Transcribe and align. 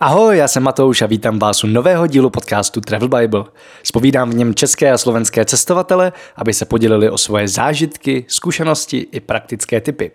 Ahoj, 0.00 0.38
já 0.38 0.48
jsem 0.48 0.62
Matouš 0.62 1.02
a 1.02 1.06
vítám 1.06 1.38
vás 1.38 1.64
u 1.64 1.66
nového 1.66 2.06
dílu 2.06 2.30
podcastu 2.30 2.80
Travel 2.80 3.08
Bible. 3.08 3.44
Spovídám 3.82 4.30
v 4.30 4.34
něm 4.34 4.54
české 4.54 4.92
a 4.92 4.98
slovenské 4.98 5.44
cestovatele, 5.44 6.12
aby 6.36 6.54
se 6.54 6.64
podělili 6.64 7.10
o 7.10 7.18
svoje 7.18 7.48
zážitky, 7.48 8.24
zkušenosti 8.28 9.06
i 9.12 9.20
praktické 9.20 9.80
typy. 9.80 10.12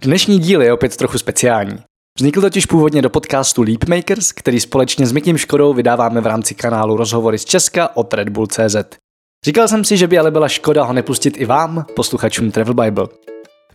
Dnešní 0.00 0.38
díl 0.38 0.62
je 0.62 0.72
opět 0.72 0.96
trochu 0.96 1.18
speciální. 1.18 1.78
Vznikl 2.18 2.40
totiž 2.40 2.66
původně 2.66 3.02
do 3.02 3.10
podcastu 3.10 3.62
Leapmakers, 3.62 4.32
který 4.32 4.60
společně 4.60 5.06
s 5.06 5.12
Mikým 5.12 5.38
Škodou 5.38 5.74
vydáváme 5.74 6.20
v 6.20 6.26
rámci 6.26 6.54
kanálu 6.54 6.96
Rozhovory 6.96 7.38
z 7.38 7.44
Česka 7.44 7.96
od 7.96 8.14
Red 8.14 8.28
Bull 8.28 8.46
CZ. 8.46 8.76
Říkal 9.46 9.68
jsem 9.68 9.84
si, 9.84 9.96
že 9.96 10.06
by 10.06 10.18
ale 10.18 10.30
byla 10.30 10.48
škoda 10.48 10.84
ho 10.84 10.92
nepustit 10.92 11.36
i 11.36 11.44
vám, 11.44 11.86
posluchačům 11.94 12.50
Travel 12.50 12.74
Bible. 12.74 13.08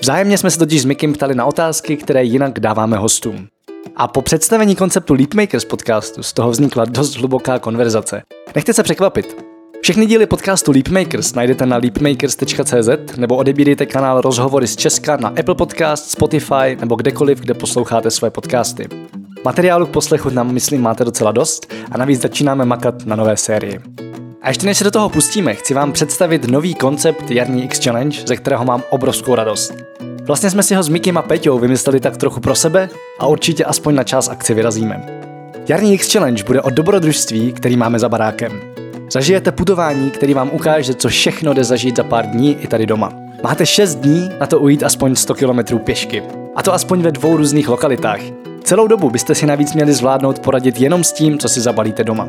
Vzájemně 0.02 0.38
jsme 0.38 0.52
se 0.52 0.60
totiž 0.60 0.82
s 0.82 0.86
Mikim 0.86 1.14
ptali 1.14 1.36
na 1.36 1.46
otázky, 1.46 1.98
které 1.98 2.24
jinak 2.24 2.60
dáváme 2.60 2.98
hostům. 2.98 3.48
A 3.96 4.08
po 4.08 4.22
představení 4.22 4.76
konceptu 4.76 5.14
Leapmakers 5.14 5.66
podcastu 5.66 6.24
z 6.24 6.34
toho 6.34 6.50
vznikla 6.50 6.86
dost 6.86 7.16
hluboká 7.16 7.60
konverzace. 7.60 8.22
Nechte 8.56 8.74
se 8.74 8.84
překvapit. 8.84 9.46
Všechny 9.82 10.06
díly 10.06 10.26
podcastu 10.26 10.72
Leapmakers 10.72 11.34
najdete 11.34 11.66
na 11.66 11.78
leapmakers.cz 11.78 13.18
nebo 13.18 13.36
odebírejte 13.36 13.86
kanál 13.86 14.22
Rozhovory 14.22 14.68
z 14.68 14.76
Česka 14.76 15.18
na 15.18 15.30
Apple 15.30 15.56
Podcast, 15.56 16.12
Spotify 16.12 16.78
nebo 16.80 16.96
kdekoliv, 16.96 17.40
kde 17.40 17.54
posloucháte 17.54 18.12
své 18.12 18.30
podcasty. 18.30 18.88
Materiálu 19.46 19.86
k 19.86 19.90
poslechu 19.90 20.30
nám, 20.30 20.54
myslím, 20.54 20.82
máte 20.82 21.06
docela 21.06 21.32
dost 21.32 21.74
a 21.92 21.98
navíc 21.98 22.22
začínáme 22.22 22.66
makat 22.66 23.06
na 23.06 23.16
nové 23.16 23.38
sérii. 23.38 23.80
A 24.42 24.48
ještě 24.48 24.66
než 24.66 24.78
se 24.78 24.84
do 24.84 24.92
toho 24.92 25.10
pustíme, 25.10 25.56
chci 25.56 25.74
vám 25.74 25.92
představit 25.92 26.48
nový 26.48 26.76
koncept 26.76 27.32
Jarní 27.32 27.64
X 27.64 27.84
Challenge, 27.84 28.20
ze 28.28 28.36
kterého 28.38 28.66
mám 28.66 28.84
obrovskou 28.90 29.36
radost. 29.36 29.74
Vlastně 30.30 30.50
jsme 30.50 30.64
si 30.64 30.76
ho 30.76 30.84
s 30.84 30.90
Mikim 30.90 31.18
a 31.18 31.22
Peťou 31.22 31.60
vymysleli 31.60 32.00
tak 32.00 32.18
trochu 32.18 32.40
pro 32.40 32.56
sebe 32.56 32.90
a 33.20 33.28
určitě 33.28 33.66
aspoň 33.66 33.96
na 33.96 34.04
čas 34.04 34.30
akci 34.30 34.54
vyrazíme. 34.54 35.22
Jarní 35.68 35.94
X 35.94 36.12
Challenge 36.12 36.44
bude 36.44 36.62
o 36.62 36.70
dobrodružství, 36.70 37.54
který 37.54 37.78
máme 37.78 38.00
za 38.00 38.10
barákem. 38.10 38.62
Zažijete 39.12 39.52
putování, 39.52 40.12
který 40.12 40.34
vám 40.34 40.50
ukáže, 40.54 40.94
co 40.94 41.10
všechno 41.10 41.54
jde 41.54 41.64
zažít 41.64 41.98
za 41.98 42.04
pár 42.04 42.26
dní 42.26 42.58
i 42.62 42.68
tady 42.68 42.86
doma. 42.86 43.14
Máte 43.44 43.66
6 43.66 43.96
dní 43.96 44.30
na 44.40 44.48
to 44.48 44.60
ujít 44.60 44.84
aspoň 44.84 45.16
100 45.16 45.36
km 45.36 45.80
pěšky. 45.80 46.24
A 46.56 46.64
to 46.64 46.74
aspoň 46.74 47.02
ve 47.02 47.12
dvou 47.12 47.38
různých 47.38 47.70
lokalitách. 47.70 48.22
Celou 48.64 48.88
dobu 48.88 49.10
byste 49.10 49.36
si 49.36 49.46
navíc 49.46 49.74
měli 49.74 49.94
zvládnout 49.94 50.40
poradit 50.40 50.82
jenom 50.82 51.04
s 51.04 51.14
tím, 51.14 51.40
co 51.40 51.50
si 51.50 51.62
zabalíte 51.62 52.04
doma. 52.04 52.28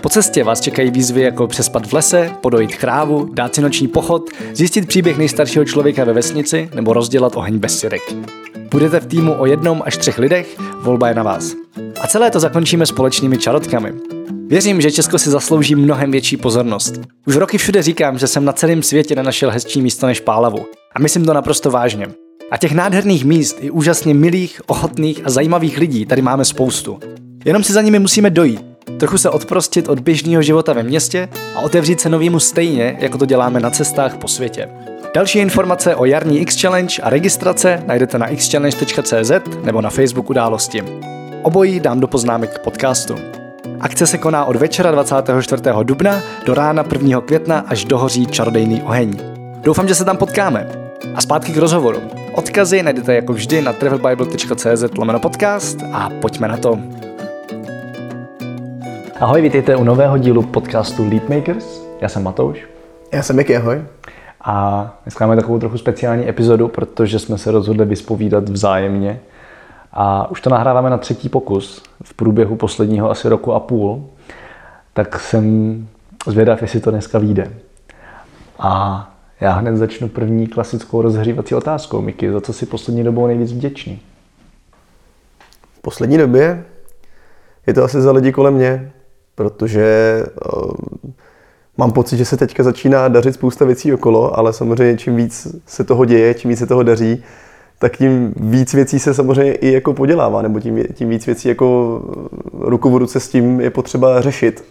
Po 0.00 0.08
cestě 0.08 0.44
vás 0.44 0.60
čekají 0.60 0.90
výzvy 0.90 1.20
jako 1.20 1.46
přespat 1.46 1.86
v 1.86 1.92
lese, 1.92 2.30
podojit 2.40 2.76
krávu, 2.76 3.28
dát 3.32 3.54
si 3.54 3.62
noční 3.62 3.88
pochod, 3.88 4.30
zjistit 4.52 4.88
příběh 4.88 5.18
nejstaršího 5.18 5.64
člověka 5.64 6.04
ve 6.04 6.12
vesnici 6.12 6.68
nebo 6.74 6.92
rozdělat 6.92 7.36
oheň 7.36 7.58
bez 7.58 7.78
syrek. 7.78 8.02
Budete 8.70 9.00
v 9.00 9.06
týmu 9.06 9.34
o 9.38 9.46
jednom 9.46 9.82
až 9.84 9.96
třech 9.96 10.18
lidech, 10.18 10.56
volba 10.80 11.08
je 11.08 11.14
na 11.14 11.22
vás. 11.22 11.54
A 12.00 12.06
celé 12.06 12.30
to 12.30 12.40
zakončíme 12.40 12.86
společnými 12.86 13.38
čarotkami. 13.38 13.92
Věřím, 14.46 14.80
že 14.80 14.90
Česko 14.90 15.18
si 15.18 15.30
zaslouží 15.30 15.74
mnohem 15.74 16.10
větší 16.10 16.36
pozornost. 16.36 17.00
Už 17.26 17.36
roky 17.36 17.58
všude 17.58 17.82
říkám, 17.82 18.18
že 18.18 18.26
jsem 18.26 18.44
na 18.44 18.52
celém 18.52 18.82
světě 18.82 19.14
nenašel 19.14 19.50
hezčí 19.50 19.82
místo 19.82 20.06
než 20.06 20.20
Pálavu. 20.20 20.66
A 20.94 21.00
myslím 21.00 21.24
to 21.24 21.34
naprosto 21.34 21.70
vážně. 21.70 22.06
A 22.50 22.56
těch 22.56 22.72
nádherných 22.72 23.24
míst 23.24 23.56
i 23.60 23.70
úžasně 23.70 24.14
milých, 24.14 24.60
ochotných 24.66 25.26
a 25.26 25.30
zajímavých 25.30 25.78
lidí 25.78 26.06
tady 26.06 26.22
máme 26.22 26.44
spoustu. 26.44 26.98
Jenom 27.44 27.64
si 27.64 27.72
za 27.72 27.82
nimi 27.82 27.98
musíme 27.98 28.30
dojít 28.30 28.75
trochu 28.98 29.18
se 29.18 29.30
odprostit 29.30 29.88
od 29.88 30.00
běžného 30.00 30.42
života 30.42 30.72
ve 30.72 30.82
městě 30.82 31.28
a 31.54 31.60
otevřít 31.60 32.00
se 32.00 32.08
novýmu 32.08 32.40
stejně, 32.40 32.96
jako 32.98 33.18
to 33.18 33.26
děláme 33.26 33.60
na 33.60 33.70
cestách 33.70 34.16
po 34.16 34.28
světě. 34.28 34.68
Další 35.14 35.38
informace 35.38 35.94
o 35.94 36.04
jarní 36.04 36.38
X-Challenge 36.40 37.02
a 37.02 37.10
registrace 37.10 37.82
najdete 37.86 38.18
na 38.18 38.28
xchallenge.cz 38.36 39.30
nebo 39.64 39.80
na 39.80 39.90
Facebook 39.90 40.30
události. 40.30 40.82
Obojí 41.42 41.80
dám 41.80 42.00
do 42.00 42.06
poznámek 42.06 42.54
k 42.54 42.58
podcastu. 42.58 43.14
Akce 43.80 44.06
se 44.06 44.18
koná 44.18 44.44
od 44.44 44.56
večera 44.56 44.90
24. 44.90 45.62
dubna 45.82 46.22
do 46.46 46.54
rána 46.54 46.84
1. 46.92 47.20
května 47.20 47.64
až 47.68 47.84
dohoří 47.84 48.26
čarodejný 48.26 48.82
oheň. 48.82 49.18
Doufám, 49.60 49.88
že 49.88 49.94
se 49.94 50.04
tam 50.04 50.16
potkáme. 50.16 50.68
A 51.14 51.20
zpátky 51.20 51.52
k 51.52 51.56
rozhovoru. 51.56 52.00
Odkazy 52.32 52.82
najdete 52.82 53.14
jako 53.14 53.32
vždy 53.32 53.62
na 53.62 53.72
travelbible.cz 53.72 54.84
podcast 55.20 55.78
a 55.92 56.10
pojďme 56.20 56.48
na 56.48 56.56
to. 56.56 56.78
Ahoj, 59.20 59.42
vítejte 59.42 59.76
u 59.76 59.84
nového 59.84 60.18
dílu 60.18 60.42
podcastu 60.42 61.08
Leapmakers. 61.08 61.86
Já 62.00 62.08
jsem 62.08 62.22
Matouš. 62.22 62.66
Já 63.12 63.22
jsem 63.22 63.36
Miky, 63.36 63.56
ahoj. 63.56 63.84
A 64.40 64.96
dneska 65.04 65.26
máme 65.26 65.36
takovou 65.36 65.58
trochu 65.58 65.78
speciální 65.78 66.28
epizodu, 66.28 66.68
protože 66.68 67.18
jsme 67.18 67.38
se 67.38 67.50
rozhodli 67.50 67.84
vyspovídat 67.84 68.48
vzájemně. 68.48 69.20
A 69.92 70.30
už 70.30 70.40
to 70.40 70.50
nahráváme 70.50 70.90
na 70.90 70.98
třetí 70.98 71.28
pokus 71.28 71.82
v 72.04 72.14
průběhu 72.14 72.56
posledního 72.56 73.10
asi 73.10 73.28
roku 73.28 73.52
a 73.52 73.60
půl. 73.60 74.04
Tak 74.92 75.20
jsem 75.20 75.88
zvědav, 76.26 76.62
jestli 76.62 76.80
to 76.80 76.90
dneska 76.90 77.18
vyjde. 77.18 77.52
A 78.58 79.10
já 79.40 79.52
hned 79.52 79.76
začnu 79.76 80.08
první 80.08 80.46
klasickou 80.46 81.02
rozhřívací 81.02 81.54
otázkou. 81.54 82.00
Miky, 82.00 82.32
za 82.32 82.40
co 82.40 82.52
si 82.52 82.66
poslední 82.66 83.04
dobou 83.04 83.26
nejvíc 83.26 83.52
vděčný? 83.52 84.00
V 85.78 85.80
poslední 85.80 86.18
době 86.18 86.64
je 87.66 87.74
to 87.74 87.84
asi 87.84 88.00
za 88.00 88.12
lidi 88.12 88.32
kolem 88.32 88.54
mě, 88.54 88.92
protože 89.36 90.22
uh, 90.54 90.70
mám 91.76 91.92
pocit, 91.92 92.16
že 92.16 92.24
se 92.24 92.36
teďka 92.36 92.62
začíná 92.62 93.08
dařit 93.08 93.34
spousta 93.34 93.64
věcí 93.64 93.92
okolo, 93.92 94.38
ale 94.38 94.52
samozřejmě 94.52 94.96
čím 94.98 95.16
víc 95.16 95.46
se 95.66 95.84
toho 95.84 96.04
děje, 96.04 96.34
čím 96.34 96.50
víc 96.50 96.58
se 96.58 96.66
toho 96.66 96.82
daří, 96.82 97.24
tak 97.78 97.96
tím 97.96 98.34
víc 98.36 98.74
věcí 98.74 98.98
se 98.98 99.14
samozřejmě 99.14 99.52
i 99.52 99.72
jako 99.72 99.92
podělává, 99.92 100.42
nebo 100.42 100.60
tím, 100.60 100.84
tím 100.94 101.08
víc 101.08 101.26
věcí 101.26 101.48
jako 101.48 102.00
ruku 102.52 102.90
v 102.90 102.96
ruce 102.96 103.20
s 103.20 103.28
tím 103.28 103.60
je 103.60 103.70
potřeba 103.70 104.20
řešit. 104.20 104.64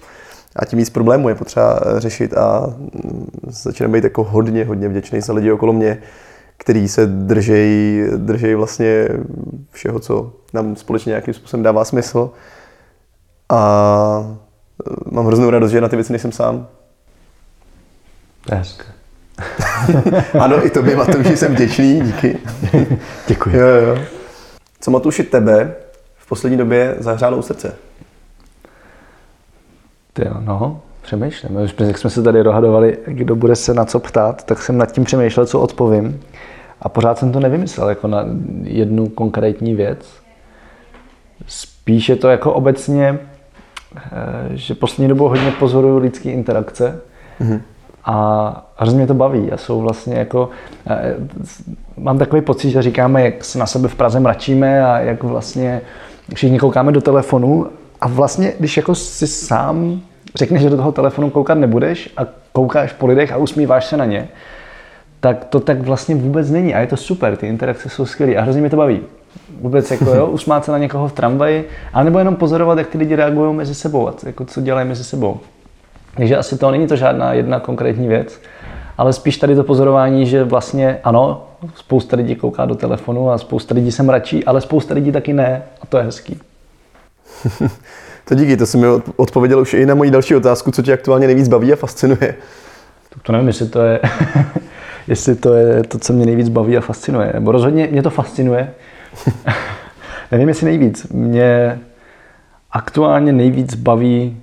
A 0.55 0.65
tím 0.65 0.79
víc 0.79 0.89
problémů 0.89 1.29
je 1.29 1.35
potřeba 1.35 1.79
řešit 1.97 2.37
a 2.37 2.73
mm, 2.77 3.29
začínám 3.47 3.91
být 3.91 4.03
jako 4.03 4.23
hodně, 4.23 4.65
hodně 4.65 4.89
vděčný 4.89 5.21
za 5.21 5.33
lidi 5.33 5.51
okolo 5.51 5.73
mě, 5.73 5.97
který 6.57 6.87
se 6.87 7.05
držejí, 7.05 8.03
držejí 8.15 8.55
vlastně 8.55 9.07
všeho, 9.71 9.99
co 9.99 10.33
nám 10.53 10.75
společně 10.75 11.09
nějakým 11.09 11.33
způsobem 11.33 11.63
dává 11.63 11.85
smysl. 11.85 12.29
A 13.49 14.37
mám 15.11 15.25
hroznou 15.25 15.49
radost, 15.49 15.71
že 15.71 15.81
na 15.81 15.89
ty 15.89 15.95
věci 15.95 16.13
nejsem 16.13 16.31
sám. 16.31 16.67
Hezké. 18.51 18.85
ano, 20.39 20.65
i 20.65 20.69
tobě, 20.69 20.95
Matouši, 20.95 21.37
jsem 21.37 21.53
vděčný, 21.55 22.01
díky. 22.01 22.37
Děkuji. 23.27 23.55
Jo, 23.55 23.67
jo. 23.67 23.99
Co 24.79 24.91
Matouši 24.91 25.23
tebe 25.23 25.75
v 26.17 26.27
poslední 26.27 26.57
době 26.57 26.95
zahřálo 26.99 27.37
u 27.37 27.41
srdce? 27.41 27.75
Ty 30.13 30.25
no, 30.39 30.81
přemýšlím. 31.01 31.55
Už 31.55 31.75
jak 31.79 31.97
jsme 31.97 32.09
se 32.09 32.23
tady 32.23 32.43
dohadovali, 32.43 32.97
kdo 33.07 33.35
bude 33.35 33.55
se 33.55 33.73
na 33.73 33.85
co 33.85 33.99
ptát, 33.99 34.43
tak 34.43 34.61
jsem 34.61 34.77
nad 34.77 34.91
tím 34.91 35.03
přemýšlel, 35.03 35.45
co 35.45 35.59
odpovím. 35.59 36.21
A 36.81 36.89
pořád 36.89 37.17
jsem 37.17 37.31
to 37.31 37.39
nevymyslel 37.39 37.89
jako 37.89 38.07
na 38.07 38.25
jednu 38.63 39.07
konkrétní 39.07 39.75
věc. 39.75 40.07
Spíš 41.47 42.09
je 42.09 42.15
to 42.15 42.27
jako 42.27 42.53
obecně 42.53 43.19
že 44.53 44.75
poslední 44.75 45.07
dobou 45.07 45.27
hodně 45.27 45.51
pozoruju 45.51 45.97
lidské 45.97 46.31
interakce 46.31 46.99
mm-hmm. 47.41 47.61
a 48.05 48.71
hrozně 48.77 48.97
mě 48.97 49.07
to 49.07 49.13
baví 49.13 49.51
a 49.51 49.57
jsou 49.57 49.81
vlastně 49.81 50.15
jako, 50.15 50.49
eh, 50.87 51.15
mám 51.97 52.17
takový 52.17 52.41
pocit, 52.41 52.69
že 52.69 52.81
říkáme, 52.81 53.21
jak 53.21 53.43
se 53.43 53.59
na 53.59 53.65
sebe 53.65 53.87
v 53.87 53.95
Praze 53.95 54.19
mračíme 54.19 54.85
a 54.85 54.99
jak 54.99 55.23
vlastně 55.23 55.81
všichni 56.33 56.59
koukáme 56.59 56.91
do 56.91 57.01
telefonu 57.01 57.67
a 58.01 58.07
vlastně, 58.07 58.53
když 58.59 58.77
jako 58.77 58.95
si 58.95 59.27
sám 59.27 60.01
řekneš, 60.35 60.61
že 60.61 60.69
do 60.69 60.77
toho 60.77 60.91
telefonu 60.91 61.29
koukat 61.29 61.57
nebudeš 61.57 62.09
a 62.17 62.21
koukáš 62.51 62.93
po 62.93 63.07
lidech 63.07 63.31
a 63.31 63.37
usmíváš 63.37 63.85
se 63.85 63.97
na 63.97 64.05
ně, 64.05 64.27
tak 65.19 65.45
to 65.45 65.59
tak 65.59 65.81
vlastně 65.81 66.15
vůbec 66.15 66.49
není 66.49 66.75
a 66.75 66.79
je 66.79 66.87
to 66.87 66.97
super, 66.97 67.37
ty 67.37 67.47
interakce 67.47 67.89
jsou 67.89 68.05
skvělé 68.05 68.35
a 68.35 68.41
hrozně 68.41 68.61
mě 68.61 68.69
to 68.69 68.77
baví. 68.77 69.01
Vůbec 69.61 69.91
jako 69.91 70.15
jo, 70.15 70.27
usmát 70.27 70.65
se 70.65 70.71
na 70.71 70.77
někoho 70.77 71.07
v 71.07 71.13
tramvaji, 71.13 71.69
nebo 72.03 72.19
jenom 72.19 72.35
pozorovat, 72.35 72.77
jak 72.77 72.87
ty 72.87 72.97
lidi 72.97 73.15
reagují 73.15 73.55
mezi 73.55 73.75
sebou, 73.75 74.07
a 74.07 74.13
jako 74.25 74.45
co 74.45 74.61
dělají 74.61 74.87
mezi 74.87 75.03
sebou. 75.03 75.39
Takže 76.15 76.37
asi 76.37 76.57
to 76.57 76.71
není 76.71 76.87
to 76.87 76.95
žádná 76.95 77.33
jedna 77.33 77.59
konkrétní 77.59 78.07
věc, 78.07 78.39
ale 78.97 79.13
spíš 79.13 79.37
tady 79.37 79.55
to 79.55 79.63
pozorování, 79.63 80.25
že 80.25 80.43
vlastně 80.43 80.99
ano, 81.03 81.47
spousta 81.75 82.17
lidí 82.17 82.35
kouká 82.35 82.65
do 82.65 82.75
telefonu 82.75 83.31
a 83.31 83.37
spousta 83.37 83.75
lidí 83.75 83.91
se 83.91 84.03
mračí, 84.03 84.45
ale 84.45 84.61
spousta 84.61 84.93
lidí 84.93 85.11
taky 85.11 85.33
ne 85.33 85.63
a 85.81 85.85
to 85.85 85.97
je 85.97 86.03
hezký. 86.03 86.39
to 88.25 88.35
díky, 88.35 88.57
to 88.57 88.65
jsi 88.65 88.77
mi 88.77 88.87
odpověděl 89.15 89.59
už 89.59 89.73
i 89.73 89.85
na 89.85 89.95
moji 89.95 90.11
další 90.11 90.35
otázku, 90.35 90.71
co 90.71 90.81
tě 90.81 90.93
aktuálně 90.93 91.27
nejvíc 91.27 91.47
baví 91.47 91.73
a 91.73 91.75
fascinuje. 91.75 92.35
To, 93.09 93.19
to 93.21 93.31
nevím, 93.31 93.47
jestli 93.47 93.69
to 93.69 93.81
je, 93.81 93.99
jestli 95.07 95.35
to 95.35 95.53
je 95.53 95.83
to, 95.83 95.99
co 95.99 96.13
mě 96.13 96.25
nejvíc 96.25 96.49
baví 96.49 96.77
a 96.77 96.81
fascinuje. 96.81 97.31
Nebo 97.33 97.51
rozhodně 97.51 97.87
mě 97.91 98.03
to 98.03 98.09
fascinuje, 98.09 98.73
Nevím, 100.31 100.47
jestli 100.47 100.65
nejvíc. 100.65 101.07
Mě 101.07 101.79
aktuálně 102.71 103.33
nejvíc 103.33 103.75
baví 103.75 104.37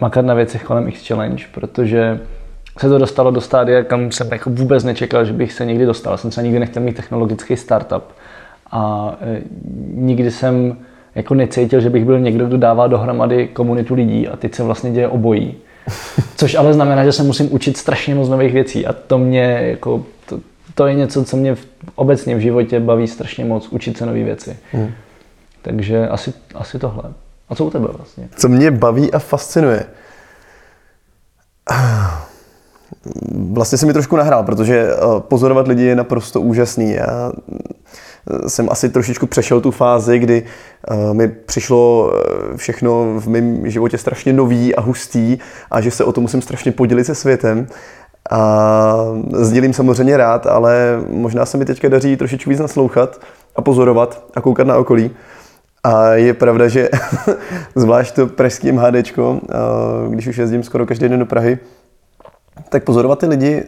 makat 0.00 0.24
na 0.24 0.34
věcech 0.34 0.64
kolem 0.64 0.88
X 0.88 1.06
Challenge, 1.08 1.44
protože 1.54 2.20
se 2.78 2.88
to 2.88 2.98
dostalo 2.98 3.30
do 3.30 3.40
stádia, 3.40 3.82
kam 3.84 4.12
jsem 4.12 4.28
jako 4.32 4.50
vůbec 4.50 4.84
nečekal, 4.84 5.24
že 5.24 5.32
bych 5.32 5.52
se 5.52 5.64
někdy 5.64 5.86
dostal. 5.86 6.16
Jsem 6.16 6.32
se 6.32 6.42
nikdy 6.42 6.58
nechtěl 6.58 6.82
mít 6.82 6.96
technologický 6.96 7.56
startup. 7.56 8.04
A 8.70 9.12
e, 9.20 9.42
nikdy 9.94 10.30
jsem 10.30 10.76
jako 11.14 11.34
necítil, 11.34 11.80
že 11.80 11.90
bych 11.90 12.04
byl 12.04 12.20
někdo, 12.20 12.46
kdo 12.46 12.58
dává 12.58 12.86
dohromady 12.86 13.48
komunitu 13.48 13.94
lidí 13.94 14.28
a 14.28 14.36
teď 14.36 14.54
se 14.54 14.62
vlastně 14.62 14.90
děje 14.90 15.08
obojí. 15.08 15.54
Což 16.36 16.54
ale 16.54 16.74
znamená, 16.74 17.04
že 17.04 17.12
se 17.12 17.22
musím 17.22 17.54
učit 17.54 17.76
strašně 17.76 18.14
moc 18.14 18.28
nových 18.28 18.52
věcí 18.52 18.86
a 18.86 18.92
to 18.92 19.18
mě 19.18 19.58
jako, 19.62 20.04
to, 20.74 20.86
je 20.86 20.94
něco, 20.94 21.24
co 21.24 21.36
mě 21.36 21.54
v, 21.54 21.66
obecně 21.94 22.36
v 22.36 22.40
životě 22.40 22.80
baví 22.80 23.08
strašně 23.08 23.44
moc, 23.44 23.68
učit 23.68 23.96
se 23.96 24.06
nové 24.06 24.22
věci. 24.22 24.56
Hmm. 24.72 24.90
Takže 25.62 26.08
asi, 26.08 26.32
asi 26.54 26.78
tohle. 26.78 27.02
A 27.48 27.54
co 27.54 27.64
u 27.64 27.70
tebe 27.70 27.88
vlastně? 27.92 28.28
Co 28.36 28.48
mě 28.48 28.70
baví 28.70 29.12
a 29.12 29.18
fascinuje? 29.18 29.86
Vlastně 33.52 33.78
se 33.78 33.86
mi 33.86 33.92
trošku 33.92 34.16
nahrál, 34.16 34.42
protože 34.42 34.90
eh, 34.92 34.96
pozorovat 35.18 35.68
lidi 35.68 35.84
je 35.84 35.96
naprosto 35.96 36.40
úžasný. 36.40 36.92
Já 36.92 37.32
eh, 37.32 38.48
jsem 38.48 38.68
asi 38.70 38.88
trošičku 38.88 39.26
přešel 39.26 39.60
tu 39.60 39.70
fázi, 39.70 40.18
kdy 40.18 40.42
eh, 40.88 41.14
mi 41.14 41.28
přišlo 41.28 42.12
všechno 42.56 43.20
v 43.20 43.28
mém 43.28 43.70
životě 43.70 43.98
strašně 43.98 44.32
nový 44.32 44.74
a 44.74 44.80
hustý 44.80 45.38
a 45.70 45.80
že 45.80 45.90
se 45.90 46.04
o 46.04 46.12
to 46.12 46.20
musím 46.20 46.42
strašně 46.42 46.72
podělit 46.72 47.04
se 47.04 47.14
světem. 47.14 47.66
A 48.30 49.04
sdílím 49.32 49.72
samozřejmě 49.72 50.16
rád, 50.16 50.46
ale 50.46 51.02
možná 51.08 51.46
se 51.46 51.58
mi 51.58 51.64
teďka 51.64 51.88
daří 51.88 52.16
trošičku 52.16 52.50
víc 52.50 52.60
naslouchat 52.60 53.20
a 53.56 53.62
pozorovat 53.62 54.24
a 54.34 54.40
koukat 54.40 54.66
na 54.66 54.76
okolí. 54.76 55.10
A 55.84 56.12
je 56.12 56.34
pravda, 56.34 56.68
že 56.68 56.88
zvlášť 57.74 58.14
to 58.14 58.26
pražský 58.26 58.72
MHD, 58.72 58.94
když 60.08 60.26
už 60.26 60.38
jezdím 60.38 60.62
skoro 60.62 60.86
každý 60.86 61.08
den 61.08 61.18
do 61.18 61.26
Prahy, 61.26 61.58
tak 62.68 62.84
pozorovat 62.84 63.18
ty 63.18 63.26
lidi, 63.26 63.64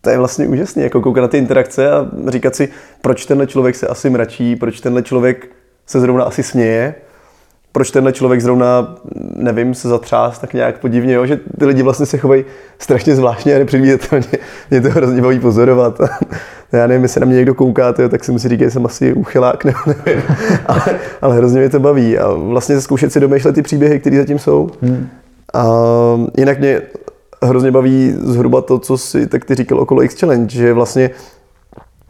to 0.00 0.10
je 0.10 0.18
vlastně 0.18 0.48
úžasné, 0.48 0.82
jako 0.82 1.00
koukat 1.00 1.22
na 1.22 1.28
ty 1.28 1.38
interakce 1.38 1.90
a 1.90 2.10
říkat 2.28 2.56
si, 2.56 2.68
proč 3.00 3.26
tenhle 3.26 3.46
člověk 3.46 3.74
se 3.74 3.86
asi 3.86 4.10
mračí, 4.10 4.56
proč 4.56 4.80
tenhle 4.80 5.02
člověk 5.02 5.48
se 5.86 6.00
zrovna 6.00 6.24
asi 6.24 6.42
směje, 6.42 6.94
proč 7.76 7.90
tenhle 7.90 8.12
člověk 8.12 8.40
zrovna, 8.40 8.94
nevím, 9.34 9.74
se 9.74 9.88
zatřás 9.88 10.38
tak 10.38 10.54
nějak 10.54 10.78
podivně, 10.78 11.14
jo? 11.14 11.26
že 11.26 11.40
ty 11.58 11.66
lidi 11.66 11.82
vlastně 11.82 12.06
se 12.06 12.18
chovají 12.18 12.44
strašně 12.78 13.16
zvláštně 13.16 13.56
a 13.56 13.58
nepředvídatelně. 13.58 14.26
Mě 14.70 14.80
to 14.80 14.90
hrozně 14.90 15.22
baví 15.22 15.40
pozorovat. 15.40 16.00
Já 16.72 16.86
nevím, 16.86 17.02
jestli 17.02 17.20
na 17.20 17.26
mě 17.26 17.36
někdo 17.36 17.54
kouká, 17.54 17.92
tyjo, 17.92 18.08
tak 18.08 18.24
si 18.24 18.32
musí 18.32 18.48
říkat, 18.48 18.64
že 18.64 18.70
jsem 18.70 18.86
asi 18.86 19.12
uchylák, 19.12 19.64
nebo 19.64 19.78
nevím. 19.86 20.22
ale, 20.66 20.82
ale 21.22 21.36
hrozně 21.36 21.60
mě 21.60 21.68
to 21.68 21.80
baví. 21.80 22.18
A 22.18 22.32
vlastně 22.32 22.80
zkoušet 22.80 23.12
si 23.12 23.20
domýšlet 23.20 23.54
ty 23.54 23.62
příběhy, 23.62 24.00
které 24.00 24.16
zatím 24.16 24.38
jsou. 24.38 24.70
Hmm. 24.82 25.08
A 25.54 25.66
jinak 26.38 26.58
mě 26.58 26.82
hrozně 27.42 27.70
baví 27.70 28.14
zhruba 28.18 28.60
to, 28.60 28.78
co 28.78 28.98
si 28.98 29.26
tak 29.26 29.44
ty 29.44 29.54
říkal 29.54 29.80
okolo 29.80 30.02
X-Challenge, 30.02 30.56
že 30.56 30.72
vlastně 30.72 31.10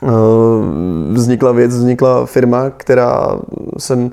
uh, 0.03 0.11
vznikla 1.13 1.53
věc, 1.53 1.75
vznikla 1.75 2.27
firma, 2.27 2.71
která 2.71 3.39
jsem 3.79 4.11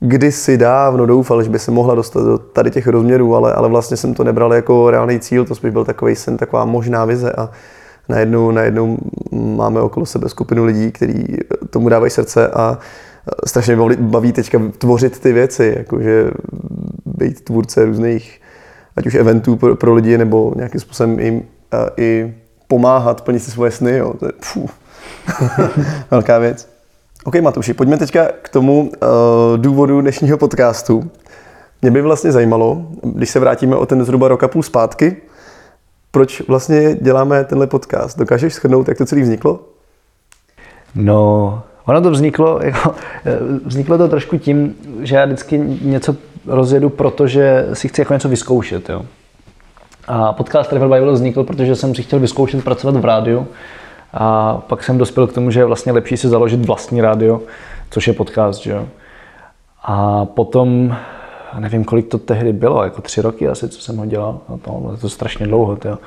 kdysi 0.00 0.58
dávno 0.58 1.06
doufal, 1.06 1.42
že 1.42 1.50
by 1.50 1.58
se 1.58 1.70
mohla 1.70 1.94
dostat 1.94 2.24
do 2.24 2.38
tady 2.38 2.70
těch 2.70 2.86
rozměrů, 2.86 3.36
ale, 3.36 3.52
ale 3.52 3.68
vlastně 3.68 3.96
jsem 3.96 4.14
to 4.14 4.24
nebral 4.24 4.54
jako 4.54 4.90
reálný 4.90 5.20
cíl, 5.20 5.44
to 5.44 5.54
spíš 5.54 5.70
byl 5.70 5.84
takový 5.84 6.16
sen, 6.16 6.36
taková 6.36 6.64
možná 6.64 7.04
vize 7.04 7.32
a 7.32 7.50
najednou, 8.08 8.50
najednou 8.50 8.98
máme 9.32 9.80
okolo 9.80 10.06
sebe 10.06 10.28
skupinu 10.28 10.64
lidí, 10.64 10.92
kteří 10.92 11.36
tomu 11.70 11.88
dávají 11.88 12.10
srdce 12.10 12.48
a 12.48 12.78
strašně 13.46 13.76
baví 13.98 14.32
teďka 14.32 14.60
tvořit 14.78 15.18
ty 15.18 15.32
věci, 15.32 15.74
jakože 15.78 16.30
být 17.04 17.40
tvůrce 17.40 17.84
různých, 17.84 18.40
ať 18.96 19.06
už 19.06 19.14
eventů 19.14 19.56
pro, 19.56 19.76
pro 19.76 19.94
lidi, 19.94 20.18
nebo 20.18 20.52
nějakým 20.56 20.80
způsobem 20.80 21.20
jim 21.20 21.42
i 21.96 22.34
pomáhat 22.68 23.20
plnit 23.20 23.42
si 23.42 23.50
svoje 23.50 23.70
sny, 23.70 23.96
jo. 23.96 24.14
to 24.18 24.26
je 24.26 24.32
pfu, 24.40 24.70
velká 26.10 26.38
věc. 26.38 26.69
OK, 27.24 27.34
Matuši, 27.40 27.74
pojďme 27.74 27.98
teďka 27.98 28.28
k 28.42 28.48
tomu 28.48 28.80
uh, 28.80 28.88
důvodu 29.56 30.00
dnešního 30.00 30.38
podcastu. 30.38 31.10
Mě 31.82 31.90
by 31.90 32.02
vlastně 32.02 32.32
zajímalo, 32.32 32.86
když 33.02 33.30
se 33.30 33.40
vrátíme 33.40 33.76
o 33.76 33.86
ten 33.86 34.04
zhruba 34.04 34.28
rok 34.28 34.42
a 34.42 34.48
půl 34.48 34.62
zpátky, 34.62 35.16
proč 36.10 36.42
vlastně 36.48 36.96
děláme 37.00 37.44
tenhle 37.44 37.66
podcast? 37.66 38.18
Dokážeš 38.18 38.54
shrnout, 38.54 38.88
jak 38.88 38.98
to 38.98 39.06
celé 39.06 39.22
vzniklo? 39.22 39.60
No, 40.94 41.62
ono 41.84 42.00
to 42.00 42.10
vzniklo, 42.10 42.60
jako, 42.62 42.94
eh, 43.26 43.38
vzniklo 43.64 43.98
to 43.98 44.08
trošku 44.08 44.38
tím, 44.38 44.74
že 45.00 45.16
já 45.16 45.24
vždycky 45.24 45.58
něco 45.82 46.16
rozjedu, 46.46 46.88
protože 46.88 47.68
si 47.72 47.88
chci 47.88 48.00
jako 48.00 48.12
něco 48.12 48.28
vyzkoušet. 48.28 48.88
Jo. 48.88 49.02
A 50.08 50.32
podcast 50.32 50.70
Travel 50.70 50.88
Bible 50.88 51.12
vznikl, 51.12 51.44
protože 51.44 51.76
jsem 51.76 51.94
si 51.94 52.02
chtěl 52.02 52.18
vyzkoušet 52.18 52.64
pracovat 52.64 52.96
v 52.96 53.04
rádiu 53.04 53.46
a 54.12 54.56
pak 54.66 54.84
jsem 54.84 54.98
dospěl 54.98 55.26
k 55.26 55.32
tomu, 55.32 55.50
že 55.50 55.60
je 55.60 55.64
vlastně 55.64 55.92
lepší 55.92 56.16
si 56.16 56.28
založit 56.28 56.66
vlastní 56.66 57.00
rádio, 57.00 57.42
což 57.90 58.06
je 58.06 58.12
podcast, 58.12 58.62
že 58.62 58.70
jo. 58.70 58.88
A 59.82 60.24
potom, 60.24 60.96
nevím, 61.58 61.84
kolik 61.84 62.08
to 62.08 62.18
tehdy 62.18 62.52
bylo, 62.52 62.84
jako 62.84 63.02
tři 63.02 63.20
roky 63.20 63.48
asi, 63.48 63.68
co 63.68 63.80
jsem 63.80 63.96
ho 63.96 64.06
dělal. 64.06 64.40
No 64.48 64.58
to, 64.58 64.96
to 65.00 65.08
strašně 65.08 65.46
dlouho, 65.46 65.78
jo. 65.84 65.98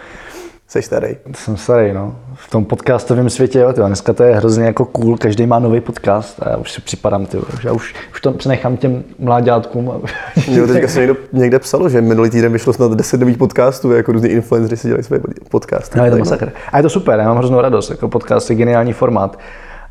Jsi 0.73 0.81
starý. 0.81 1.15
Jsem 1.35 1.57
starý, 1.57 1.93
no. 1.93 2.15
V 2.35 2.49
tom 2.49 2.65
podcastovém 2.65 3.29
světě, 3.29 3.59
jo, 3.59 3.73
tyjo. 3.73 3.87
dneska 3.87 4.13
to 4.13 4.23
je 4.23 4.35
hrozně 4.35 4.65
jako 4.65 4.85
cool, 4.85 5.17
každý 5.17 5.45
má 5.45 5.59
nový 5.59 5.81
podcast 5.81 6.43
a 6.43 6.49
já 6.49 6.57
už 6.57 6.71
si 6.71 6.81
připadám, 6.81 7.25
tyjo, 7.25 7.43
že 7.61 7.67
já 7.67 7.73
už, 7.73 7.95
už 8.11 8.21
to 8.21 8.31
přenechám 8.31 8.77
těm 8.77 9.03
mláďátkům. 9.19 9.91
Jo, 10.47 10.67
teďka 10.67 10.87
se 10.87 10.99
někdo, 10.99 11.15
někde 11.33 11.59
psalo, 11.59 11.89
že 11.89 12.01
minulý 12.01 12.29
týden 12.29 12.51
vyšlo 12.51 12.73
snad 12.73 12.91
10 12.91 13.19
nových 13.19 13.37
podcastů, 13.37 13.91
jako 13.91 14.11
různí 14.11 14.29
influenceři 14.29 14.77
si 14.77 14.87
dělají 14.87 15.03
své 15.03 15.19
podcasty. 15.49 15.97
No, 15.97 16.05
je 16.05 16.11
to 16.11 16.17
masakr. 16.17 16.51
A 16.71 16.77
je 16.77 16.83
to 16.83 16.89
super, 16.89 17.19
já 17.19 17.27
mám 17.27 17.37
hroznou 17.37 17.61
radost, 17.61 17.89
jako 17.89 18.07
podcast 18.07 18.49
je 18.49 18.55
geniální 18.55 18.93
formát. 18.93 19.39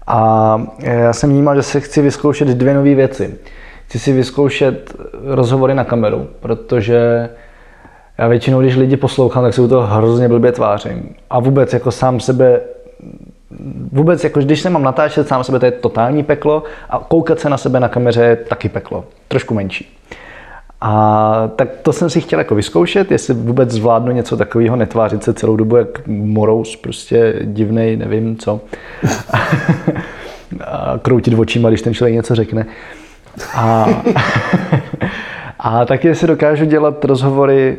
A 0.07 0.63
já 0.79 1.13
jsem 1.13 1.31
vnímal, 1.31 1.57
že 1.57 1.63
se 1.63 1.81
chci 1.81 2.03
vyzkoušet 2.03 2.49
dvě 2.49 2.75
nové 2.75 2.95
věci. 2.95 3.35
Chci 3.87 3.99
si 3.99 4.13
vyzkoušet 4.13 4.95
rozhovory 5.25 5.75
na 5.75 5.85
kameru, 5.85 6.27
protože 6.41 7.29
já 8.19 8.29
většinou, 8.29 8.61
když 8.61 8.77
lidi 8.77 8.97
poslouchám, 8.97 9.43
tak 9.43 9.55
se 9.55 9.63
u 9.63 9.69
toho 9.69 9.87
hrozně 9.87 10.29
blbě 10.29 10.53
tvářím. 10.53 11.15
A 11.31 11.41
vůbec 11.41 11.73
jako 11.73 11.91
sám 11.91 12.21
sebe 12.21 12.61
vůbec, 13.93 14.25
jako 14.25 14.41
když 14.41 14.61
se 14.61 14.71
mám 14.71 14.83
natáčet 14.83 15.29
sám 15.29 15.45
sebe, 15.45 15.59
to 15.59 15.67
je 15.67 15.73
totální 15.73 16.23
peklo 16.23 16.63
a 16.91 16.99
koukat 16.99 17.41
se 17.41 17.51
na 17.51 17.57
sebe 17.57 17.81
na 17.81 17.89
kameře 17.89 18.23
je 18.23 18.37
taky 18.37 18.69
peklo, 18.69 19.05
trošku 19.29 19.55
menší. 19.55 19.99
A 20.81 21.51
tak 21.57 21.69
to 21.83 21.93
jsem 21.93 22.11
si 22.11 22.21
chtěl 22.21 22.39
jako 22.39 22.55
vyzkoušet, 22.55 23.11
jestli 23.11 23.35
vůbec 23.35 23.71
zvládnu 23.71 24.13
něco 24.13 24.37
takového, 24.37 24.77
netvářit 24.77 25.25
se 25.25 25.35
celou 25.35 25.57
dobu 25.57 25.77
jak 25.77 26.07
morous, 26.07 26.77
prostě 26.77 27.35
divnej, 27.43 27.97
nevím 27.97 28.37
co. 28.37 28.61
a 30.65 30.99
kroutit 31.03 31.39
očima, 31.39 31.69
když 31.69 31.83
ten 31.83 31.95
člověk 31.95 32.15
něco 32.15 32.35
řekne. 32.35 32.67
A, 33.55 33.87
a 35.59 35.85
taky 35.85 36.09
jestli 36.09 36.27
dokážu 36.27 36.65
dělat 36.65 37.05
rozhovory 37.05 37.79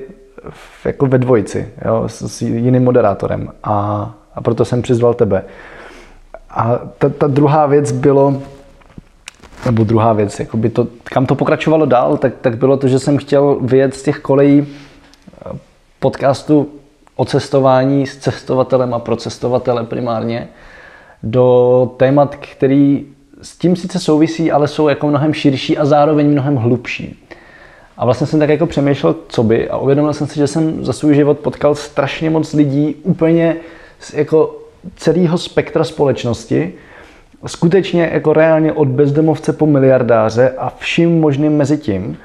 jako 0.85 1.05
ve 1.05 1.17
dvojici, 1.17 1.69
jo, 1.85 2.03
s, 2.07 2.21
s 2.21 2.41
jiným 2.41 2.83
moderátorem. 2.83 3.49
A, 3.63 4.09
a 4.35 4.41
proto 4.41 4.65
jsem 4.65 4.81
přizval 4.81 5.13
tebe. 5.13 5.43
A 6.49 6.79
ta, 6.97 7.09
ta 7.09 7.27
druhá 7.27 7.65
věc 7.65 7.91
bylo, 7.91 8.41
nebo 9.65 9.83
druhá 9.83 10.13
věc, 10.13 10.39
jakoby 10.39 10.69
to, 10.69 10.87
kam 11.03 11.25
to 11.25 11.35
pokračovalo 11.35 11.85
dál, 11.85 12.17
tak, 12.17 12.33
tak 12.41 12.57
bylo 12.57 12.77
to, 12.77 12.87
že 12.87 12.99
jsem 12.99 13.17
chtěl 13.17 13.57
vyjet 13.61 13.95
z 13.95 14.03
těch 14.03 14.19
kolejí 14.19 14.67
eh, 14.67 15.57
podcastu 15.99 16.69
o 17.15 17.25
cestování 17.25 18.07
s 18.07 18.17
cestovatelem 18.17 18.93
a 18.93 18.99
pro 18.99 19.15
cestovatele 19.15 19.83
primárně 19.83 20.47
do 21.23 21.91
témat, 21.97 22.35
který 22.35 23.05
s 23.41 23.57
tím 23.57 23.75
sice 23.75 23.99
souvisí, 23.99 24.51
ale 24.51 24.67
jsou 24.67 24.87
jako 24.87 25.07
mnohem 25.07 25.33
širší 25.33 25.77
a 25.77 25.85
zároveň 25.85 26.31
mnohem 26.31 26.55
hlubší. 26.55 27.22
A 27.97 28.05
vlastně 28.05 28.27
jsem 28.27 28.39
tak 28.39 28.49
jako 28.49 28.65
přemýšlel, 28.65 29.15
co 29.27 29.43
by 29.43 29.69
a 29.69 29.77
uvědomil 29.77 30.13
jsem 30.13 30.27
si, 30.27 30.35
že 30.35 30.47
jsem 30.47 30.85
za 30.85 30.93
svůj 30.93 31.15
život 31.15 31.39
potkal 31.39 31.75
strašně 31.75 32.29
moc 32.29 32.53
lidí 32.53 32.95
úplně 33.03 33.55
z 33.99 34.13
jako 34.13 34.55
celého 34.95 35.37
spektra 35.37 35.83
společnosti, 35.83 36.73
skutečně 37.45 38.09
jako 38.13 38.33
reálně 38.33 38.73
od 38.73 38.87
bezdomovce 38.87 39.53
po 39.53 39.65
miliardáře 39.65 40.53
a 40.57 40.73
vším 40.77 41.21
možným 41.21 41.57
mezi 41.57 41.77
tím. 41.77 42.17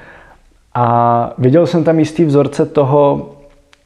A 0.73 1.33
viděl 1.37 1.67
jsem 1.67 1.83
tam 1.83 1.99
jistý 1.99 2.25
vzorce 2.25 2.65
toho, 2.65 3.31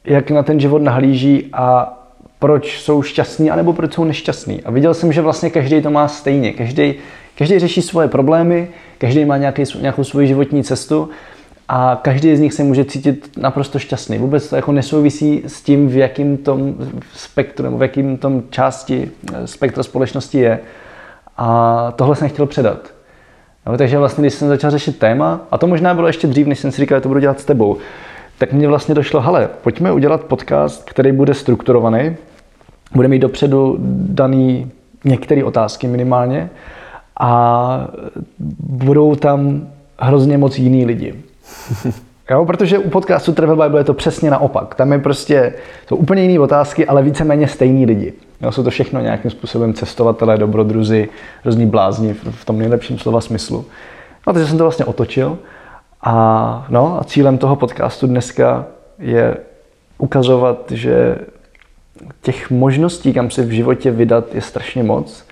jak 0.04 0.30
na 0.30 0.42
ten 0.42 0.60
život 0.60 0.82
nahlíží 0.82 1.48
a 1.52 1.98
proč 2.38 2.80
jsou 2.80 3.02
šťastní, 3.02 3.50
anebo 3.50 3.72
proč 3.72 3.92
jsou 3.92 4.04
nešťastní. 4.04 4.62
A 4.62 4.70
viděl 4.70 4.94
jsem, 4.94 5.12
že 5.12 5.20
vlastně 5.20 5.50
každý 5.50 5.82
to 5.82 5.90
má 5.90 6.08
stejně. 6.08 6.52
Každý, 6.52 6.94
každý 7.38 7.58
řeší 7.58 7.82
svoje 7.82 8.08
problémy, 8.08 8.68
každý 8.98 9.24
má 9.24 9.36
nějaký, 9.36 9.62
nějakou 9.80 10.04
svoji 10.04 10.26
životní 10.26 10.64
cestu 10.64 11.08
a 11.68 12.00
každý 12.02 12.36
z 12.36 12.40
nich 12.40 12.52
se 12.52 12.64
může 12.64 12.84
cítit 12.84 13.30
naprosto 13.36 13.78
šťastný. 13.78 14.18
Vůbec 14.18 14.50
to 14.50 14.56
jako 14.56 14.72
nesouvisí 14.72 15.42
s 15.46 15.62
tím, 15.62 15.88
v 15.88 15.96
jakém 15.96 16.36
tom 16.36 16.74
spektru 17.14 17.64
nebo 17.64 17.78
v 17.78 17.82
jakém 17.82 18.16
tom 18.16 18.42
části 18.50 19.10
eh, 19.34 19.46
spektra 19.46 19.82
společnosti 19.82 20.38
je. 20.38 20.60
A 21.36 21.92
tohle 21.96 22.16
jsem 22.16 22.28
chtěl 22.28 22.46
předat. 22.46 22.94
No, 23.66 23.78
takže 23.78 23.98
vlastně, 23.98 24.22
když 24.22 24.34
jsem 24.34 24.48
začal 24.48 24.70
řešit 24.70 24.98
téma, 24.98 25.40
a 25.50 25.58
to 25.58 25.66
možná 25.66 25.94
bylo 25.94 26.06
ještě 26.06 26.26
dřív, 26.26 26.46
než 26.46 26.58
jsem 26.58 26.72
si 26.72 26.80
říkal, 26.80 26.98
že 26.98 27.02
to 27.02 27.08
budu 27.08 27.20
dělat 27.20 27.40
s 27.40 27.44
tebou, 27.44 27.76
tak 28.38 28.52
mně 28.52 28.68
vlastně 28.68 28.94
došlo, 28.94 29.20
hele, 29.20 29.48
pojďme 29.62 29.92
udělat 29.92 30.24
podcast, 30.24 30.90
který 30.90 31.12
bude 31.12 31.34
strukturovaný, 31.34 32.16
bude 32.94 33.08
mít 33.08 33.18
dopředu 33.18 33.76
daný 34.08 34.70
některé 35.04 35.44
otázky 35.44 35.86
minimálně 35.86 36.50
a 37.20 37.88
budou 38.60 39.14
tam 39.14 39.68
hrozně 39.98 40.38
moc 40.38 40.58
jiný 40.58 40.86
lidi. 40.86 41.14
Jo, 42.30 42.44
protože 42.44 42.78
u 42.78 42.90
podcastu 42.90 43.32
Travel 43.32 43.56
Bible 43.56 43.80
je 43.80 43.84
to 43.84 43.94
přesně 43.94 44.30
naopak. 44.30 44.74
Tam 44.74 44.92
je 44.92 44.98
prostě, 44.98 45.54
jsou 45.88 45.96
úplně 45.96 46.22
jiné 46.22 46.40
otázky, 46.40 46.86
ale 46.86 47.02
víceméně 47.02 47.48
stejní 47.48 47.86
lidi. 47.86 48.12
Jo, 48.40 48.52
jsou 48.52 48.62
to 48.62 48.70
všechno 48.70 49.00
nějakým 49.00 49.30
způsobem 49.30 49.74
cestovatelé, 49.74 50.38
dobrodruzi, 50.38 51.08
různí 51.44 51.66
blázni 51.66 52.14
v 52.30 52.44
tom 52.44 52.58
nejlepším 52.58 52.98
slova 52.98 53.20
smyslu. 53.20 53.64
No, 54.26 54.32
takže 54.32 54.48
jsem 54.48 54.58
to 54.58 54.64
vlastně 54.64 54.84
otočil. 54.84 55.38
A, 56.02 56.66
no, 56.68 57.00
a 57.00 57.04
cílem 57.04 57.38
toho 57.38 57.56
podcastu 57.56 58.06
dneska 58.06 58.66
je 58.98 59.36
ukazovat, 59.98 60.64
že 60.70 61.18
těch 62.22 62.50
možností, 62.50 63.12
kam 63.12 63.30
se 63.30 63.42
v 63.42 63.50
životě 63.50 63.90
vydat, 63.90 64.34
je 64.34 64.40
strašně 64.40 64.82
moc. 64.82 65.24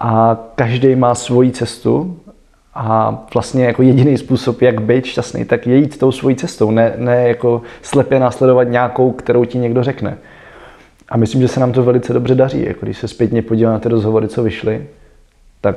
A 0.00 0.36
každý 0.54 0.96
má 0.96 1.14
svoji 1.14 1.50
cestu 1.50 2.20
a 2.74 3.24
vlastně 3.34 3.64
jako 3.64 3.82
jediný 3.82 4.18
způsob, 4.18 4.62
jak 4.62 4.82
být 4.82 5.04
šťastný, 5.04 5.44
tak 5.44 5.66
je 5.66 5.76
jít 5.76 5.98
tou 5.98 6.12
svojí 6.12 6.36
cestou, 6.36 6.70
ne, 6.70 6.94
ne 6.96 7.28
jako 7.28 7.62
slepě 7.82 8.18
následovat 8.18 8.62
nějakou, 8.62 9.12
kterou 9.12 9.44
ti 9.44 9.58
někdo 9.58 9.82
řekne. 9.82 10.18
A 11.08 11.16
myslím, 11.16 11.40
že 11.40 11.48
se 11.48 11.60
nám 11.60 11.72
to 11.72 11.82
velice 11.82 12.12
dobře 12.12 12.34
daří. 12.34 12.66
Jako 12.66 12.86
když 12.86 12.98
se 12.98 13.08
zpětně 13.08 13.42
podívám 13.42 13.72
na 13.72 13.78
ty 13.78 13.88
rozhovory, 13.88 14.28
co 14.28 14.42
vyšly, 14.42 14.86
tak 15.60 15.76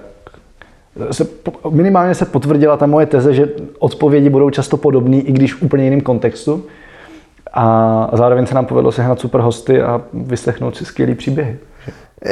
se, 1.12 1.28
minimálně 1.70 2.16
se 2.16 2.26
potvrdila 2.26 2.78
ta 2.78 2.86
moje 2.86 3.06
teze, 3.06 3.34
že 3.34 3.50
odpovědi 3.80 4.30
budou 4.30 4.50
často 4.50 4.78
podobné, 4.78 5.18
i 5.18 5.32
když 5.32 5.54
v 5.54 5.64
úplně 5.64 5.84
jiném 5.84 6.02
kontextu. 6.02 6.66
A 7.54 8.10
zároveň 8.14 8.46
se 8.46 8.56
nám 8.56 8.66
povedlo 8.66 8.92
sehnat 8.92 9.20
super 9.20 9.42
hosty 9.42 9.82
a 9.82 10.02
vyslechnout 10.14 10.76
si 10.76 10.86
skvělý 10.86 11.16
příběhy. 11.16 11.58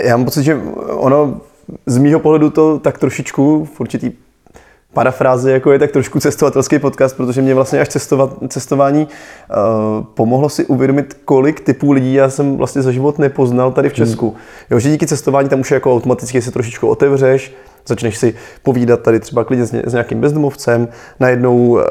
Já 0.03 0.17
mám 0.17 0.25
pocit, 0.25 0.43
že 0.43 0.57
ono 0.89 1.41
z 1.85 1.97
mýho 1.97 2.19
pohledu 2.19 2.49
to 2.49 2.79
tak 2.79 2.97
trošičku 2.97 3.65
v 3.65 3.79
určitý 3.79 4.11
parafráze 4.93 5.51
jako 5.51 5.71
je 5.71 5.79
tak 5.79 5.91
trošku 5.91 6.19
cestovatelský 6.19 6.79
podcast, 6.79 7.17
protože 7.17 7.41
mě 7.41 7.55
vlastně 7.55 7.79
až 7.79 7.89
cestovat, 7.89 8.29
cestování 8.47 9.07
uh, 9.07 10.03
pomohlo 10.03 10.49
si 10.49 10.65
uvědomit, 10.65 11.17
kolik 11.25 11.59
typů 11.59 11.91
lidí 11.91 12.13
já 12.13 12.29
jsem 12.29 12.57
vlastně 12.57 12.81
za 12.81 12.91
život 12.91 13.19
nepoznal 13.19 13.71
tady 13.71 13.89
v 13.89 13.93
Česku. 13.93 14.29
Hmm. 14.29 14.39
Jo, 14.71 14.79
že 14.79 14.89
díky 14.89 15.07
cestování 15.07 15.49
tam 15.49 15.59
už 15.59 15.71
jako 15.71 15.93
automaticky 15.93 16.41
se 16.41 16.51
trošičku 16.51 16.87
otevřeš, 16.87 17.53
začneš 17.87 18.17
si 18.17 18.35
povídat 18.63 19.01
tady 19.01 19.19
třeba 19.19 19.43
klidně 19.43 19.65
s, 19.65 19.91
nějakým 19.91 20.21
bezdomovcem, 20.21 20.87
najednou 21.19 21.57
uh, 21.57 21.81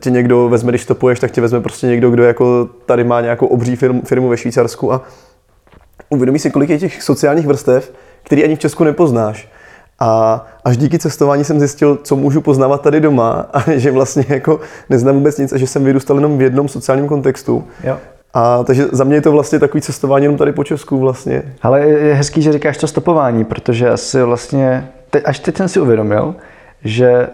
tě 0.00 0.10
někdo 0.10 0.48
vezme, 0.48 0.72
když 0.72 0.86
to 0.86 0.94
poješ, 0.94 1.20
tak 1.20 1.30
tě 1.30 1.40
vezme 1.40 1.60
prostě 1.60 1.86
někdo, 1.86 2.10
kdo 2.10 2.24
jako 2.24 2.68
tady 2.86 3.04
má 3.04 3.20
nějakou 3.20 3.46
obří 3.46 3.76
firmu, 3.76 4.02
firmu 4.04 4.28
ve 4.28 4.36
Švýcarsku 4.36 4.92
a 4.92 5.02
uvědomí 6.08 6.38
si, 6.38 6.50
kolik 6.50 6.70
je 6.70 6.78
těch 6.78 7.02
sociálních 7.02 7.46
vrstev, 7.46 7.92
který 8.22 8.44
ani 8.44 8.56
v 8.56 8.58
Česku 8.58 8.84
nepoznáš. 8.84 9.48
A 10.00 10.44
až 10.64 10.76
díky 10.76 10.98
cestování 10.98 11.44
jsem 11.44 11.58
zjistil, 11.58 11.98
co 12.02 12.16
můžu 12.16 12.40
poznávat 12.40 12.82
tady 12.82 13.00
doma 13.00 13.46
a 13.52 13.70
že 13.76 13.90
vlastně 13.90 14.24
jako 14.28 14.60
neznám 14.90 15.14
vůbec 15.14 15.38
nic 15.38 15.52
a 15.52 15.56
že 15.56 15.66
jsem 15.66 15.84
vyrůstal 15.84 16.16
jenom 16.16 16.38
v 16.38 16.42
jednom 16.42 16.68
sociálním 16.68 17.08
kontextu. 17.08 17.64
Jo. 17.84 17.96
A 18.34 18.64
takže 18.64 18.86
za 18.92 19.04
mě 19.04 19.16
je 19.16 19.20
to 19.20 19.32
vlastně 19.32 19.58
takový 19.58 19.80
cestování 19.80 20.24
jenom 20.24 20.38
tady 20.38 20.52
po 20.52 20.64
Česku 20.64 20.98
vlastně. 20.98 21.42
Ale 21.62 21.80
je 21.80 22.14
hezký, 22.14 22.42
že 22.42 22.52
říkáš 22.52 22.76
to 22.76 22.86
stopování, 22.86 23.44
protože 23.44 23.90
asi 23.90 24.22
vlastně, 24.22 24.88
te, 25.10 25.20
až 25.20 25.38
teď 25.38 25.56
jsem 25.56 25.68
si 25.68 25.80
uvědomil, 25.80 26.34
že 26.84 27.28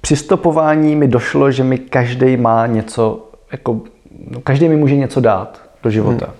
při 0.00 0.16
stopování 0.16 0.96
mi 0.96 1.08
došlo, 1.08 1.50
že 1.50 1.64
mi 1.64 1.78
každý 1.78 2.36
má 2.36 2.66
něco, 2.66 3.30
jako, 3.52 3.80
no, 4.30 4.40
každý 4.40 4.68
mi 4.68 4.76
může 4.76 4.96
něco 4.96 5.20
dát 5.20 5.60
do 5.82 5.90
života. 5.90 6.26
Hmm. 6.26 6.34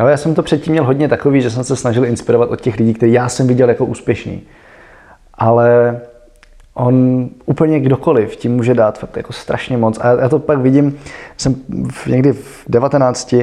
Jo, 0.00 0.06
já 0.06 0.16
jsem 0.16 0.34
to 0.34 0.42
předtím 0.42 0.72
měl 0.72 0.84
hodně 0.84 1.08
takový, 1.08 1.42
že 1.42 1.50
jsem 1.50 1.64
se 1.64 1.76
snažil 1.76 2.04
inspirovat 2.04 2.50
od 2.50 2.60
těch 2.60 2.76
lidí, 2.78 2.94
který 2.94 3.12
já 3.12 3.28
jsem 3.28 3.46
viděl 3.46 3.68
jako 3.68 3.84
úspěšný 3.84 4.42
ale 5.38 6.00
on 6.74 7.28
úplně 7.46 7.80
kdokoliv 7.80 8.36
tím 8.36 8.56
může 8.56 8.74
dát 8.74 8.98
fakt 8.98 9.16
jako 9.16 9.32
strašně 9.32 9.76
moc. 9.76 9.98
A 9.98 10.20
já 10.20 10.28
to 10.28 10.38
pak 10.38 10.58
vidím, 10.58 10.98
jsem 11.36 11.54
někdy 12.06 12.32
v 12.32 12.64
19, 12.68 13.34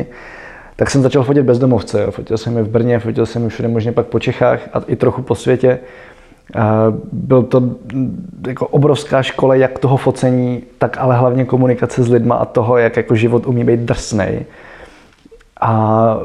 tak 0.76 0.90
jsem 0.90 1.02
začal 1.02 1.24
fotit 1.24 1.46
bezdomovce. 1.46 2.02
Jo. 2.02 2.12
Fotil 2.12 2.38
jsem 2.38 2.58
je 2.58 2.64
v 2.64 2.70
Brně, 2.70 3.00
fotil 3.00 3.26
jsem 3.26 3.44
je 3.44 3.50
všude 3.50 3.68
možně 3.68 3.92
pak 3.92 4.06
po 4.06 4.20
Čechách 4.20 4.60
a 4.74 4.82
i 4.88 4.96
trochu 4.96 5.22
po 5.22 5.36
světě. 5.36 5.80
Byl 7.12 7.44
to 7.44 7.64
jako 8.48 8.68
obrovská 8.68 9.22
škola 9.22 9.56
jak 9.56 9.80
toho 9.80 9.98
focení, 9.98 10.64
tak 10.78 10.98
ale 11.00 11.18
hlavně 11.18 11.46
komunikace 11.46 12.04
s 12.04 12.10
lidma 12.10 12.36
a 12.36 12.46
toho, 12.46 12.78
jak 12.78 12.98
jako 12.98 13.16
život 13.16 13.48
umí 13.48 13.64
být 13.64 13.80
drsnej. 13.80 14.46
A 15.62 16.18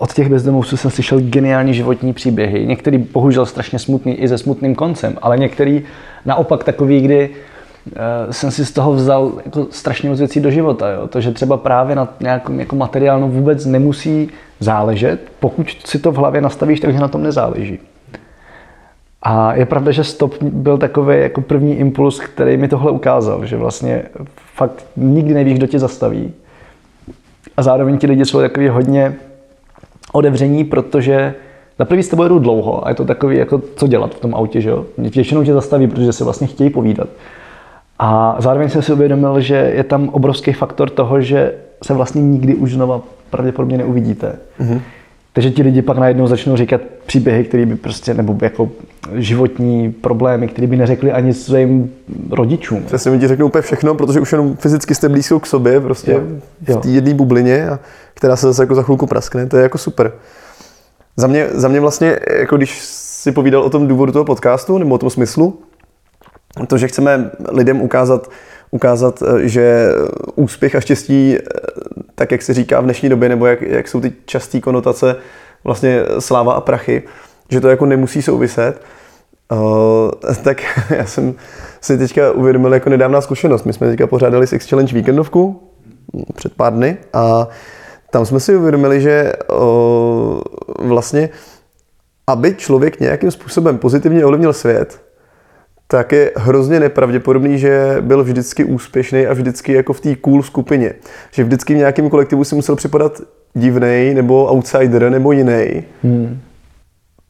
od 0.00 0.12
těch 0.12 0.28
bezdomovců 0.28 0.76
jsem 0.76 0.90
slyšel 0.90 1.20
geniální 1.20 1.74
životní 1.74 2.12
příběhy. 2.12 2.66
Některý 2.66 2.98
bohužel 2.98 3.46
strašně 3.46 3.78
smutný 3.78 4.14
i 4.14 4.28
se 4.28 4.38
smutným 4.38 4.74
koncem, 4.74 5.18
ale 5.22 5.38
některý 5.38 5.82
naopak 6.24 6.64
takový, 6.64 7.00
kdy 7.00 7.30
uh, 7.30 8.30
jsem 8.30 8.50
si 8.50 8.66
z 8.66 8.72
toho 8.72 8.92
vzal 8.92 9.32
jako 9.44 9.66
strašně 9.70 10.10
moc 10.10 10.18
věcí 10.18 10.40
do 10.40 10.50
života. 10.50 10.90
Jo? 10.90 11.06
To, 11.06 11.20
že 11.20 11.30
třeba 11.30 11.56
právě 11.56 11.96
na 11.96 12.08
nějakém 12.20 12.60
jako 12.60 12.76
materiálnu 12.76 13.28
vůbec 13.28 13.66
nemusí 13.66 14.28
záležet, 14.60 15.20
pokud 15.40 15.66
si 15.84 15.98
to 15.98 16.12
v 16.12 16.16
hlavě 16.16 16.40
nastavíš, 16.40 16.80
takže 16.80 17.00
na 17.00 17.08
tom 17.08 17.22
nezáleží. 17.22 17.78
A 19.22 19.54
je 19.54 19.66
pravda, 19.66 19.92
že 19.92 20.04
stop 20.04 20.42
byl 20.42 20.78
takový 20.78 21.20
jako 21.20 21.40
první 21.40 21.78
impuls, 21.78 22.20
který 22.20 22.56
mi 22.56 22.68
tohle 22.68 22.90
ukázal, 22.90 23.46
že 23.46 23.56
vlastně 23.56 24.02
fakt 24.54 24.86
nikdy 24.96 25.34
nevíš, 25.34 25.58
kdo 25.58 25.66
tě 25.66 25.78
zastaví. 25.78 26.32
A 27.56 27.62
zároveň 27.62 27.98
ti 27.98 28.06
lidi 28.06 28.24
jsou 28.24 28.40
takový 28.40 28.68
hodně 28.68 29.16
otevření, 30.12 30.64
protože 30.64 31.34
za 31.78 31.84
prvý 31.84 32.02
s 32.02 32.08
tebou 32.08 32.22
jedu 32.22 32.38
dlouho 32.38 32.86
a 32.86 32.88
je 32.88 32.94
to 32.94 33.04
takový, 33.04 33.36
jako 33.36 33.62
co 33.76 33.86
dělat 33.86 34.14
v 34.14 34.20
tom 34.20 34.34
autě, 34.34 34.60
že 34.60 34.70
jo? 34.70 34.84
Většinou 34.98 35.44
tě 35.44 35.52
zastaví, 35.52 35.86
protože 35.86 36.12
se 36.12 36.24
vlastně 36.24 36.46
chtějí 36.46 36.70
povídat. 36.70 37.08
A 37.98 38.36
zároveň 38.38 38.68
jsem 38.68 38.82
si 38.82 38.92
uvědomil, 38.92 39.40
že 39.40 39.54
je 39.54 39.84
tam 39.84 40.08
obrovský 40.08 40.52
faktor 40.52 40.90
toho, 40.90 41.20
že 41.20 41.54
se 41.84 41.94
vlastně 41.94 42.22
nikdy 42.22 42.54
už 42.54 42.72
znova 42.72 43.00
pravděpodobně 43.30 43.78
neuvidíte. 43.78 44.38
Mm-hmm. 44.60 44.80
Takže 45.32 45.50
ti 45.50 45.62
lidi 45.62 45.82
pak 45.82 45.98
najednou 45.98 46.26
začnou 46.26 46.56
říkat 46.56 46.80
příběhy, 47.06 47.44
které 47.44 47.66
by 47.66 47.76
prostě, 47.76 48.14
nebo 48.14 48.36
jako 48.42 48.70
životní 49.14 49.92
problémy, 49.92 50.48
které 50.48 50.66
by 50.66 50.76
neřekli 50.76 51.12
ani 51.12 51.34
svým 51.34 51.92
rodičům. 52.30 52.82
Přesně 52.82 53.18
ti 53.18 53.28
řeknou 53.28 53.46
úplně 53.46 53.62
všechno, 53.62 53.94
protože 53.94 54.20
už 54.20 54.32
jenom 54.32 54.56
fyzicky 54.56 54.94
jste 54.94 55.08
blízko 55.08 55.40
k 55.40 55.46
sobě, 55.46 55.80
prostě 55.80 56.12
jo. 56.12 56.20
v 56.60 56.80
té 56.80 56.88
jedné 56.88 57.14
bublině, 57.14 57.68
a 57.68 57.78
která 58.14 58.36
se 58.36 58.46
zase 58.46 58.62
jako 58.62 58.74
za 58.74 58.82
chvilku 58.82 59.06
praskne, 59.06 59.46
to 59.46 59.56
je 59.56 59.62
jako 59.62 59.78
super. 59.78 60.12
Za 61.16 61.26
mě, 61.26 61.46
za 61.52 61.68
mě 61.68 61.80
vlastně, 61.80 62.18
jako 62.38 62.56
když 62.56 62.78
si 62.82 63.32
povídal 63.32 63.62
o 63.62 63.70
tom 63.70 63.88
důvodu 63.88 64.12
toho 64.12 64.24
podcastu, 64.24 64.78
nebo 64.78 64.94
o 64.94 64.98
tom 64.98 65.10
smyslu, 65.10 65.58
to, 66.66 66.78
že 66.78 66.88
chceme 66.88 67.30
lidem 67.52 67.80
ukázat, 67.80 68.30
ukázat, 68.70 69.22
že 69.38 69.88
úspěch 70.34 70.74
a 70.74 70.80
štěstí, 70.80 71.36
tak 72.14 72.32
jak 72.32 72.42
se 72.42 72.54
říká 72.54 72.80
v 72.80 72.84
dnešní 72.84 73.08
době, 73.08 73.28
nebo 73.28 73.46
jak, 73.46 73.62
jak 73.62 73.88
jsou 73.88 74.00
ty 74.00 74.12
časté 74.24 74.60
konotace, 74.60 75.16
vlastně 75.64 76.02
sláva 76.18 76.52
a 76.52 76.60
prachy, 76.60 77.02
že 77.48 77.60
to 77.60 77.68
jako 77.68 77.86
nemusí 77.86 78.22
souviset, 78.22 78.82
uh, 79.52 80.10
tak 80.44 80.62
já 80.96 81.06
jsem 81.06 81.34
si 81.80 81.98
teďka 81.98 82.32
uvědomil 82.32 82.74
jako 82.74 82.90
nedávná 82.90 83.20
zkušenost. 83.20 83.64
My 83.64 83.72
jsme 83.72 83.88
teďka 83.88 84.06
pořádali 84.06 84.46
Six 84.46 84.68
Challenge 84.68 84.94
víkendovku 84.94 85.62
před 86.34 86.54
pár 86.54 86.72
dny 86.72 86.96
a 87.12 87.48
tam 88.10 88.26
jsme 88.26 88.40
si 88.40 88.56
uvědomili, 88.56 89.00
že 89.00 89.32
uh, 89.52 90.40
vlastně, 90.78 91.28
aby 92.26 92.54
člověk 92.54 93.00
nějakým 93.00 93.30
způsobem 93.30 93.78
pozitivně 93.78 94.24
ovlivnil 94.24 94.52
svět, 94.52 95.02
tak 95.90 96.12
je 96.12 96.32
hrozně 96.36 96.80
nepravděpodobný, 96.80 97.58
že 97.58 97.96
byl 98.00 98.24
vždycky 98.24 98.64
úspěšný 98.64 99.26
a 99.26 99.32
vždycky 99.32 99.72
jako 99.72 99.92
v 99.92 100.00
té 100.00 100.16
cool 100.16 100.42
skupině. 100.42 100.92
Že 101.30 101.44
vždycky 101.44 101.74
v 101.74 101.76
nějakém 101.76 102.10
kolektivu 102.10 102.44
si 102.44 102.54
musel 102.54 102.76
připadat 102.76 103.20
divnej 103.54 104.14
nebo 104.14 104.46
outsider 104.52 105.10
nebo 105.10 105.32
jiný. 105.32 105.84
Hmm. 106.02 106.40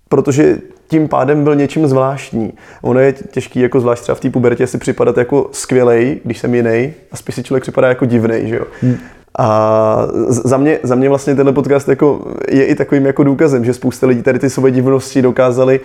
Protože 0.09 0.59
tím 0.89 1.09
pádem 1.09 1.45
byl 1.45 1.55
něčím 1.55 1.87
zvláštní. 1.87 2.53
Ono 2.83 3.01
je 3.01 3.13
těžký, 3.13 3.61
jako 3.61 3.81
zvlášť 3.81 4.03
třeba 4.03 4.17
v 4.17 4.21
té 4.21 4.31
pubertě, 4.31 4.67
si 4.67 4.79
připadat 4.79 5.19
jako 5.19 5.49
skvělej, 5.53 6.21
když 6.25 6.39
jsem 6.39 6.55
jiný, 6.55 6.93
a 7.13 7.17
spíš 7.17 7.35
si 7.35 7.43
člověk 7.43 7.63
připadá 7.63 7.89
jako 7.89 8.05
divnej, 8.05 8.49
že 8.49 8.57
jo. 8.57 8.65
Hmm. 8.83 8.97
A 9.39 10.07
za 10.29 10.57
mě, 10.57 10.79
za 10.83 10.95
mě 10.95 11.09
vlastně 11.09 11.35
tenhle 11.35 11.53
podcast 11.53 11.89
jako 11.89 12.35
je 12.49 12.65
i 12.65 12.75
takovým 12.75 13.07
jako 13.07 13.25
důkazem, 13.25 13.65
že 13.65 13.75
spousta 13.75 14.07
lidí 14.07 14.23
tady 14.23 14.39
ty 14.39 14.51
svoje 14.51 14.73
divnosti 14.73 15.23
dokázali 15.23 15.81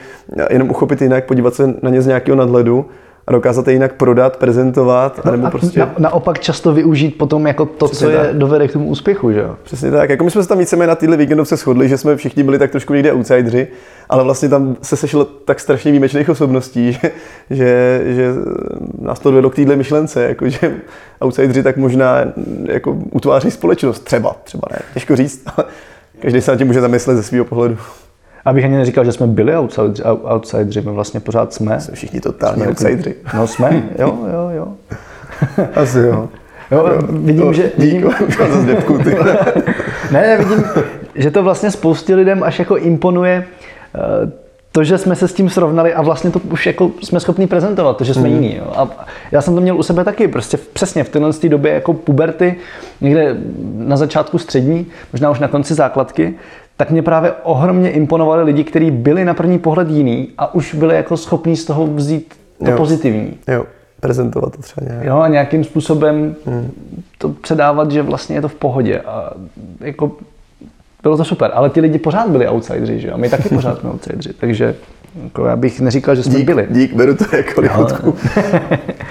jenom 0.49 0.69
uchopit 0.69 1.01
jinak, 1.01 1.25
podívat 1.25 1.55
se 1.55 1.73
na 1.81 1.89
ně 1.89 2.01
z 2.01 2.07
nějakého 2.07 2.35
nadhledu 2.35 2.85
a 3.27 3.31
dokázat 3.31 3.67
je 3.67 3.73
jinak 3.73 3.93
prodat, 3.93 4.37
prezentovat, 4.37 5.19
no 5.25 5.31
nebo 5.31 5.49
prostě... 5.49 5.79
Na, 5.79 5.95
naopak 5.99 6.39
často 6.39 6.73
využít 6.73 7.17
potom 7.17 7.47
jako 7.47 7.65
to, 7.65 7.85
Přesně 7.85 8.07
co 8.07 8.13
tak. 8.13 8.27
je 8.27 8.33
dovede 8.33 8.67
k 8.67 8.73
tomu 8.73 8.87
úspěchu, 8.87 9.31
že 9.31 9.39
jo? 9.39 9.55
Přesně 9.63 9.91
tak. 9.91 10.09
Jako 10.09 10.23
my 10.23 10.31
jsme 10.31 10.43
se 10.43 10.49
tam 10.49 10.57
víceméně 10.57 10.87
na 10.87 10.95
týhle 10.95 11.17
víkendovce 11.17 11.55
shodli, 11.55 11.89
že 11.89 11.97
jsme 11.97 12.15
všichni 12.15 12.43
byli 12.43 12.59
tak 12.59 12.71
trošku 12.71 12.93
někde 12.93 13.13
outsidři, 13.13 13.67
ale 14.09 14.23
vlastně 14.23 14.49
tam 14.49 14.75
se 14.81 14.95
sešlo 14.95 15.25
tak 15.25 15.59
strašně 15.59 15.91
výjimečných 15.91 16.29
osobností, 16.29 16.91
že, 16.91 17.11
že, 17.49 18.01
že 18.05 18.33
nás 19.01 19.19
to 19.19 19.31
vedlo 19.31 19.49
k 19.49 19.55
téhle 19.55 19.75
myšlence, 19.75 20.23
jako 20.23 20.49
že 20.49 20.75
outsidři 21.23 21.63
tak 21.63 21.77
možná 21.77 22.17
jako 22.65 22.97
utváří 23.11 23.51
společnost. 23.51 23.99
Třeba, 23.99 24.35
třeba 24.43 24.67
ne. 24.71 24.79
Těžko 24.93 25.15
říct, 25.15 25.43
ale 25.57 25.65
každý 26.19 26.41
se 26.41 26.51
na 26.51 26.57
tím 26.57 26.67
může 26.67 26.81
zamyslet 26.81 27.15
ze 27.15 27.23
svého 27.23 27.45
pohledu. 27.45 27.77
Abych 28.45 28.65
ani 28.65 28.77
neříkal, 28.77 29.05
že 29.05 29.11
jsme 29.11 29.27
byli 29.27 29.57
outsideri, 29.57 30.09
outsideri 30.33 30.87
my 30.87 30.91
vlastně 30.91 31.19
pořád 31.19 31.53
jsme. 31.53 31.79
Jsme 31.79 31.95
všichni 31.95 32.21
totální 32.21 32.61
jsme 32.61 32.67
outsideri. 32.67 33.15
No 33.33 33.47
jsme, 33.47 33.83
jo, 33.99 34.17
jo, 34.33 34.49
jo. 34.55 34.67
Asi 35.75 35.99
jo. 35.99 36.29
Jo, 36.71 36.89
vidím, 37.09 37.53
že... 37.53 37.71
Vidím, 37.77 38.01
ne, 40.11 40.21
ne, 40.21 40.37
vidím, 40.37 40.63
že 41.15 41.31
to 41.31 41.43
vlastně 41.43 41.71
spoustě 41.71 42.15
lidem 42.15 42.43
až 42.43 42.59
jako 42.59 42.77
imponuje 42.77 43.45
eh, 43.95 44.31
to, 44.71 44.83
že 44.83 44.97
jsme 44.97 45.15
se 45.15 45.27
s 45.27 45.33
tím 45.33 45.49
srovnali 45.49 45.93
a 45.93 46.01
vlastně 46.01 46.31
to 46.31 46.39
už 46.39 46.65
jako 46.65 46.91
jsme 47.03 47.19
schopni 47.19 47.47
prezentovat, 47.47 47.97
to, 47.97 48.03
že 48.03 48.13
jsme 48.13 48.29
mm. 48.29 48.35
jiní. 48.35 48.55
Jo. 48.55 48.73
A 48.75 49.05
já 49.31 49.41
jsem 49.41 49.55
to 49.55 49.61
měl 49.61 49.77
u 49.77 49.83
sebe 49.83 50.03
taky, 50.03 50.27
prostě 50.27 50.57
přesně 50.73 51.03
v 51.03 51.09
téhle 51.09 51.31
době 51.47 51.73
jako 51.73 51.93
puberty, 51.93 52.55
někde 53.01 53.37
na 53.73 53.97
začátku 53.97 54.37
střední, 54.37 54.85
možná 55.13 55.31
už 55.31 55.39
na 55.39 55.47
konci 55.47 55.73
základky, 55.73 56.33
tak 56.77 56.91
mě 56.91 57.01
právě 57.01 57.33
ohromně 57.43 57.91
imponovali 57.91 58.43
lidi, 58.43 58.63
kteří 58.63 58.91
byli 58.91 59.25
na 59.25 59.33
první 59.33 59.59
pohled 59.59 59.89
jiný 59.89 60.29
a 60.37 60.53
už 60.53 60.75
byli 60.75 60.95
jako 60.95 61.17
schopní 61.17 61.57
z 61.57 61.65
toho 61.65 61.87
vzít 61.87 62.33
to 62.63 62.71
jo. 62.71 62.77
pozitivní. 62.77 63.33
Jo, 63.47 63.65
prezentovat 63.99 64.55
to 64.55 64.61
třeba 64.61 64.87
nějak. 64.87 65.05
Jo, 65.05 65.19
a 65.19 65.27
nějakým 65.27 65.63
způsobem 65.63 66.35
hmm. 66.45 66.71
to 67.17 67.29
předávat, 67.29 67.91
že 67.91 68.01
vlastně 68.01 68.35
je 68.35 68.41
to 68.41 68.47
v 68.47 68.55
pohodě. 68.55 68.99
A 68.99 69.33
jako 69.79 70.11
bylo 71.03 71.17
to 71.17 71.25
super, 71.25 71.51
ale 71.53 71.69
ty 71.69 71.81
lidi 71.81 71.99
pořád 71.99 72.29
byli 72.29 72.47
outsideri, 72.47 72.99
že 72.99 73.07
jo? 73.07 73.13
A 73.13 73.17
my 73.17 73.29
taky 73.29 73.49
pořád 73.49 73.79
jsme 73.79 73.89
outsideri, 73.89 74.33
takže 74.39 74.75
jako 75.23 75.45
já 75.45 75.55
bych 75.55 75.81
neříkal, 75.81 76.15
že 76.15 76.23
jsme 76.23 76.35
dík, 76.35 76.45
byli. 76.45 76.67
Dík, 76.69 76.93
beru 76.93 77.15
to 77.15 77.35
jako 77.35 77.61
lichotku. 77.61 78.15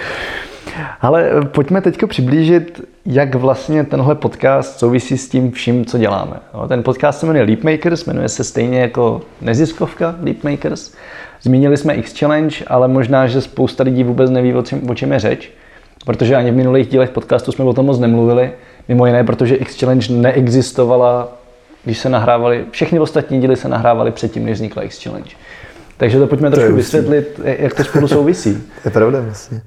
Ale 1.01 1.31
pojďme 1.53 1.81
teď 1.81 1.99
přiblížit, 2.07 2.81
jak 3.07 3.35
vlastně 3.35 3.85
tenhle 3.85 4.15
podcast 4.15 4.79
souvisí 4.79 5.19
s 5.19 5.29
tím 5.29 5.51
vším, 5.51 5.85
co 5.85 5.99
děláme. 5.99 6.37
Ten 6.69 6.83
podcast 6.83 7.21
se 7.21 7.27
jmenuje 7.27 7.45
Leapmakers, 7.45 8.05
jmenuje 8.05 8.29
se 8.29 8.45
stejně 8.45 8.81
jako 8.81 9.21
neziskovka 9.41 10.17
Leapmakers. 10.23 10.93
Zmínili 11.43 11.77
jsme 11.77 11.95
X 11.95 12.19
Challenge, 12.19 12.57
ale 12.67 12.89
možná, 12.89 13.27
že 13.27 13.41
spousta 13.41 13.85
lidí 13.85 14.05
vůbec 14.05 14.31
neví, 14.31 14.55
o 14.55 14.63
čem, 14.63 14.91
o 14.91 14.95
čem 14.95 15.13
je 15.13 15.19
řeč, 15.19 15.51
protože 16.05 16.37
ani 16.37 16.51
v 16.51 16.55
minulých 16.55 16.89
dílech 16.89 17.11
podcastu 17.11 17.53
jsme 17.53 17.65
o 17.65 17.73
tom 17.73 17.87
moc 17.87 17.99
nemluvili. 17.99 18.51
Mimo 18.89 19.07
jiné, 19.07 19.25
protože 19.25 19.55
X 19.55 19.81
Challenge 19.81 20.13
neexistovala, 20.13 21.33
když 21.85 21.99
se 21.99 22.09
nahrávali, 22.09 22.65
všechny 22.71 23.01
ostatní 23.01 23.41
díly 23.41 23.57
se 23.57 23.69
nahrávaly 23.69 24.11
předtím, 24.11 24.45
než 24.45 24.55
vznikla 24.55 24.83
X 24.83 25.03
Challenge. 25.05 25.31
Takže 25.97 26.19
to 26.19 26.27
pojďme 26.27 26.51
to 26.51 26.57
trošku 26.57 26.75
vysvětlit, 26.75 27.41
jak 27.45 27.75
to 27.75 27.85
spolu 27.85 28.09
souvisí. 28.09 28.55
to 28.55 28.61
je 28.85 28.91
pravda 28.91 29.21
vlastně. 29.21 29.61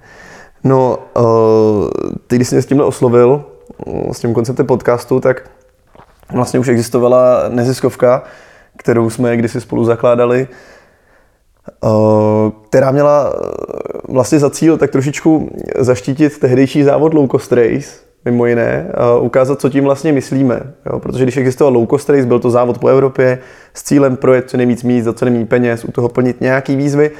No, 0.63 0.99
uh, 1.17 1.89
ty, 2.27 2.35
když 2.35 2.47
jsi 2.47 2.55
mě 2.55 2.61
s 2.61 2.65
tímhle 2.65 2.85
oslovil, 2.85 3.43
uh, 3.85 4.11
s 4.11 4.19
tím 4.19 4.33
konceptem 4.33 4.65
podcastu, 4.65 5.19
tak 5.19 5.49
vlastně 6.33 6.59
už 6.59 6.67
existovala 6.67 7.43
neziskovka, 7.49 8.23
kterou 8.77 9.09
jsme 9.09 9.37
kdysi 9.37 9.61
spolu 9.61 9.85
zakládali, 9.85 10.47
uh, 11.83 11.89
která 12.69 12.91
měla 12.91 13.33
vlastně 14.09 14.39
za 14.39 14.49
cíl 14.49 14.77
tak 14.77 14.91
trošičku 14.91 15.49
zaštítit 15.79 16.39
tehdejší 16.39 16.83
závod 16.83 17.13
Low 17.13 17.27
Cost 17.27 17.51
Race, 17.51 18.07
mimo 18.25 18.45
jiné, 18.45 18.91
ukázat, 19.19 19.61
co 19.61 19.69
tím 19.69 19.83
vlastně 19.83 20.13
myslíme. 20.13 20.73
Jo? 20.85 20.99
Protože 20.99 21.23
když 21.23 21.37
existoval 21.37 21.73
low 21.73 21.87
cost 21.87 22.09
race, 22.09 22.25
byl 22.25 22.39
to 22.39 22.49
závod 22.49 22.77
po 22.77 22.87
Evropě 22.87 23.39
s 23.73 23.83
cílem 23.83 24.17
projet 24.17 24.49
co 24.49 24.57
nejvíc 24.57 24.83
míst, 24.83 25.05
za 25.05 25.13
co 25.13 25.25
nejméně 25.25 25.45
peněz, 25.45 25.85
u 25.85 25.91
toho 25.91 26.09
plnit 26.09 26.41
nějaký 26.41 26.75
výzvy. 26.75 27.11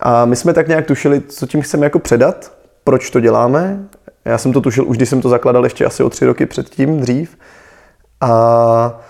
A 0.00 0.24
my 0.24 0.36
jsme 0.36 0.52
tak 0.52 0.68
nějak 0.68 0.86
tušili, 0.86 1.20
co 1.20 1.46
tím 1.46 1.62
chceme 1.62 1.86
jako 1.86 1.98
předat, 1.98 2.52
proč 2.86 3.10
to 3.10 3.20
děláme. 3.20 3.78
Já 4.24 4.38
jsem 4.38 4.52
to 4.52 4.60
tušil 4.60 4.88
už, 4.88 4.96
když 4.96 5.08
jsem 5.08 5.20
to 5.20 5.28
zakladal 5.28 5.64
ještě 5.64 5.84
asi 5.84 6.02
o 6.02 6.10
tři 6.10 6.26
roky 6.26 6.46
předtím, 6.46 7.00
dřív. 7.00 7.36
A 8.20 9.00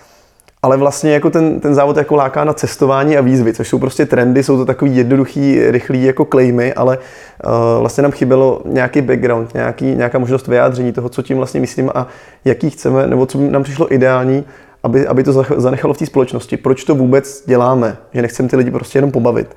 ale 0.63 0.77
vlastně 0.77 1.13
jako 1.13 1.31
ten, 1.31 1.61
ten 1.61 1.75
závod 1.75 1.97
jako 1.97 2.17
láká 2.17 2.45
na 2.45 2.53
cestování 2.53 3.17
a 3.17 3.21
výzvy, 3.21 3.53
což 3.53 3.69
jsou 3.69 3.79
prostě 3.79 4.07
trendy, 4.07 4.43
jsou 4.43 4.57
to 4.57 4.65
takový 4.65 4.97
jednoduchý, 4.97 5.71
rychlý 5.71 6.05
jako 6.05 6.25
claimy, 6.25 6.75
ale 6.75 6.99
uh, 6.99 7.53
vlastně 7.81 8.03
nám 8.03 8.13
chybělo 8.13 8.63
nějaký 8.65 9.03
background, 9.03 9.55
nějaký, 9.55 9.85
nějaká 9.85 10.19
možnost 10.19 10.49
vyjádření 10.49 10.93
toho, 10.93 11.09
co 11.09 11.23
tím 11.23 11.37
vlastně 11.37 11.61
myslím 11.61 11.91
a 11.95 12.07
jaký 12.45 12.71
chceme, 12.71 13.07
nebo 13.07 13.27
co 13.27 13.39
nám 13.39 13.63
přišlo 13.63 13.95
ideální, 13.95 14.45
aby, 14.83 15.07
aby 15.07 15.23
to 15.23 15.45
zanechalo 15.57 15.95
v 15.95 15.99
té 15.99 16.07
společnosti. 16.07 16.57
Proč 16.57 16.85
to 16.85 16.95
vůbec 16.95 17.45
děláme? 17.47 17.97
Že 18.13 18.23
nechceme 18.23 18.49
ty 18.49 18.57
lidi 18.57 18.71
prostě 18.71 18.99
jenom 18.99 19.11
pobavit. 19.11 19.57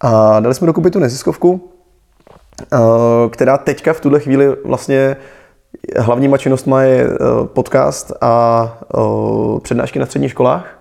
A 0.00 0.40
dali 0.40 0.54
jsme 0.54 0.66
dokupit 0.66 0.92
tu 0.92 0.98
neziskovku, 0.98 1.69
která 3.30 3.58
teďka 3.58 3.92
v 3.92 4.00
tuhle 4.00 4.20
chvíli 4.20 4.56
vlastně 4.64 5.16
Hlavníma 5.98 6.38
činnostma 6.38 6.82
je 6.82 7.04
eh, 7.04 7.16
podcast 7.46 8.12
a 8.20 8.64
eh, 8.94 9.60
přednášky 9.60 9.98
na 9.98 10.06
středních 10.06 10.30
školách. 10.30 10.78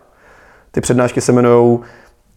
Ty 0.72 0.82
přednášky 0.82 1.22
se 1.22 1.32
jmenují 1.32 1.80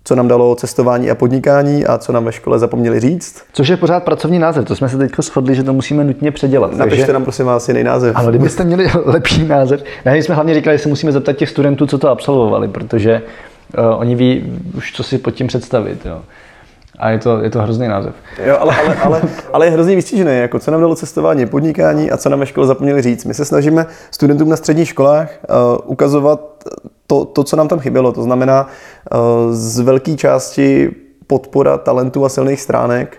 co 0.05 0.14
nám 0.14 0.28
dalo 0.28 0.55
cestování 0.55 1.11
a 1.11 1.14
podnikání 1.14 1.87
a 1.87 1.98
co 1.98 2.12
nám 2.12 2.24
ve 2.24 2.33
škole 2.33 2.59
zapomněli 2.59 3.00
říct. 3.00 3.42
Což 3.52 3.68
je 3.68 3.76
pořád 3.76 4.05
pracovní 4.05 4.38
název, 4.38 4.64
to 4.64 4.76
jsme 4.76 4.88
se 4.88 4.98
teď 4.98 5.12
shodli, 5.20 5.55
že 5.55 5.62
to 5.62 5.72
musíme 5.72 6.05
nutně 6.05 6.31
předělat. 6.31 6.76
Napište 6.76 7.02
takže... 7.02 7.12
nám 7.12 7.22
prosím 7.22 7.46
vás 7.46 7.68
jiný 7.68 7.85
název. 7.85 8.16
Ale 8.16 8.33
kdybyste 8.33 8.64
měli 8.64 8.90
lepší 9.05 9.46
název. 9.46 9.85
Ne, 10.05 10.18
jsme 10.18 10.35
hlavně 10.35 10.55
říkali, 10.55 10.78
že 10.78 10.83
se 10.83 10.88
musíme 10.88 11.12
zeptat 11.12 11.33
těch 11.33 11.48
studentů, 11.48 11.87
co 11.87 11.98
to 11.98 12.09
absolvovali, 12.09 12.68
protože 12.68 13.22
uh, 13.78 14.00
oni 14.00 14.14
ví 14.14 14.61
už, 14.76 14.92
co 14.92 15.02
si 15.02 15.18
pod 15.18 15.31
tím 15.31 15.46
představit. 15.46 16.07
Jo. 16.07 16.22
A 16.98 17.11
je 17.11 17.18
to, 17.18 17.42
je 17.42 17.50
to 17.50 17.62
hrozný 17.62 17.88
název. 17.88 18.14
Jo, 18.44 18.57
ale, 18.61 18.76
ale, 18.76 18.96
ale, 18.96 19.22
ale 19.52 19.66
je 19.66 19.70
hrozně 19.70 19.96
vystížený, 19.96 20.38
jako 20.38 20.59
co 20.59 20.70
nám 20.70 20.81
dalo 20.81 20.94
cestování, 20.94 21.46
podnikání 21.46 22.11
a 22.11 22.16
co 22.16 22.28
nám 22.28 22.40
ve 22.40 22.46
škole 22.46 22.66
zapomněli 22.66 23.02
říct. 23.02 23.24
My 23.24 23.35
se 23.35 23.44
snažíme 23.44 23.87
studentům 24.11 24.48
na 24.48 24.57
středních 24.57 24.88
školách 24.88 25.31
uh, 25.48 25.78
ukazovat 25.85 26.64
to, 27.07 27.24
to, 27.24 27.44
co 27.44 27.57
nám 27.57 27.68
tam 27.68 27.78
chybělo. 27.78 28.12
To 28.12 28.22
znamená 28.22 28.66
uh, 28.66 29.18
z 29.52 29.81
velké 29.81 30.14
části 30.16 30.90
podpora 31.26 31.78
talentů 31.78 32.24
a 32.24 32.28
silných 32.28 32.61
stránek, 32.61 33.18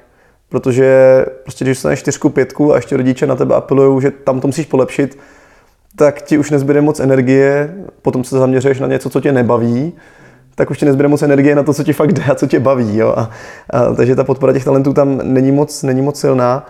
protože 0.50 1.26
prostě 1.44 1.66
když 1.66 1.78
dostaneš 1.78 2.00
čtyřku, 2.00 2.30
pětku 2.30 2.74
a 2.74 2.76
ještě 2.76 2.98
rodiče 2.98 3.28
na 3.28 3.36
tebe 3.36 3.56
apelují, 3.56 4.02
že 4.02 4.12
tam 4.12 4.40
to 4.40 4.48
musíš 4.48 4.66
polepšit, 4.66 5.20
tak 5.96 6.22
ti 6.22 6.38
už 6.38 6.52
nezbyde 6.52 6.82
moc 6.82 7.00
energie, 7.00 7.76
potom 8.02 8.24
se 8.24 8.40
zaměřuješ 8.40 8.80
na 8.80 8.88
něco, 8.88 9.10
co 9.10 9.22
tě 9.22 9.32
nebaví 9.32 9.94
tak 10.56 10.72
už 10.72 10.78
ti 10.78 10.86
nezbyde 10.86 11.08
moc 11.08 11.22
energie 11.22 11.56
na 11.56 11.64
to, 11.64 11.74
co 11.74 11.84
ti 11.84 11.94
fakt 11.94 12.14
jde 12.14 12.24
a 12.24 12.36
co 12.36 12.48
tě 12.48 12.60
baví. 12.60 12.98
Jo? 12.98 13.14
A, 13.18 13.30
a, 13.70 13.94
takže 13.94 14.16
ta 14.16 14.24
podpora 14.24 14.54
těch 14.54 14.66
talentů 14.66 14.94
tam 14.94 15.20
není 15.24 15.52
moc, 15.52 15.84
není 15.84 16.02
moc 16.02 16.20
silná. 16.20 16.68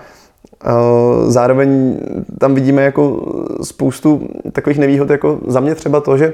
Zároveň 1.28 2.00
tam 2.39 2.56
vidíme 2.56 2.84
jako 2.84 3.22
spoustu 3.63 4.28
takových 4.52 4.80
nevýhod, 4.80 5.10
jako 5.10 5.39
za 5.48 5.60
mě 5.60 5.76
třeba 5.76 6.00
to, 6.00 6.17
že 6.17 6.34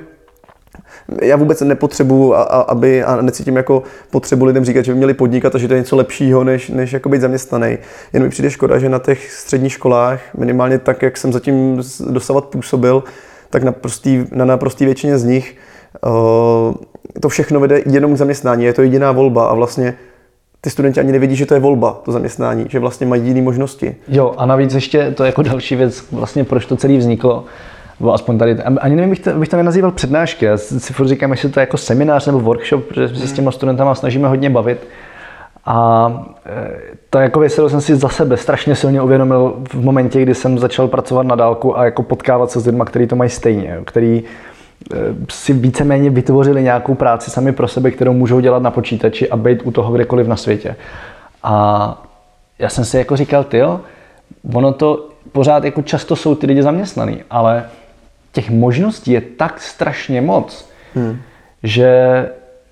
já 1.21 1.35
vůbec 1.35 1.61
nepotřebuju, 1.61 2.33
a, 2.33 2.41
a, 2.41 2.61
aby, 2.61 3.03
a 3.03 3.21
necítím 3.21 3.55
jako 3.55 3.83
potřebu 4.11 4.45
lidem 4.45 4.65
říkat, 4.65 4.85
že 4.85 4.91
by 4.91 4.97
měli 4.97 5.13
podnikat 5.13 5.55
a 5.55 5.57
že 5.57 5.67
to 5.67 5.73
je 5.73 5.79
něco 5.79 5.95
lepšího, 5.95 6.43
než, 6.43 6.69
než 6.69 6.93
jako 6.93 7.09
být 7.09 7.21
zaměstnaný. 7.21 7.77
Jen 8.13 8.23
mi 8.23 8.29
přijde 8.29 8.51
škoda, 8.51 8.79
že 8.79 8.89
na 8.89 8.99
těch 8.99 9.31
středních 9.31 9.73
školách, 9.73 10.19
minimálně 10.37 10.79
tak, 10.79 11.01
jak 11.01 11.17
jsem 11.17 11.33
zatím 11.33 11.81
dosavat 12.09 12.45
působil, 12.45 13.03
tak 13.49 13.63
na, 13.63 13.71
prostý, 13.71 14.25
na 14.31 14.45
naprostý 14.45 14.85
většině 14.85 15.17
z 15.17 15.23
nich 15.23 15.55
to 17.21 17.29
všechno 17.29 17.59
vede 17.59 17.81
jenom 17.85 18.13
k 18.13 18.17
zaměstnání, 18.17 18.65
je 18.65 18.73
to 18.73 18.81
jediná 18.81 19.11
volba 19.11 19.47
a 19.47 19.53
vlastně 19.53 19.95
ty 20.61 20.69
studenti 20.69 20.99
ani 20.99 21.11
nevědí, 21.11 21.35
že 21.35 21.45
to 21.45 21.53
je 21.53 21.59
volba, 21.59 22.01
to 22.05 22.11
zaměstnání, 22.11 22.65
že 22.69 22.79
vlastně 22.79 23.07
mají 23.07 23.27
jiné 23.27 23.41
možnosti. 23.41 23.95
Jo, 24.07 24.33
a 24.37 24.45
navíc 24.45 24.73
ještě 24.73 25.11
to 25.11 25.23
je 25.23 25.27
jako 25.27 25.41
další 25.41 25.75
věc, 25.75 26.05
vlastně 26.11 26.43
proč 26.43 26.65
to 26.65 26.77
celé 26.77 26.97
vzniklo, 26.97 27.45
nebo 27.99 28.13
aspoň 28.13 28.37
tady, 28.37 28.55
ani 28.63 28.95
nevím, 28.95 29.09
bych 29.09 29.19
to, 29.19 29.33
bych 29.33 29.49
to 29.49 29.57
nenazýval 29.57 29.91
přednášky, 29.91 30.45
já 30.45 30.57
si 30.57 30.93
furt 30.93 31.07
říkám, 31.07 31.31
jestli 31.31 31.49
to 31.49 31.59
je 31.59 31.61
jako 31.61 31.77
seminář 31.77 32.25
nebo 32.25 32.39
workshop, 32.39 32.85
protože 32.85 33.07
se 33.07 33.27
s 33.27 33.33
těma 33.33 33.51
studentama 33.51 33.95
snažíme 33.95 34.27
hodně 34.27 34.49
bavit. 34.49 34.87
A 35.65 36.09
e, 36.45 36.71
to 37.09 37.19
jako 37.19 37.39
věc, 37.39 37.59
jsem 37.67 37.81
si 37.81 37.95
za 37.95 38.09
sebe 38.09 38.37
strašně 38.37 38.75
silně 38.75 39.01
uvědomil 39.01 39.53
v 39.69 39.83
momentě, 39.83 40.21
kdy 40.21 40.35
jsem 40.35 40.59
začal 40.59 40.87
pracovat 40.87 41.23
na 41.25 41.35
dálku 41.35 41.79
a 41.79 41.85
jako 41.85 42.03
potkávat 42.03 42.51
se 42.51 42.59
s 42.59 42.65
lidmi, 42.65 42.83
kteří 42.85 43.07
to 43.07 43.15
mají 43.15 43.29
stejně, 43.29 43.79
který 43.85 44.23
si 45.29 45.53
víceméně 45.53 46.09
vytvořili 46.09 46.63
nějakou 46.63 46.95
práci 46.95 47.31
sami 47.31 47.51
pro 47.51 47.67
sebe, 47.67 47.91
kterou 47.91 48.13
můžou 48.13 48.39
dělat 48.39 48.63
na 48.63 48.71
počítači 48.71 49.29
a 49.29 49.37
být 49.37 49.61
u 49.63 49.71
toho 49.71 49.93
kdekoliv 49.93 50.27
na 50.27 50.35
světě. 50.35 50.75
A 51.43 52.03
já 52.59 52.69
jsem 52.69 52.85
si 52.85 52.97
jako 52.97 53.15
říkal, 53.15 53.43
ty 53.43 53.61
ono 54.53 54.73
to 54.73 55.09
pořád 55.31 55.63
jako 55.63 55.81
často 55.81 56.15
jsou 56.15 56.35
ty 56.35 56.47
lidi 56.47 56.63
zaměstnaný, 56.63 57.23
ale 57.29 57.65
těch 58.31 58.49
možností 58.49 59.11
je 59.11 59.21
tak 59.21 59.61
strašně 59.61 60.21
moc, 60.21 60.69
hmm. 60.95 61.17
že 61.63 61.89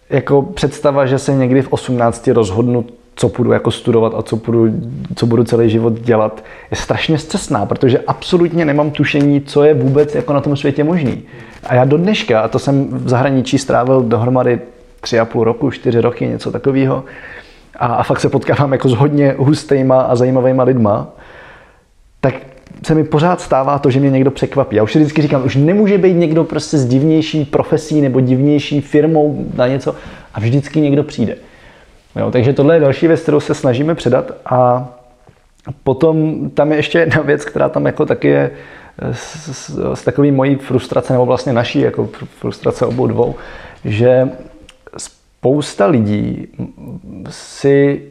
jako 0.10 0.42
představa, 0.42 1.06
že 1.06 1.20
se 1.20 1.34
někdy 1.34 1.62
v 1.62 1.74
18 1.74 2.28
rozhodnu 2.28 2.86
co 3.18 3.30
půjdu 3.30 3.52
jako 3.52 3.72
studovat 3.72 4.14
a 4.18 4.22
co, 4.22 4.38
půjdu, 4.38 4.74
co 5.16 5.26
budu 5.26 5.44
celý 5.44 5.70
život 5.70 5.94
dělat, 5.94 6.44
je 6.72 6.78
strašně 6.78 7.18
zcestná, 7.18 7.66
protože 7.66 8.00
absolutně 8.00 8.66
nemám 8.66 8.92
tušení, 8.92 9.42
co 9.42 9.64
je 9.64 9.74
vůbec 9.74 10.16
jako 10.16 10.34
na 10.34 10.42
tom 10.42 10.58
světě 10.58 10.84
možný. 10.84 11.24
A 11.64 11.76
já 11.76 11.86
do 11.86 11.98
dneška, 11.98 12.42
a 12.42 12.48
to 12.48 12.60
jsem 12.60 12.88
v 12.92 13.10
zahraničí 13.10 13.58
strávil 13.58 14.02
dohromady 14.02 14.60
tři 15.02 15.20
a 15.20 15.26
půl 15.26 15.44
roku, 15.44 15.72
čtyři 15.72 16.02
roky, 16.02 16.28
něco 16.28 16.52
takového, 16.52 17.04
a, 17.76 17.86
a 17.86 18.04
fakt 18.04 18.20
se 18.20 18.30
potkávám 18.30 18.72
jako 18.72 18.90
s 18.90 18.94
hodně 18.94 19.36
hustýma 19.38 20.02
a 20.02 20.16
zajímavýma 20.16 20.64
lidma, 20.64 21.08
tak 22.22 22.36
se 22.84 22.96
mi 22.96 23.04
pořád 23.04 23.42
stává 23.42 23.80
to, 23.80 23.90
že 23.90 24.00
mě 24.00 24.10
někdo 24.10 24.32
překvapí. 24.32 24.76
Já 24.76 24.84
už 24.84 24.92
si 24.92 25.00
vždycky 25.00 25.22
říkám, 25.22 25.46
už 25.46 25.56
nemůže 25.56 25.98
být 25.98 26.14
někdo 26.14 26.44
prostě 26.44 26.78
s 26.78 26.86
divnější 26.86 27.46
profesí 27.46 28.02
nebo 28.02 28.20
divnější 28.20 28.82
firmou 28.82 29.46
na 29.56 29.68
něco, 29.68 29.96
A 30.34 30.40
vždycky 30.40 30.82
někdo 30.82 31.04
přijde. 31.04 31.36
Jo, 32.16 32.32
takže 32.32 32.54
tohle 32.54 32.76
je 32.76 32.80
další 32.80 33.08
věc, 33.08 33.22
kterou 33.22 33.40
se 33.40 33.54
snažíme 33.54 33.96
předat 33.96 34.32
a 34.46 34.90
potom 35.84 36.50
tam 36.50 36.72
je 36.72 36.78
ještě 36.78 37.00
jedna 37.00 37.22
věc, 37.22 37.46
která 37.46 37.70
tam 37.70 37.86
jako 37.86 38.06
taky 38.06 38.28
je 38.28 38.52
s, 39.12 39.52
s, 39.52 39.94
s 39.94 40.04
takový 40.04 40.32
mojí 40.32 40.56
frustrace, 40.56 41.14
nebo 41.14 41.26
vlastně 41.26 41.54
naší 41.54 41.80
jako 41.80 42.10
frustrace 42.40 42.86
obou 42.86 43.08
dvou, 43.08 43.36
že 43.86 44.30
spousta 44.98 45.86
lidí 45.86 46.48
si 47.30 48.02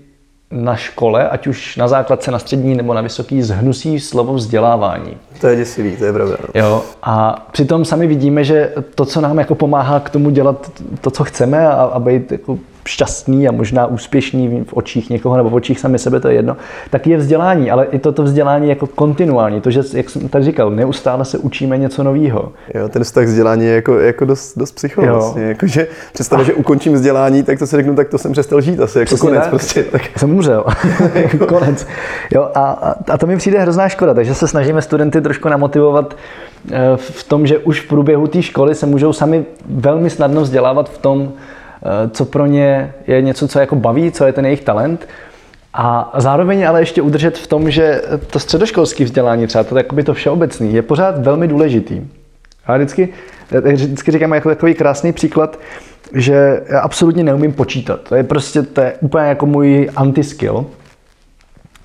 na 0.50 0.76
škole, 0.76 1.28
ať 1.28 1.46
už 1.46 1.76
na 1.76 1.88
základce, 1.88 2.30
na 2.30 2.38
střední 2.38 2.74
nebo 2.74 2.94
na 2.94 3.00
vysoký, 3.00 3.42
zhnusí 3.42 4.00
slovo 4.00 4.34
vzdělávání. 4.34 5.16
To 5.40 5.46
je 5.46 5.56
děsivý, 5.56 5.96
to 5.96 6.04
je 6.04 6.12
pravda. 6.12 6.36
No. 6.40 6.60
Jo, 6.60 6.82
a 7.02 7.46
přitom 7.52 7.84
sami 7.84 8.06
vidíme, 8.06 8.44
že 8.44 8.72
to, 8.94 9.04
co 9.04 9.20
nám 9.20 9.38
jako 9.38 9.54
pomáhá 9.54 10.00
k 10.00 10.10
tomu 10.10 10.30
dělat 10.30 10.70
to, 11.00 11.10
co 11.10 11.24
chceme 11.24 11.68
a, 11.68 11.72
a 11.72 11.98
být 11.98 12.32
jako 12.32 12.58
šťastný 12.86 13.48
a 13.48 13.52
možná 13.52 13.86
úspěšný 13.86 14.64
v 14.68 14.72
očích 14.72 15.10
někoho 15.10 15.36
nebo 15.36 15.50
v 15.50 15.54
očích 15.54 15.80
sami 15.80 15.98
sebe, 15.98 16.20
to 16.20 16.28
je 16.28 16.34
jedno, 16.34 16.56
tak 16.90 17.06
je 17.06 17.16
vzdělání, 17.16 17.70
ale 17.70 17.86
i 17.86 17.98
toto 17.98 18.22
vzdělání 18.22 18.68
jako 18.68 18.86
kontinuální. 18.86 19.60
To, 19.60 19.70
že, 19.70 19.80
jak 19.92 20.10
jsem 20.10 20.28
tady 20.28 20.44
říkal, 20.44 20.70
neustále 20.70 21.24
se 21.24 21.38
učíme 21.38 21.78
něco 21.78 22.02
nového. 22.02 22.52
Jo, 22.74 22.88
ten 22.88 23.04
vztah 23.04 23.24
vzdělání 23.24 23.64
je 23.64 23.74
jako, 23.74 23.98
jako 23.98 24.24
dost, 24.24 24.58
dost 24.58 24.72
psychologický. 24.72 25.20
Vlastně. 25.20 25.42
Jako, 25.42 25.66
že 25.66 25.86
představa, 26.12 26.42
že 26.42 26.54
ukončím 26.54 26.92
vzdělání, 26.92 27.42
tak 27.42 27.58
to 27.58 27.66
si 27.66 27.76
řeknu, 27.76 27.94
tak 27.94 28.08
to 28.08 28.18
jsem 28.18 28.32
přestal 28.32 28.60
žít 28.60 28.80
asi, 28.80 28.98
jako 28.98 29.06
Přesně 29.06 29.28
konec 29.28 29.42
tak. 29.42 29.50
prostě. 29.50 29.84
Tak. 29.84 30.02
Jsem 30.16 30.30
umřel, 30.30 30.64
jako 31.14 31.46
konec. 31.46 31.86
Jo, 32.34 32.48
a, 32.54 32.94
a, 33.10 33.18
to 33.18 33.26
mi 33.26 33.36
přijde 33.36 33.60
hrozná 33.60 33.88
škoda, 33.88 34.14
takže 34.14 34.34
se 34.34 34.48
snažíme 34.48 34.82
studenty 34.82 35.20
trošku 35.20 35.48
namotivovat 35.48 36.16
eh, 36.72 36.96
v 36.96 37.24
tom, 37.24 37.46
že 37.46 37.58
už 37.58 37.80
v 37.80 37.88
průběhu 37.88 38.26
té 38.26 38.42
školy 38.42 38.74
se 38.74 38.86
můžou 38.86 39.12
sami 39.12 39.44
velmi 39.66 40.10
snadno 40.10 40.42
vzdělávat 40.42 40.90
v 40.90 40.98
tom, 40.98 41.32
co 42.10 42.24
pro 42.24 42.46
ně 42.46 42.94
je 43.06 43.22
něco, 43.22 43.48
co 43.48 43.58
jako 43.58 43.76
baví, 43.76 44.12
co 44.12 44.26
je 44.26 44.32
ten 44.32 44.44
jejich 44.44 44.64
talent. 44.64 45.08
A 45.74 46.12
zároveň 46.16 46.68
ale 46.68 46.80
ještě 46.80 47.02
udržet 47.02 47.38
v 47.38 47.46
tom, 47.46 47.70
že 47.70 48.02
to 48.30 48.38
středoškolské 48.38 49.04
vzdělání, 49.04 49.46
třeba 49.46 49.64
to, 49.64 49.78
jakoby 49.78 50.02
to 50.02 50.14
všeobecný, 50.14 50.74
je 50.74 50.82
pořád 50.82 51.18
velmi 51.18 51.48
důležitý. 51.48 52.00
A 52.66 52.76
vždycky, 52.76 53.08
vždycky 53.72 54.10
říkám 54.10 54.32
jako 54.32 54.48
takový 54.48 54.74
krásný 54.74 55.12
příklad, 55.12 55.58
že 56.14 56.62
já 56.68 56.80
absolutně 56.80 57.24
neumím 57.24 57.52
počítat. 57.52 58.00
To 58.08 58.14
je 58.14 58.24
prostě 58.24 58.62
to 58.62 58.80
je 58.80 58.92
úplně 59.00 59.24
jako 59.24 59.46
můj 59.46 59.90
antiskill. 59.96 60.66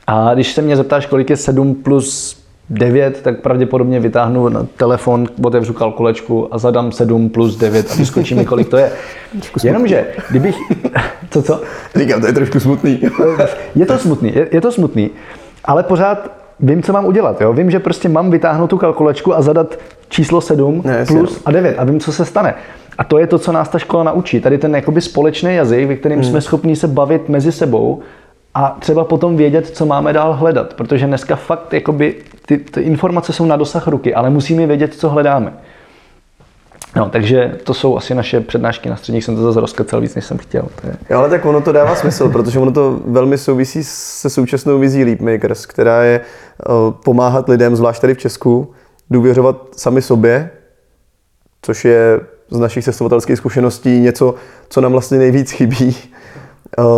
A 0.08 0.34
když 0.34 0.54
se 0.54 0.62
mě 0.62 0.76
zeptáš, 0.76 1.06
kolik 1.06 1.30
je 1.30 1.38
7 1.38 1.76
plus 1.76 2.41
9, 2.72 3.22
tak 3.22 3.42
pravděpodobně 3.42 4.00
vytáhnu 4.00 4.50
na 4.50 4.68
telefon, 4.78 5.28
otevřu 5.44 5.74
kalkulačku 5.74 6.54
a 6.54 6.58
zadám 6.58 6.92
7 6.92 7.30
plus 7.30 7.58
9 7.58 7.92
a 7.92 7.96
vyskočí 7.96 8.36
mi, 8.36 8.46
kolik 8.46 8.70
to 8.70 8.78
je. 8.78 8.92
Jenomže, 9.64 10.08
kdybych... 10.30 10.56
Co, 11.30 11.44
co? 11.44 11.62
Říkám, 11.96 12.22
to 12.22 12.28
je 12.28 12.34
trošku 12.34 12.60
smutný. 12.60 13.02
je 13.76 13.86
to 13.86 13.98
smutný, 13.98 14.32
je, 14.36 14.48
je 14.52 14.62
to 14.62 14.72
smutný, 14.72 15.10
ale 15.66 15.84
pořád 15.84 16.32
vím, 16.60 16.84
co 16.84 16.94
mám 16.94 17.06
udělat. 17.06 17.42
Jo? 17.42 17.54
Vím, 17.54 17.72
že 17.72 17.80
prostě 17.80 18.10
mám 18.10 18.32
vytáhnout 18.32 18.70
tu 18.70 18.78
kalkulačku 18.78 19.36
a 19.36 19.42
zadat 19.42 19.80
číslo 20.10 20.42
7 20.42 20.82
ne, 20.86 21.06
plus 21.06 21.42
a 21.46 21.52
9 21.52 21.80
a 21.80 21.84
vím, 21.84 22.00
co 22.00 22.12
se 22.12 22.26
stane. 22.26 22.54
A 22.98 23.04
to 23.04 23.20
je 23.20 23.28
to, 23.28 23.40
co 23.40 23.52
nás 23.52 23.70
ta 23.70 23.80
škola 23.80 24.04
naučí. 24.04 24.40
Tady 24.40 24.58
ten 24.58 24.76
jakoby 24.76 25.02
společný 25.02 25.56
jazyk, 25.56 25.88
ve 25.88 25.96
kterým 25.96 26.20
hmm. 26.20 26.30
jsme 26.30 26.42
schopni 26.42 26.76
se 26.76 26.88
bavit 26.88 27.30
mezi 27.30 27.52
sebou 27.52 28.00
a 28.54 28.78
třeba 28.80 29.04
potom 29.04 29.38
vědět, 29.38 29.68
co 29.68 29.86
máme 29.86 30.14
dál 30.14 30.34
hledat, 30.34 30.74
protože 30.74 31.08
dneska 31.08 31.36
fakt 31.36 31.74
jakoby, 31.74 32.16
ty, 32.46 32.58
ty 32.58 32.82
informace 32.82 33.34
jsou 33.34 33.46
na 33.46 33.56
dosah 33.56 33.88
ruky, 33.88 34.14
ale 34.16 34.30
musíme 34.30 34.68
vědět, 34.68 34.94
co 34.94 35.10
hledáme. 35.10 35.54
No, 36.96 37.10
takže 37.10 37.58
to 37.64 37.74
jsou 37.74 37.98
asi 37.98 38.16
naše 38.16 38.42
přednášky 38.42 38.90
na 38.90 38.96
středních, 38.96 39.24
jsem 39.24 39.36
to 39.36 39.42
zase 39.42 39.60
rozkecel 39.60 40.02
víc, 40.02 40.16
než 40.16 40.26
jsem 40.26 40.38
chtěl. 40.38 40.68
To 40.82 40.88
je... 40.88 40.96
Jo, 41.10 41.20
ale 41.20 41.30
tak 41.30 41.46
ono 41.46 41.62
to 41.62 41.72
dává 41.72 41.96
smysl, 41.96 42.30
protože 42.30 42.60
ono 42.60 42.72
to 42.72 43.00
velmi 43.06 43.38
souvisí 43.38 43.84
se 43.84 44.30
současnou 44.30 44.80
vizí 44.80 45.04
Leapmakers, 45.04 45.66
která 45.66 46.04
je 46.04 46.22
uh, 46.70 46.94
pomáhat 46.94 47.50
lidem, 47.50 47.76
zvlášť 47.76 48.02
tady 48.02 48.14
v 48.14 48.18
Česku, 48.18 48.72
důvěřovat 49.10 49.58
sami 49.76 50.02
sobě, 50.02 50.50
což 51.62 51.86
je 51.86 52.20
z 52.50 52.60
našich 52.60 52.84
cestovatelských 52.84 53.38
zkušeností 53.38 54.00
něco, 54.00 54.36
co 54.70 54.82
nám 54.82 54.92
vlastně 54.92 55.18
nejvíc 55.18 55.52
chybí 55.52 55.96
Eh, 55.96 56.51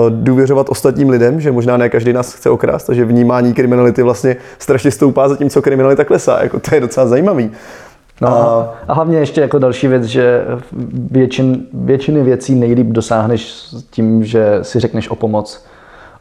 důvěřovat 0.09 0.69
ostatním 0.69 1.09
lidem, 1.09 1.41
že 1.41 1.51
možná 1.51 1.77
ne 1.77 1.89
každý 1.89 2.13
nás 2.13 2.33
chce 2.33 2.49
okrást, 2.49 2.87
takže 2.87 3.05
vnímání 3.05 3.53
kriminality 3.53 4.03
vlastně 4.03 4.35
strašně 4.59 4.91
stoupá, 4.91 5.29
zatímco 5.29 5.61
kriminalita 5.61 6.05
klesá. 6.05 6.43
Jako 6.43 6.59
to 6.59 6.75
je 6.75 6.81
docela 6.81 7.07
zajímavý. 7.07 7.51
No 8.21 8.27
a, 8.27 8.75
a 8.87 8.93
hlavně 8.93 9.17
ještě 9.17 9.41
jako 9.41 9.59
další 9.59 9.87
věc, 9.87 10.03
že 10.03 10.45
většin, 11.11 11.65
většiny 11.73 12.23
věcí 12.23 12.55
nejlíp 12.55 12.87
dosáhneš 12.87 13.65
tím, 13.89 14.25
že 14.25 14.59
si 14.61 14.79
řekneš 14.79 15.09
o 15.09 15.15
pomoc 15.15 15.65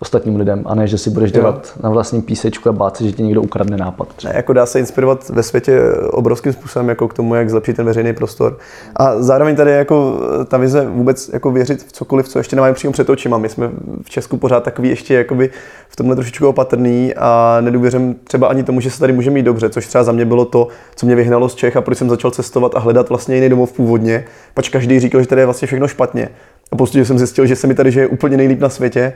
ostatním 0.03 0.37
lidem, 0.37 0.63
a 0.67 0.75
ne, 0.75 0.87
že 0.87 0.99
si 0.99 1.11
budeš 1.11 1.33
dělat 1.33 1.73
jo. 1.77 1.83
na 1.83 1.91
vlastní 1.91 2.23
písečku 2.23 2.69
a 2.69 2.73
bát 2.73 2.97
se, 2.97 3.05
že 3.05 3.13
ti 3.13 3.23
někdo 3.23 3.43
ukradne 3.43 3.77
nápad. 3.77 4.09
Ne, 4.25 4.33
jako 4.35 4.53
dá 4.53 4.67
se 4.67 4.79
inspirovat 4.79 5.29
ve 5.29 5.43
světě 5.43 5.81
obrovským 6.11 6.53
způsobem 6.53 6.89
jako 6.89 7.09
k 7.09 7.15
tomu, 7.15 7.35
jak 7.35 7.51
zlepšit 7.51 7.77
ten 7.77 7.87
veřejný 7.87 8.13
prostor. 8.13 8.59
A 8.97 9.23
zároveň 9.23 9.57
tady 9.57 9.71
jako 9.71 10.21
ta 10.49 10.57
vize 10.57 10.87
vůbec 10.87 11.31
jako 11.33 11.51
věřit 11.51 11.83
v 11.83 11.93
cokoliv, 11.93 12.29
co 12.29 12.39
ještě 12.39 12.57
nemáme 12.57 12.75
přímo 12.75 12.93
před 12.93 13.11
očima. 13.11 13.39
My 13.39 13.49
jsme 13.49 13.71
v 14.03 14.11
Česku 14.11 14.37
pořád 14.37 14.65
takový 14.65 14.89
ještě 14.89 15.15
jakoby 15.15 15.51
v 15.89 15.97
tomhle 15.97 16.17
trošičku 16.17 16.49
opatrný 16.49 17.15
a 17.15 17.59
nedůvěřím 17.61 18.17
třeba 18.25 18.47
ani 18.47 18.63
tomu, 18.63 18.81
že 18.81 18.91
se 18.91 19.01
tady 19.01 19.13
může 19.13 19.31
mít 19.31 19.43
dobře, 19.43 19.71
což 19.71 19.87
třeba 19.87 20.05
za 20.05 20.13
mě 20.13 20.25
bylo 20.25 20.45
to, 20.45 20.69
co 20.95 21.07
mě 21.07 21.15
vyhnalo 21.15 21.49
z 21.49 21.55
Čech 21.55 21.77
a 21.77 21.81
proč 21.81 21.99
jsem 21.99 22.11
začal 22.11 22.31
cestovat 22.31 22.75
a 22.75 22.79
hledat 22.79 23.09
vlastně 23.09 23.35
jiný 23.35 23.49
domov 23.49 23.73
původně, 23.73 24.25
pač 24.55 24.69
každý 24.69 25.01
říkal, 25.01 25.21
že 25.21 25.27
tady 25.27 25.41
je 25.41 25.47
vlastně 25.47 25.67
všechno 25.67 25.89
špatně. 25.89 26.29
A 26.73 26.77
postupně 26.77 27.05
jsem 27.05 27.19
zjistil, 27.19 27.47
že 27.47 27.57
se 27.57 27.67
mi 27.67 27.75
tady 27.75 27.91
žije 27.91 28.07
úplně 28.07 28.37
nejlíp 28.37 28.61
na 28.61 28.69
světě 28.69 29.13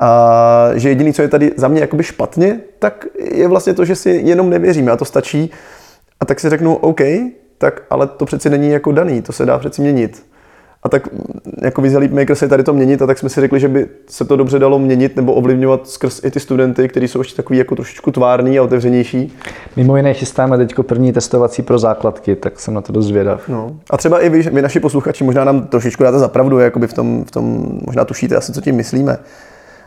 a 0.00 0.70
že 0.74 0.88
jediný, 0.88 1.12
co 1.12 1.22
je 1.22 1.28
tady 1.28 1.52
za 1.56 1.68
mě 1.68 1.80
jakoby 1.80 2.02
špatně, 2.02 2.60
tak 2.78 3.06
je 3.32 3.48
vlastně 3.48 3.74
to, 3.74 3.84
že 3.84 3.96
si 3.96 4.10
jenom 4.10 4.50
nevěříme 4.50 4.92
a 4.92 4.96
to 4.96 5.04
stačí. 5.04 5.50
A 6.20 6.24
tak 6.24 6.40
si 6.40 6.50
řeknu, 6.50 6.76
OK, 6.76 7.00
tak 7.58 7.82
ale 7.90 8.06
to 8.06 8.24
přeci 8.24 8.50
není 8.50 8.70
jako 8.70 8.92
daný, 8.92 9.22
to 9.22 9.32
se 9.32 9.46
dá 9.46 9.58
přeci 9.58 9.82
měnit. 9.82 10.22
A 10.82 10.88
tak 10.88 11.08
jako 11.62 11.82
Visa 11.82 12.00
Maker 12.10 12.36
se 12.36 12.48
tady 12.48 12.64
to 12.64 12.72
měnit 12.72 13.02
a 13.02 13.06
tak 13.06 13.18
jsme 13.18 13.28
si 13.28 13.40
řekli, 13.40 13.60
že 13.60 13.68
by 13.68 13.86
se 14.06 14.24
to 14.24 14.36
dobře 14.36 14.58
dalo 14.58 14.78
měnit 14.78 15.16
nebo 15.16 15.34
ovlivňovat 15.34 15.88
skrz 15.88 16.24
i 16.24 16.30
ty 16.30 16.40
studenty, 16.40 16.88
kteří 16.88 17.08
jsou 17.08 17.20
ještě 17.20 17.36
takový 17.36 17.58
jako 17.58 17.74
trošičku 17.74 18.10
tvárný 18.10 18.58
a 18.58 18.62
otevřenější. 18.62 19.36
Mimo 19.76 19.96
jiné 19.96 20.14
chystáme 20.14 20.58
teď 20.58 20.74
první 20.82 21.12
testovací 21.12 21.62
pro 21.62 21.78
základky, 21.78 22.36
tak 22.36 22.60
jsem 22.60 22.74
na 22.74 22.80
to 22.80 22.92
dost 22.92 23.06
zvědav. 23.06 23.48
No. 23.48 23.76
A 23.90 23.96
třeba 23.96 24.20
i 24.20 24.28
vy, 24.28 24.42
vy 24.42 24.62
naši 24.62 24.80
posluchači, 24.80 25.24
možná 25.24 25.44
nám 25.44 25.66
trošičku 25.66 26.02
dáte 26.02 26.18
zapravdu, 26.18 26.58
jakoby 26.58 26.86
v 26.86 26.92
tom, 26.92 27.24
v 27.24 27.30
tom 27.30 27.78
možná 27.86 28.04
tušíte 28.04 28.36
asi, 28.36 28.52
co 28.52 28.60
tím 28.60 28.76
myslíme. 28.76 29.18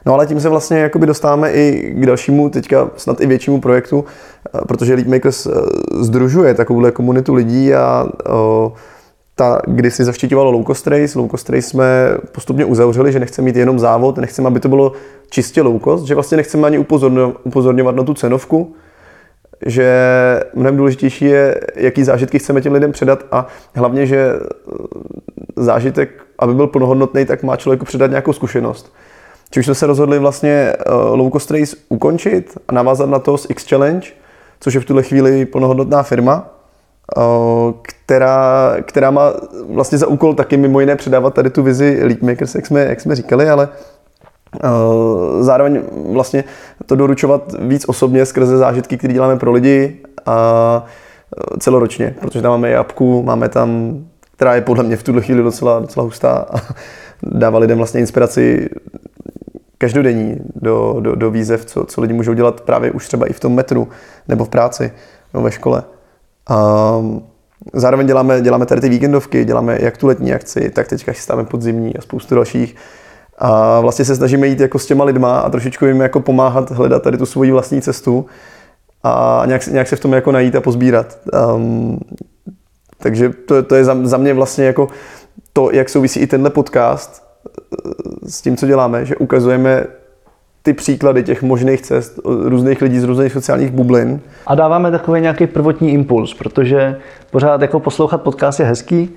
No 0.05 0.13
ale 0.13 0.27
tím 0.27 0.39
se 0.39 0.49
vlastně 0.49 0.79
jakoby 0.79 1.05
dostáváme 1.05 1.51
i 1.51 1.93
k 1.95 2.05
dalšímu, 2.05 2.49
teďka 2.49 2.89
snad 2.95 3.21
i 3.21 3.27
většímu 3.27 3.61
projektu, 3.61 4.05
eh, 4.05 4.59
protože 4.67 4.93
Leadmakers 4.93 5.45
eh, 5.45 5.51
združuje 5.91 6.53
takovouhle 6.53 6.91
komunitu 6.91 7.33
lidí 7.33 7.73
a 7.73 8.07
o, 8.29 8.73
ta, 9.35 9.61
když 9.67 9.93
si 9.93 10.03
zaštiťovalo 10.03 10.51
low 10.51 10.65
cost 10.65 10.87
race, 10.87 11.19
low 11.19 11.29
cost 11.29 11.49
race 11.49 11.61
jsme 11.61 11.85
postupně 12.31 12.65
uzavřeli, 12.65 13.11
že 13.11 13.19
nechceme 13.19 13.45
mít 13.45 13.55
jenom 13.55 13.79
závod, 13.79 14.17
nechceme, 14.17 14.47
aby 14.47 14.59
to 14.59 14.69
bylo 14.69 14.91
čistě 15.29 15.61
low 15.61 15.79
cost, 15.83 16.03
že 16.05 16.15
vlastně 16.15 16.37
nechceme 16.37 16.67
ani 16.67 16.77
upozorňovat 17.43 17.95
na 17.95 18.03
tu 18.03 18.13
cenovku, 18.13 18.75
že 19.65 19.89
mnohem 20.53 20.77
důležitější 20.77 21.25
je, 21.25 21.61
jaký 21.75 22.03
zážitky 22.03 22.39
chceme 22.39 22.61
těm 22.61 22.73
lidem 22.73 22.91
předat 22.91 23.25
a 23.31 23.47
hlavně, 23.75 24.05
že 24.05 24.33
eh, 24.33 24.73
zážitek, 25.55 26.09
aby 26.39 26.53
byl 26.53 26.67
plnohodnotný, 26.67 27.25
tak 27.25 27.43
má 27.43 27.55
člověku 27.55 27.85
předat 27.85 28.09
nějakou 28.09 28.33
zkušenost. 28.33 28.93
Čímž 29.53 29.65
jsme 29.65 29.75
se 29.75 29.87
rozhodli 29.87 30.19
vlastně 30.19 30.73
uh, 30.87 31.19
low 31.19 31.31
cost 31.31 31.51
race 31.51 31.75
ukončit 31.89 32.57
a 32.67 32.73
navázat 32.73 33.09
na 33.09 33.19
to 33.19 33.37
s 33.37 33.49
X 33.49 33.69
Challenge, 33.69 34.07
což 34.59 34.73
je 34.73 34.79
v 34.79 34.85
tuhle 34.85 35.03
chvíli 35.03 35.45
plnohodnotná 35.45 36.03
firma, 36.03 36.49
uh, 37.17 37.23
která, 37.81 38.75
která 38.81 39.11
má 39.11 39.33
vlastně 39.69 39.97
za 39.97 40.07
úkol 40.07 40.33
taky 40.33 40.57
mimo 40.57 40.79
jiné 40.79 40.95
předávat 40.95 41.33
tady 41.33 41.49
tu 41.49 41.63
vizi 41.63 41.99
Leapmakers, 42.03 42.55
jak 42.55 42.65
jsme, 42.65 42.79
jak 42.81 43.01
jsme 43.01 43.15
říkali, 43.15 43.49
ale 43.49 43.69
uh, 44.63 45.43
zároveň 45.43 45.81
vlastně 46.11 46.43
to 46.85 46.95
doručovat 46.95 47.55
víc 47.59 47.85
osobně 47.87 48.25
skrze 48.25 48.57
zážitky, 48.57 48.97
které 48.97 49.13
děláme 49.13 49.37
pro 49.39 49.51
lidi 49.51 49.97
a 50.25 50.85
celoročně, 51.59 52.15
protože 52.21 52.41
tam 52.41 52.51
máme 52.51 52.71
i 52.71 52.75
apku, 52.75 53.23
máme 53.23 53.49
tam, 53.49 53.99
která 54.35 54.55
je 54.55 54.61
podle 54.61 54.83
mě 54.83 54.97
v 54.97 55.03
tuhle 55.03 55.21
chvíli 55.21 55.43
docela, 55.43 55.79
docela 55.79 56.03
hustá 56.03 56.45
a 56.53 56.57
dává 57.23 57.59
lidem 57.59 57.77
vlastně 57.77 57.99
inspiraci 57.99 58.69
každodenní 59.77 60.35
do, 60.55 60.95
do, 60.99 61.15
do 61.15 61.31
výzev, 61.31 61.65
co, 61.65 61.85
co 61.85 62.01
lidi 62.01 62.13
můžou 62.13 62.33
dělat 62.33 62.61
právě 62.61 62.91
už 62.91 63.07
třeba 63.07 63.25
i 63.25 63.33
v 63.33 63.39
tom 63.39 63.55
metru 63.55 63.87
nebo 64.27 64.45
v 64.45 64.49
práci 64.49 64.91
nebo 65.33 65.43
ve 65.43 65.51
škole. 65.51 65.83
A 66.49 66.93
zároveň 67.73 68.07
děláme, 68.07 68.41
děláme 68.41 68.65
tady 68.65 68.81
ty 68.81 68.89
víkendovky, 68.89 69.45
děláme 69.45 69.77
jak 69.81 69.97
tu 69.97 70.07
letní 70.07 70.33
akci, 70.33 70.69
tak 70.69 70.87
teďka 70.87 71.11
chystáme 71.11 71.43
podzimní 71.43 71.97
a 71.97 72.01
spoustu 72.01 72.35
dalších. 72.35 72.75
A 73.37 73.79
vlastně 73.79 74.05
se 74.05 74.15
snažíme 74.15 74.47
jít 74.47 74.59
jako 74.59 74.79
s 74.79 74.85
těma 74.85 75.03
lidma 75.03 75.39
a 75.39 75.49
trošičku 75.49 75.85
jim 75.85 76.01
jako 76.01 76.19
pomáhat 76.19 76.71
hledat 76.71 77.03
tady 77.03 77.17
tu 77.17 77.25
svoji 77.25 77.51
vlastní 77.51 77.81
cestu 77.81 78.25
a 79.03 79.43
nějak, 79.45 79.67
nějak 79.67 79.87
se 79.87 79.95
v 79.95 79.99
tom 79.99 80.13
jako 80.13 80.31
najít 80.31 80.55
a 80.55 80.61
pozbírat. 80.61 81.17
Um, 81.55 81.99
takže 82.97 83.29
to, 83.29 83.63
to 83.63 83.75
je 83.75 83.85
za, 83.85 83.97
za 84.03 84.17
mě 84.17 84.33
vlastně 84.33 84.65
jako 84.65 84.87
to, 85.53 85.71
jak 85.71 85.89
souvisí 85.89 86.19
i 86.19 86.27
tenhle 86.27 86.49
podcast, 86.49 87.23
s 88.27 88.41
tím, 88.41 88.57
co 88.57 88.67
děláme, 88.67 89.05
že 89.05 89.15
ukazujeme 89.15 89.83
ty 90.63 90.73
příklady 90.73 91.23
těch 91.23 91.43
možných 91.43 91.81
cest 91.81 92.19
různých 92.25 92.81
lidí 92.81 92.99
z 92.99 93.03
různých 93.03 93.33
sociálních 93.33 93.71
bublin. 93.71 94.19
A 94.47 94.55
dáváme 94.55 94.91
takový 94.91 95.21
nějaký 95.21 95.47
prvotní 95.47 95.93
impuls, 95.93 96.33
protože 96.33 96.97
pořád 97.31 97.61
jako 97.61 97.79
poslouchat 97.79 98.21
podcast 98.21 98.59
je 98.59 98.65
hezký, 98.65 99.09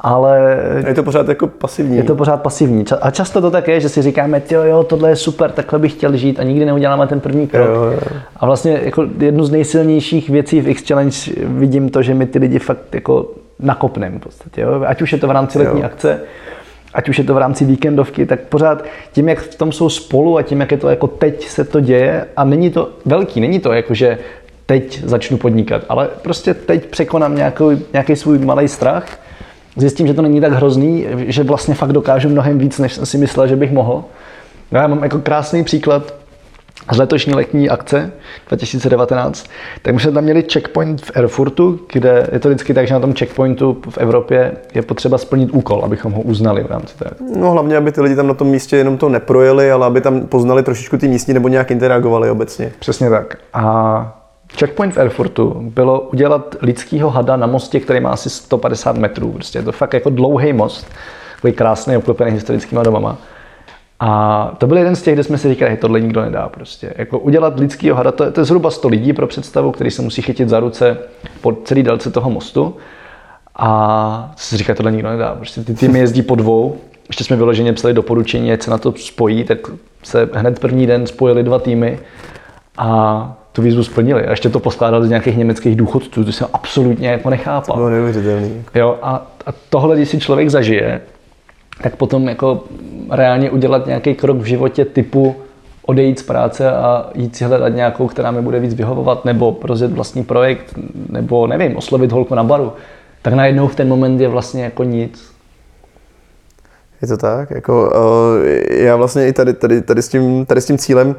ale... 0.00 0.58
Je 0.86 0.94
to 0.94 1.02
pořád 1.02 1.28
jako 1.28 1.46
pasivní. 1.46 1.96
Je 1.96 2.02
to 2.02 2.14
pořád 2.14 2.42
pasivní. 2.42 2.84
A 3.00 3.10
často 3.10 3.40
to 3.40 3.50
tak 3.50 3.68
je, 3.68 3.80
že 3.80 3.88
si 3.88 4.02
říkáme, 4.02 4.42
jo, 4.50 4.62
jo, 4.62 4.84
tohle 4.84 5.08
je 5.08 5.16
super, 5.16 5.50
takhle 5.50 5.78
bych 5.78 5.92
chtěl 5.92 6.16
žít 6.16 6.40
a 6.40 6.42
nikdy 6.42 6.64
neuděláme 6.64 7.06
ten 7.06 7.20
první 7.20 7.46
krok. 7.46 7.68
Jo, 7.68 7.82
jo. 7.84 8.00
A 8.36 8.46
vlastně 8.46 8.80
jako 8.84 9.06
jednu 9.18 9.44
z 9.44 9.50
nejsilnějších 9.50 10.30
věcí 10.30 10.60
v 10.60 10.68
X-Challenge 10.68 11.32
vidím 11.44 11.88
to, 11.88 12.02
že 12.02 12.14
my 12.14 12.26
ty 12.26 12.38
lidi 12.38 12.58
fakt 12.58 12.94
jako 12.94 13.30
nakopneme 13.58 14.18
v 14.18 14.20
podstatě. 14.20 14.60
Jo? 14.60 14.82
Ať 14.86 15.02
už 15.02 15.12
je 15.12 15.18
to 15.18 15.26
v 15.26 15.30
rámci 15.30 15.58
letní 15.58 15.80
jo. 15.80 15.86
akce, 15.86 16.20
ať 16.94 17.08
už 17.08 17.18
je 17.18 17.24
to 17.24 17.34
v 17.34 17.38
rámci 17.38 17.64
víkendovky, 17.64 18.26
tak 18.26 18.40
pořád 18.40 18.84
tím, 19.12 19.28
jak 19.28 19.38
v 19.38 19.54
tom 19.54 19.72
jsou 19.72 19.88
spolu 19.88 20.38
a 20.38 20.42
tím, 20.42 20.60
jak 20.60 20.70
je 20.70 20.78
to 20.78 20.88
jako 20.88 21.06
teď 21.06 21.48
se 21.48 21.64
to 21.64 21.80
děje 21.80 22.26
a 22.36 22.44
není 22.44 22.70
to 22.70 22.90
velký, 23.04 23.40
není 23.40 23.60
to 23.60 23.72
jako, 23.72 23.94
že 23.94 24.18
teď 24.66 25.04
začnu 25.04 25.36
podnikat, 25.36 25.82
ale 25.88 26.08
prostě 26.22 26.54
teď 26.54 26.86
překonám 26.86 27.36
nějaký, 27.36 27.64
nějaký 27.92 28.16
svůj 28.16 28.38
malý 28.38 28.68
strach, 28.68 29.18
zjistím, 29.76 30.06
že 30.06 30.14
to 30.14 30.22
není 30.22 30.40
tak 30.40 30.52
hrozný, 30.52 31.06
že 31.16 31.42
vlastně 31.42 31.74
fakt 31.74 31.92
dokážu 31.92 32.28
mnohem 32.28 32.58
víc, 32.58 32.78
než 32.78 32.94
jsem 32.94 33.06
si 33.06 33.18
myslel, 33.18 33.46
že 33.46 33.56
bych 33.56 33.72
mohl. 33.72 34.04
Já 34.70 34.86
mám 34.86 35.02
jako 35.02 35.18
krásný 35.18 35.64
příklad 35.64 36.14
z 36.92 36.96
letošní 36.96 37.34
letní 37.34 37.70
akce 37.70 38.12
2019, 38.48 39.50
tak 39.82 39.94
my 39.94 40.00
jsme 40.00 40.12
tam 40.12 40.24
měli 40.24 40.44
checkpoint 40.52 41.02
v 41.02 41.10
Erfurtu, 41.14 41.80
kde 41.92 42.28
je 42.32 42.38
to 42.38 42.48
vždycky 42.48 42.74
tak, 42.74 42.86
že 42.86 42.94
na 42.94 43.00
tom 43.00 43.14
checkpointu 43.14 43.76
v 43.90 43.98
Evropě 43.98 44.52
je 44.74 44.82
potřeba 44.82 45.18
splnit 45.18 45.50
úkol, 45.52 45.82
abychom 45.84 46.12
ho 46.12 46.22
uznali 46.22 46.62
v 46.62 46.66
rámci 46.66 46.96
té. 46.96 47.10
No 47.36 47.50
hlavně, 47.50 47.76
aby 47.76 47.92
ty 47.92 48.00
lidi 48.00 48.16
tam 48.16 48.26
na 48.26 48.34
tom 48.34 48.48
místě 48.48 48.76
jenom 48.76 48.98
to 48.98 49.08
neprojeli, 49.08 49.70
ale 49.70 49.86
aby 49.86 50.00
tam 50.00 50.20
poznali 50.26 50.62
trošičku 50.62 50.98
ty 50.98 51.08
místní 51.08 51.34
nebo 51.34 51.48
nějak 51.48 51.70
interagovali 51.70 52.30
obecně. 52.30 52.72
Přesně 52.78 53.10
tak. 53.10 53.36
A 53.52 54.16
Checkpoint 54.58 54.94
v 54.94 54.98
Erfurtu 54.98 55.56
bylo 55.60 56.00
udělat 56.00 56.56
lidského 56.62 57.10
hada 57.10 57.36
na 57.36 57.46
mostě, 57.46 57.80
který 57.80 58.00
má 58.00 58.10
asi 58.10 58.30
150 58.30 58.96
metrů. 58.96 59.32
Prostě 59.32 59.58
je 59.58 59.62
to 59.62 59.72
fakt 59.72 59.94
jako 59.94 60.10
dlouhý 60.10 60.52
most, 60.52 60.86
takový 61.34 61.52
krásný, 61.52 61.96
obklopený 61.96 62.30
historickými 62.30 62.82
domama. 62.84 63.18
A 64.00 64.52
to 64.58 64.66
byl 64.66 64.78
jeden 64.78 64.96
z 64.96 65.02
těch, 65.02 65.14
kde 65.14 65.24
jsme 65.24 65.38
si 65.38 65.48
říkali, 65.48 65.70
že 65.70 65.76
tohle 65.76 66.00
nikdo 66.00 66.20
nedá 66.20 66.48
prostě. 66.48 66.94
Jako 66.96 67.18
udělat 67.18 67.60
lidský 67.60 67.90
hada, 67.90 68.12
to, 68.12 68.32
to 68.32 68.40
je 68.40 68.44
zhruba 68.44 68.70
100 68.70 68.88
lidí 68.88 69.12
pro 69.12 69.26
představu, 69.26 69.72
který 69.72 69.90
se 69.90 70.02
musí 70.02 70.22
chytit 70.22 70.48
za 70.48 70.60
ruce 70.60 70.98
po 71.40 71.52
celý 71.64 71.82
délce 71.82 72.10
toho 72.10 72.30
mostu. 72.30 72.76
A 73.56 74.32
si 74.36 74.56
říká, 74.56 74.74
tohle 74.74 74.92
nikdo 74.92 75.10
nedá. 75.10 75.34
Prostě 75.34 75.64
ty 75.64 75.74
týmy 75.74 75.98
jezdí 75.98 76.22
po 76.22 76.34
dvou. 76.34 76.76
Ještě 77.08 77.24
jsme 77.24 77.36
vyloženě 77.36 77.72
psali 77.72 77.94
doporučení, 77.94 78.52
ať 78.52 78.62
se 78.62 78.70
na 78.70 78.78
to 78.78 78.92
spojí, 78.92 79.44
tak 79.44 79.58
se 80.02 80.28
hned 80.32 80.58
první 80.58 80.86
den 80.86 81.06
spojili 81.06 81.42
dva 81.42 81.58
týmy 81.58 81.98
a 82.78 83.36
tu 83.52 83.62
výzvu 83.62 83.84
splnili. 83.84 84.26
A 84.26 84.30
ještě 84.30 84.48
to 84.48 84.60
poskládali 84.60 85.06
z 85.06 85.10
nějakých 85.10 85.36
německých 85.36 85.76
důchodců, 85.76 86.24
to 86.24 86.32
jsem 86.32 86.48
absolutně 86.52 87.08
jako 87.08 87.30
nechápal. 87.30 87.74
To 87.74 87.78
bylo 87.78 87.90
neuvěřitelný. 87.90 88.64
Jo, 88.74 88.98
a, 89.02 89.26
a 89.46 89.52
tohle, 89.70 89.96
když 89.96 90.08
si 90.08 90.20
člověk 90.20 90.50
zažije, 90.50 91.00
tak 91.82 91.96
potom 91.96 92.28
jako 92.28 92.64
reálně 93.10 93.50
udělat 93.50 93.86
nějaký 93.86 94.14
krok 94.14 94.36
v 94.36 94.44
životě 94.44 94.84
typu 94.84 95.36
odejít 95.86 96.18
z 96.18 96.22
práce 96.22 96.70
a 96.70 97.10
jít 97.14 97.36
si 97.36 97.44
hledat 97.44 97.68
nějakou, 97.68 98.08
která 98.08 98.30
mi 98.30 98.42
bude 98.42 98.60
víc 98.60 98.74
vyhovovat, 98.74 99.24
nebo 99.24 99.58
rozjet 99.62 99.92
vlastní 99.92 100.24
projekt, 100.24 100.74
nebo 101.08 101.46
nevím, 101.46 101.76
oslovit 101.76 102.12
holku 102.12 102.34
na 102.34 102.44
baru, 102.44 102.72
tak 103.22 103.34
najednou 103.34 103.68
v 103.68 103.74
ten 103.74 103.88
moment 103.88 104.20
je 104.20 104.28
vlastně 104.28 104.64
jako 104.64 104.84
nic. 104.84 105.32
Je 107.02 107.08
to 107.08 107.16
tak? 107.16 107.50
Jako, 107.50 107.90
uh, 107.90 108.46
já 108.70 108.96
vlastně 108.96 109.28
i 109.28 109.32
tady, 109.32 109.52
tady, 109.54 109.82
tady, 109.82 110.02
s 110.02 110.08
tím, 110.08 110.46
tady 110.46 110.60
s 110.60 110.66
tím 110.66 110.78
cílem 110.78 111.16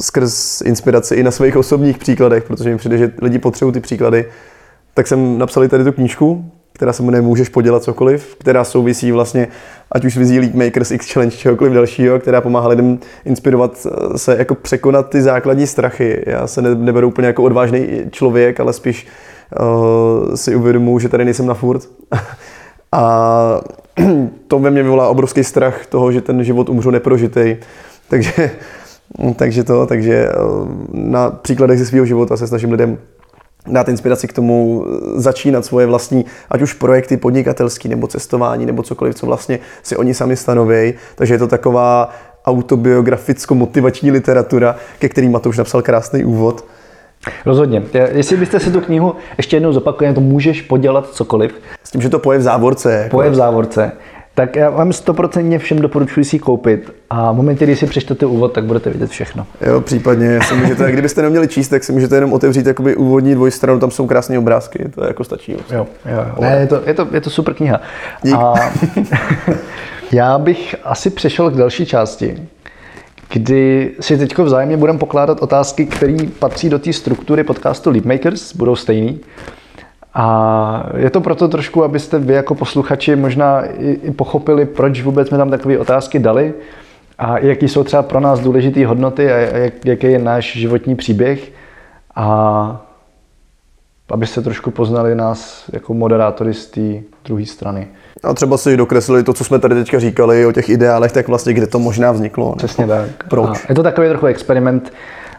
skrz 0.00 0.60
inspiraci 0.60 1.14
i 1.14 1.22
na 1.22 1.30
svých 1.30 1.56
osobních 1.56 1.98
příkladech, 1.98 2.44
protože 2.44 2.70
mi 2.70 2.76
přijde, 2.76 2.98
že 2.98 3.12
lidi 3.22 3.38
potřebují 3.38 3.72
ty 3.72 3.80
příklady, 3.80 4.26
tak 4.94 5.06
jsem 5.06 5.38
napsal 5.38 5.68
tady 5.68 5.84
tu 5.84 5.92
knížku, 5.92 6.50
která 6.78 6.92
se 6.92 7.02
jmenuje 7.02 7.22
Můžeš 7.22 7.48
podělat 7.48 7.82
cokoliv, 7.82 8.36
která 8.40 8.64
souvisí 8.64 9.12
vlastně 9.12 9.48
ať 9.92 10.04
už 10.04 10.16
vizí 10.16 10.38
League 10.38 10.54
Makers 10.54 10.90
X 10.90 11.12
Challenge, 11.12 11.36
čehokoliv 11.36 11.72
dalšího, 11.72 12.18
která 12.18 12.40
pomáhá 12.40 12.68
lidem 12.68 12.98
inspirovat 13.24 13.86
se 14.16 14.36
jako 14.38 14.54
překonat 14.54 15.10
ty 15.10 15.22
základní 15.22 15.66
strachy. 15.66 16.22
Já 16.26 16.46
se 16.46 16.62
ne, 16.62 16.74
neberu 16.74 17.08
úplně 17.08 17.26
jako 17.26 17.42
odvážný 17.42 17.88
člověk, 18.10 18.60
ale 18.60 18.72
spíš 18.72 19.06
uh, 19.60 20.34
si 20.34 20.56
uvědomuji, 20.56 20.98
že 20.98 21.08
tady 21.08 21.24
nejsem 21.24 21.46
na 21.46 21.54
furt. 21.54 21.82
A 22.92 23.60
to 24.48 24.58
ve 24.58 24.70
mně 24.70 24.82
vyvolá 24.82 25.08
obrovský 25.08 25.44
strach 25.44 25.86
toho, 25.86 26.12
že 26.12 26.20
ten 26.20 26.44
život 26.44 26.68
umřu 26.68 26.90
neprožitej. 26.90 27.56
Takže, 28.10 28.50
takže 29.36 29.64
to, 29.64 29.86
takže 29.86 30.28
uh, 30.28 30.68
na 30.92 31.30
příkladech 31.30 31.78
ze 31.78 31.86
svého 31.86 32.06
života 32.06 32.36
se 32.36 32.46
snažím 32.46 32.72
lidem 32.72 32.98
dát 33.70 33.88
inspiraci 33.88 34.28
k 34.28 34.32
tomu 34.32 34.84
začínat 35.14 35.64
svoje 35.64 35.86
vlastní, 35.86 36.24
ať 36.50 36.62
už 36.62 36.72
projekty 36.72 37.16
podnikatelský 37.16 37.88
nebo 37.88 38.06
cestování 38.06 38.66
nebo 38.66 38.82
cokoliv, 38.82 39.14
co 39.14 39.26
vlastně 39.26 39.58
si 39.82 39.96
oni 39.96 40.14
sami 40.14 40.36
stanovějí. 40.36 40.94
Takže 41.14 41.34
je 41.34 41.38
to 41.38 41.46
taková 41.46 42.10
autobiograficko-motivační 42.46 44.10
literatura, 44.10 44.76
ke 44.98 45.08
kterým 45.08 45.32
Matouš 45.32 45.58
napsal 45.58 45.82
krásný 45.82 46.24
úvod. 46.24 46.64
Rozhodně. 47.46 47.82
Jestli 48.12 48.36
byste 48.36 48.60
si 48.60 48.70
tu 48.70 48.80
knihu 48.80 49.14
ještě 49.36 49.56
jednou 49.56 49.72
zopakujeme, 49.72 50.14
to 50.14 50.20
můžeš 50.20 50.62
podělat 50.62 51.08
cokoliv. 51.10 51.54
S 51.84 51.90
tím, 51.90 52.00
že 52.00 52.08
to 52.08 52.18
poje 52.18 52.38
v 52.38 52.42
závorce. 52.42 52.92
Jako... 52.92 53.16
Poje 53.16 53.30
v 53.30 53.34
závorce 53.34 53.92
tak 54.38 54.56
já 54.56 54.70
vám 54.70 54.92
stoprocentně 54.92 55.58
všem 55.58 55.78
doporučuji 55.78 56.24
si 56.24 56.38
koupit 56.38 56.94
a 57.10 57.32
v 57.32 57.36
momentě, 57.36 57.64
kdy 57.64 57.76
si 57.76 57.86
přečtete 57.86 58.26
úvod, 58.26 58.52
tak 58.52 58.64
budete 58.64 58.90
vidět 58.90 59.10
všechno. 59.10 59.46
Jo, 59.60 59.80
případně, 59.80 60.40
si 60.42 60.54
můžete, 60.54 60.92
kdybyste 60.92 61.22
neměli 61.22 61.48
číst, 61.48 61.68
tak 61.68 61.84
si 61.84 61.92
můžete 61.92 62.14
jenom 62.14 62.32
otevřít 62.32 62.66
jakoby 62.66 62.96
úvodní 62.96 63.34
dvojstranu, 63.34 63.80
tam 63.80 63.90
jsou 63.90 64.06
krásné 64.06 64.38
obrázky, 64.38 64.88
to 64.94 65.02
je 65.02 65.08
jako 65.08 65.24
stačí. 65.24 65.52
Jo, 65.52 65.62
jo, 65.70 65.86
jo. 66.06 66.34
Ne, 66.40 66.56
je 66.60 66.66
to, 66.66 66.82
je, 66.86 66.94
to, 66.94 67.08
je 67.12 67.20
to 67.20 67.30
super 67.30 67.54
kniha. 67.54 67.80
Dík. 68.22 68.34
A 68.34 68.54
já 70.12 70.38
bych 70.38 70.74
asi 70.84 71.10
přešel 71.10 71.50
k 71.50 71.56
další 71.56 71.86
části, 71.86 72.48
kdy 73.32 73.90
si 74.00 74.18
teď 74.18 74.38
vzájemně 74.38 74.76
budeme 74.76 74.98
pokládat 74.98 75.42
otázky, 75.42 75.86
které 75.86 76.16
patří 76.38 76.68
do 76.68 76.78
té 76.78 76.92
struktury 76.92 77.44
podcastu 77.44 77.90
Leapmakers, 77.90 78.56
budou 78.56 78.76
stejný. 78.76 79.20
A 80.14 80.90
je 80.96 81.10
to 81.10 81.20
proto 81.20 81.48
trošku, 81.48 81.84
abyste 81.84 82.18
vy 82.18 82.34
jako 82.34 82.54
posluchači 82.54 83.16
možná 83.16 83.64
i, 83.64 84.10
pochopili, 84.10 84.66
proč 84.66 85.02
vůbec 85.02 85.28
jsme 85.28 85.38
tam 85.38 85.50
takové 85.50 85.78
otázky 85.78 86.18
dali 86.18 86.54
a 87.18 87.38
jaký 87.38 87.68
jsou 87.68 87.84
třeba 87.84 88.02
pro 88.02 88.20
nás 88.20 88.40
důležité 88.40 88.86
hodnoty 88.86 89.32
a 89.32 89.36
jak, 89.36 89.84
jaký 89.84 90.06
je 90.06 90.18
náš 90.18 90.56
životní 90.56 90.96
příběh 90.96 91.52
a 92.14 92.84
abyste 94.10 94.42
trošku 94.42 94.70
poznali 94.70 95.14
nás 95.14 95.64
jako 95.72 95.94
moderátory 95.94 96.54
z 96.54 96.66
té 96.66 96.80
druhé 97.24 97.46
strany. 97.46 97.88
A 98.22 98.34
třeba 98.34 98.58
si 98.58 98.76
dokreslili 98.76 99.22
to, 99.22 99.32
co 99.32 99.44
jsme 99.44 99.58
tady 99.58 99.74
teďka 99.74 99.98
říkali 99.98 100.46
o 100.46 100.52
těch 100.52 100.68
ideálech, 100.68 101.12
tak 101.12 101.28
vlastně 101.28 101.52
kde 101.52 101.66
to 101.66 101.78
možná 101.78 102.12
vzniklo. 102.12 102.54
Přesně 102.56 102.86
tak. 102.86 103.08
Proč? 103.28 103.64
A 103.64 103.66
je 103.68 103.74
to 103.74 103.82
takový 103.82 104.08
trochu 104.08 104.26
experiment, 104.26 104.92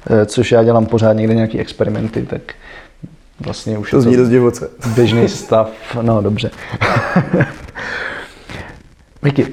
eh, 0.09 0.25
což 0.25 0.51
já 0.51 0.63
dělám 0.63 0.85
pořád 0.85 1.13
někde 1.13 1.35
nějaký 1.35 1.59
experimenty, 1.59 2.21
tak 2.21 2.41
vlastně 3.39 3.77
už 3.77 3.91
to 3.91 4.01
zní 4.01 4.17
dost 4.17 4.29
divoce. 4.29 4.69
běžný 4.95 5.29
stav, 5.29 5.69
no 6.01 6.21
dobře. 6.21 6.51
Vicky, 9.23 9.47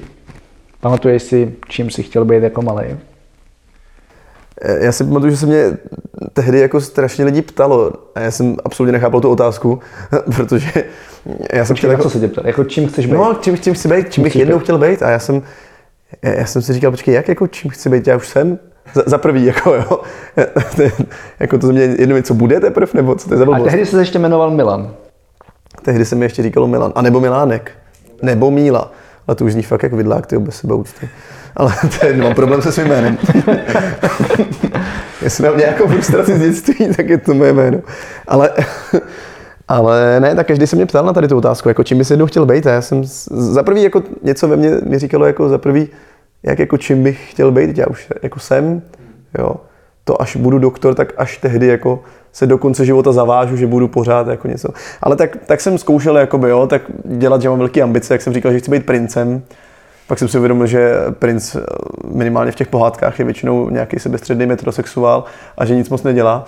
pamatuješ 0.79 1.23
si, 1.23 1.55
čím 1.69 1.89
jsi 1.89 2.03
chtěl 2.03 2.25
být 2.25 2.43
jako 2.43 2.61
malý? 2.61 2.97
Já 4.79 4.91
si 4.91 5.03
pamatuju, 5.03 5.31
že 5.31 5.37
se 5.37 5.45
mě 5.45 5.77
tehdy 6.33 6.59
jako 6.59 6.81
strašně 6.81 7.25
lidí 7.25 7.41
ptalo 7.41 7.91
a 8.15 8.19
já 8.19 8.31
jsem 8.31 8.55
absolutně 8.65 8.91
nechápal 8.91 9.21
tu 9.21 9.29
otázku, 9.29 9.79
protože 10.35 10.71
já 11.53 11.65
jsem 11.65 11.75
chtěl 11.75 11.91
jako... 11.91 12.03
co 12.03 12.09
se 12.09 12.19
tě 12.19 12.27
ptal? 12.27 12.47
Jako 12.47 12.63
čím 12.63 12.87
chceš 12.87 13.05
být? 13.05 13.13
No, 13.13 13.37
čím, 13.41 13.57
čím 13.57 13.73
chci 13.73 13.87
být, 13.87 14.13
čím 14.13 14.23
bych 14.23 14.35
jednou 14.35 14.59
chtěl 14.59 14.77
být 14.77 15.03
a 15.03 15.09
já 15.09 15.19
jsem, 15.19 15.41
já 16.21 16.45
jsem 16.45 16.61
si 16.61 16.73
říkal, 16.73 16.91
počkej, 16.91 17.13
jak 17.13 17.27
jako 17.27 17.47
čím 17.47 17.71
chci 17.71 17.89
být, 17.89 18.07
já 18.07 18.17
už 18.17 18.27
jsem, 18.27 18.59
za, 18.93 19.03
za 19.05 19.17
prvý, 19.17 19.45
jako 19.45 19.73
jo, 19.73 19.99
jako 21.39 21.57
to 21.57 21.67
mě 21.67 21.81
jedno 21.81 22.21
co 22.21 22.33
bude 22.33 22.59
teprve, 22.59 22.91
nebo 22.93 23.15
co 23.15 23.27
to 23.27 23.33
je 23.33 23.37
za 23.37 23.45
blbost. 23.45 23.67
A 23.67 23.69
tehdy 23.69 23.85
se 23.85 24.01
ještě 24.01 24.19
jmenoval 24.19 24.51
Milan. 24.51 24.91
Tehdy 25.81 26.05
se 26.05 26.15
mi 26.15 26.25
ještě 26.25 26.43
říkalo 26.43 26.67
Milan, 26.67 26.91
a 26.95 27.01
nebo 27.01 27.19
Milánek, 27.19 27.71
nebo 28.21 28.51
Míla. 28.51 28.91
Ale 29.27 29.35
to 29.35 29.45
už 29.45 29.53
zní 29.53 29.63
fakt 29.63 29.83
jak 29.83 29.93
vidlák, 29.93 30.27
ty 30.27 30.37
bez 30.37 30.55
sebe 30.55 30.73
úcty. 30.73 31.09
Ale 31.55 31.73
to 31.99 32.05
je, 32.05 32.17
mám 32.17 32.35
problém 32.35 32.61
se 32.61 32.71
svým 32.71 32.87
jménem. 32.87 33.17
Jestli 35.21 35.43
mám 35.43 35.57
nějakou 35.57 35.87
frustraci 35.87 36.37
z 36.37 36.39
dětství, 36.39 36.87
tak 36.95 37.09
je 37.09 37.17
to 37.17 37.33
moje 37.33 37.53
jméno. 37.53 37.79
Ale, 38.27 38.49
ale 39.67 40.19
ne, 40.19 40.35
tak 40.35 40.47
každý 40.47 40.67
se 40.67 40.75
mě 40.75 40.85
ptal 40.85 41.05
na 41.05 41.13
tady 41.13 41.27
tu 41.27 41.37
otázku, 41.37 41.69
jako 41.69 41.83
čím 41.83 41.97
bys 41.97 42.11
jednou 42.11 42.25
chtěl 42.25 42.45
být. 42.45 42.67
A 42.67 42.71
já 42.71 42.81
jsem 42.81 43.01
za 43.31 43.63
prvý 43.63 43.83
jako 43.83 44.03
něco 44.23 44.47
ve 44.47 44.55
mně 44.55 44.71
mi 44.85 44.99
říkalo 44.99 45.25
jako 45.25 45.49
za 45.49 45.57
prvý, 45.57 45.89
jak 46.43 46.59
jako 46.59 46.77
čím 46.77 47.03
bych 47.03 47.31
chtěl 47.31 47.51
být, 47.51 47.77
já 47.77 47.87
už 47.87 48.07
jako 48.23 48.39
jsem, 48.39 48.81
jo. 49.39 49.55
To 50.03 50.21
až 50.21 50.35
budu 50.35 50.59
doktor, 50.59 50.95
tak 50.95 51.13
až 51.17 51.37
tehdy 51.37 51.67
jako 51.67 52.03
se 52.31 52.47
do 52.47 52.57
konce 52.57 52.85
života 52.85 53.11
zavážu, 53.11 53.55
že 53.55 53.67
budu 53.67 53.87
pořád 53.87 54.27
jako 54.27 54.47
něco. 54.47 54.69
Ale 55.01 55.15
tak, 55.15 55.37
tak 55.45 55.61
jsem 55.61 55.77
zkoušel 55.77 56.17
jakoby, 56.17 56.49
jo, 56.49 56.67
tak 56.67 56.81
dělat, 57.05 57.41
že 57.41 57.49
mám 57.49 57.59
velké 57.59 57.81
ambice, 57.81 58.13
jak 58.13 58.21
jsem 58.21 58.33
říkal, 58.33 58.51
že 58.51 58.59
chci 58.59 58.71
být 58.71 58.85
princem, 58.85 59.41
Pak 60.07 60.19
jsem 60.19 60.27
si 60.27 60.37
uvědomil, 60.37 60.67
že 60.67 60.95
princ 61.11 61.55
eh, 61.55 61.61
minimálně 62.13 62.51
v 62.51 62.55
těch 62.55 62.67
pohádkách 62.67 63.19
je 63.19 63.25
většinou 63.25 63.69
nějaký 63.69 63.99
sebestředný 63.99 64.45
metrosexuál 64.45 65.23
a 65.57 65.65
že 65.65 65.75
nic 65.75 65.89
moc 65.89 66.03
nedělá. 66.03 66.45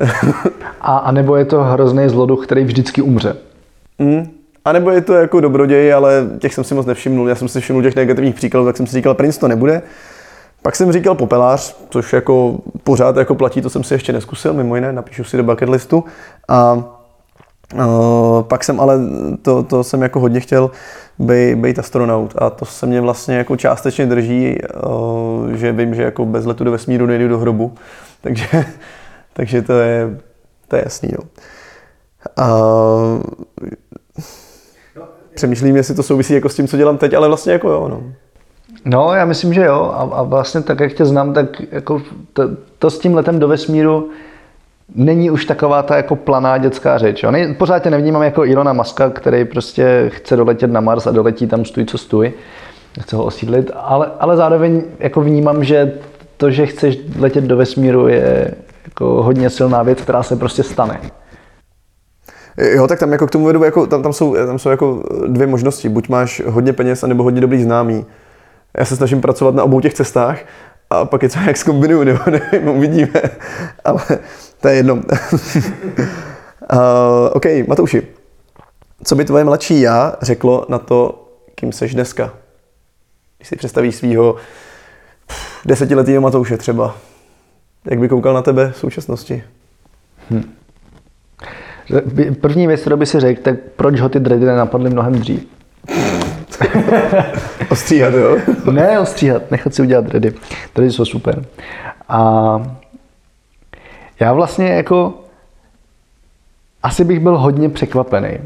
a, 0.80 0.98
a 0.98 1.12
nebo 1.12 1.36
je 1.36 1.44
to 1.44 1.62
hrozný 1.62 2.08
zloduch, 2.08 2.46
který 2.46 2.64
vždycky 2.64 3.02
umře. 3.02 3.36
Mm. 3.98 4.37
A 4.64 4.72
nebo 4.72 4.90
je 4.90 5.00
to 5.00 5.14
jako 5.14 5.40
dobroděj, 5.40 5.92
ale 5.92 6.26
těch 6.38 6.54
jsem 6.54 6.64
si 6.64 6.74
moc 6.74 6.86
nevšimnul. 6.86 7.28
Já 7.28 7.34
jsem 7.34 7.48
si 7.48 7.60
všiml 7.60 7.82
těch 7.82 7.96
negativních 7.96 8.34
příkladů, 8.34 8.66
tak 8.66 8.76
jsem 8.76 8.86
si 8.86 8.92
říkal, 8.92 9.14
princ 9.14 9.38
to 9.38 9.48
nebude. 9.48 9.82
Pak 10.62 10.76
jsem 10.76 10.92
říkal 10.92 11.14
popelář, 11.14 11.76
což 11.90 12.12
jako 12.12 12.58
pořád 12.84 13.16
jako 13.16 13.34
platí, 13.34 13.62
to 13.62 13.70
jsem 13.70 13.84
si 13.84 13.94
ještě 13.94 14.12
neskusil, 14.12 14.54
mimo 14.54 14.74
jiné, 14.74 14.92
napíšu 14.92 15.24
si 15.24 15.36
do 15.36 15.42
bucket 15.42 15.68
listu. 15.68 16.04
A 16.48 16.84
Uh, 17.74 18.42
pak 18.42 18.64
jsem 18.64 18.80
ale, 18.80 18.98
to, 19.42 19.62
to 19.62 19.84
jsem 19.84 20.02
jako 20.02 20.20
hodně 20.20 20.40
chtěl 20.40 20.70
být, 21.18 21.54
být 21.54 21.78
astronaut 21.78 22.34
a 22.38 22.50
to 22.50 22.64
se 22.64 22.86
mě 22.86 23.00
vlastně 23.00 23.36
jako 23.36 23.56
částečně 23.56 24.06
drží, 24.06 24.58
uh, 24.86 25.52
že 25.52 25.72
vím, 25.72 25.94
že 25.94 26.02
jako 26.02 26.26
bez 26.26 26.46
letu 26.46 26.64
do 26.64 26.70
vesmíru 26.70 27.06
nejdu 27.06 27.28
do 27.28 27.38
hrobu, 27.38 27.74
takže, 28.20 28.64
takže 29.32 29.62
to 29.62 29.72
je, 29.72 30.18
to 30.68 30.76
je 30.76 30.82
jasný. 30.84 31.08
No. 31.18 31.24
Uh, 32.38 33.22
přemýšlím, 35.38 35.76
jestli 35.76 35.94
to 35.94 36.02
souvisí 36.02 36.34
jako 36.34 36.48
s 36.48 36.54
tím, 36.54 36.68
co 36.68 36.76
dělám 36.76 36.98
teď, 36.98 37.14
ale 37.14 37.28
vlastně 37.28 37.52
jako 37.52 37.70
jo. 37.70 37.88
No. 37.88 38.02
No, 38.84 39.14
já 39.14 39.24
myslím, 39.24 39.54
že 39.54 39.64
jo. 39.64 39.94
A, 39.94 40.16
a 40.16 40.22
vlastně 40.22 40.62
tak, 40.62 40.80
jak 40.80 40.92
tě 40.92 41.04
znám, 41.04 41.32
tak 41.32 41.46
jako 41.72 42.02
to, 42.32 42.42
to 42.78 42.90
s 42.90 42.98
tím 42.98 43.14
letem 43.14 43.38
do 43.38 43.48
vesmíru 43.48 44.10
není 44.94 45.30
už 45.30 45.44
taková 45.44 45.82
ta 45.82 45.96
jako 45.96 46.16
planá 46.16 46.58
dětská 46.58 46.98
řeč. 46.98 47.22
Jo. 47.22 47.32
Pořád 47.58 47.78
tě 47.78 47.90
nevnímám 47.90 48.22
jako 48.22 48.44
Ilona 48.44 48.72
Maska, 48.72 49.10
který 49.10 49.44
prostě 49.44 50.10
chce 50.14 50.36
doletět 50.36 50.70
na 50.70 50.80
Mars 50.80 51.06
a 51.06 51.10
doletí 51.10 51.46
tam 51.46 51.64
stůj, 51.64 51.84
co 51.84 51.98
stůj. 51.98 52.32
Chce 53.00 53.16
ho 53.16 53.24
osídlit, 53.24 53.70
ale, 53.74 54.10
ale 54.20 54.36
zároveň 54.36 54.82
jako 54.98 55.20
vnímám, 55.20 55.64
že 55.64 55.92
to, 56.36 56.50
že 56.50 56.66
chceš 56.66 56.98
letět 57.18 57.44
do 57.44 57.56
vesmíru, 57.56 58.08
je 58.08 58.54
jako 58.84 59.22
hodně 59.22 59.50
silná 59.50 59.82
věc, 59.82 60.00
která 60.00 60.22
se 60.22 60.36
prostě 60.36 60.62
stane. 60.62 61.00
Jo, 62.58 62.86
tak 62.86 62.98
tam 62.98 63.12
jako 63.12 63.26
k 63.26 63.30
tomu 63.30 63.46
vedu, 63.46 63.64
jako, 63.64 63.86
tam, 63.86 64.02
tam, 64.02 64.12
jsou, 64.12 64.34
tam 64.34 64.58
jsou 64.58 64.68
jako 64.68 65.02
dvě 65.26 65.46
možnosti. 65.46 65.88
Buď 65.88 66.08
máš 66.08 66.42
hodně 66.46 66.72
peněz, 66.72 67.04
anebo 67.04 67.22
hodně 67.22 67.40
dobrý 67.40 67.62
známý. 67.62 68.06
Já 68.78 68.84
se 68.84 68.96
snažím 68.96 69.20
pracovat 69.20 69.54
na 69.54 69.64
obou 69.64 69.80
těch 69.80 69.94
cestách 69.94 70.38
a 70.90 71.04
pak 71.04 71.22
je 71.22 71.28
co 71.28 71.38
jak 71.46 71.56
zkombinuju, 71.56 72.04
nebo 72.04 72.20
nevím, 72.30 72.68
uvidíme. 72.68 73.22
Ale 73.84 74.00
to 74.60 74.68
je 74.68 74.74
jedno. 74.74 74.94
uh, 76.72 76.80
OK, 77.32 77.44
Matouši, 77.66 78.02
co 79.04 79.14
by 79.14 79.24
tvoje 79.24 79.44
mladší 79.44 79.80
já 79.80 80.16
řeklo 80.22 80.66
na 80.68 80.78
to, 80.78 81.28
kým 81.54 81.72
seš 81.72 81.94
dneska? 81.94 82.34
Když 83.36 83.48
si 83.48 83.56
představíš 83.56 83.96
svého 83.96 84.36
desetiletého 85.64 86.22
Matouše 86.22 86.56
třeba, 86.56 86.96
jak 87.84 87.98
by 87.98 88.08
koukal 88.08 88.34
na 88.34 88.42
tebe 88.42 88.72
v 88.72 88.78
současnosti? 88.78 89.44
Hm. 90.30 90.54
První 92.40 92.66
věc, 92.66 92.80
kterou 92.80 92.96
by 92.96 93.06
si 93.06 93.20
řekl, 93.20 93.42
tak 93.42 93.54
proč 93.76 94.00
ho 94.00 94.08
ty 94.08 94.20
dready 94.20 94.46
nenapadly 94.46 94.90
mnohem 94.90 95.12
dřív? 95.12 95.46
ostříhat, 97.70 98.14
jo? 98.14 98.36
ne 98.70 99.00
ostříhat, 99.00 99.50
nechat 99.50 99.74
si 99.74 99.82
udělat 99.82 100.04
dready. 100.04 100.32
Dready 100.74 100.92
jsou 100.92 101.04
super. 101.04 101.44
A 102.08 102.62
já 104.20 104.32
vlastně 104.32 104.68
jako 104.68 105.14
asi 106.82 107.04
bych 107.04 107.20
byl 107.20 107.38
hodně 107.38 107.68
překvapený. 107.68 108.38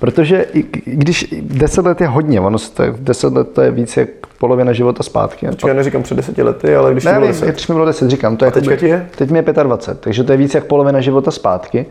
Protože 0.00 0.46
i, 0.52 0.64
když 0.84 1.34
10 1.40 1.86
let 1.86 2.00
je 2.00 2.06
hodně, 2.06 2.40
ono 2.40 2.58
to 2.58 2.82
je, 2.82 2.94
10 2.98 3.32
let 3.32 3.48
to 3.52 3.62
je 3.62 3.70
víc 3.70 3.96
jak 3.96 4.08
polovina 4.38 4.72
života 4.72 5.02
zpátky. 5.02 5.46
Počkej, 5.46 5.68
já 5.68 5.74
neříkám 5.74 6.02
před 6.02 6.14
10 6.14 6.38
lety, 6.38 6.76
ale 6.76 6.92
když 6.92 7.04
ne, 7.04 7.12
bylo 7.12 7.26
10. 7.26 7.48
když 7.48 7.68
mi 7.68 7.74
bylo 7.74 7.86
10, 7.86 8.10
říkám. 8.10 8.36
To 8.36 8.44
je 8.44 8.48
A 8.48 8.54
teďka 8.54 8.76
ti 8.76 8.88
je? 8.88 9.08
Teď 9.16 9.30
mi 9.30 9.38
je 9.38 9.42
25, 9.42 10.00
takže 10.00 10.24
to 10.24 10.32
je 10.32 10.38
víc 10.38 10.54
jak 10.54 10.64
polovina 10.64 11.00
života 11.00 11.30
zpátky. 11.30 11.86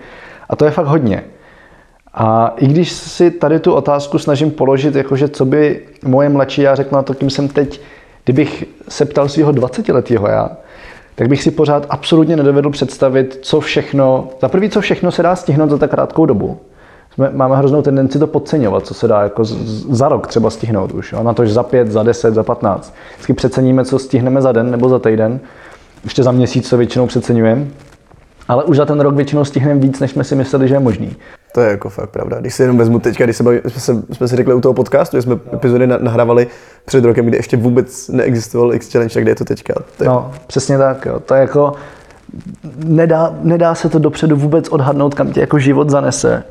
A 0.50 0.56
to 0.56 0.66
je 0.66 0.72
fakt 0.72 0.88
hodně. 0.88 1.24
A 2.14 2.54
i 2.58 2.68
když 2.68 2.92
si 2.92 3.32
tady 3.32 3.60
tu 3.60 3.74
otázku 3.74 4.20
snažím 4.20 4.52
položit, 4.52 4.96
jakože 4.96 5.28
co 5.28 5.46
by 5.46 5.82
moje 6.06 6.30
mladší 6.30 6.62
já 6.62 6.76
řekl 6.76 6.96
na 6.96 7.02
to, 7.02 7.14
kým 7.14 7.30
jsem 7.30 7.48
teď, 7.48 7.82
kdybych 8.24 8.64
se 8.90 9.06
ptal 9.06 9.30
svého 9.30 9.52
20-letého 9.52 10.28
já, 10.28 10.50
tak 11.16 11.28
bych 11.28 11.44
si 11.44 11.52
pořád 11.52 11.86
absolutně 11.90 12.36
nedovedl 12.36 12.70
představit, 12.70 13.40
co 13.42 13.60
všechno, 13.60 14.30
za 14.42 14.50
prvý, 14.50 14.70
co 14.70 14.82
všechno 14.82 15.12
se 15.12 15.24
dá 15.24 15.36
stihnout 15.36 15.70
za 15.70 15.78
tak 15.78 15.92
krátkou 15.92 16.26
dobu. 16.26 16.60
Jsme, 17.14 17.30
máme 17.34 17.58
hroznou 17.58 17.82
tendenci 17.82 18.20
to 18.20 18.28
podceňovat, 18.28 18.86
co 18.86 18.94
se 18.94 19.08
dá 19.08 19.22
jako 19.22 19.46
z, 19.46 19.56
za 19.90 20.10
rok 20.10 20.28
třeba 20.28 20.50
stihnout 20.50 20.92
už. 20.92 21.12
Jo? 21.12 21.24
Na 21.24 21.34
to, 21.34 21.46
že 21.46 21.54
za 21.54 21.64
pět, 21.64 21.92
za 21.92 22.04
deset, 22.04 22.34
za 22.34 22.44
patnáct. 22.44 22.94
Vždycky 23.14 23.34
přeceníme, 23.34 23.86
co 23.86 24.00
stihneme 24.00 24.42
za 24.42 24.52
den 24.52 24.72
nebo 24.72 24.90
za 24.90 25.00
týden. 25.00 25.40
Ještě 26.04 26.24
za 26.24 26.32
měsíc 26.32 26.70
to 26.70 26.78
většinou 26.78 27.08
přeceňujeme. 27.08 27.68
Ale 28.48 28.64
už 28.64 28.78
za 28.78 28.86
ten 28.86 29.00
rok 29.00 29.16
většinou 29.16 29.46
stihneme 29.46 29.80
víc, 29.80 30.00
než 30.00 30.12
jsme 30.12 30.24
si 30.24 30.36
mysleli, 30.36 30.68
že 30.68 30.76
je 30.76 30.80
možný. 30.80 31.16
To 31.54 31.62
je 31.62 31.70
jako 31.70 31.90
fakt 31.90 32.10
pravda. 32.10 32.40
Když 32.40 32.54
si 32.54 32.64
jenom 32.64 32.78
vezmu 32.78 33.00
teďka, 33.00 33.24
když 33.24 33.38
se 33.38 33.44
baví, 33.44 33.60
jsme, 33.68 33.80
se, 33.82 34.04
jsme 34.12 34.28
si 34.28 34.36
řekli 34.36 34.54
u 34.54 34.62
toho 34.62 34.74
podcastu, 34.74 35.18
že 35.18 35.22
jsme 35.22 35.40
epizody 35.54 35.88
nahrávali 35.88 36.48
před 36.86 37.06
rokem, 37.06 37.26
kdy 37.26 37.38
ještě 37.38 37.58
vůbec 37.58 38.10
neexistoval 38.10 38.74
X 38.74 38.92
Challenge, 38.92 39.14
tak 39.14 39.24
kde 39.24 39.32
je 39.32 39.36
to 39.36 39.46
teďka? 39.46 39.74
To 39.98 40.04
je... 40.04 40.08
No, 40.08 40.32
přesně 40.48 40.78
tak. 40.78 41.06
Jo. 41.06 41.20
To 41.20 41.34
je 41.34 41.42
jako, 41.42 41.74
nedá, 42.86 43.36
nedá 43.42 43.76
se 43.76 43.90
to 43.90 44.00
dopředu 44.00 44.36
vůbec 44.36 44.70
odhadnout, 44.70 45.14
kam 45.14 45.32
tě 45.32 45.40
jako 45.40 45.60
život 45.60 45.90
zanese. 45.90 46.44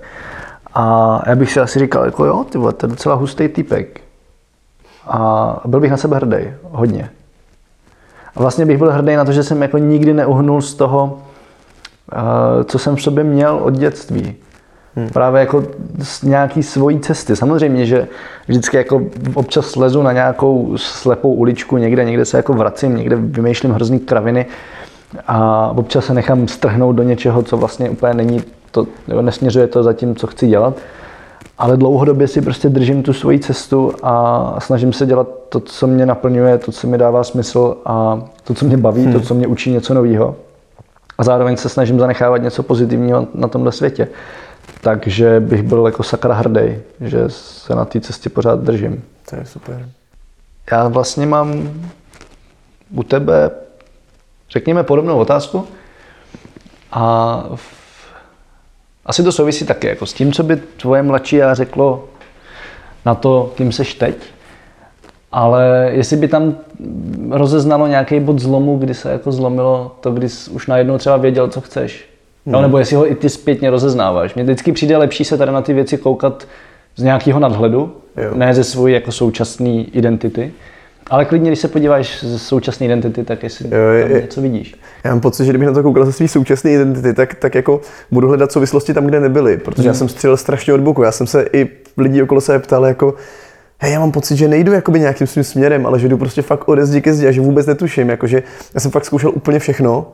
A 0.75 1.23
já 1.27 1.37
bych 1.37 1.53
si 1.53 1.61
asi 1.61 1.79
říkal, 1.79 2.05
jako 2.05 2.25
jo, 2.25 2.45
ty 2.51 2.59
vole, 2.59 2.73
to 2.73 2.87
je 2.87 2.91
docela 2.91 3.15
hustý 3.15 3.49
typek. 3.49 4.01
A 5.07 5.61
byl 5.65 5.81
bych 5.81 5.91
na 5.91 5.97
sebe 5.97 6.17
hrdý, 6.17 6.37
hodně. 6.71 7.11
A 8.37 8.41
vlastně 8.41 8.67
bych 8.67 8.79
byl 8.79 8.93
hrdý 8.93 9.17
na 9.17 9.25
to, 9.25 9.33
že 9.33 9.43
jsem 9.43 9.63
jako 9.63 9.79
nikdy 9.79 10.15
neuhnul 10.15 10.63
z 10.63 10.75
toho, 10.75 11.19
co 12.65 12.79
jsem 12.79 12.97
v 12.97 13.03
sobě 13.03 13.25
měl 13.25 13.61
od 13.63 13.75
dětství. 13.75 14.35
Hmm. 14.97 15.09
Právě 15.09 15.41
jako 15.41 15.65
z 16.03 16.23
nějaký 16.23 16.63
svojí 16.63 17.01
cesty. 17.01 17.37
Samozřejmě, 17.37 17.87
že 17.87 18.09
vždycky 18.49 18.77
jako 18.77 19.03
občas 19.35 19.77
lezu 19.77 20.03
na 20.03 20.13
nějakou 20.13 20.73
slepou 20.77 21.35
uličku 21.35 21.77
někde, 21.77 22.05
někde 22.05 22.25
se 22.25 22.37
jako 22.37 22.53
vracím, 22.53 22.97
někde 22.97 23.17
vymýšlím 23.17 23.73
hrozný 23.73 23.99
kraviny 24.01 24.47
a 25.27 25.69
občas 25.77 26.05
se 26.05 26.15
nechám 26.15 26.49
strhnout 26.49 26.97
do 26.97 27.03
něčeho, 27.03 27.43
co 27.43 27.57
vlastně 27.57 27.91
úplně 27.91 28.15
není 28.15 28.43
to, 28.71 28.87
nesměřuje 29.21 29.67
to 29.67 29.83
za 29.83 29.93
tím, 29.93 30.17
co 30.17 30.27
chci 30.27 30.47
dělat. 30.47 30.77
Ale 31.59 31.77
dlouhodobě 31.77 32.29
si 32.29 32.43
prostě 32.43 32.69
držím 32.69 33.03
tu 33.03 33.13
svoji 33.13 33.39
cestu 33.39 33.93
a 34.03 34.57
snažím 34.59 34.93
se 34.93 35.07
dělat 35.07 35.29
to, 35.49 35.61
co 35.61 35.87
mě 35.87 36.07
naplňuje, 36.07 36.59
to, 36.59 36.73
co 36.73 36.87
mi 36.87 36.99
dává 36.99 37.25
smysl 37.25 37.77
a 37.85 38.23
to, 38.45 38.55
co 38.55 38.67
mě 38.67 38.77
baví, 38.77 39.03
hmm. 39.03 39.13
to, 39.13 39.21
co 39.21 39.35
mě 39.35 39.47
učí 39.47 39.71
něco 39.71 39.95
nového. 39.95 40.37
A 41.19 41.25
zároveň 41.25 41.57
se 41.57 41.69
snažím 41.69 41.99
zanechávat 41.99 42.43
něco 42.43 42.63
pozitivního 42.63 43.27
na 43.35 43.49
tomhle 43.49 43.73
světě. 43.73 44.09
Takže 44.81 45.41
bych 45.41 45.63
byl 45.63 45.87
jako 45.87 46.03
sakra 46.03 46.35
hrdý, 46.35 46.77
že 47.01 47.25
se 47.29 47.75
na 47.75 47.85
té 47.85 48.01
cestě 48.01 48.31
pořád 48.31 48.61
držím. 48.61 49.05
To 49.31 49.37
je 49.37 49.47
super. 49.47 49.89
Já 50.73 50.89
vlastně 50.89 51.27
mám 51.27 51.71
u 52.91 53.03
tebe, 53.03 53.51
řekněme, 54.51 54.83
podobnou 54.83 55.19
otázku. 55.19 55.67
A 56.93 57.45
v... 57.55 57.75
asi 59.07 59.23
to 59.23 59.33
souvisí 59.33 59.67
taky 59.67 59.87
jako 59.87 60.07
s 60.07 60.13
tím, 60.13 60.33
co 60.33 60.43
by 60.43 60.57
tvoje 60.57 61.03
mladší 61.03 61.37
já 61.37 61.55
řeklo 61.55 62.09
na 63.05 63.15
to, 63.15 63.53
kým 63.57 63.73
seš 63.73 63.95
teď. 63.95 64.17
Ale 65.33 65.91
jestli 65.93 66.17
by 66.17 66.29
tam 66.29 66.57
rozeznalo 67.31 67.87
nějaký 67.87 68.21
bod 68.21 68.39
zlomu, 68.39 68.79
kdy 68.79 68.95
se 68.95 69.13
jako 69.13 69.33
zlomilo 69.33 69.97
to, 70.01 70.11
kdy 70.11 70.29
jsi 70.29 70.51
už 70.51 70.67
najednou 70.67 70.99
třeba 70.99 71.17
věděl, 71.17 71.49
co 71.49 71.61
chceš. 71.61 72.05
No, 72.47 72.63
nebo 72.63 72.79
jestli 72.79 72.97
ho 72.97 73.11
i 73.11 73.15
ty 73.15 73.29
zpětně 73.29 73.71
rozeznáváš. 73.71 74.35
Mně 74.35 74.45
vždycky 74.45 74.73
přijde 74.73 74.97
lepší 74.97 75.25
se 75.25 75.39
tady 75.39 75.53
na 75.53 75.63
ty 75.63 75.73
věci 75.73 75.99
koukat 75.99 76.47
z 76.97 77.03
nějakého 77.03 77.41
nadhledu, 77.41 77.93
jo. 78.17 78.31
ne 78.35 78.55
ze 78.55 78.65
svojí 78.65 78.95
jako 78.95 79.13
současné 79.13 79.71
identity. 79.71 80.53
Ale 81.11 81.25
klidně, 81.25 81.51
když 81.51 81.59
se 81.59 81.69
podíváš 81.69 82.25
ze 82.25 82.39
současné 82.39 82.87
identity, 82.87 83.25
tak 83.25 83.43
jestli 83.43 83.69
jo, 83.71 83.89
je, 83.89 84.03
tam 84.03 84.21
něco 84.23 84.41
vidíš. 84.41 84.75
Já 85.05 85.11
mám 85.11 85.21
pocit, 85.21 85.45
že 85.45 85.53
kdybych 85.53 85.69
na 85.69 85.75
to 85.75 85.83
koukal 85.83 86.05
ze 86.05 86.13
své 86.13 86.29
současné 86.29 86.71
identity, 86.71 87.15
tak, 87.15 87.35
tak 87.35 87.55
jako 87.55 87.81
budu 88.11 88.29
hledat 88.29 88.53
souvislosti 88.53 88.95
tam, 88.95 89.07
kde 89.07 89.21
nebyly, 89.21 89.57
protože 89.57 89.83
hmm. 89.83 89.89
já 89.89 89.95
jsem 89.95 90.09
střelil 90.09 90.37
strašně 90.37 90.73
od 90.73 90.81
boku. 90.81 91.03
Já 91.03 91.13
jsem 91.13 91.27
se 91.27 91.47
i 91.53 91.69
lidí 91.97 92.23
okolo 92.23 92.41
sebe 92.41 92.59
ptal, 92.59 92.87
jako, 92.87 93.15
hej, 93.83 93.93
já 93.93 94.01
mám 94.01 94.13
pocit, 94.13 94.37
že 94.37 94.49
nejdu 94.49 94.73
jakoby 94.73 95.01
nějakým 95.01 95.27
svým 95.27 95.45
směrem, 95.45 95.87
ale 95.87 95.99
že 95.99 96.09
jdu 96.09 96.19
prostě 96.19 96.43
fakt 96.43 96.69
ode 96.69 96.87
zdi 96.87 97.01
ke 97.01 97.15
zdi 97.15 97.29
a 97.29 97.33
že 97.33 97.41
vůbec 97.41 97.67
netuším. 97.67 98.09
Jakože 98.11 98.43
já 98.75 98.81
jsem 98.81 98.91
fakt 98.91 99.05
zkoušel 99.05 99.33
úplně 99.35 99.59
všechno 99.59 100.13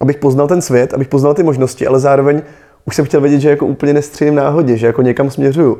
abych 0.00 0.16
poznal 0.16 0.48
ten 0.48 0.62
svět, 0.62 0.94
abych 0.94 1.08
poznal 1.08 1.34
ty 1.34 1.42
možnosti, 1.42 1.86
ale 1.86 2.00
zároveň 2.00 2.42
už 2.84 2.96
jsem 2.96 3.04
chtěl 3.04 3.20
vědět, 3.20 3.40
že 3.40 3.50
jako 3.50 3.66
úplně 3.66 3.92
nestřílím 3.92 4.34
náhodě, 4.34 4.76
že 4.76 4.86
jako 4.86 5.02
někam 5.02 5.30
směřuju. 5.30 5.78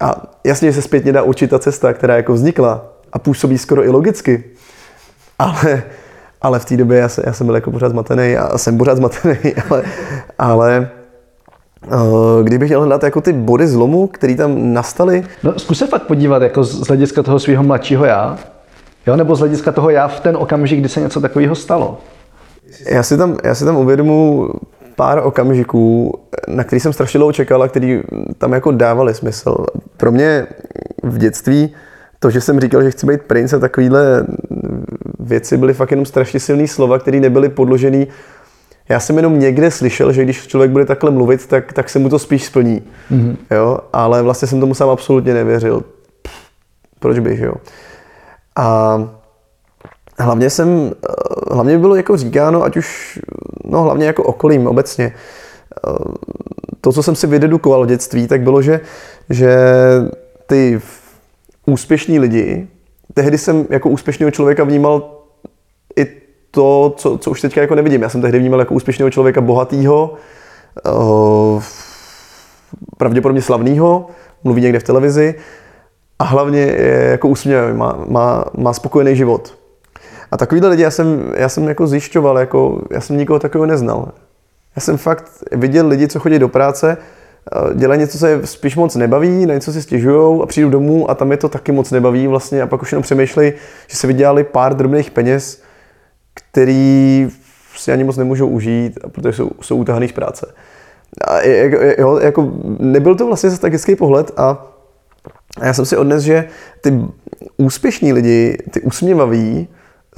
A 0.00 0.22
jasně, 0.44 0.68
že 0.68 0.74
se 0.74 0.82
zpětně 0.82 1.12
dá 1.12 1.22
učit 1.22 1.50
ta 1.50 1.58
cesta, 1.58 1.92
která 1.92 2.16
jako 2.16 2.32
vznikla 2.32 2.92
a 3.12 3.18
působí 3.18 3.58
skoro 3.58 3.84
i 3.84 3.88
logicky, 3.88 4.44
ale, 5.38 5.82
ale 6.42 6.58
v 6.58 6.64
té 6.64 6.76
době 6.76 6.98
já, 6.98 7.08
se, 7.08 7.22
já 7.26 7.32
jsem 7.32 7.46
byl 7.46 7.54
jako 7.54 7.70
pořád 7.70 7.88
zmatený 7.88 8.36
a 8.36 8.58
jsem 8.58 8.78
pořád 8.78 8.96
zmatený, 8.96 9.54
ale, 9.70 9.82
ale 10.38 10.90
kdybych 12.42 12.68
měl 12.68 12.80
hledat 12.80 13.02
jako 13.02 13.20
ty 13.20 13.32
body 13.32 13.66
zlomu, 13.66 14.06
které 14.06 14.34
tam 14.34 14.72
nastaly. 14.72 15.24
No, 15.42 15.58
zkus 15.58 15.78
se 15.78 15.86
fakt 15.86 16.02
podívat 16.02 16.42
jako 16.42 16.64
z 16.64 16.88
hlediska 16.88 17.22
toho 17.22 17.38
svého 17.38 17.62
mladšího 17.62 18.04
já, 18.04 18.38
jo? 19.06 19.16
nebo 19.16 19.36
z 19.36 19.38
hlediska 19.38 19.72
toho 19.72 19.90
já 19.90 20.08
v 20.08 20.20
ten 20.20 20.36
okamžik, 20.36 20.80
kdy 20.80 20.88
se 20.88 21.00
něco 21.00 21.20
takového 21.20 21.54
stalo. 21.54 21.98
Já 22.90 23.02
si 23.02 23.16
tam, 23.16 23.36
já 23.44 23.54
si 23.54 23.64
tam 23.64 23.76
uvědomu 23.76 24.48
pár 24.96 25.20
okamžiků, 25.24 26.20
na 26.48 26.64
který 26.64 26.80
jsem 26.80 26.92
strašně 26.92 27.18
dlouho 27.18 27.32
čekal 27.32 27.62
a 27.62 27.68
který 27.68 28.02
tam 28.38 28.52
jako 28.52 28.72
dávali 28.72 29.14
smysl. 29.14 29.66
Pro 29.96 30.12
mě 30.12 30.46
v 31.02 31.18
dětství 31.18 31.74
to, 32.18 32.30
že 32.30 32.40
jsem 32.40 32.60
říkal, 32.60 32.82
že 32.82 32.90
chci 32.90 33.06
být 33.06 33.22
princ 33.22 33.52
a 33.52 33.58
takovýhle 33.58 34.26
věci 35.20 35.56
byly 35.56 35.74
fakt 35.74 35.90
jenom 35.90 36.06
strašně 36.06 36.40
silné 36.40 36.68
slova, 36.68 36.98
které 36.98 37.20
nebyly 37.20 37.48
podložené. 37.48 38.06
Já 38.90 39.00
jsem 39.00 39.16
jenom 39.16 39.38
někde 39.38 39.70
slyšel, 39.70 40.12
že 40.12 40.24
když 40.24 40.46
člověk 40.46 40.70
bude 40.70 40.84
takhle 40.84 41.10
mluvit, 41.10 41.46
tak, 41.46 41.72
tak 41.72 41.90
se 41.90 41.98
mu 41.98 42.08
to 42.08 42.18
spíš 42.18 42.44
splní. 42.44 42.82
Mm-hmm. 43.10 43.36
Jo? 43.50 43.78
Ale 43.92 44.22
vlastně 44.22 44.48
jsem 44.48 44.60
tomu 44.60 44.74
sám 44.74 44.88
absolutně 44.88 45.34
nevěřil. 45.34 45.84
Proč 46.98 47.18
bych, 47.18 47.40
jo? 47.40 47.54
A 48.56 48.98
hlavně 50.18 50.50
jsem, 50.50 50.92
hlavně 51.50 51.78
bylo 51.78 51.94
jako 51.94 52.16
říkáno, 52.16 52.62
ať 52.62 52.76
už, 52.76 53.18
no 53.64 53.82
hlavně 53.82 54.06
jako 54.06 54.22
okolím 54.22 54.66
obecně, 54.66 55.14
to, 56.80 56.92
co 56.92 57.02
jsem 57.02 57.14
si 57.14 57.26
vydedukoval 57.26 57.84
v 57.84 57.88
dětství, 57.88 58.26
tak 58.26 58.40
bylo, 58.40 58.62
že, 58.62 58.80
že 59.30 59.58
ty 60.46 60.80
úspěšní 61.66 62.18
lidi, 62.18 62.68
tehdy 63.14 63.38
jsem 63.38 63.66
jako 63.70 63.88
úspěšného 63.88 64.30
člověka 64.30 64.64
vnímal 64.64 65.19
to, 66.50 66.94
co, 66.96 67.18
co 67.18 67.30
už 67.30 67.40
teďka 67.40 67.60
jako 67.60 67.74
nevidím. 67.74 68.02
Já 68.02 68.08
jsem 68.08 68.22
tehdy 68.22 68.38
vnímal 68.38 68.60
jako 68.60 68.74
úspěšného 68.74 69.10
člověka 69.10 69.40
bohatýho, 69.40 70.14
uh, 70.86 71.62
pravděpodobně 72.96 73.42
slavného, 73.42 74.06
mluví 74.44 74.62
někde 74.62 74.78
v 74.78 74.82
televizi 74.82 75.34
a 76.18 76.24
hlavně 76.24 76.60
je 76.60 77.08
jako 77.10 77.28
úsměvný, 77.28 77.78
má, 77.78 77.98
má, 78.08 78.44
má 78.58 78.72
spokojený 78.72 79.16
život. 79.16 79.54
A 80.30 80.36
takovýhle 80.36 80.68
lidi 80.68 80.82
já 80.82 80.90
jsem, 80.90 81.32
já 81.36 81.48
jsem 81.48 81.68
jako 81.68 81.86
zjišťoval, 81.86 82.38
jako, 82.38 82.82
já 82.90 83.00
jsem 83.00 83.16
nikoho 83.16 83.38
takového 83.38 83.66
neznal. 83.66 84.08
Já 84.76 84.80
jsem 84.80 84.96
fakt 84.96 85.24
viděl 85.52 85.88
lidi, 85.88 86.08
co 86.08 86.20
chodí 86.20 86.38
do 86.38 86.48
práce, 86.48 86.96
eh, 86.96 87.74
dělají 87.74 88.00
něco, 88.00 88.18
co 88.18 88.26
je 88.26 88.46
spíš 88.46 88.76
moc 88.76 88.96
nebaví, 88.96 89.46
na 89.46 89.54
něco 89.54 89.72
si 89.72 89.82
stěžují 89.82 90.42
a 90.42 90.46
přijdu 90.46 90.70
domů 90.70 91.10
a 91.10 91.14
tam 91.14 91.30
je 91.30 91.36
to 91.36 91.48
taky 91.48 91.72
moc 91.72 91.90
nebaví 91.90 92.26
vlastně 92.26 92.62
a 92.62 92.66
pak 92.66 92.82
už 92.82 92.92
jenom 92.92 93.02
přemýšlej, 93.02 93.52
že 93.86 93.96
se 93.96 94.06
vydělali 94.06 94.44
pár 94.44 94.74
drobných 94.76 95.10
peněz, 95.10 95.62
který 96.50 97.28
si 97.76 97.92
ani 97.92 98.04
moc 98.04 98.16
nemůžou 98.16 98.48
užít, 98.48 98.98
protože 99.12 99.32
jsou, 99.32 99.50
jsou 99.60 99.76
utahaný 99.76 100.08
z 100.08 100.12
práce. 100.12 100.54
A 101.28 101.40
jo, 101.98 102.18
jako, 102.18 102.52
nebyl 102.78 103.14
to 103.14 103.26
vlastně 103.26 103.50
tak 103.50 103.72
hezký 103.72 103.96
pohled 103.96 104.30
a 104.36 104.66
já 105.62 105.72
jsem 105.72 105.86
si 105.86 105.96
odnes, 105.96 106.22
že 106.22 106.48
ty 106.80 107.04
úspěšní 107.56 108.12
lidi, 108.12 108.58
ty 108.70 108.80
usměvaví, 108.80 109.68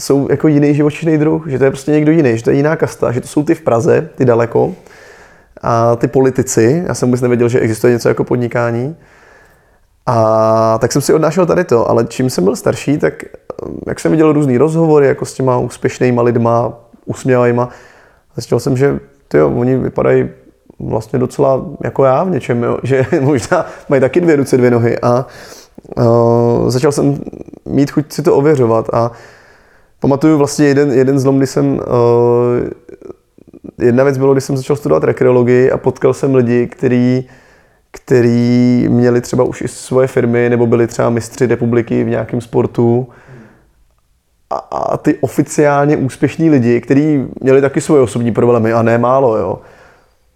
jsou 0.01 0.29
jako 0.31 0.49
jiný 0.49 0.75
živočišný 0.75 1.19
druh, 1.19 1.49
že 1.49 1.59
to 1.59 1.65
je 1.65 1.71
prostě 1.71 1.91
někdo 1.91 2.13
jiný, 2.13 2.37
že 2.37 2.45
to 2.45 2.51
je 2.51 2.57
jiná 2.57 2.77
kasta, 2.77 3.13
že 3.13 3.21
to 3.21 3.29
jsou 3.29 3.43
ty 3.43 3.55
v 3.55 3.61
Praze, 3.61 4.09
ty 4.15 4.25
daleko, 4.25 4.75
a 5.63 5.97
ty 5.97 6.09
politici, 6.09 6.85
já 6.87 6.95
jsem 6.95 7.09
vůbec 7.09 7.21
nevěděl, 7.21 7.49
že 7.49 7.61
existuje 7.61 7.93
něco 7.93 8.09
jako 8.09 8.25
podnikání, 8.25 8.97
a 10.07 10.79
tak 10.81 10.93
jsem 10.93 11.03
si 11.03 11.15
odnášel 11.15 11.47
tady 11.47 11.65
to, 11.65 11.91
ale 11.91 12.05
čím 12.05 12.31
jsem 12.31 12.45
byl 12.45 12.57
starší, 12.57 12.99
tak 12.99 13.25
jak 13.87 14.01
jsem 14.01 14.11
viděl 14.11 14.33
různý 14.33 14.59
rozhovory 14.59 15.07
jako 15.07 15.25
s 15.25 15.35
těma 15.35 15.59
úspěšnýma 15.59 16.23
lidma, 16.23 16.73
usměvajma, 17.07 17.69
zjistil 18.35 18.61
jsem, 18.61 18.77
že 18.77 19.01
tyjo, 19.29 19.51
oni 19.51 19.77
vypadají 19.77 20.29
vlastně 20.79 21.19
docela 21.19 21.65
jako 21.85 22.05
já 22.05 22.25
v 22.25 22.31
něčem, 22.31 22.63
jo? 22.63 22.79
že 22.83 23.07
možná 23.21 23.67
mají 23.89 24.01
taky 24.01 24.21
dvě 24.21 24.37
ruce, 24.37 24.57
dvě 24.57 24.71
nohy 24.71 24.99
a 24.99 25.27
uh, 25.97 26.71
začal 26.71 26.93
jsem 26.93 27.19
mít 27.69 27.91
chuť 27.91 28.13
si 28.13 28.23
to 28.23 28.37
ověřovat 28.37 28.89
a 28.93 29.11
pamatuju 30.01 30.39
vlastně 30.39 30.67
jeden, 30.67 30.93
jeden 30.93 31.19
zlom, 31.19 31.37
kdy 31.37 31.47
jsem, 31.47 31.73
uh, 31.75 31.81
jedna 33.79 34.05
věc 34.05 34.19
bylo, 34.19 34.33
když 34.33 34.45
jsem 34.45 34.57
začal 34.57 34.77
studovat 34.77 35.05
rekreologii 35.05 35.71
a 35.71 35.77
potkal 35.77 36.15
jsem 36.15 36.35
lidi, 36.35 36.67
kteří 36.67 37.29
který 37.93 38.87
měli 38.89 39.21
třeba 39.21 39.45
už 39.45 39.63
i 39.63 39.69
svoje 39.69 40.07
firmy 40.07 40.51
nebo 40.51 40.67
byli 40.67 40.87
třeba 40.87 41.11
mistři 41.11 41.47
republiky 41.47 42.05
v 42.05 42.09
nějakém 42.09 42.41
sportu 42.41 43.09
a, 44.51 44.57
a 44.57 44.97
ty 44.97 45.19
oficiálně 45.21 45.97
úspěšní 45.97 46.51
lidi, 46.51 46.81
kteří 46.81 47.27
měli 47.41 47.61
taky 47.61 47.81
svoje 47.81 48.03
osobní 48.03 48.33
problémy 48.33 48.73
a 48.73 48.83
ne 48.83 48.99
málo, 48.99 49.37
jo, 49.37 49.61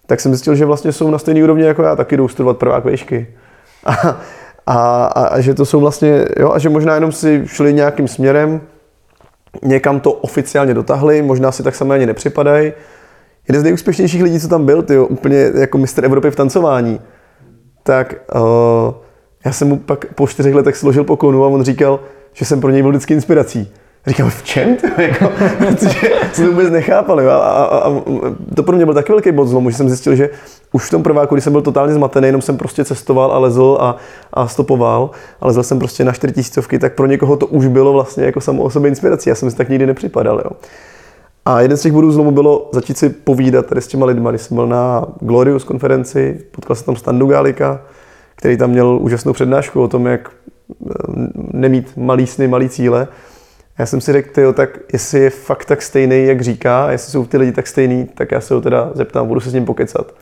tak 0.07 0.21
jsem 0.21 0.33
zjistil, 0.33 0.55
že 0.55 0.65
vlastně 0.65 0.93
jsou 0.93 1.11
na 1.11 1.19
stejné 1.19 1.45
úrovni 1.45 1.65
jako 1.65 1.83
já, 1.83 1.97
taky 1.97 2.17
jdou 2.17 2.29
studovat 2.29 2.59
prvák 2.59 2.85
vejšky. 2.85 3.27
A, 3.85 4.21
a, 4.67 5.07
a, 5.07 5.27
a, 5.27 5.41
že 5.41 5.55
to 5.55 5.65
jsou 5.65 5.81
vlastně, 5.81 6.25
jo, 6.39 6.53
a 6.53 6.59
že 6.59 6.69
možná 6.69 6.95
jenom 6.95 7.13
si 7.13 7.43
šli 7.47 7.75
nějakým 7.75 8.09
směrem, 8.09 8.61
někam 9.63 10.01
to 10.01 10.13
oficiálně 10.13 10.75
dotahli, 10.75 11.23
možná 11.23 11.53
si 11.53 11.63
tak 11.63 11.75
samé 11.75 11.95
ani 11.95 12.07
nepřipadají. 12.07 12.73
Jeden 13.49 13.61
z 13.61 13.65
nejúspěšnějších 13.65 14.23
lidí, 14.23 14.41
co 14.41 14.49
tam 14.49 14.67
byl, 14.67 14.83
ty 14.83 14.99
úplně 14.99 15.51
jako 15.55 15.79
mistr 15.79 16.05
Evropy 16.05 16.31
v 16.31 16.37
tancování, 16.37 17.01
tak 17.87 18.15
uh, 18.35 18.95
já 19.45 19.53
jsem 19.53 19.69
mu 19.69 19.77
pak 19.77 20.05
po 20.15 20.27
čtyřech 20.27 20.55
letech 20.55 20.77
složil 20.77 21.05
poklonu 21.05 21.45
a 21.45 21.49
on 21.49 21.63
říkal, 21.63 22.01
že 22.33 22.45
jsem 22.45 22.61
pro 22.61 22.71
něj 22.71 22.83
byl 22.83 22.91
vždycky 22.91 23.15
inspirací. 23.15 23.73
Říkám, 24.07 24.31
v 24.31 24.43
čem? 24.43 24.77
jako, 24.99 25.33
protože 25.59 25.99
jsem 26.33 26.45
to 26.45 26.51
vůbec 26.51 26.71
nechápal. 26.71 27.21
A, 27.21 27.37
a, 27.37 27.89
a, 27.89 28.03
to 28.55 28.63
pro 28.63 28.77
mě 28.77 28.85
byl 28.85 28.95
taky 28.95 29.13
velký 29.13 29.33
bod 29.33 29.49
zlomu, 29.49 29.71
že 29.71 29.77
jsem 29.77 29.89
zjistil, 29.89 30.15
že 30.15 30.31
už 30.73 30.85
v 30.85 30.91
tom 30.91 31.03
prváku, 31.03 31.35
když 31.35 31.45
jsem 31.45 31.53
byl 31.53 31.63
totálně 31.63 31.95
zmatený, 31.95 32.29
jenom 32.29 32.43
jsem 32.43 32.57
prostě 32.57 32.85
cestoval 32.85 33.33
a 33.33 33.39
lezl 33.39 33.79
a, 33.81 33.97
a 34.33 34.49
stopoval, 34.49 35.11
ale 35.41 35.49
lezl 35.49 35.63
jsem 35.63 35.79
prostě 35.79 36.05
na 36.05 36.13
čtyři 36.13 36.33
tisícovky, 36.33 36.79
tak 36.79 36.95
pro 36.95 37.07
někoho 37.07 37.37
to 37.37 37.47
už 37.47 37.67
bylo 37.67 37.93
vlastně 37.93 38.25
jako 38.25 38.41
samo 38.41 38.63
o 38.63 38.71
sobě 38.71 38.89
inspirací. 38.89 39.29
Já 39.29 39.35
jsem 39.35 39.51
si 39.51 39.57
tak 39.57 39.69
nikdy 39.69 39.87
nepřipadal. 39.87 40.43
Jo? 40.45 40.51
A 41.47 41.61
jeden 41.61 41.77
z 41.77 41.83
těch 41.83 41.93
bodů 41.93 42.13
zlomu 42.13 42.31
bylo 42.31 42.71
začít 42.73 42.99
si 42.99 43.09
povídat 43.09 43.67
tady 43.67 43.81
s 43.81 43.87
těma 43.87 44.07
lidma. 44.07 44.31
Když 44.31 44.43
jsem 44.43 44.55
byl 44.55 44.67
na 44.67 45.07
Glorious 45.21 45.65
konferenci, 45.65 46.41
potkal 46.51 46.77
jsem 46.77 46.85
tam 46.85 46.97
Standu 46.97 47.27
Gálika, 47.27 47.81
který 48.37 48.57
tam 48.57 48.71
měl 48.71 48.99
úžasnou 49.03 49.33
přednášku 49.33 49.83
o 49.83 49.89
tom, 49.89 50.07
jak 50.07 50.31
eh, 50.31 50.93
nemít 51.53 51.97
malý 51.97 52.27
sny, 52.27 52.49
malý 52.49 52.69
cíle. 52.69 53.09
Já 53.79 53.87
jsem 53.87 54.01
si 54.01 54.13
řekl, 54.13 54.35
tyjo, 54.35 54.53
tak 54.53 54.79
jestli 54.93 55.21
je 55.21 55.31
fakt 55.31 55.65
tak 55.65 55.83
stejný, 55.83 56.25
jak 56.25 56.41
říká, 56.41 56.91
jestli 56.91 57.13
jsou 57.13 57.27
ty 57.27 57.37
lidi 57.37 57.53
tak 57.53 57.67
stejný, 57.67 58.09
tak 58.15 58.33
já 58.33 58.41
se 58.41 58.55
ho 58.55 58.61
teda 58.61 58.91
zeptám, 58.95 59.29
budu 59.29 59.41
se 59.41 59.51
s 59.51 59.55
ním 59.55 59.65
pokecat. 59.65 60.13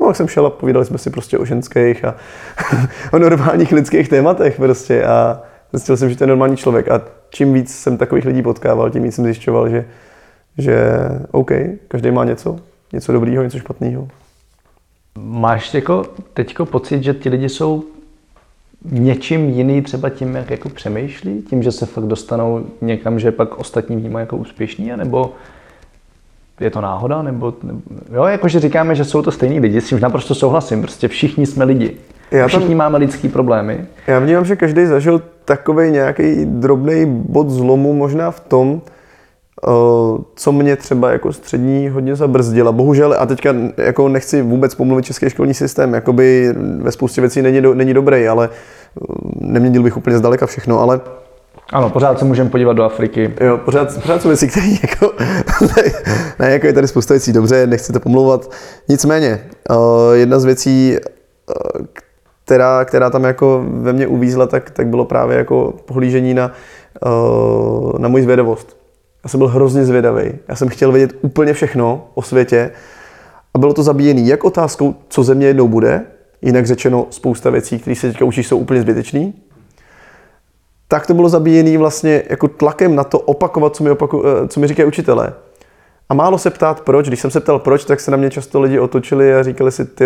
No, 0.00 0.06
tak 0.06 0.16
jsem 0.16 0.28
šel 0.28 0.46
a 0.46 0.50
povídali 0.50 0.86
jsme 0.86 0.98
si 0.98 1.10
prostě 1.10 1.38
o 1.38 1.44
ženských 1.44 2.04
a 2.04 2.14
o 3.12 3.18
normálních 3.18 3.72
lidských 3.72 4.08
tématech 4.08 4.56
prostě 4.56 5.04
a 5.04 5.42
zjistil 5.72 5.96
jsem, 5.96 6.10
že 6.10 6.16
to 6.16 6.24
je 6.24 6.28
normální 6.28 6.56
člověk 6.56 6.88
a 6.88 7.02
čím 7.30 7.52
víc 7.52 7.74
jsem 7.74 7.96
takových 7.96 8.24
lidí 8.24 8.42
potkával, 8.42 8.90
tím 8.90 9.02
víc 9.02 9.14
jsem 9.14 9.24
zjišťoval, 9.24 9.68
že, 9.68 9.84
že 10.58 10.76
OK, 11.30 11.50
každý 11.88 12.10
má 12.10 12.24
něco, 12.24 12.58
něco 12.92 13.12
dobrýho, 13.12 13.42
něco 13.42 13.58
špatného. 13.58 14.08
Máš 15.18 15.74
jako 15.74 16.04
teďko 16.34 16.66
pocit, 16.66 17.02
že 17.02 17.14
ti 17.14 17.28
lidi 17.28 17.48
jsou 17.48 17.84
něčím 18.84 19.48
jiný 19.48 19.82
třeba 19.82 20.08
tím, 20.08 20.34
jak 20.34 20.50
jako 20.50 20.68
přemýšlí? 20.68 21.42
Tím, 21.42 21.62
že 21.62 21.72
se 21.72 21.86
fakt 21.86 22.06
dostanou 22.06 22.66
někam, 22.80 23.18
že 23.18 23.32
pak 23.32 23.58
ostatní 23.58 23.96
vnímají 23.96 24.22
jako 24.22 24.36
úspěšní? 24.36 24.92
Nebo 24.96 25.32
je 26.60 26.70
to 26.70 26.80
náhoda? 26.80 27.22
Nebo, 27.22 27.54
nebo 27.62 27.80
jo, 28.12 28.24
jakože 28.24 28.60
říkáme, 28.60 28.94
že 28.94 29.04
jsou 29.04 29.22
to 29.22 29.30
stejní 29.30 29.60
lidi, 29.60 29.80
s 29.80 29.88
tím 29.88 30.00
naprosto 30.00 30.34
souhlasím. 30.34 30.80
Prostě 30.82 31.08
všichni 31.08 31.46
jsme 31.46 31.64
lidi. 31.64 31.96
Já 32.30 32.48
všichni 32.48 32.68
tam, 32.68 32.76
máme 32.76 32.98
lidský 32.98 33.28
problémy. 33.28 33.86
Já 34.06 34.18
vnímám, 34.18 34.44
že 34.44 34.56
každý 34.56 34.86
zažil 34.86 35.22
takový 35.44 35.90
nějaký 35.90 36.44
drobný 36.44 37.06
bod 37.06 37.50
zlomu 37.50 37.92
možná 37.92 38.30
v 38.30 38.40
tom, 38.40 38.82
co 40.34 40.52
mě 40.52 40.76
třeba 40.76 41.10
jako 41.10 41.32
střední 41.32 41.88
hodně 41.88 42.16
zabrzdila. 42.16 42.72
Bohužel, 42.72 43.16
a 43.18 43.26
teďka 43.26 43.54
jako 43.76 44.08
nechci 44.08 44.42
vůbec 44.42 44.74
pomluvit 44.74 45.04
český 45.04 45.30
školní 45.30 45.54
systém, 45.54 45.94
jakoby 45.94 46.54
ve 46.78 46.92
spoustě 46.92 47.20
věcí 47.20 47.42
není, 47.42 47.60
do, 47.60 47.74
není 47.74 47.94
dobrý, 47.94 48.28
ale 48.28 48.48
neměnil 49.40 49.82
bych 49.82 49.96
úplně 49.96 50.18
zdaleka 50.18 50.46
všechno, 50.46 50.80
ale 50.80 51.00
ano, 51.72 51.90
pořád 51.90 52.18
se 52.18 52.24
můžeme 52.24 52.50
podívat 52.50 52.72
do 52.72 52.84
Afriky. 52.84 53.34
Jo, 53.40 53.58
pořád, 53.58 54.02
pořád 54.02 54.22
jsou 54.22 54.28
věci, 54.28 54.48
které 54.48 54.66
jako, 54.82 55.12
ne, 56.38 56.50
jako 56.50 56.66
je 56.66 56.72
tady 56.72 56.88
spousta 56.88 57.14
věcí 57.14 57.32
dobře, 57.32 57.66
nechci 57.66 57.92
to 57.92 58.00
pomlouvat. 58.00 58.50
Nicméně, 58.88 59.40
jedna 60.12 60.38
z 60.38 60.44
věcí, 60.44 60.96
která, 62.44 62.84
která 62.84 63.10
tam 63.10 63.24
jako 63.24 63.64
ve 63.66 63.92
mně 63.92 64.06
uvízla, 64.06 64.46
tak, 64.46 64.70
tak 64.70 64.86
bylo 64.86 65.04
právě 65.04 65.38
jako 65.38 65.74
pohlížení 65.84 66.34
na, 66.34 66.52
na 67.98 68.08
moji 68.08 68.22
zvědavost. 68.22 68.79
Já 69.24 69.30
jsem 69.30 69.38
byl 69.38 69.48
hrozně 69.48 69.84
zvědavý. 69.84 70.32
Já 70.48 70.56
jsem 70.56 70.68
chtěl 70.68 70.92
vědět 70.92 71.18
úplně 71.20 71.52
všechno 71.52 72.08
o 72.14 72.22
světě 72.22 72.70
a 73.54 73.58
bylo 73.58 73.74
to 73.74 73.82
zabíjené 73.82 74.20
jak 74.20 74.44
otázkou, 74.44 74.94
co 75.08 75.22
země 75.22 75.46
jednou 75.46 75.68
bude, 75.68 76.02
jinak 76.42 76.66
řečeno 76.66 77.06
spousta 77.10 77.50
věcí, 77.50 77.78
které 77.78 77.96
se 77.96 78.08
teďka 78.08 78.24
učíš, 78.24 78.46
jsou 78.46 78.58
úplně 78.58 78.80
zbytečný, 78.80 79.34
tak 80.88 81.06
to 81.06 81.14
bylo 81.14 81.28
zabíjené 81.28 81.78
vlastně 81.78 82.22
jako 82.30 82.48
tlakem 82.48 82.94
na 82.94 83.04
to 83.04 83.18
opakovat, 83.18 83.76
co 83.76 83.84
mi, 83.84 83.90
opaku, 83.90 84.24
eh, 84.26 84.48
co 84.48 84.60
mi 84.60 84.66
říkají 84.66 84.88
učitelé. 84.88 85.32
A 86.08 86.14
málo 86.14 86.38
se 86.38 86.50
ptát 86.50 86.80
proč. 86.80 87.08
Když 87.08 87.20
jsem 87.20 87.30
se 87.30 87.40
ptal 87.40 87.58
proč, 87.58 87.84
tak 87.84 88.00
se 88.00 88.10
na 88.10 88.16
mě 88.16 88.30
často 88.30 88.60
lidi 88.60 88.78
otočili 88.78 89.34
a 89.34 89.42
říkali 89.42 89.72
si, 89.72 89.84
ty 89.84 90.04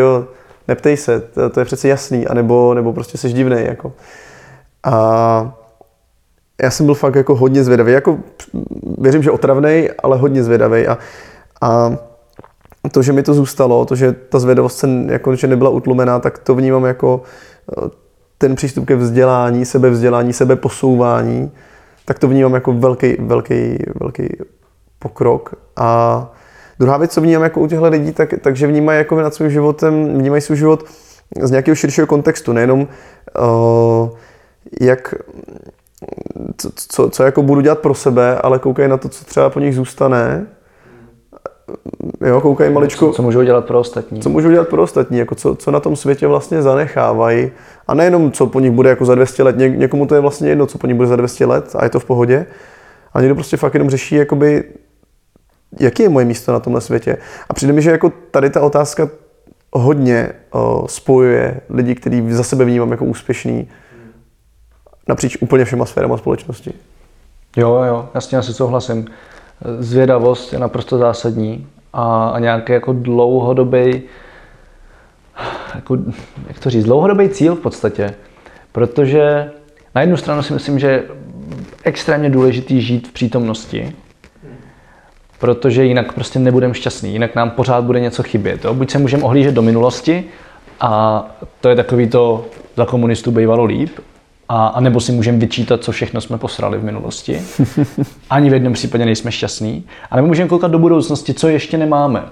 neptej 0.68 0.96
se, 0.96 1.20
to, 1.20 1.50
to 1.50 1.60
je 1.60 1.66
přece 1.66 1.88
jasný, 1.88 2.26
anebo, 2.26 2.74
nebo 2.74 2.92
prostě 2.92 3.18
jsi 3.18 3.32
divný. 3.32 3.64
Jako. 3.64 3.92
A 4.84 5.63
já 6.62 6.70
jsem 6.70 6.86
byl 6.86 6.94
fakt 6.94 7.14
jako 7.14 7.34
hodně 7.34 7.64
zvědavý, 7.64 7.92
jako 7.92 8.18
věřím, 8.98 9.22
že 9.22 9.30
otravný, 9.30 9.88
ale 10.02 10.16
hodně 10.16 10.44
zvědavý 10.44 10.86
a, 10.86 10.98
a 11.60 11.96
to, 12.92 13.02
že 13.02 13.12
mi 13.12 13.22
to 13.22 13.34
zůstalo, 13.34 13.84
to, 13.84 13.94
že 13.94 14.12
ta 14.12 14.38
zvědavost 14.38 14.78
se 14.78 14.88
jako, 15.06 15.36
že 15.36 15.46
nebyla 15.46 15.70
utlumená, 15.70 16.18
tak 16.18 16.38
to 16.38 16.54
vnímám 16.54 16.84
jako 16.84 17.22
eh, 17.78 17.90
ten 18.38 18.54
přístup 18.54 18.86
ke 18.86 18.96
vzdělání, 18.96 19.64
sebevzdělání, 19.64 20.32
sebeposouvání, 20.32 21.52
tak 22.04 22.18
to 22.18 22.28
vnímám 22.28 22.54
jako 22.54 22.72
velký, 22.72 23.16
velký, 23.18 23.78
velký 24.00 24.28
pokrok. 24.98 25.54
A 25.76 26.32
druhá 26.78 26.96
věc, 26.96 27.12
co 27.12 27.20
vnímám 27.20 27.42
jako 27.42 27.60
u 27.60 27.66
těchto 27.66 27.88
lidí, 27.88 28.12
tak, 28.12 28.34
takže 28.40 28.66
vnímají 28.66 28.98
jako 28.98 29.20
nad 29.20 29.34
svým 29.34 29.50
životem, 29.50 30.18
vnímají 30.18 30.42
svůj 30.42 30.58
život 30.58 30.84
z 31.42 31.50
nějakého 31.50 31.74
širšího 31.74 32.06
kontextu, 32.06 32.52
nejenom 32.52 32.80
uh, 32.80 34.08
jak 34.80 35.14
co, 36.56 36.70
co, 36.74 37.10
co 37.10 37.22
jako 37.22 37.42
budu 37.42 37.60
dělat 37.60 37.78
pro 37.78 37.94
sebe, 37.94 38.38
ale 38.38 38.58
koukají 38.58 38.88
na 38.88 38.96
to, 38.96 39.08
co 39.08 39.24
třeba 39.24 39.50
po 39.50 39.60
nich 39.60 39.74
zůstane. 39.74 40.46
Jo, 42.26 42.40
koukají 42.40 42.72
maličko. 42.72 43.06
Co, 43.06 43.12
co 43.12 43.22
můžou 43.22 43.42
dělat 43.42 43.64
pro 43.64 43.80
ostatní. 43.80 44.20
Co 44.20 44.28
můžou 44.28 44.50
dělat 44.50 44.68
pro 44.68 44.82
ostatní, 44.82 45.18
jako 45.18 45.34
co, 45.34 45.54
co 45.54 45.70
na 45.70 45.80
tom 45.80 45.96
světě 45.96 46.26
vlastně 46.26 46.62
zanechávají. 46.62 47.50
A 47.86 47.94
nejenom, 47.94 48.32
co 48.32 48.46
po 48.46 48.60
nich 48.60 48.70
bude 48.70 48.90
jako 48.90 49.04
za 49.04 49.14
200 49.14 49.42
let. 49.42 49.56
Ně, 49.56 49.68
někomu 49.68 50.06
to 50.06 50.14
je 50.14 50.20
vlastně 50.20 50.48
jedno, 50.48 50.66
co 50.66 50.78
po 50.78 50.86
nich 50.86 50.96
bude 50.96 51.08
za 51.08 51.16
200 51.16 51.46
let 51.46 51.76
a 51.78 51.84
je 51.84 51.90
to 51.90 52.00
v 52.00 52.04
pohodě. 52.04 52.46
A 53.12 53.20
někdo 53.20 53.34
prostě 53.34 53.56
fakt 53.56 53.74
jenom 53.74 53.90
řeší, 53.90 54.14
jakoby, 54.14 54.64
jaký 55.80 56.02
je 56.02 56.08
moje 56.08 56.24
místo 56.24 56.52
na 56.52 56.60
tomhle 56.60 56.80
světě. 56.80 57.16
A 57.48 57.54
přijde 57.54 57.72
mi, 57.72 57.82
že 57.82 57.90
jako 57.90 58.12
tady 58.30 58.50
ta 58.50 58.60
otázka 58.60 59.08
hodně 59.72 60.32
o, 60.50 60.84
spojuje 60.88 61.60
lidi, 61.70 61.94
který 61.94 62.32
za 62.32 62.42
sebe 62.42 62.64
vnímám 62.64 62.90
jako 62.90 63.04
úspěšný, 63.04 63.68
napříč 65.08 65.36
úplně 65.40 65.64
všema 65.64 65.86
sférama 65.86 66.16
společnosti. 66.16 66.72
Jo, 67.56 67.82
jo, 67.86 68.08
jasně, 68.14 68.38
asi 68.38 68.54
souhlasím. 68.54 69.06
Zvědavost 69.78 70.52
je 70.52 70.58
naprosto 70.58 70.98
zásadní 70.98 71.66
a, 71.92 72.28
a 72.28 72.38
nějaký 72.38 72.72
jako 72.72 72.92
dlouhodobý, 72.92 74.02
jako, 75.74 75.98
jak 76.48 76.58
to 76.58 76.70
říct, 76.70 76.84
dlouhodobý 76.84 77.28
cíl 77.28 77.54
v 77.54 77.60
podstatě. 77.60 78.14
Protože 78.72 79.50
na 79.94 80.00
jednu 80.00 80.16
stranu 80.16 80.42
si 80.42 80.52
myslím, 80.52 80.78
že 80.78 80.86
je 80.86 81.02
extrémně 81.82 82.30
důležitý 82.30 82.80
žít 82.80 83.08
v 83.08 83.12
přítomnosti, 83.12 83.96
protože 85.38 85.84
jinak 85.84 86.12
prostě 86.12 86.38
nebudeme 86.38 86.74
šťastný, 86.74 87.12
jinak 87.12 87.34
nám 87.34 87.50
pořád 87.50 87.84
bude 87.84 88.00
něco 88.00 88.22
chybět. 88.22 88.64
Jo? 88.64 88.74
Buď 88.74 88.90
se 88.90 88.98
můžeme 88.98 89.22
ohlížet 89.22 89.54
do 89.54 89.62
minulosti 89.62 90.24
a 90.80 91.24
to 91.60 91.68
je 91.68 91.76
takový 91.76 92.08
to 92.08 92.46
za 92.76 92.86
komunistů 92.86 93.30
bývalo 93.30 93.64
líp, 93.64 93.98
a, 94.48 94.66
a 94.66 94.80
nebo 94.80 95.00
si 95.00 95.12
můžeme 95.12 95.38
vyčítat, 95.38 95.84
co 95.84 95.92
všechno 95.92 96.20
jsme 96.20 96.38
posrali 96.38 96.78
v 96.78 96.84
minulosti. 96.84 97.42
Ani 98.30 98.50
v 98.50 98.52
jednom 98.52 98.72
případě 98.72 99.04
nejsme 99.04 99.32
šťastní. 99.32 99.84
A 100.10 100.16
nebo 100.16 100.28
můžeme 100.28 100.48
koukat 100.48 100.70
do 100.70 100.78
budoucnosti, 100.78 101.34
co 101.34 101.48
ještě 101.48 101.78
nemáme. 101.78 102.22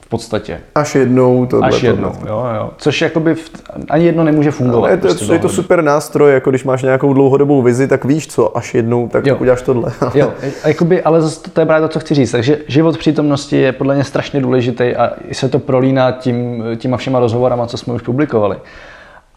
V 0.00 0.10
podstatě. 0.10 0.60
Až 0.74 0.94
jednou 0.94 1.46
to 1.46 1.64
Až 1.64 1.82
jednou, 1.82 2.12
jo, 2.26 2.44
jo. 2.56 2.70
Což 2.78 3.00
jakoby 3.00 3.34
v, 3.34 3.50
ani 3.90 4.04
jedno 4.04 4.24
nemůže 4.24 4.50
fungovat. 4.50 4.78
Ale 4.78 4.90
je 4.90 4.96
to, 4.96 5.08
prostě 5.08 5.32
je 5.32 5.38
to 5.38 5.48
super 5.48 5.82
nástroj, 5.82 6.32
jako 6.32 6.50
když 6.50 6.64
máš 6.64 6.82
nějakou 6.82 7.12
dlouhodobou 7.12 7.62
vizi, 7.62 7.88
tak 7.88 8.04
víš 8.04 8.26
co, 8.26 8.56
až 8.56 8.74
jednou, 8.74 9.08
tak 9.08 9.26
jo. 9.26 9.36
uděláš 9.36 9.62
tohle. 9.62 9.92
jo, 10.14 10.32
jakoby, 10.64 11.02
ale 11.02 11.22
zase 11.22 11.50
to 11.50 11.60
je 11.60 11.66
právě 11.66 11.88
to, 11.88 11.92
co 11.92 12.00
chci 12.00 12.14
říct. 12.14 12.30
Takže 12.30 12.58
život 12.66 12.94
v 12.94 12.98
přítomnosti 12.98 13.56
je 13.56 13.72
podle 13.72 13.94
mě 13.94 14.04
strašně 14.04 14.40
důležitý 14.40 14.96
a 14.96 15.10
se 15.32 15.48
to 15.48 15.58
prolíná 15.58 16.12
tím, 16.12 16.64
těma 16.76 16.96
všema 16.96 17.20
rozhovorama, 17.20 17.66
co 17.66 17.76
jsme 17.76 17.94
už 17.94 18.02
publikovali 18.02 18.56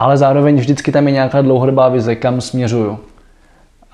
ale 0.01 0.17
zároveň 0.17 0.55
vždycky 0.55 0.91
tam 0.91 1.07
je 1.07 1.13
nějaká 1.13 1.41
dlouhodobá 1.41 1.89
vize, 1.89 2.15
kam 2.15 2.41
směřuju. 2.41 2.99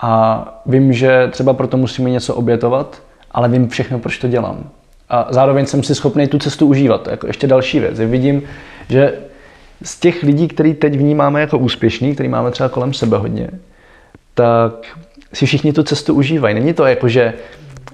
A 0.01 0.62
vím, 0.66 0.93
že 0.93 1.28
třeba 1.32 1.53
proto 1.53 1.78
musíme 1.78 2.10
něco 2.10 2.36
obětovat, 2.36 3.01
ale 3.32 3.49
vím 3.49 3.70
všechno, 3.70 3.99
proč 3.99 4.18
to 4.18 4.28
dělám. 4.28 4.70
A 5.10 5.28
zároveň 5.30 5.66
jsem 5.66 5.84
si 5.84 5.95
schopný 5.95 6.28
tu 6.28 6.39
cestu 6.39 6.68
užívat. 6.68 7.08
Jako 7.08 7.28
ještě 7.28 7.47
další 7.47 7.80
věc. 7.80 7.99
Vidím, 7.99 8.41
že 8.89 9.14
z 9.84 9.99
těch 9.99 10.24
lidí, 10.24 10.47
který 10.47 10.74
teď 10.74 10.97
vnímáme 10.97 11.41
jako 11.41 11.58
úspěšný, 11.58 12.14
který 12.14 12.30
máme 12.30 12.51
třeba 12.51 12.70
kolem 12.70 12.93
sebe 12.93 13.18
hodně, 13.18 13.49
tak 14.34 14.97
si 15.34 15.45
všichni 15.45 15.74
tu 15.74 15.84
cestu 15.84 16.14
užívají. 16.14 16.55
Není 16.55 16.74
to 16.74 16.86
jako, 16.86 17.08
že 17.08 17.34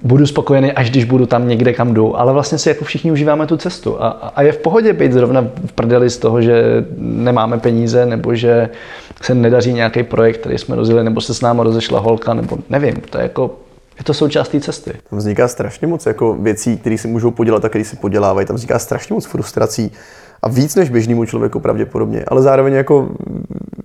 budu 0.03 0.27
spokojený, 0.27 0.71
až 0.71 0.89
když 0.89 1.03
budu 1.03 1.25
tam 1.25 1.47
někde, 1.47 1.73
kam 1.73 1.93
jdu, 1.93 2.19
ale 2.19 2.33
vlastně 2.33 2.57
si 2.57 2.69
jako 2.69 2.85
všichni 2.85 3.11
užíváme 3.11 3.47
tu 3.47 3.57
cestu. 3.57 4.03
A, 4.03 4.07
a 4.07 4.41
je 4.41 4.51
v 4.51 4.57
pohodě 4.57 4.93
být 4.93 5.13
zrovna 5.13 5.47
v 5.65 5.71
prdeli 5.71 6.09
z 6.09 6.17
toho, 6.17 6.41
že 6.41 6.85
nemáme 6.97 7.57
peníze, 7.57 8.05
nebo 8.05 8.35
že 8.35 8.69
se 9.21 9.35
nedaří 9.35 9.73
nějaký 9.73 10.03
projekt, 10.03 10.37
který 10.37 10.57
jsme 10.57 10.75
rozjeli, 10.75 11.03
nebo 11.03 11.21
se 11.21 11.33
s 11.33 11.41
náma 11.41 11.63
rozešla 11.63 11.99
holka, 11.99 12.33
nebo 12.33 12.57
nevím, 12.69 12.95
to 13.09 13.17
je 13.17 13.23
jako 13.23 13.51
je 13.97 14.03
to 14.03 14.13
součást 14.13 14.49
té 14.49 14.59
cesty. 14.59 14.91
Tam 15.09 15.19
vzniká 15.19 15.47
strašně 15.47 15.87
moc 15.87 16.05
jako 16.05 16.33
věcí, 16.33 16.77
které 16.77 16.97
si 16.97 17.07
můžou 17.07 17.31
podělat 17.31 17.65
a 17.65 17.69
které 17.69 17.85
si 17.85 17.95
podělávají. 17.95 18.47
Tam 18.47 18.55
vzniká 18.55 18.79
strašně 18.79 19.13
moc 19.13 19.25
frustrací 19.25 19.91
a 20.41 20.49
víc 20.49 20.75
než 20.75 20.89
běžnému 20.89 21.25
člověku 21.25 21.59
pravděpodobně, 21.59 22.23
ale 22.27 22.41
zároveň 22.41 22.73
jako 22.73 23.09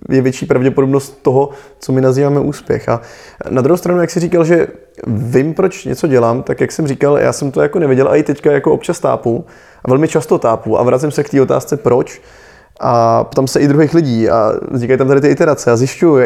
je 0.09 0.21
větší 0.21 0.45
pravděpodobnost 0.45 1.19
toho, 1.21 1.49
co 1.79 1.91
my 1.91 2.01
nazýváme 2.01 2.39
úspěch. 2.39 2.89
A 2.89 3.01
na 3.49 3.61
druhou 3.61 3.77
stranu, 3.77 4.01
jak 4.01 4.09
jsi 4.09 4.19
říkal, 4.19 4.45
že 4.45 4.67
vím, 5.07 5.53
proč 5.53 5.85
něco 5.85 6.07
dělám, 6.07 6.43
tak 6.43 6.61
jak 6.61 6.71
jsem 6.71 6.87
říkal, 6.87 7.17
já 7.17 7.33
jsem 7.33 7.51
to 7.51 7.61
jako 7.61 7.79
nevěděl 7.79 8.07
a 8.07 8.15
i 8.15 8.23
teďka 8.23 8.51
jako 8.51 8.73
občas 8.73 8.99
tápu 8.99 9.45
a 9.83 9.89
velmi 9.89 10.07
často 10.07 10.37
tápu 10.37 10.79
a 10.79 10.83
vracím 10.83 11.11
se 11.11 11.23
k 11.23 11.29
té 11.29 11.41
otázce 11.41 11.77
proč 11.77 12.21
a 12.79 13.23
ptám 13.23 13.47
se 13.47 13.59
i 13.59 13.67
druhých 13.67 13.93
lidí 13.93 14.29
a 14.29 14.53
vznikají 14.71 14.97
tam 14.97 15.07
tady 15.07 15.21
ty 15.21 15.27
iterace 15.27 15.71
a 15.71 15.75
zjišťuju, 15.75 16.25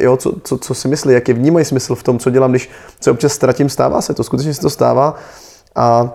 jo, 0.00 0.16
co, 0.16 0.32
co, 0.44 0.58
co, 0.58 0.74
si 0.74 0.88
myslí, 0.88 1.14
jaký 1.14 1.32
vnímají 1.32 1.64
smysl 1.64 1.94
v 1.94 2.02
tom, 2.02 2.18
co 2.18 2.30
dělám, 2.30 2.50
když 2.50 2.70
se 3.00 3.10
občas 3.10 3.32
ztratím, 3.32 3.68
stává 3.68 4.00
se 4.00 4.14
to, 4.14 4.24
skutečně 4.24 4.54
se 4.54 4.60
to 4.60 4.70
stává 4.70 5.14
a 5.74 6.14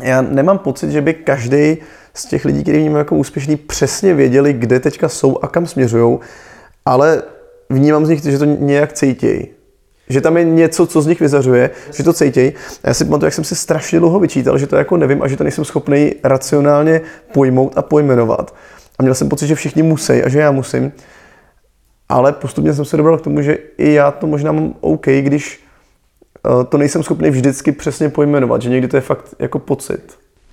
já 0.00 0.22
nemám 0.22 0.58
pocit, 0.58 0.90
že 0.90 1.00
by 1.00 1.14
každý 1.14 1.76
z 2.14 2.26
těch 2.26 2.44
lidí, 2.44 2.62
kteří 2.62 2.78
vnímám 2.78 2.98
jako 2.98 3.16
úspěšný, 3.16 3.56
přesně 3.56 4.14
věděli, 4.14 4.52
kde 4.52 4.80
teďka 4.80 5.08
jsou 5.08 5.38
a 5.42 5.48
kam 5.48 5.66
směřují, 5.66 6.18
ale 6.86 7.22
vnímám 7.70 8.06
z 8.06 8.08
nich, 8.08 8.22
že 8.22 8.38
to 8.38 8.44
nějak 8.44 8.92
cítějí. 8.92 9.48
Že 10.08 10.20
tam 10.20 10.36
je 10.36 10.44
něco, 10.44 10.86
co 10.86 11.02
z 11.02 11.06
nich 11.06 11.20
vyzařuje, 11.20 11.70
že 11.92 12.02
to 12.02 12.12
cítějí. 12.12 12.52
A 12.84 12.88
já 12.88 12.94
si 12.94 13.04
pamatuju, 13.04 13.26
jak 13.26 13.34
jsem 13.34 13.44
si 13.44 13.56
strašně 13.56 13.98
dlouho 13.98 14.20
vyčítal, 14.20 14.58
že 14.58 14.66
to 14.66 14.76
jako 14.76 14.96
nevím 14.96 15.22
a 15.22 15.28
že 15.28 15.36
to 15.36 15.44
nejsem 15.44 15.64
schopný 15.64 16.14
racionálně 16.24 17.00
pojmout 17.32 17.78
a 17.78 17.82
pojmenovat. 17.82 18.54
A 18.98 19.02
měl 19.02 19.14
jsem 19.14 19.28
pocit, 19.28 19.46
že 19.46 19.54
všichni 19.54 19.82
musí 19.82 20.22
a 20.22 20.28
že 20.28 20.38
já 20.38 20.50
musím. 20.50 20.92
Ale 22.08 22.32
postupně 22.32 22.74
jsem 22.74 22.84
se 22.84 22.96
dobral 22.96 23.18
k 23.18 23.20
tomu, 23.20 23.42
že 23.42 23.58
i 23.78 23.92
já 23.92 24.10
to 24.10 24.26
možná 24.26 24.52
mám 24.52 24.74
OK, 24.80 25.06
když 25.06 25.63
to 26.68 26.78
nejsem 26.78 27.02
schopný 27.02 27.30
vždycky 27.30 27.72
přesně 27.72 28.08
pojmenovat, 28.08 28.62
že 28.62 28.70
někdy 28.70 28.88
to 28.88 28.96
je 28.96 29.00
fakt 29.00 29.34
jako 29.38 29.58
pocit. 29.58 30.02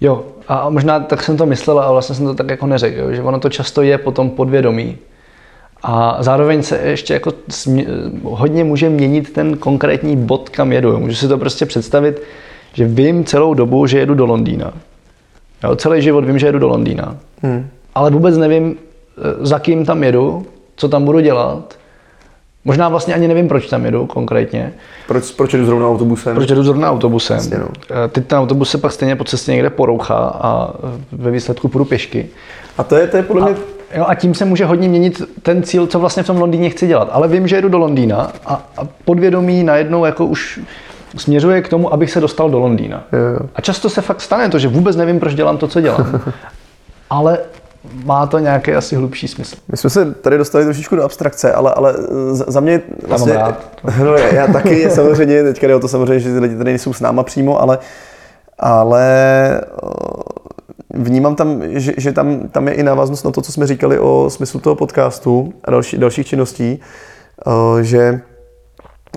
Jo, 0.01 0.25
a 0.47 0.69
možná 0.69 0.99
tak 0.99 1.23
jsem 1.23 1.37
to 1.37 1.45
myslel, 1.45 1.79
ale 1.79 1.91
vlastně 1.91 2.15
jsem 2.15 2.25
to 2.25 2.33
tak 2.33 2.49
jako 2.49 2.67
neřekl, 2.67 3.13
že 3.13 3.21
ono 3.21 3.39
to 3.39 3.49
často 3.49 3.81
je 3.81 3.97
potom 3.97 4.29
podvědomí. 4.29 4.97
A 5.83 6.17
zároveň 6.19 6.63
se 6.63 6.77
ještě 6.77 7.13
jako 7.13 7.33
hodně 8.23 8.63
může 8.63 8.89
měnit 8.89 9.33
ten 9.33 9.57
konkrétní 9.57 10.17
bod, 10.17 10.49
kam 10.49 10.71
jedu. 10.71 10.99
Můžu 10.99 11.15
si 11.15 11.27
to 11.27 11.37
prostě 11.37 11.65
představit, 11.65 12.21
že 12.73 12.85
vím 12.85 13.25
celou 13.25 13.53
dobu, 13.53 13.87
že 13.87 13.99
jedu 13.99 14.13
do 14.13 14.25
Londýna. 14.25 14.73
Jo, 15.63 15.75
celý 15.75 16.01
život 16.01 16.25
vím, 16.25 16.39
že 16.39 16.47
jedu 16.47 16.59
do 16.59 16.67
Londýna. 16.67 17.17
Hmm. 17.41 17.67
Ale 17.95 18.11
vůbec 18.11 18.37
nevím, 18.37 18.75
e, 19.41 19.45
za 19.45 19.59
kým 19.59 19.85
tam 19.85 20.03
jedu, 20.03 20.45
co 20.75 20.89
tam 20.89 21.05
budu 21.05 21.19
dělat. 21.19 21.77
Možná 22.65 22.89
vlastně 22.89 23.13
ani 23.13 23.27
nevím, 23.27 23.47
proč 23.47 23.67
tam 23.67 23.85
jedu 23.85 24.05
konkrétně. 24.05 24.73
Proč, 25.07 25.31
proč 25.31 25.53
jedu 25.53 25.65
zrovna 25.65 25.89
autobusem? 25.89 26.35
Proč 26.35 26.49
jedu 26.49 26.63
zrovna 26.63 26.91
autobusem. 26.91 27.37
Jasně, 27.37 27.57
no. 27.57 27.67
E, 28.05 28.07
teď 28.07 28.27
ten 28.27 28.37
autobus 28.39 28.69
se 28.69 28.77
pak 28.77 28.91
stejně 28.91 29.15
po 29.15 29.23
cestě 29.23 29.51
někde 29.51 29.69
porouchá 29.69 30.17
a 30.17 30.73
ve 31.11 31.31
výsledku 31.31 31.67
půjdu 31.67 31.85
pěšky. 31.85 32.29
A 32.77 32.83
to 32.83 32.95
je, 32.95 33.07
to 33.07 33.17
je 33.17 33.23
podle 33.23 33.41
mě... 33.41 33.61
A, 33.93 33.97
jo, 33.97 34.05
a 34.07 34.15
tím 34.15 34.33
se 34.33 34.45
může 34.45 34.65
hodně 34.65 34.89
měnit 34.89 35.21
ten 35.41 35.63
cíl, 35.63 35.87
co 35.87 35.99
vlastně 35.99 36.23
v 36.23 36.27
tom 36.27 36.37
Londýně 36.37 36.69
chci 36.69 36.87
dělat. 36.87 37.09
Ale 37.11 37.27
vím, 37.27 37.47
že 37.47 37.55
jedu 37.55 37.69
do 37.69 37.77
Londýna 37.77 38.31
a, 38.45 38.53
a 38.77 38.87
podvědomí 39.05 39.63
najednou 39.63 40.05
jako 40.05 40.25
už 40.25 40.59
směřuje 41.17 41.61
k 41.61 41.69
tomu, 41.69 41.93
abych 41.93 42.11
se 42.11 42.21
dostal 42.21 42.49
do 42.49 42.59
Londýna. 42.59 43.03
Jo. 43.13 43.47
A 43.55 43.61
často 43.61 43.89
se 43.89 44.01
fakt 44.01 44.21
stane 44.21 44.49
to, 44.49 44.59
že 44.59 44.67
vůbec 44.67 44.95
nevím, 44.95 45.19
proč 45.19 45.33
dělám 45.33 45.57
to, 45.57 45.67
co 45.67 45.81
dělám. 45.81 46.21
Ale 47.09 47.39
má 48.03 48.27
to 48.27 48.39
nějaký 48.39 48.73
asi 48.73 48.95
hlubší 48.95 49.27
smysl. 49.27 49.55
My 49.71 49.77
jsme 49.77 49.89
se 49.89 50.13
tady 50.13 50.37
dostali 50.37 50.63
trošičku 50.63 50.95
do 50.95 51.03
abstrakce, 51.03 51.53
ale, 51.53 51.73
ale 51.73 51.95
za 52.31 52.59
mě 52.59 52.81
vlastně... 53.07 53.33
Já, 53.33 53.57
no, 54.03 54.13
já, 54.15 54.33
já 54.33 54.47
taky 54.47 54.89
samozřejmě, 54.89 55.43
teďka 55.43 55.67
jde 55.67 55.75
o 55.75 55.79
to 55.79 55.87
samozřejmě, 55.87 56.19
že 56.19 56.33
ty 56.33 56.39
lidi 56.39 56.57
tady 56.57 56.69
nejsou 56.69 56.93
s 56.93 56.99
náma 56.99 57.23
přímo, 57.23 57.61
ale, 57.61 57.79
ale 58.59 59.05
vnímám 60.93 61.35
tam, 61.35 61.61
že, 61.65 61.93
že 61.97 62.11
tam, 62.11 62.39
tam 62.47 62.67
je 62.67 62.73
i 62.73 62.83
návaznost 62.83 63.23
na 63.23 63.31
to, 63.31 63.41
co 63.41 63.51
jsme 63.51 63.67
říkali 63.67 63.99
o 63.99 64.29
smyslu 64.29 64.59
toho 64.59 64.75
podcastu 64.75 65.53
a 65.63 65.71
další, 65.71 65.97
dalších 65.97 66.27
činností, 66.27 66.79
že 67.81 68.21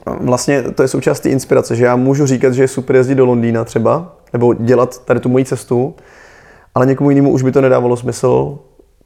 vlastně 0.07 0.62
to 0.62 0.83
je 0.83 0.89
součást 0.89 1.21
té 1.21 1.29
inspirace, 1.29 1.77
že 1.77 1.85
já 1.85 1.97
můžu 1.97 2.27
říkat, 2.27 2.55
že 2.55 2.62
je 2.62 2.69
super 2.69 2.97
jezdit 2.97 3.15
do 3.15 3.27
Londýna 3.27 3.65
třeba, 3.65 4.17
nebo 4.33 4.55
dělat 4.55 5.05
tady 5.05 5.21
tu 5.21 5.29
moji 5.29 5.45
cestu, 5.45 5.95
ale 6.75 6.87
někomu 6.87 7.11
jinému 7.11 7.31
už 7.31 7.43
by 7.43 7.53
to 7.53 7.61
nedávalo 7.61 7.97
smysl, 7.97 8.59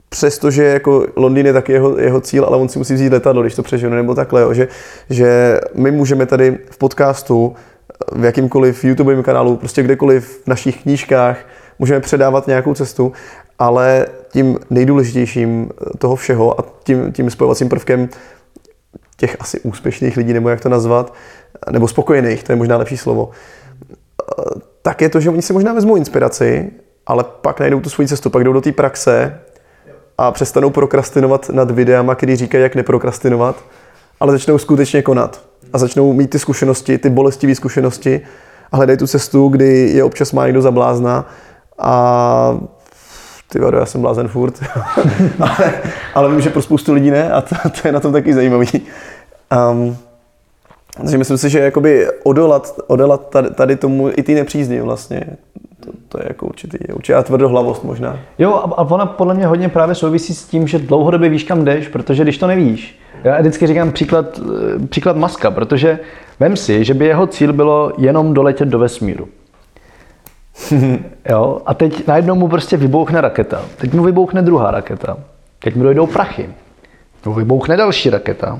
přestože 0.08 0.64
jako 0.64 1.06
Londýn 1.16 1.46
je 1.46 1.52
taky 1.52 1.72
jeho, 1.72 1.98
jeho 1.98 2.20
cíl, 2.20 2.44
ale 2.44 2.56
on 2.56 2.68
si 2.68 2.78
musí 2.78 2.94
vzít 2.94 3.12
letadlo, 3.12 3.42
když 3.42 3.54
to 3.54 3.62
přežene, 3.62 3.96
nebo 3.96 4.14
takhle, 4.14 4.40
jo, 4.40 4.54
že, 4.54 4.68
že 5.10 5.60
my 5.74 5.90
můžeme 5.90 6.26
tady 6.26 6.58
v 6.70 6.78
podcastu, 6.78 7.54
v 8.12 8.24
jakýmkoliv 8.24 8.84
YouTubeovém 8.84 9.22
kanálu, 9.22 9.56
prostě 9.56 9.82
kdekoliv 9.82 10.40
v 10.44 10.46
našich 10.46 10.82
knížkách, 10.82 11.38
můžeme 11.78 12.00
předávat 12.00 12.46
nějakou 12.46 12.74
cestu, 12.74 13.12
ale 13.58 14.06
tím 14.32 14.58
nejdůležitějším 14.70 15.70
toho 15.98 16.16
všeho 16.16 16.60
a 16.60 16.64
tím, 16.84 17.12
tím 17.12 17.30
spojovacím 17.30 17.68
prvkem 17.68 18.08
těch 19.16 19.36
asi 19.40 19.60
úspěšných 19.60 20.16
lidí, 20.16 20.32
nebo 20.32 20.48
jak 20.48 20.60
to 20.60 20.68
nazvat, 20.68 21.14
nebo 21.70 21.88
spokojených, 21.88 22.44
to 22.44 22.52
je 22.52 22.56
možná 22.56 22.76
lepší 22.76 22.96
slovo, 22.96 23.30
tak 24.82 25.00
je 25.00 25.08
to, 25.08 25.20
že 25.20 25.30
oni 25.30 25.42
si 25.42 25.52
možná 25.52 25.72
vezmou 25.72 25.96
inspiraci, 25.96 26.70
ale 27.09 27.24
pak 27.40 27.61
najdou 27.61 27.80
tu 27.80 27.90
svoji 27.90 28.09
cestu, 28.09 28.30
pak 28.30 28.44
jdou 28.44 28.52
do 28.52 28.61
té 28.61 28.72
praxe 28.72 29.40
a 30.18 30.30
přestanou 30.32 30.70
prokrastinovat 30.70 31.48
nad 31.48 31.70
videama, 31.70 32.14
který 32.14 32.36
říkají, 32.36 32.62
jak 32.62 32.74
neprokrastinovat, 32.74 33.56
ale 34.20 34.32
začnou 34.32 34.59
skutečně 34.59 35.02
konat 35.02 35.42
a 35.72 35.78
začnou 35.78 36.12
mít 36.12 36.30
ty 36.30 36.38
zkušenosti, 36.38 36.98
ty 36.98 37.11
bolestivé 37.11 37.54
zkušenosti 37.54 38.20
a 38.72 38.76
hledají 38.76 38.98
tu 38.98 39.06
cestu, 39.06 39.48
kdy 39.48 39.90
je 39.94 40.04
občas 40.04 40.32
má 40.32 40.46
někdo 40.46 40.62
zablázna 40.62 41.28
a 41.78 42.59
ty 43.48 43.59
vado, 43.59 43.78
já 43.78 43.86
jsem 43.86 44.00
blázen 44.00 44.28
furt, 44.28 44.64
ale, 45.40 45.72
ale 46.14 46.30
vím, 46.30 46.40
že 46.40 46.50
pro 46.50 46.62
spoustu 46.62 46.92
lidí 46.92 47.11
ne 47.11 47.32
a 47.32 47.40
to, 47.40 47.54
to 47.82 47.88
je 47.88 47.92
na 47.92 48.00
tom 48.00 48.12
taky 48.12 48.34
zajímavý. 48.34 48.68
Um, 49.70 49.96
takže 50.96 51.18
myslím 51.18 51.38
si, 51.38 51.50
že 51.50 51.59
jakoby 51.59 52.06
odolat, 52.22 52.80
odolat 52.86 53.36
tady, 53.54 53.76
tomu 53.76 54.11
i 54.16 54.22
ty 54.22 54.34
nepřízně 54.34 54.82
vlastně, 54.82 55.24
to, 56.09 56.18
je 56.18 56.24
jako 56.28 56.46
určitý, 56.46 56.78
určitá 56.92 57.22
tvrdohlavost 57.22 57.84
možná. 57.84 58.18
Jo, 58.38 58.54
a, 58.54 58.74
a 58.76 58.82
ona 58.82 59.06
podle 59.06 59.34
mě 59.34 59.46
hodně 59.46 59.68
právě 59.68 59.94
souvisí 59.94 60.34
s 60.34 60.44
tím, 60.44 60.68
že 60.68 60.78
dlouhodobě 60.78 61.28
víš, 61.28 61.44
kam 61.44 61.64
jdeš, 61.64 61.88
protože 61.88 62.22
když 62.22 62.38
to 62.38 62.46
nevíš, 62.46 62.98
já 63.24 63.40
vždycky 63.40 63.66
říkám 63.66 63.92
příklad, 63.92 64.40
eh, 64.40 64.86
příklad 64.86 65.16
Maska, 65.16 65.50
protože 65.50 65.98
vem 66.40 66.56
si, 66.56 66.84
že 66.84 66.94
by 66.94 67.06
jeho 67.06 67.26
cíl 67.26 67.52
bylo 67.52 67.92
jenom 67.98 68.34
doletět 68.34 68.68
do 68.68 68.78
vesmíru. 68.78 69.28
jo, 71.30 71.61
a 71.66 71.74
teď 71.74 72.06
najednou 72.06 72.34
mu 72.34 72.48
prostě 72.48 72.76
vybouchne 72.76 73.20
raketa. 73.20 73.62
Teď 73.76 73.94
mu 73.94 74.02
vybouchne 74.02 74.42
druhá 74.42 74.70
raketa. 74.70 75.16
Teď 75.59 75.76
mu 75.76 75.82
dojdou 75.82 76.06
prachy. 76.06 76.50
Mu 77.26 77.34
vybouchne 77.34 77.76
další 77.76 78.11
raketa 78.11 78.59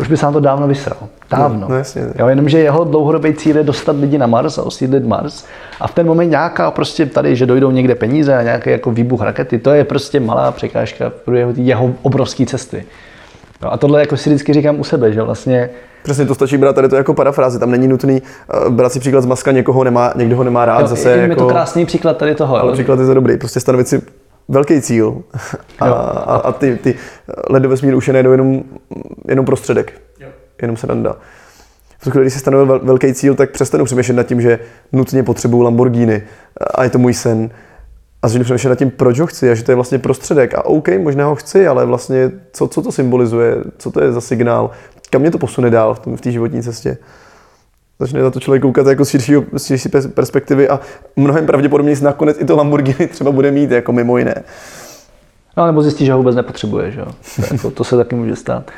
už 0.00 0.08
by 0.08 0.16
se 0.16 0.26
nám 0.26 0.32
to 0.32 0.40
dávno 0.40 0.68
vysral. 0.68 0.98
Dávno. 1.30 1.60
No, 1.60 1.68
no 1.68 1.76
jasně. 1.76 2.02
Jo, 2.18 2.28
jenomže 2.28 2.58
jeho 2.58 2.84
dlouhodobý 2.84 3.34
cíl 3.34 3.56
je 3.56 3.62
dostat 3.62 3.96
lidi 3.96 4.18
na 4.18 4.26
Mars 4.26 4.58
a 4.58 4.62
osídlit 4.62 5.06
Mars. 5.06 5.44
A 5.80 5.86
v 5.86 5.94
ten 5.94 6.06
moment 6.06 6.30
nějaká 6.30 6.70
prostě 6.70 7.06
tady, 7.06 7.36
že 7.36 7.46
dojdou 7.46 7.70
někde 7.70 7.94
peníze 7.94 8.36
a 8.36 8.42
nějaký 8.42 8.70
jako 8.70 8.90
výbuch 8.90 9.22
rakety, 9.22 9.58
to 9.58 9.70
je 9.70 9.84
prostě 9.84 10.20
malá 10.20 10.52
překážka 10.52 11.12
pro 11.24 11.36
jeho, 11.36 11.52
jeho 11.56 11.92
obrovské 12.02 12.46
cesty. 12.46 12.84
No 13.62 13.72
a 13.72 13.76
tohle 13.76 14.00
jako 14.00 14.16
si 14.16 14.30
vždycky 14.30 14.52
říkám 14.52 14.80
u 14.80 14.84
sebe, 14.84 15.12
že 15.12 15.22
vlastně 15.22 15.70
Přesně 16.02 16.26
to 16.26 16.34
stačí 16.34 16.56
brát 16.56 16.74
tady 16.74 16.88
to 16.88 16.96
jako 16.96 17.14
parafrázi, 17.14 17.58
tam 17.58 17.70
není 17.70 17.88
nutný 17.88 18.22
uh, 18.66 18.72
brát 18.72 18.92
si 18.92 19.00
příklad 19.00 19.20
z 19.20 19.26
maska, 19.26 19.52
někoho 19.52 19.84
nemá, 19.84 20.12
někdo 20.16 20.36
ho 20.36 20.44
nemá 20.44 20.64
rád, 20.64 20.80
jo, 20.80 20.86
zase 20.86 21.10
je 21.10 21.18
jako... 21.18 21.34
to 21.34 21.46
krásný 21.46 21.86
příklad 21.86 22.16
tady 22.16 22.34
toho. 22.34 22.56
Ale 22.56 22.72
příklad 22.72 23.00
je 23.00 23.06
to 23.06 23.14
dobrý, 23.14 23.36
prostě 23.36 23.60
stanovit 23.60 23.88
si 23.88 24.02
velký 24.48 24.80
cíl 24.80 25.22
a, 25.80 25.90
a, 25.90 26.36
a 26.36 26.52
ty, 26.52 26.76
ty 26.76 26.94
let 27.50 27.60
do 27.60 27.68
vesmíru 27.68 27.96
už 27.96 28.08
je 28.08 28.16
jenom, 28.16 28.62
jenom 29.28 29.44
prostředek. 29.44 30.00
Jo. 30.20 30.28
Jenom 30.62 30.76
se 30.76 30.86
dá. 30.86 31.16
V 31.98 32.04
tu 32.04 32.10
chvíli, 32.10 32.24
když 32.24 32.32
si 32.32 32.40
stanovil 32.40 32.80
velký 32.82 33.14
cíl, 33.14 33.34
tak 33.34 33.50
přestanu 33.50 33.84
přemýšlet 33.84 34.14
nad 34.14 34.22
tím, 34.22 34.40
že 34.40 34.58
nutně 34.92 35.22
potřebuju 35.22 35.62
Lamborghini 35.62 36.22
a 36.74 36.84
je 36.84 36.90
to 36.90 36.98
můj 36.98 37.14
sen. 37.14 37.50
A 38.22 38.28
začnu 38.28 38.44
přemýšlet 38.44 38.70
nad 38.70 38.78
tím, 38.78 38.90
proč 38.90 39.20
ho 39.20 39.26
chci 39.26 39.50
a 39.50 39.54
že 39.54 39.64
to 39.64 39.70
je 39.70 39.74
vlastně 39.74 39.98
prostředek. 39.98 40.54
A 40.54 40.64
OK, 40.64 40.88
možná 40.98 41.26
ho 41.26 41.34
chci, 41.34 41.66
ale 41.66 41.86
vlastně 41.86 42.30
co, 42.52 42.68
co 42.68 42.82
to 42.82 42.92
symbolizuje, 42.92 43.56
co 43.78 43.90
to 43.90 44.02
je 44.02 44.12
za 44.12 44.20
signál, 44.20 44.70
kam 45.10 45.20
mě 45.20 45.30
to 45.30 45.38
posune 45.38 45.70
dál 45.70 45.94
v, 45.94 45.98
tom, 45.98 46.16
v 46.16 46.20
té 46.20 46.30
životní 46.30 46.62
cestě 46.62 46.98
začne 48.00 48.22
na 48.22 48.30
to 48.30 48.40
člověk 48.40 48.62
koukat 48.62 48.86
jako 48.86 49.04
z 49.04 49.08
širší, 49.08 49.34
z 49.56 49.66
širší 49.66 49.88
perspektivy 50.14 50.68
a 50.68 50.80
mnohem 51.16 51.46
pravděpodobně 51.46 51.94
nakonec 52.02 52.40
i 52.40 52.44
to 52.44 52.56
Lamborghini 52.56 53.06
třeba 53.10 53.30
bude 53.30 53.50
mít, 53.50 53.70
jako 53.70 53.92
mimo 53.92 54.18
jiné. 54.18 54.34
No, 55.56 55.66
nebo 55.66 55.82
zjistí, 55.82 56.06
že 56.06 56.12
ho 56.12 56.18
vůbec 56.18 56.36
nepotřebuje, 56.36 56.90
že 56.90 57.00
jo? 57.00 57.06
To, 57.36 57.54
jako, 57.54 57.70
to 57.70 57.84
se 57.84 57.96
taky 57.96 58.14
může 58.14 58.36
stát. 58.36 58.70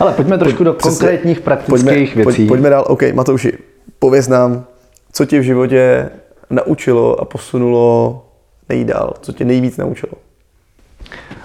Ale 0.00 0.12
pojďme 0.12 0.38
trošku 0.38 0.64
do 0.64 0.72
Přesně. 0.72 0.98
konkrétních 0.98 1.40
praktických 1.40 2.14
pojďme, 2.14 2.24
věcí. 2.24 2.46
Pojďme 2.46 2.70
dál. 2.70 2.84
OK, 2.88 3.02
Matouši, 3.14 3.58
pověz 3.98 4.28
nám, 4.28 4.64
co 5.12 5.24
tě 5.24 5.40
v 5.40 5.42
životě 5.42 6.10
naučilo 6.50 7.20
a 7.20 7.24
posunulo 7.24 8.24
nejdál? 8.68 9.14
Co 9.20 9.32
tě 9.32 9.44
nejvíc 9.44 9.76
naučilo? 9.76 10.12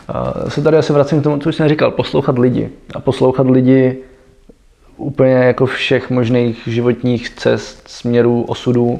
Uh, 0.09 0.49
se 0.49 0.61
tady 0.61 0.77
asi 0.77 0.93
vracím 0.93 1.19
k 1.19 1.23
tomu, 1.23 1.37
co 1.37 1.51
jsem 1.51 1.69
říkal, 1.69 1.91
poslouchat 1.91 2.39
lidi. 2.39 2.69
A 2.93 2.99
poslouchat 2.99 3.47
lidi 3.49 3.97
úplně 4.97 5.33
jako 5.33 5.65
všech 5.65 6.09
možných 6.09 6.61
životních 6.67 7.29
cest, 7.29 7.87
směrů, 7.87 8.43
osudů 8.47 8.99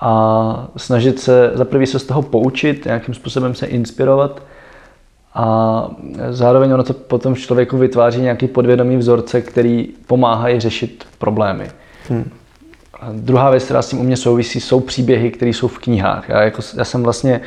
a 0.00 0.68
snažit 0.76 1.20
se 1.20 1.50
za 1.54 1.64
prvý 1.64 1.86
se 1.86 1.98
z 1.98 2.04
toho 2.04 2.22
poučit, 2.22 2.84
nějakým 2.84 3.14
způsobem 3.14 3.54
se 3.54 3.66
inspirovat 3.66 4.42
a 5.34 5.88
zároveň 6.30 6.72
ono 6.72 6.82
to 6.82 6.92
potom 6.92 7.34
v 7.34 7.38
člověku 7.38 7.78
vytváří 7.78 8.20
nějaký 8.20 8.48
podvědomý 8.48 8.96
vzorce, 8.96 9.40
který 9.40 9.88
pomáhají 10.06 10.60
řešit 10.60 11.04
problémy. 11.18 11.68
Hmm. 12.08 12.30
A 13.00 13.08
druhá 13.12 13.50
věc, 13.50 13.64
která 13.64 13.82
s 13.82 13.88
tím 13.88 14.00
u 14.00 14.02
mě 14.02 14.16
souvisí, 14.16 14.60
jsou 14.60 14.80
příběhy, 14.80 15.30
které 15.30 15.50
jsou 15.50 15.68
v 15.68 15.78
knihách. 15.78 16.28
Já, 16.28 16.42
jako, 16.42 16.62
já 16.76 16.84
jsem 16.84 17.02
vlastně 17.02 17.40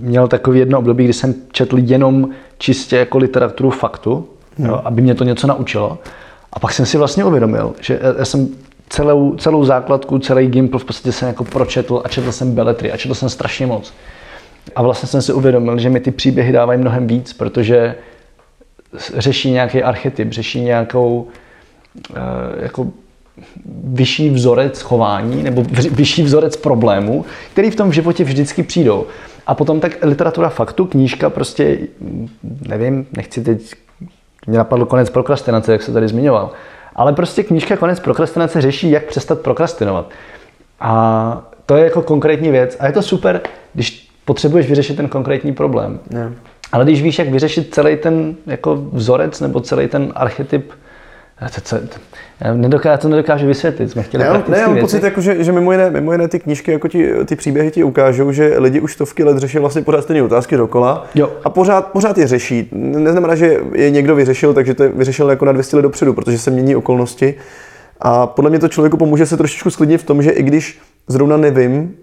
měl 0.00 0.28
takový 0.28 0.58
jedno 0.58 0.78
období, 0.78 1.04
kdy 1.04 1.12
jsem 1.12 1.34
četl 1.52 1.78
jenom 1.78 2.28
čistě 2.58 2.96
jako 2.96 3.18
literaturu 3.18 3.70
faktu, 3.70 4.28
hmm. 4.58 4.66
jo, 4.66 4.80
aby 4.84 5.02
mě 5.02 5.14
to 5.14 5.24
něco 5.24 5.46
naučilo. 5.46 5.98
A 6.58 6.60
pak 6.60 6.72
jsem 6.72 6.86
si 6.86 6.98
vlastně 6.98 7.24
uvědomil, 7.24 7.74
že 7.80 8.00
já 8.18 8.24
jsem 8.24 8.48
celou, 8.88 9.34
celou 9.36 9.64
základku, 9.64 10.18
celý 10.18 10.46
Gimpl 10.46 10.78
v 10.78 10.84
podstatě 10.84 11.12
jsem 11.12 11.28
jako 11.28 11.44
pročetl 11.44 12.02
a 12.04 12.08
četl 12.08 12.32
jsem 12.32 12.54
beletry 12.54 12.92
a 12.92 12.96
četl 12.96 13.14
jsem 13.14 13.28
strašně 13.28 13.66
moc. 13.66 13.92
A 14.76 14.82
vlastně 14.82 15.08
jsem 15.08 15.22
si 15.22 15.32
uvědomil, 15.32 15.78
že 15.78 15.90
mi 15.90 16.00
ty 16.00 16.10
příběhy 16.10 16.52
dávají 16.52 16.80
mnohem 16.80 17.06
víc, 17.06 17.32
protože 17.32 17.94
řeší 19.16 19.50
nějaký 19.50 19.82
archetyp, 19.82 20.32
řeší 20.32 20.60
nějakou 20.60 21.28
uh, 22.10 22.16
jako 22.62 22.86
vyšší 23.84 24.30
vzorec 24.30 24.80
chování 24.80 25.42
nebo 25.42 25.64
vyšší 25.90 26.22
vzorec 26.22 26.56
problémů, 26.56 27.24
který 27.52 27.70
v 27.70 27.76
tom 27.76 27.92
životě 27.92 28.24
vždycky 28.24 28.62
přijdou. 28.62 29.06
A 29.46 29.54
potom 29.54 29.80
tak 29.80 29.92
literatura 30.02 30.48
faktu, 30.48 30.86
knížka 30.86 31.30
prostě, 31.30 31.78
nevím, 32.68 33.06
nechci 33.16 33.44
teď 33.44 33.74
mě 34.48 34.58
napadl 34.58 34.84
konec 34.84 35.10
prokrastinace, 35.10 35.72
jak 35.72 35.82
se 35.82 35.92
tady 35.92 36.08
zmiňoval. 36.08 36.50
Ale 36.96 37.12
prostě 37.12 37.42
knížka 37.42 37.76
Konec 37.76 38.00
prokrastinace 38.00 38.60
řeší, 38.60 38.90
jak 38.90 39.04
přestat 39.04 39.40
prokrastinovat. 39.40 40.10
A 40.80 41.42
to 41.66 41.76
je 41.76 41.84
jako 41.84 42.02
konkrétní 42.02 42.50
věc. 42.50 42.76
A 42.80 42.86
je 42.86 42.92
to 42.92 43.02
super, 43.02 43.40
když 43.74 44.08
potřebuješ 44.24 44.68
vyřešit 44.68 44.96
ten 44.96 45.08
konkrétní 45.08 45.52
problém. 45.52 46.00
Yeah. 46.10 46.32
Ale 46.72 46.84
když 46.84 47.02
víš, 47.02 47.18
jak 47.18 47.28
vyřešit 47.28 47.74
celý 47.74 47.96
ten 47.96 48.34
jako 48.46 48.76
vzorec 48.92 49.40
nebo 49.40 49.60
celý 49.60 49.88
ten 49.88 50.12
archetyp 50.16 50.72
to, 51.40 51.60
to, 51.60 51.86
to, 51.86 52.00
já, 52.40 52.54
nedokážu, 52.54 52.88
já 52.88 52.96
to 52.96 53.08
nedokážu 53.08 53.46
vysvětlit. 53.46 53.90
Jsme 53.90 54.02
chtěli 54.02 54.24
ne, 54.24 54.42
ne, 54.48 54.58
já 54.58 54.68
mám 54.68 54.78
pocit, 54.78 55.02
jako, 55.02 55.20
že, 55.20 55.44
že 55.44 55.52
mimo, 55.52 55.72
jiné, 55.72 55.90
mimo 55.90 56.12
jiné 56.12 56.28
ty 56.28 56.38
knížky, 56.38 56.72
jako 56.72 56.88
ti, 56.88 57.10
ty 57.24 57.36
příběhy 57.36 57.70
ti 57.70 57.84
ukážou, 57.84 58.32
že 58.32 58.54
lidi 58.58 58.80
už 58.80 58.92
stovky 58.92 59.24
let 59.24 59.38
řeší 59.38 59.58
vlastně 59.58 59.82
pořád 59.82 60.02
stejné 60.02 60.22
otázky 60.22 60.56
dokola 60.56 61.06
jo. 61.14 61.32
a 61.44 61.50
pořád, 61.50 61.86
pořád 61.86 62.18
je 62.18 62.26
řeší. 62.26 62.68
Neznamená, 62.72 63.34
že 63.34 63.56
je 63.72 63.90
někdo 63.90 64.14
vyřešil, 64.14 64.54
takže 64.54 64.74
to 64.74 64.82
je 64.82 64.88
vyřešil 64.88 65.30
jako 65.30 65.44
na 65.44 65.52
200 65.52 65.76
let 65.76 65.82
dopředu, 65.82 66.12
protože 66.12 66.38
se 66.38 66.50
mění 66.50 66.76
okolnosti. 66.76 67.34
A 68.00 68.26
podle 68.26 68.50
mě 68.50 68.58
to 68.58 68.68
člověku 68.68 68.96
pomůže 68.96 69.26
se 69.26 69.36
trošičku 69.36 69.70
sklidnit 69.70 70.00
v 70.00 70.06
tom, 70.06 70.22
že 70.22 70.30
i 70.30 70.42
když 70.42 70.78
zrovna 71.08 71.36
nevím, 71.36 71.94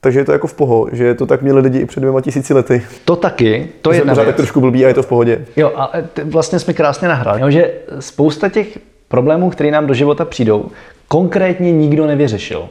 takže 0.00 0.20
je 0.20 0.24
to 0.24 0.32
jako 0.32 0.46
v 0.46 0.54
poho, 0.54 0.88
že 0.92 1.14
to 1.14 1.26
tak 1.26 1.42
měli 1.42 1.60
lidi 1.60 1.78
i 1.78 1.86
před 1.86 2.00
dvěma 2.00 2.20
tisíci 2.20 2.54
lety. 2.54 2.82
To 3.04 3.16
taky, 3.16 3.68
to 3.82 3.92
je 3.92 3.98
jedna 3.98 4.14
tak 4.14 4.36
trošku 4.36 4.60
blbý 4.60 4.84
a 4.84 4.88
je 4.88 4.94
to 4.94 5.02
v 5.02 5.06
pohodě. 5.06 5.44
Jo, 5.56 5.72
a 5.76 5.92
vlastně 6.24 6.58
jsme 6.58 6.72
krásně 6.72 7.08
nahrali, 7.08 7.40
jo, 7.40 7.50
že 7.50 7.72
spousta 8.00 8.48
těch 8.48 8.78
problémů, 9.08 9.50
které 9.50 9.70
nám 9.70 9.86
do 9.86 9.94
života 9.94 10.24
přijdou, 10.24 10.70
konkrétně 11.08 11.72
nikdo 11.72 12.06
nevyřešil. 12.06 12.68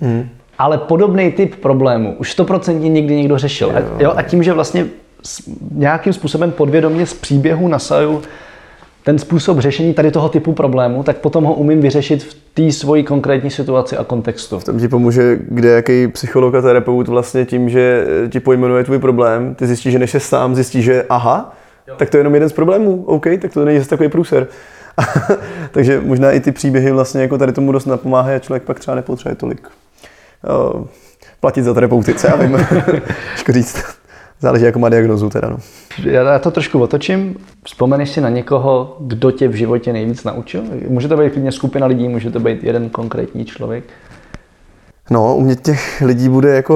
Hmm. 0.00 0.28
Ale 0.58 0.78
podobný 0.78 1.32
typ 1.32 1.54
problémů 1.54 2.16
už 2.18 2.32
stoprocentně 2.32 2.88
někdy 2.88 3.16
někdo 3.16 3.38
řešil. 3.38 3.68
Jo. 3.68 3.76
A, 3.76 4.02
jo, 4.02 4.12
a 4.16 4.22
tím, 4.22 4.42
že 4.42 4.52
vlastně 4.52 4.86
nějakým 5.70 6.12
způsobem 6.12 6.52
podvědomě 6.52 7.06
z 7.06 7.14
příběhu 7.14 7.68
nasaju 7.68 8.22
ten 9.08 9.18
způsob 9.18 9.58
řešení 9.58 9.94
tady 9.94 10.10
toho 10.10 10.28
typu 10.28 10.52
problému, 10.52 11.02
tak 11.02 11.16
potom 11.16 11.44
ho 11.44 11.54
umím 11.54 11.80
vyřešit 11.80 12.22
v 12.22 12.36
té 12.54 12.72
svoji 12.72 13.04
konkrétní 13.04 13.50
situaci 13.50 13.96
a 13.96 14.04
kontextu. 14.04 14.58
V 14.58 14.64
tom 14.64 14.78
ti 14.78 14.88
pomůže 14.88 15.38
kde 15.48 15.68
jaký 15.68 16.08
psycholog 16.08 16.54
a 16.54 16.62
terapeut 16.62 17.08
vlastně 17.08 17.44
tím, 17.44 17.68
že 17.68 18.06
ti 18.28 18.40
pojmenuje 18.40 18.84
tvůj 18.84 18.98
problém, 18.98 19.54
ty 19.54 19.66
zjistíš, 19.66 19.92
že 19.92 19.98
než 19.98 20.10
se 20.10 20.20
sám 20.20 20.54
zjistíš, 20.54 20.84
že 20.84 21.04
aha, 21.08 21.56
jo. 21.88 21.94
tak 21.96 22.10
to 22.10 22.16
je 22.16 22.20
jenom 22.20 22.34
jeden 22.34 22.48
z 22.48 22.52
problémů, 22.52 23.04
OK, 23.06 23.26
tak 23.40 23.52
to 23.52 23.64
není 23.64 23.78
zase 23.78 23.90
takový 23.90 24.08
průser. 24.08 24.46
Takže 25.70 26.00
možná 26.00 26.32
i 26.32 26.40
ty 26.40 26.52
příběhy 26.52 26.92
vlastně 26.92 27.22
jako 27.22 27.38
tady 27.38 27.52
tomu 27.52 27.72
dost 27.72 27.86
napomáhají 27.86 28.36
a 28.36 28.38
člověk 28.38 28.62
pak 28.62 28.80
třeba 28.80 28.94
nepotřebuje 28.94 29.36
tolik 29.36 29.68
uh, 30.76 30.84
platit 31.40 31.62
za 31.62 31.74
terapeuty, 31.74 32.14
co 32.14 32.26
já 32.26 32.36
vím, 32.36 32.58
říct. 33.48 33.97
Záleží, 34.40 34.64
jako 34.64 34.78
má 34.78 34.88
diagnozu 34.88 35.30
teda. 35.30 35.50
No. 35.50 35.58
Já 36.04 36.38
to 36.38 36.50
trošku 36.50 36.82
otočím. 36.82 37.36
Vzpomeneš 37.64 38.10
si 38.10 38.20
na 38.20 38.28
někoho, 38.28 38.96
kdo 39.00 39.30
tě 39.30 39.48
v 39.48 39.54
životě 39.54 39.92
nejvíc 39.92 40.24
naučil? 40.24 40.62
Může 40.88 41.08
to 41.08 41.16
být 41.16 41.32
klidně 41.32 41.52
skupina 41.52 41.86
lidí, 41.86 42.08
může 42.08 42.30
to 42.30 42.40
být 42.40 42.64
jeden 42.64 42.90
konkrétní 42.90 43.44
člověk. 43.44 43.84
No, 45.10 45.36
u 45.36 45.40
mě 45.40 45.56
těch 45.56 46.00
lidí 46.00 46.28
bude 46.28 46.54
jako 46.54 46.74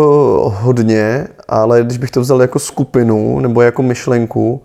hodně, 0.61 1.29
ale 1.49 1.83
když 1.83 1.99
bych 1.99 2.11
to 2.11 2.21
vzal 2.21 2.41
jako 2.41 2.59
skupinu 2.59 3.41
nebo 3.41 3.63
jako 3.63 3.83
myšlenku, 3.83 4.63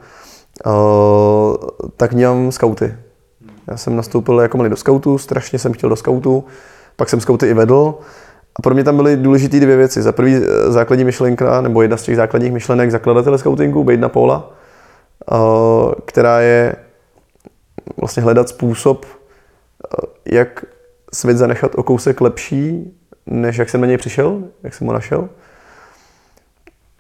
uh, 0.66 0.72
tak 1.98 2.14
měl 2.14 2.52
skauty. 2.52 2.96
Já 3.68 3.78
jsem 3.78 3.96
nastoupil 3.96 4.40
jako 4.40 4.58
malý 4.58 4.70
do 4.70 4.76
skautu, 4.76 5.18
strašně 5.18 5.60
jsem 5.60 5.74
chtěl 5.74 5.90
do 5.90 5.96
skautu, 5.96 6.44
pak 6.96 7.10
jsem 7.10 7.22
skauty 7.22 7.48
i 7.48 7.54
vedl. 7.54 7.96
A 8.60 8.62
pro 8.62 8.74
mě 8.74 8.84
tam 8.84 8.96
byly 8.96 9.18
důležité 9.18 9.60
dvě 9.60 9.78
věci. 9.78 10.02
Za 10.02 10.12
prvý 10.12 10.36
eh, 10.36 10.72
základní 10.72 11.06
myšlenka, 11.06 11.62
nebo 11.62 11.82
jedna 11.82 11.98
z 11.98 12.04
těch 12.04 12.16
základních 12.16 12.52
myšlenek 12.52 12.92
zakladatele 12.92 13.38
skautingu, 13.38 13.86
na 13.96 14.10
Paula, 14.10 14.54
uh, 15.32 15.94
která 16.06 16.40
je 16.40 16.76
vlastně 17.98 18.24
hledat 18.24 18.50
způsob, 18.50 19.06
uh, 19.06 19.12
jak 20.26 20.66
svět 21.14 21.38
zanechat 21.38 21.72
o 21.76 21.84
kousek 21.84 22.22
lepší, 22.22 22.94
než 23.26 23.58
jak 23.58 23.70
jsem 23.70 23.82
na 23.82 23.88
něj 23.88 23.98
přišel, 23.98 24.44
jak 24.64 24.74
jsem 24.74 24.88
ho 24.88 24.94
našel. 24.94 25.30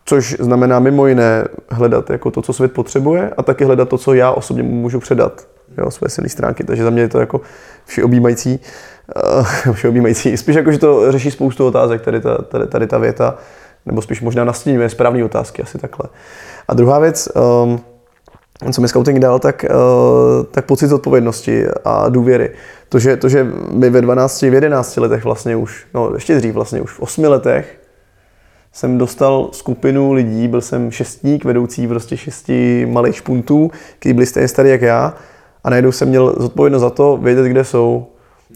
Což 0.06 0.36
znamená 0.40 0.80
mimo 0.80 1.08
jiné 1.08 1.44
hledat 1.70 2.10
jako 2.10 2.32
to, 2.32 2.42
co 2.42 2.54
svět 2.54 2.74
potřebuje 2.74 3.30
a 3.38 3.44
taky 3.44 3.66
hledat 3.66 3.90
to, 3.90 3.98
co 3.98 4.14
já 4.14 4.32
osobně 4.32 4.64
můžu 4.64 5.00
předat, 5.00 5.48
jo, 5.78 5.92
své 5.92 6.10
silné 6.10 6.30
stránky. 6.30 6.64
Takže 6.64 6.84
za 6.84 6.90
mě 6.90 7.02
je 7.02 7.10
to 7.10 7.20
jako 7.20 7.42
všeobjímající, 7.86 8.60
všeobjímající. 9.74 10.38
Spíš 10.38 10.56
jako, 10.56 10.72
že 10.72 10.78
to 10.78 11.12
řeší 11.12 11.32
spoustu 11.32 11.68
otázek, 11.68 12.02
tady 12.02 12.22
ta, 12.22 12.38
tady, 12.38 12.68
tady 12.68 12.88
ta 12.88 12.98
věta, 12.98 13.38
nebo 13.86 14.02
spíš 14.02 14.22
možná 14.22 14.44
nastíníme 14.44 14.90
správné 14.90 15.24
otázky, 15.24 15.62
asi 15.62 15.78
takhle. 15.78 16.10
A 16.68 16.74
druhá 16.74 17.00
věc, 17.00 17.30
um, 17.64 17.80
co 18.72 18.82
mi 18.82 18.88
scouting 18.88 19.20
dal, 19.20 19.40
tak, 19.40 19.66
uh, 19.70 20.46
tak 20.52 20.66
pocit 20.66 20.92
odpovědnosti 20.92 21.66
a 21.86 22.10
důvěry. 22.10 22.52
To 22.90 23.00
že, 23.00 23.18
to, 23.18 23.30
že 23.30 23.48
my 23.72 23.90
ve 23.90 24.02
12, 24.02 24.42
v 24.42 24.54
11 24.54 24.98
letech 24.98 25.24
vlastně 25.24 25.56
už, 25.56 25.88
no 25.94 26.12
ještě 26.14 26.36
dřív 26.36 26.54
vlastně 26.54 26.82
už 26.82 26.92
v 26.92 27.00
8 27.00 27.24
letech 27.24 27.80
jsem 28.74 28.98
dostal 28.98 29.50
skupinu 29.52 30.14
lidí, 30.14 30.48
byl 30.48 30.62
jsem 30.62 30.92
šestník, 30.92 31.46
vedoucí 31.46 31.88
prostě 31.88 32.18
šesti 32.18 32.88
malých 32.92 33.16
špuntů, 33.16 33.72
kteří 34.00 34.14
byli 34.14 34.26
stejně 34.26 34.48
starý 34.48 34.70
jak 34.70 34.82
já 34.82 35.14
a 35.64 35.70
najednou 35.70 35.92
jsem 35.92 36.10
měl 36.10 36.36
zodpovědnost 36.38 36.82
za 36.82 36.90
to, 36.90 37.18
vědět, 37.18 37.46
kde 37.46 37.64
jsou. 37.64 38.08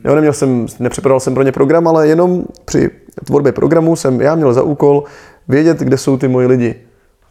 Jo, 0.06 0.16
neměl 0.16 0.34
jsem, 0.34 0.66
nepřipravil 0.80 1.20
jsem 1.20 1.34
pro 1.34 1.44
ně 1.44 1.52
program, 1.52 1.88
ale 1.88 2.08
jenom 2.08 2.44
při 2.66 2.90
tvorbě 3.26 3.52
programu 3.52 3.96
jsem 3.96 4.22
já 4.22 4.36
měl 4.36 4.54
za 4.54 4.64
úkol 4.64 5.04
vědět, 5.48 5.80
kde 5.80 5.98
jsou 5.98 6.18
ty 6.18 6.28
moji 6.28 6.48
lidi. 6.48 6.76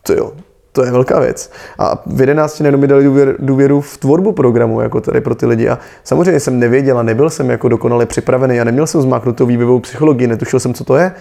To 0.02 0.12
jo, 0.12 0.32
to 0.72 0.84
je 0.84 0.90
velká 0.90 1.20
věc. 1.20 1.52
A 1.78 2.02
v 2.06 2.20
11 2.20 2.60
nejenom 2.60 2.80
mi 2.80 2.86
dali 2.86 3.04
důvěru, 3.04 3.32
důvěru 3.38 3.80
v 3.80 3.96
tvorbu 3.96 4.32
programu, 4.32 4.80
jako 4.80 5.00
tady 5.00 5.20
pro 5.20 5.34
ty 5.34 5.46
lidi. 5.46 5.68
A 5.68 5.78
samozřejmě 6.04 6.40
jsem 6.40 6.58
nevěděl 6.58 6.98
a 6.98 7.02
nebyl 7.02 7.30
jsem 7.30 7.50
jako 7.50 7.68
dokonale 7.68 8.06
připravený 8.06 8.60
a 8.60 8.64
neměl 8.64 8.86
jsem 8.86 9.02
zmáknutou 9.02 9.46
vývojovou 9.46 9.80
psychologii, 9.80 10.26
netušil 10.26 10.60
jsem, 10.60 10.74
co 10.74 10.84
to 10.84 10.96
je, 10.96 11.12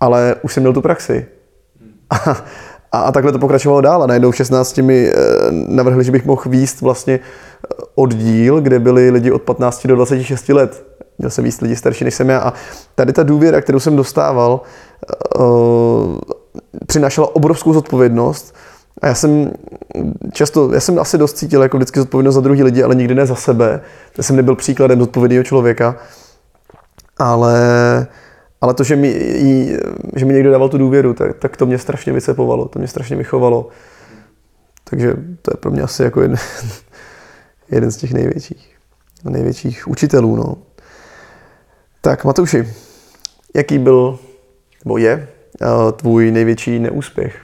ale 0.00 0.34
už 0.42 0.52
jsem 0.52 0.62
měl 0.62 0.72
tu 0.72 0.82
praxi. 0.82 1.26
A, 2.10 2.44
a, 2.96 3.00
a 3.00 3.12
takhle 3.12 3.32
to 3.32 3.38
pokračovalo 3.38 3.80
dál. 3.80 4.02
A 4.02 4.06
najednou 4.06 4.30
v 4.30 4.36
16 4.36 4.78
mi 4.78 5.08
eh, 5.08 5.14
navrhli, 5.50 6.04
že 6.04 6.12
bych 6.12 6.24
mohl 6.24 6.42
výst 6.46 6.80
vlastně 6.80 7.14
eh, 7.14 7.84
oddíl, 7.94 8.60
kde 8.60 8.78
byli 8.78 9.10
lidi 9.10 9.30
od 9.30 9.42
15 9.42 9.86
do 9.86 9.96
26 9.96 10.48
let. 10.48 10.86
Měl 11.18 11.30
jsem 11.30 11.44
výst 11.44 11.60
lidi 11.62 11.76
starší 11.76 12.04
než 12.04 12.14
jsem 12.14 12.28
já. 12.28 12.38
A 12.38 12.52
tady 12.94 13.12
ta 13.12 13.22
důvěra, 13.22 13.60
kterou 13.60 13.80
jsem 13.80 13.96
dostával, 13.96 14.60
uh, 15.38 16.18
přinášela 16.86 17.36
obrovskou 17.36 17.72
zodpovědnost. 17.72 18.54
A 19.02 19.06
já 19.06 19.14
jsem 19.14 19.50
často, 20.32 20.72
já 20.72 20.80
jsem 20.80 20.98
asi 20.98 21.18
dost 21.18 21.36
cítil 21.36 21.62
jako 21.62 21.76
vždycky 21.76 22.00
zodpovědnost 22.00 22.34
za 22.34 22.40
druhý 22.40 22.62
lidi, 22.62 22.82
ale 22.82 22.94
nikdy 22.94 23.14
ne 23.14 23.26
za 23.26 23.34
sebe. 23.34 23.80
Já 24.16 24.22
jsem 24.22 24.36
nebyl 24.36 24.56
příkladem 24.56 25.00
zodpovědného 25.00 25.44
člověka. 25.44 25.96
Ale, 27.18 28.06
ale 28.66 28.74
to, 28.74 28.84
že 28.84 28.96
mi, 28.96 29.14
že 30.16 30.24
mi 30.24 30.34
někdo 30.34 30.50
dával 30.50 30.68
tu 30.68 30.78
důvěru, 30.78 31.14
tak, 31.14 31.38
tak 31.38 31.56
to 31.56 31.66
mě 31.66 31.78
strašně 31.78 32.12
vycepovalo, 32.12 32.68
to 32.68 32.78
mě 32.78 32.88
strašně 32.88 33.16
vychovalo. 33.16 33.68
Takže 34.84 35.16
to 35.42 35.50
je 35.52 35.56
pro 35.60 35.70
mě 35.70 35.82
asi 35.82 36.02
jako 36.02 36.22
jeden, 36.22 36.36
jeden 37.70 37.90
z 37.90 37.96
těch 37.96 38.12
největších, 38.12 38.76
největších 39.24 39.88
učitelů. 39.88 40.36
No. 40.36 40.56
Tak 42.00 42.24
Matouši, 42.24 42.68
jaký 43.54 43.78
byl, 43.78 44.18
nebo 44.84 44.98
je 44.98 45.28
tvůj 45.96 46.30
největší 46.30 46.78
neúspěch? 46.78 47.40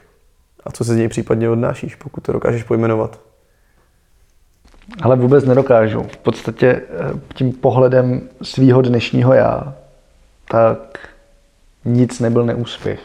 A 0.64 0.72
co 0.72 0.84
se 0.84 0.94
z 0.94 0.96
něj 0.96 1.08
případně 1.08 1.50
odnášíš, 1.50 1.94
pokud 1.94 2.20
to 2.20 2.32
dokážeš 2.32 2.62
pojmenovat? 2.62 3.20
Ale 5.02 5.16
vůbec 5.16 5.44
nedokážu. 5.44 6.02
V 6.02 6.16
podstatě 6.16 6.66
eh, 6.68 7.20
tím 7.34 7.52
pohledem 7.52 8.28
svého 8.42 8.82
dnešního 8.82 9.34
já, 9.34 9.74
tak 10.48 10.98
nic 11.84 12.20
nebyl 12.20 12.44
neúspěch. 12.44 13.00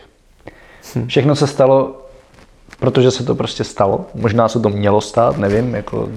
Hm. 0.95 1.07
Všechno 1.07 1.35
se 1.35 1.47
stalo, 1.47 2.01
protože 2.79 3.11
se 3.11 3.23
to 3.23 3.35
prostě 3.35 3.63
stalo. 3.63 4.05
Možná 4.15 4.47
se 4.47 4.59
to 4.59 4.69
mělo 4.69 5.01
stát, 5.01 5.37
nevím, 5.37 5.75
jako 5.75 6.09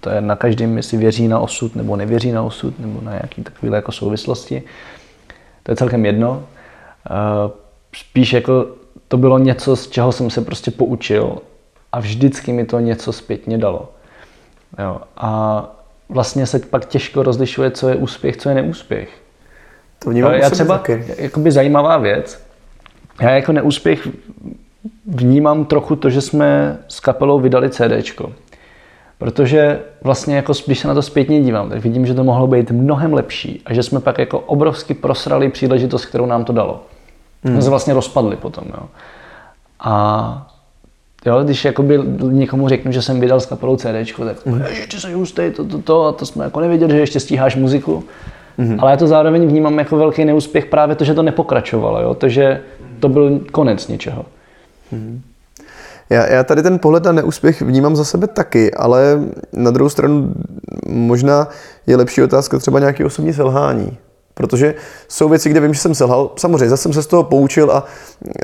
to 0.00 0.10
je 0.10 0.20
na 0.20 0.36
každém, 0.36 0.76
jestli 0.76 0.98
věří 0.98 1.28
na 1.28 1.40
osud 1.40 1.76
nebo 1.76 1.96
nevěří 1.96 2.32
na 2.32 2.42
osud, 2.42 2.78
nebo 2.78 3.00
na 3.00 3.10
nějaké 3.10 3.42
takové 3.42 3.76
jako 3.76 3.92
souvislosti. 3.92 4.62
To 5.62 5.72
je 5.72 5.76
celkem 5.76 6.06
jedno. 6.06 6.42
Eh, 7.10 7.50
spíš 7.96 8.32
jako 8.32 8.66
to 9.08 9.16
bylo 9.16 9.38
něco, 9.38 9.76
z 9.76 9.88
čeho 9.88 10.12
jsem 10.12 10.30
se 10.30 10.40
prostě 10.40 10.70
poučil 10.70 11.38
a 11.92 12.00
vždycky 12.00 12.52
mi 12.52 12.64
to 12.64 12.80
něco 12.80 13.12
zpětně 13.12 13.58
dalo. 13.58 13.88
Jo. 14.78 15.00
A 15.16 15.64
vlastně 16.08 16.46
se 16.46 16.58
pak 16.58 16.84
těžko 16.84 17.22
rozlišuje, 17.22 17.70
co 17.70 17.88
je 17.88 17.96
úspěch, 17.96 18.36
co 18.36 18.48
je 18.48 18.54
neúspěch. 18.54 19.21
To 20.04 20.10
vnímám 20.10 20.34
Já 20.34 20.50
třeba, 20.50 20.78
taky. 20.78 21.04
jakoby 21.18 21.50
zajímavá 21.50 21.98
věc, 21.98 22.42
já 23.20 23.30
jako 23.30 23.52
neúspěch 23.52 24.08
vnímám 25.06 25.64
trochu 25.64 25.96
to, 25.96 26.10
že 26.10 26.20
jsme 26.20 26.78
s 26.88 27.00
kapelou 27.00 27.40
vydali 27.40 27.70
CDčko. 27.70 28.32
Protože 29.18 29.80
vlastně 30.02 30.36
jako 30.36 30.52
když 30.66 30.78
se 30.78 30.88
na 30.88 30.94
to 30.94 31.02
zpětně 31.02 31.42
dívám, 31.42 31.70
tak 31.70 31.82
vidím, 31.82 32.06
že 32.06 32.14
to 32.14 32.24
mohlo 32.24 32.46
být 32.46 32.70
mnohem 32.70 33.14
lepší 33.14 33.62
a 33.66 33.74
že 33.74 33.82
jsme 33.82 34.00
pak 34.00 34.18
jako 34.18 34.38
obrovsky 34.38 34.94
prosrali 34.94 35.48
příležitost, 35.48 36.06
kterou 36.06 36.26
nám 36.26 36.44
to 36.44 36.52
dalo. 36.52 36.82
Hmm. 37.44 37.54
Jsme 37.54 37.62
se 37.62 37.70
vlastně 37.70 37.94
rozpadli 37.94 38.36
potom. 38.36 38.64
Jo. 38.68 38.88
A 39.80 40.52
jo, 41.26 41.44
když 41.44 41.64
jakoby 41.64 42.00
někomu 42.22 42.68
řeknu, 42.68 42.92
že 42.92 43.02
jsem 43.02 43.20
vydal 43.20 43.40
s 43.40 43.46
kapelou 43.46 43.76
CD, 43.76 44.16
tak 44.26 44.46
hmm. 44.46 44.62
ještě 44.62 45.00
se 45.00 45.14
hustý, 45.14 45.42
to, 45.56 45.64
to, 45.64 45.78
to, 45.78 46.06
a 46.06 46.12
to 46.12 46.26
jsme 46.26 46.44
jako 46.44 46.60
nevěděli, 46.60 46.92
že 46.92 47.00
ještě 47.00 47.20
stíháš 47.20 47.56
muziku. 47.56 48.04
Hmm. 48.58 48.80
Ale 48.80 48.90
já 48.90 48.96
to 48.96 49.06
zároveň 49.06 49.46
vnímám 49.46 49.78
jako 49.78 49.96
velký 49.96 50.24
neúspěch 50.24 50.66
právě 50.66 50.96
to, 50.96 51.04
že 51.04 51.14
to 51.14 51.22
nepokračovalo, 51.22 52.00
jo? 52.00 52.14
to, 52.14 52.28
že 52.28 52.60
to 53.00 53.08
byl 53.08 53.40
konec 53.52 53.88
něčeho. 53.88 54.24
Hmm. 54.92 55.22
Já, 56.10 56.26
já 56.26 56.44
tady 56.44 56.62
ten 56.62 56.78
pohled 56.78 57.04
na 57.04 57.12
neúspěch 57.12 57.62
vnímám 57.62 57.96
za 57.96 58.04
sebe 58.04 58.26
taky, 58.26 58.74
ale 58.74 59.20
na 59.52 59.70
druhou 59.70 59.88
stranu 59.88 60.34
možná 60.88 61.48
je 61.86 61.96
lepší 61.96 62.22
otázka 62.22 62.58
třeba 62.58 62.78
nějaké 62.78 63.04
osobní 63.04 63.32
selhání. 63.32 63.98
Protože 64.34 64.74
jsou 65.08 65.28
věci, 65.28 65.50
kde 65.50 65.60
vím, 65.60 65.74
že 65.74 65.80
jsem 65.80 65.94
selhal. 65.94 66.30
Samozřejmě, 66.36 66.68
zase 66.68 66.82
jsem 66.82 66.92
se 66.92 67.02
z 67.02 67.06
toho 67.06 67.22
poučil 67.22 67.70
a 67.70 67.84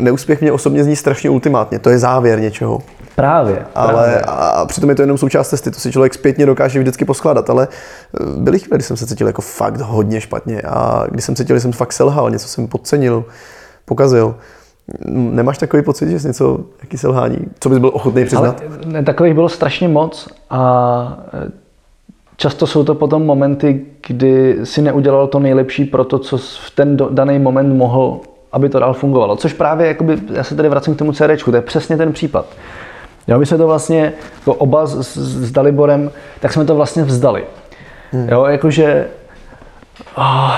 neúspěch 0.01 0.41
mě 0.41 0.53
osobně 0.53 0.84
zní 0.84 0.97
strašně 0.97 1.30
ultimátně. 1.30 1.78
To 1.78 1.91
je 1.91 1.99
závěr 1.99 2.41
něčeho. 2.41 2.78
Právě. 3.14 3.66
Ale 3.74 3.93
právě. 3.93 4.20
A 4.20 4.66
přitom 4.66 4.91
je 4.91 4.97
to 4.97 5.03
jenom 5.03 5.18
součást 5.18 5.49
cesty, 5.49 5.70
to 5.70 5.80
si 5.80 5.93
člověk 5.93 6.14
zpětně 6.14 6.47
dokáže 6.47 6.78
vždycky 6.78 7.05
poskládat. 7.05 7.51
Ale 7.51 7.68
eh, 7.70 8.24
byly 8.36 8.59
chvíle, 8.59 8.76
kdy 8.76 8.84
jsem 8.84 8.97
se 8.97 9.07
cítil 9.07 9.26
jako 9.26 9.43
fakt 9.43 9.80
hodně 9.80 10.20
špatně 10.20 10.62
a 10.62 11.07
když 11.11 11.24
jsem 11.24 11.34
cítil, 11.34 11.57
že 11.57 11.61
jsem 11.61 11.72
fakt 11.72 11.93
selhal, 11.93 12.30
něco 12.30 12.49
jsem 12.49 12.68
podcenil, 12.68 13.24
pokazil. 13.84 14.34
Nemáš 15.09 15.59
takový 15.59 15.82
pocit, 15.82 16.11
že 16.11 16.20
jsi 16.20 16.26
něco, 16.26 16.61
jaký 16.80 16.99
selhání, 16.99 17.39
co 17.61 17.68
bys 17.68 17.78
byl 17.78 17.91
ochotný 17.95 18.24
přiznat? 18.24 18.62
Ale 18.93 19.03
takových 19.03 19.34
bylo 19.34 19.49
strašně 19.49 19.89
moc 19.89 20.28
a 20.51 21.18
Často 22.41 22.66
jsou 22.66 22.84
to 22.84 22.95
potom 22.95 23.26
momenty, 23.26 23.86
kdy 24.07 24.59
si 24.64 24.82
neudělal 24.82 25.26
to 25.26 25.39
nejlepší 25.39 25.84
pro 25.84 26.05
to, 26.05 26.18
co 26.18 26.39
v 26.39 26.70
ten 26.74 26.97
daný 27.11 27.39
moment 27.39 27.74
mohl, 27.74 28.20
aby 28.53 28.68
to 28.68 28.78
dál 28.78 28.95
fungovalo. 28.95 29.36
Což 29.36 29.53
právě, 29.53 29.86
jakoby, 29.86 30.18
já 30.32 30.45
se 30.45 30.55
tady 30.57 30.68
vracím 30.68 30.95
k 30.95 30.99
tomu 30.99 31.12
CD, 31.12 31.43
to 31.45 31.57
je 31.57 31.62
přesně 31.62 31.97
ten 31.97 32.12
případ. 32.12 32.47
Jo, 33.28 33.39
my 33.39 33.47
jsme 33.47 33.59
to 33.59 33.66
vlastně, 33.66 34.12
jako 34.34 34.55
oba 34.55 34.86
s, 34.86 35.16
s, 35.16 35.53
Daliborem, 35.53 36.11
tak 36.41 36.53
jsme 36.53 36.64
to 36.64 36.74
vlastně 36.74 37.03
vzdali. 37.03 37.45
Hmm. 38.12 38.28
Jo, 38.28 38.45
jakože 38.45 39.09
oh, 40.16 40.57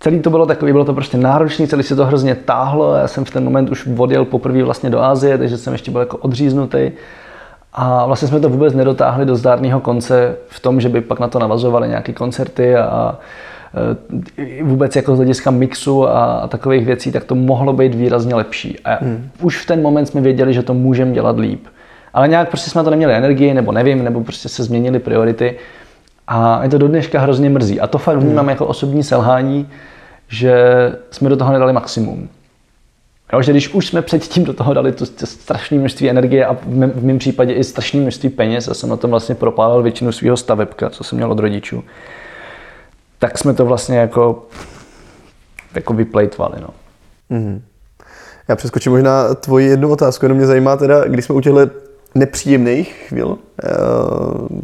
celý 0.00 0.20
to 0.20 0.30
bylo 0.30 0.46
takový, 0.46 0.72
bylo 0.72 0.84
to 0.84 0.94
prostě 0.94 1.16
náročné, 1.16 1.66
celý 1.66 1.82
se 1.82 1.96
to 1.96 2.06
hrozně 2.06 2.34
táhlo, 2.34 2.94
já 2.94 3.08
jsem 3.08 3.24
v 3.24 3.30
ten 3.30 3.44
moment 3.44 3.70
už 3.70 3.88
odjel 3.96 4.24
poprvé 4.24 4.62
vlastně 4.62 4.90
do 4.90 5.02
Ázie, 5.02 5.38
takže 5.38 5.58
jsem 5.58 5.72
ještě 5.72 5.90
byl 5.90 6.00
jako 6.00 6.16
odříznutý. 6.16 6.90
A 7.78 8.06
vlastně 8.06 8.28
jsme 8.28 8.40
to 8.40 8.48
vůbec 8.48 8.74
nedotáhli 8.74 9.26
do 9.26 9.36
zdárného 9.36 9.80
konce 9.80 10.36
v 10.48 10.60
tom, 10.60 10.80
že 10.80 10.88
by 10.88 11.00
pak 11.00 11.20
na 11.20 11.28
to 11.28 11.38
navazovaly 11.38 11.88
nějaké 11.88 12.12
koncerty 12.12 12.76
a 12.76 13.18
eh, 14.38 14.62
vůbec 14.62 14.96
jako 14.96 15.14
z 15.14 15.18
hlediska 15.18 15.50
mixu 15.50 16.08
a 16.08 16.48
takových 16.48 16.86
věcí, 16.86 17.12
tak 17.12 17.24
to 17.24 17.34
mohlo 17.34 17.72
být 17.72 17.94
výrazně 17.94 18.34
lepší. 18.34 18.78
A 18.84 18.98
hmm. 19.00 19.28
už 19.42 19.62
v 19.62 19.66
ten 19.66 19.82
moment 19.82 20.06
jsme 20.06 20.20
věděli, 20.20 20.54
že 20.54 20.62
to 20.62 20.74
můžeme 20.74 21.12
dělat 21.12 21.38
líp. 21.38 21.66
Ale 22.14 22.28
nějak 22.28 22.48
prostě 22.48 22.70
jsme 22.70 22.84
to 22.84 22.90
neměli 22.90 23.14
energii, 23.14 23.54
nebo 23.54 23.72
nevím, 23.72 24.04
nebo 24.04 24.24
prostě 24.24 24.48
se 24.48 24.64
změnily 24.64 24.98
priority. 24.98 25.58
A 26.28 26.62
je 26.62 26.68
to 26.68 26.78
do 26.78 26.88
dneška 26.88 27.20
hrozně 27.20 27.50
mrzí. 27.50 27.80
A 27.80 27.86
to 27.86 27.98
fakt 27.98 28.18
vnímám 28.18 28.44
hmm. 28.44 28.50
jako 28.50 28.66
osobní 28.66 29.02
selhání, 29.02 29.68
že 30.28 30.54
jsme 31.10 31.28
do 31.28 31.36
toho 31.36 31.52
nedali 31.52 31.72
maximum. 31.72 32.28
Jo, 33.32 33.42
že 33.42 33.52
když 33.52 33.74
už 33.74 33.86
jsme 33.86 34.02
předtím 34.02 34.44
do 34.44 34.52
toho 34.52 34.74
dali 34.74 34.92
to, 34.92 35.06
strašné 35.24 35.78
množství 35.78 36.10
energie 36.10 36.46
a 36.46 36.54
v 36.54 36.66
mém, 36.66 36.90
v 36.90 37.04
mém 37.04 37.18
případě 37.18 37.52
i 37.52 37.64
strašné 37.64 38.00
množství 38.00 38.28
peněz, 38.28 38.68
a 38.68 38.74
jsem 38.74 38.88
na 38.88 38.96
tom 38.96 39.10
vlastně 39.10 39.34
propálil 39.34 39.82
většinu 39.82 40.12
svého 40.12 40.36
stavebka, 40.36 40.90
co 40.90 41.04
jsem 41.04 41.16
měl 41.16 41.32
od 41.32 41.38
rodičů, 41.38 41.84
tak 43.18 43.38
jsme 43.38 43.54
to 43.54 43.66
vlastně 43.66 43.98
jako, 43.98 44.46
jako 45.74 45.94
vyplejtvali. 45.94 46.60
No. 46.60 46.68
Mm-hmm. 47.30 47.60
Já 48.48 48.56
přeskočím 48.56 48.92
možná 48.92 49.34
tvoji 49.34 49.66
jednu 49.66 49.90
otázku, 49.90 50.24
jenom 50.24 50.38
mě 50.38 50.46
zajímá 50.46 50.76
teda, 50.76 51.04
když 51.04 51.24
jsme 51.24 51.34
u 51.34 51.40
těchto 51.40 51.60
nepříjemných 52.14 53.04
chvíl 53.08 53.26
uh, 53.28 53.38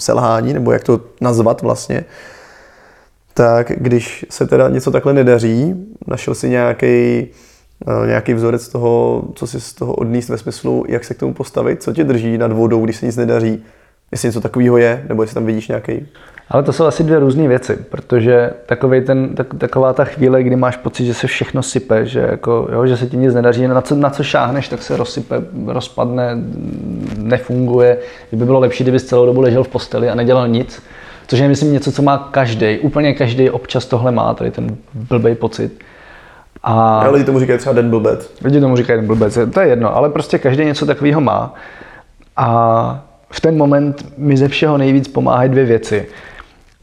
selhání, 0.00 0.52
nebo 0.52 0.72
jak 0.72 0.84
to 0.84 1.00
nazvat 1.20 1.62
vlastně, 1.62 2.04
tak 3.34 3.72
když 3.76 4.26
se 4.30 4.46
teda 4.46 4.68
něco 4.68 4.90
takhle 4.90 5.12
nedaří, 5.12 5.74
našel 6.06 6.34
si 6.34 6.48
nějaký 6.48 7.28
Eh, 7.28 7.51
nějaký 8.06 8.34
vzorec 8.34 8.68
toho, 8.68 9.22
co 9.34 9.46
si 9.46 9.60
z 9.60 9.72
toho 9.72 9.94
odníst 9.94 10.28
ve 10.28 10.38
smyslu, 10.38 10.84
jak 10.88 11.04
se 11.04 11.14
k 11.14 11.18
tomu 11.18 11.34
postavit, 11.34 11.82
co 11.82 11.92
tě 11.92 12.04
drží 12.04 12.38
nad 12.38 12.52
vodou, 12.52 12.84
když 12.84 12.96
se 12.96 13.06
nic 13.06 13.16
nedaří, 13.16 13.62
jestli 14.12 14.28
něco 14.28 14.40
takového 14.40 14.76
je, 14.76 15.04
nebo 15.08 15.22
jestli 15.22 15.34
tam 15.34 15.46
vidíš 15.46 15.68
nějaký. 15.68 16.06
Ale 16.48 16.62
to 16.62 16.72
jsou 16.72 16.84
asi 16.84 17.04
dvě 17.04 17.18
různé 17.18 17.48
věci, 17.48 17.76
protože 17.90 18.50
takový 18.66 19.00
ten, 19.00 19.34
tak, 19.34 19.46
taková 19.58 19.92
ta 19.92 20.04
chvíle, 20.04 20.42
kdy 20.42 20.56
máš 20.56 20.76
pocit, 20.76 21.06
že 21.06 21.14
se 21.14 21.26
všechno 21.26 21.62
sype, 21.62 22.06
že, 22.06 22.20
jako, 22.20 22.68
jo, 22.72 22.86
že 22.86 22.96
se 22.96 23.06
ti 23.06 23.16
nic 23.16 23.34
nedaří, 23.34 23.68
na 23.68 23.80
co, 23.80 23.94
na 23.94 24.10
co 24.10 24.22
šáhneš, 24.22 24.68
tak 24.68 24.82
se 24.82 24.96
rozsype, 24.96 25.36
rozpadne, 25.66 26.36
nefunguje. 27.16 27.98
Kdyby 28.28 28.44
bylo 28.44 28.60
lepší, 28.60 28.84
kdyby 28.84 29.00
celou 29.00 29.26
dobu 29.26 29.40
ležel 29.40 29.64
v 29.64 29.68
posteli 29.68 30.10
a 30.10 30.14
nedělal 30.14 30.48
nic, 30.48 30.82
což 31.26 31.38
je 31.38 31.48
myslím 31.48 31.72
něco, 31.72 31.92
co 31.92 32.02
má 32.02 32.28
každý, 32.32 32.78
úplně 32.78 33.14
každý 33.14 33.50
občas 33.50 33.86
tohle 33.86 34.12
má, 34.12 34.34
tady 34.34 34.50
ten 34.50 34.76
blbý 34.94 35.34
pocit. 35.34 35.72
A 36.62 36.98
ale 37.00 37.10
lidi 37.10 37.24
tomu 37.24 37.40
říkají 37.40 37.58
třeba 37.58 37.74
den 37.74 37.90
blbec. 37.90 38.34
Lidi 38.44 38.60
tomu 38.60 38.76
říkají 38.76 38.98
den 38.98 39.06
blbec, 39.06 39.38
to 39.54 39.60
je 39.60 39.68
jedno, 39.68 39.96
ale 39.96 40.10
prostě 40.10 40.38
každý 40.38 40.64
něco 40.64 40.86
takového 40.86 41.20
má. 41.20 41.54
A 42.36 43.04
v 43.30 43.40
ten 43.40 43.56
moment 43.56 44.18
mi 44.18 44.36
ze 44.36 44.48
všeho 44.48 44.78
nejvíc 44.78 45.08
pomáhají 45.08 45.50
dvě 45.50 45.64
věci. 45.64 46.06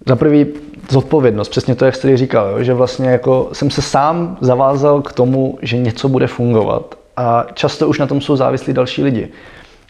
Za 0.08 0.16
prvý 0.16 0.46
zodpovědnost, 0.90 1.50
přesně 1.50 1.76
to, 1.76 1.86
jak 1.86 1.96
jste 1.96 2.18
říkal, 2.18 2.48
jo, 2.48 2.64
že 2.64 2.74
vlastně 2.74 3.10
jako 3.10 3.50
jsem 3.54 3.70
se 3.70 3.82
sám 3.82 4.38
zavázal 4.42 5.02
k 5.02 5.14
tomu, 5.14 5.58
že 5.62 5.78
něco 5.78 6.10
bude 6.10 6.28
fungovat. 6.28 6.96
A 7.18 7.46
často 7.54 7.88
už 7.88 8.00
na 8.00 8.08
tom 8.08 8.22
jsou 8.22 8.36
závislí 8.36 8.74
další 8.74 9.04
lidi. 9.04 9.30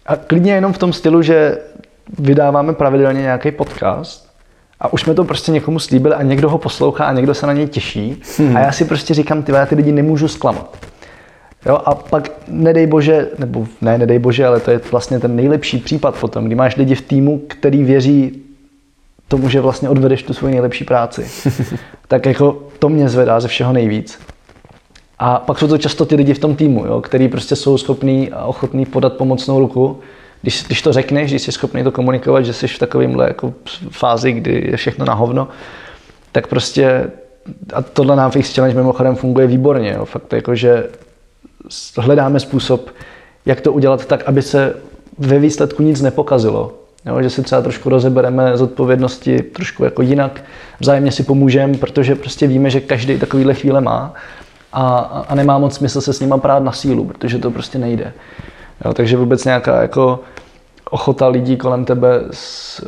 A 0.05 0.15
klidně 0.15 0.53
jenom 0.53 0.73
v 0.73 0.77
tom 0.77 0.93
stylu, 0.93 1.21
že 1.21 1.57
vydáváme 2.19 2.73
pravidelně 2.73 3.21
nějaký 3.21 3.51
podcast 3.51 4.28
a 4.79 4.93
už 4.93 5.01
jsme 5.01 5.13
to 5.13 5.23
prostě 5.23 5.51
někomu 5.51 5.79
slíbili 5.79 6.15
a 6.15 6.23
někdo 6.23 6.49
ho 6.49 6.57
poslouchá 6.57 7.05
a 7.05 7.13
někdo 7.13 7.33
se 7.33 7.47
na 7.47 7.53
něj 7.53 7.67
těší. 7.67 8.21
Hmm. 8.37 8.57
A 8.57 8.59
já 8.59 8.71
si 8.71 8.85
prostě 8.85 9.13
říkám, 9.13 9.43
ty 9.43 9.51
já 9.51 9.65
ty 9.65 9.75
lidi 9.75 9.91
nemůžu 9.91 10.27
zklamat. 10.27 10.77
Jo, 11.65 11.79
a 11.85 11.95
pak 11.95 12.31
nedej 12.47 12.87
bože, 12.87 13.27
nebo 13.37 13.67
ne, 13.81 13.97
nedej 13.97 14.19
bože, 14.19 14.47
ale 14.47 14.59
to 14.59 14.71
je 14.71 14.81
vlastně 14.91 15.19
ten 15.19 15.35
nejlepší 15.35 15.77
případ 15.77 16.15
potom, 16.19 16.45
kdy 16.45 16.55
máš 16.55 16.75
lidi 16.75 16.95
v 16.95 17.01
týmu, 17.01 17.41
který 17.47 17.83
věří 17.83 18.41
tomu, 19.27 19.49
že 19.49 19.61
vlastně 19.61 19.89
odvedeš 19.89 20.23
tu 20.23 20.33
svoji 20.33 20.53
nejlepší 20.53 20.83
práci. 20.83 21.27
tak 22.07 22.25
jako 22.25 22.63
to 22.79 22.89
mě 22.89 23.09
zvedá 23.09 23.39
ze 23.39 23.47
všeho 23.47 23.73
nejvíc. 23.73 24.19
A 25.19 25.39
pak 25.39 25.59
jsou 25.59 25.67
to 25.67 25.77
často 25.77 26.05
ty 26.05 26.15
lidi 26.15 26.33
v 26.33 26.39
tom 26.39 26.55
týmu, 26.55 26.85
jo, 26.85 27.01
který 27.01 27.27
prostě 27.27 27.55
jsou 27.55 27.77
schopní 27.77 28.31
a 28.31 28.45
ochotní 28.45 28.85
podat 28.85 29.13
pomocnou 29.13 29.59
ruku 29.59 29.99
když, 30.41 30.63
když 30.63 30.81
to 30.81 30.93
řekneš, 30.93 31.31
když 31.31 31.41
jsi 31.41 31.51
schopný 31.51 31.83
to 31.83 31.91
komunikovat, 31.91 32.41
že 32.41 32.53
jsi 32.53 32.67
v 32.67 32.79
takovémhle 32.79 33.27
jako 33.27 33.53
fázi, 33.89 34.31
kdy 34.31 34.67
je 34.71 34.77
všechno 34.77 35.05
na 35.05 35.13
hovno, 35.13 35.47
tak 36.31 36.47
prostě 36.47 37.11
a 37.73 37.81
tohle 37.81 38.15
na 38.15 38.29
Fix 38.29 38.55
Challenge 38.55 38.77
mimochodem 38.77 39.15
funguje 39.15 39.47
výborně. 39.47 39.93
Jo. 39.97 40.05
Fakt 40.05 40.33
jako, 40.33 40.55
že 40.55 40.83
hledáme 41.97 42.39
způsob, 42.39 42.89
jak 43.45 43.61
to 43.61 43.73
udělat 43.73 44.05
tak, 44.05 44.23
aby 44.25 44.41
se 44.41 44.75
ve 45.17 45.39
výsledku 45.39 45.83
nic 45.83 46.01
nepokazilo. 46.01 46.73
Jo, 47.05 47.21
že 47.21 47.29
si 47.29 47.43
třeba 47.43 47.61
trošku 47.61 47.89
rozebereme 47.89 48.57
z 48.57 48.61
odpovědnosti 48.61 49.39
trošku 49.41 49.83
jako 49.83 50.01
jinak, 50.01 50.43
vzájemně 50.79 51.11
si 51.11 51.23
pomůžeme, 51.23 51.77
protože 51.77 52.15
prostě 52.15 52.47
víme, 52.47 52.69
že 52.69 52.79
každý 52.79 53.19
takovýhle 53.19 53.53
chvíle 53.53 53.81
má 53.81 54.13
a, 54.73 54.97
a 55.27 55.35
nemá 55.35 55.57
moc 55.57 55.75
smysl 55.75 56.01
se 56.01 56.13
s 56.13 56.19
nima 56.19 56.37
prát 56.37 56.63
na 56.63 56.71
sílu, 56.71 57.05
protože 57.05 57.37
to 57.37 57.51
prostě 57.51 57.79
nejde. 57.79 58.13
Jo, 58.85 58.93
takže 58.93 59.17
vůbec 59.17 59.45
nějaká 59.45 59.81
jako 59.81 60.19
ochota 60.89 61.27
lidí 61.27 61.57
kolem 61.57 61.85
tebe 61.85 62.21
s, 62.31 62.81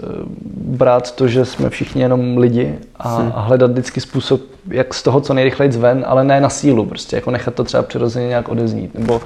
brát 0.55 1.15
to, 1.15 1.27
že 1.27 1.45
jsme 1.45 1.69
všichni 1.69 2.01
jenom 2.01 2.37
lidi 2.37 2.79
a, 2.95 3.17
hmm. 3.17 3.31
a 3.35 3.41
hledat 3.41 3.71
vždycky 3.71 4.01
způsob, 4.01 4.41
jak 4.67 4.93
z 4.93 5.03
toho 5.03 5.21
co 5.21 5.33
nejrychleji 5.33 5.71
ven, 5.71 6.03
ale 6.07 6.23
ne 6.23 6.41
na 6.41 6.49
sílu, 6.49 6.85
prostě 6.85 7.15
jako 7.15 7.31
nechat 7.31 7.53
to 7.53 7.63
třeba 7.63 7.83
přirozeně 7.83 8.27
nějak 8.27 8.49
odeznít, 8.49 8.93
nebo 8.93 9.21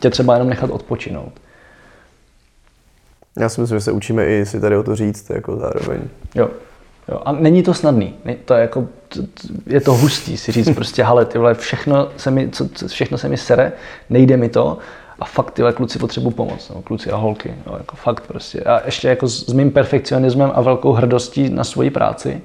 tě 0.00 0.10
třeba 0.10 0.34
jenom 0.34 0.48
nechat 0.48 0.70
odpočinout. 0.70 1.32
Já 3.38 3.48
si 3.48 3.60
myslím, 3.60 3.78
že 3.78 3.84
se 3.84 3.92
učíme 3.92 4.26
i 4.26 4.46
si 4.46 4.60
tady 4.60 4.76
o 4.76 4.82
to 4.82 4.96
říct, 4.96 5.30
jako 5.30 5.56
zároveň. 5.56 6.00
Jo. 6.34 6.48
Jo, 7.08 7.20
a 7.24 7.32
není 7.32 7.62
to 7.62 7.74
snadný. 7.74 8.14
To 8.44 8.54
je, 8.54 8.60
jako, 8.60 8.88
je 9.66 9.80
to 9.80 9.94
hustý 9.94 10.36
si 10.36 10.52
říct 10.52 10.70
prostě, 10.74 11.04
hele, 11.04 11.24
ty 11.24 11.38
vole, 11.38 11.54
všechno 11.54 12.08
se 12.16 12.30
mi, 12.30 12.48
co, 12.48 12.88
všechno 12.88 13.18
se 13.18 13.28
mi 13.28 13.36
sere, 13.36 13.72
nejde 14.10 14.36
mi 14.36 14.48
to 14.48 14.78
a 15.24 15.26
fakt 15.26 15.50
tyhle 15.50 15.72
kluci 15.72 15.98
potřebují 15.98 16.34
pomoc, 16.34 16.72
no, 16.74 16.82
kluci 16.82 17.10
a 17.10 17.16
holky, 17.16 17.54
no, 17.66 17.76
jako 17.76 17.96
fakt 17.96 18.26
prostě. 18.26 18.60
A 18.60 18.82
ještě 18.84 19.08
jako 19.08 19.28
s, 19.28 19.46
s 19.46 19.52
mým 19.52 19.70
perfekcionismem 19.70 20.50
a 20.54 20.60
velkou 20.60 20.92
hrdostí 20.92 21.48
na 21.48 21.64
svoji 21.64 21.90
práci, 21.90 22.40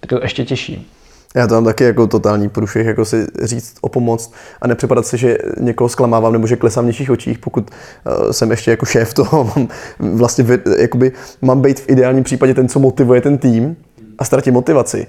tak 0.00 0.10
to 0.10 0.22
ještě 0.22 0.44
těžší. 0.44 0.92
Já 1.34 1.46
to 1.46 1.54
mám 1.54 1.64
taky 1.64 1.84
jako 1.84 2.06
totální 2.06 2.48
průšvih, 2.48 2.86
jako 2.86 3.04
si 3.04 3.26
říct 3.42 3.76
o 3.80 3.88
pomoc 3.88 4.32
a 4.60 4.68
nepřipadat 4.68 5.06
se, 5.06 5.16
že 5.16 5.38
někoho 5.60 5.88
zklamávám 5.88 6.32
nebo 6.32 6.46
že 6.46 6.56
klesám 6.56 6.84
v 6.84 6.86
něčích 6.86 7.10
očích, 7.10 7.38
pokud 7.38 7.70
uh, 7.70 8.30
jsem 8.30 8.50
ještě 8.50 8.70
jako 8.70 8.86
šéf 8.86 9.14
toho, 9.14 9.44
mám 9.56 9.68
vlastně 9.98 10.44
jakoby, 10.78 11.12
mám 11.42 11.62
být 11.62 11.80
v 11.80 11.90
ideálním 11.90 12.24
případě 12.24 12.54
ten, 12.54 12.68
co 12.68 12.78
motivuje 12.78 13.20
ten 13.20 13.38
tým 13.38 13.76
a 14.18 14.24
ztratím 14.24 14.54
motivaci. 14.54 15.06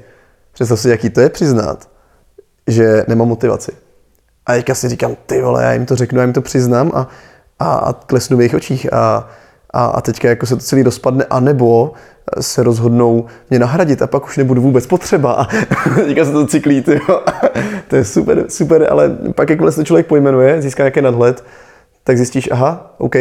Představ 0.53 0.80
si, 0.80 0.89
jaký 0.89 1.09
to 1.09 1.22
je 1.22 1.30
přiznat, 1.30 1.89
že 2.68 3.05
nemám 3.07 3.28
motivaci. 3.28 3.72
A 4.46 4.54
teďka 4.54 4.76
si 4.76 4.89
říkám, 4.89 5.16
ty 5.26 5.42
vole, 5.42 5.64
já 5.64 5.74
jim 5.74 5.86
to 5.86 5.96
řeknu, 5.96 6.20
já 6.20 6.26
jim 6.26 6.34
to 6.34 6.42
přiznám 6.42 6.92
a, 6.94 7.08
a, 7.60 7.74
a 7.74 7.94
klesnu 7.94 8.38
v 8.38 8.39
jejich 8.39 8.54
očích 8.54 8.94
a, 8.94 9.28
a, 9.74 9.86
a 9.86 10.02
teďka 10.02 10.30
jako 10.30 10.46
se 10.46 10.56
to 10.56 10.62
celý 10.62 10.84
rozpadne, 10.84 11.26
anebo 11.30 11.94
se 12.39 12.64
rozhodnou 12.64 13.26
mě 13.50 13.60
nahradit 13.60 14.02
a 14.02 14.08
pak 14.08 14.26
už 14.26 14.38
nebudu 14.38 14.62
vůbec 14.62 14.86
potřeba. 14.88 15.34
A 15.34 15.46
teďka 15.96 16.26
se 16.26 16.32
to 16.32 16.48
cyklí, 16.48 16.82
ty 16.82 17.02
to 17.88 17.96
je 17.96 18.06
super, 18.06 18.46
super, 18.50 18.88
ale 18.92 19.18
pak 19.36 19.50
jak 19.50 19.62
vlastně 19.62 19.84
člověk 19.84 20.08
pojmenuje, 20.08 20.62
získá 20.62 20.84
nějaký 20.84 21.02
nadhled, 21.02 21.44
tak 22.04 22.18
zjistíš, 22.18 22.50
aha, 22.52 22.96
OK, 22.98 23.16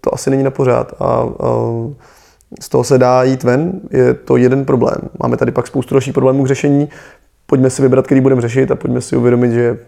to 0.00 0.14
asi 0.14 0.30
není 0.30 0.42
na 0.42 0.50
pořád 0.50 0.92
a, 1.00 1.04
a 1.04 1.26
z 2.60 2.68
toho 2.68 2.84
se 2.84 2.98
dá 2.98 3.22
jít 3.22 3.42
ven, 3.42 3.80
je 3.90 4.14
to 4.14 4.36
jeden 4.36 4.64
problém. 4.64 4.98
Máme 5.18 5.36
tady 5.36 5.52
pak 5.52 5.66
spoustu 5.66 5.94
dalších 5.94 6.14
problémů 6.14 6.44
k 6.44 6.48
řešení, 6.48 6.88
pojďme 7.46 7.70
si 7.70 7.82
vybrat, 7.82 8.06
který 8.06 8.20
budeme 8.20 8.40
řešit 8.40 8.70
a 8.70 8.74
pojďme 8.74 9.00
si 9.00 9.16
uvědomit, 9.16 9.52
že 9.52 9.78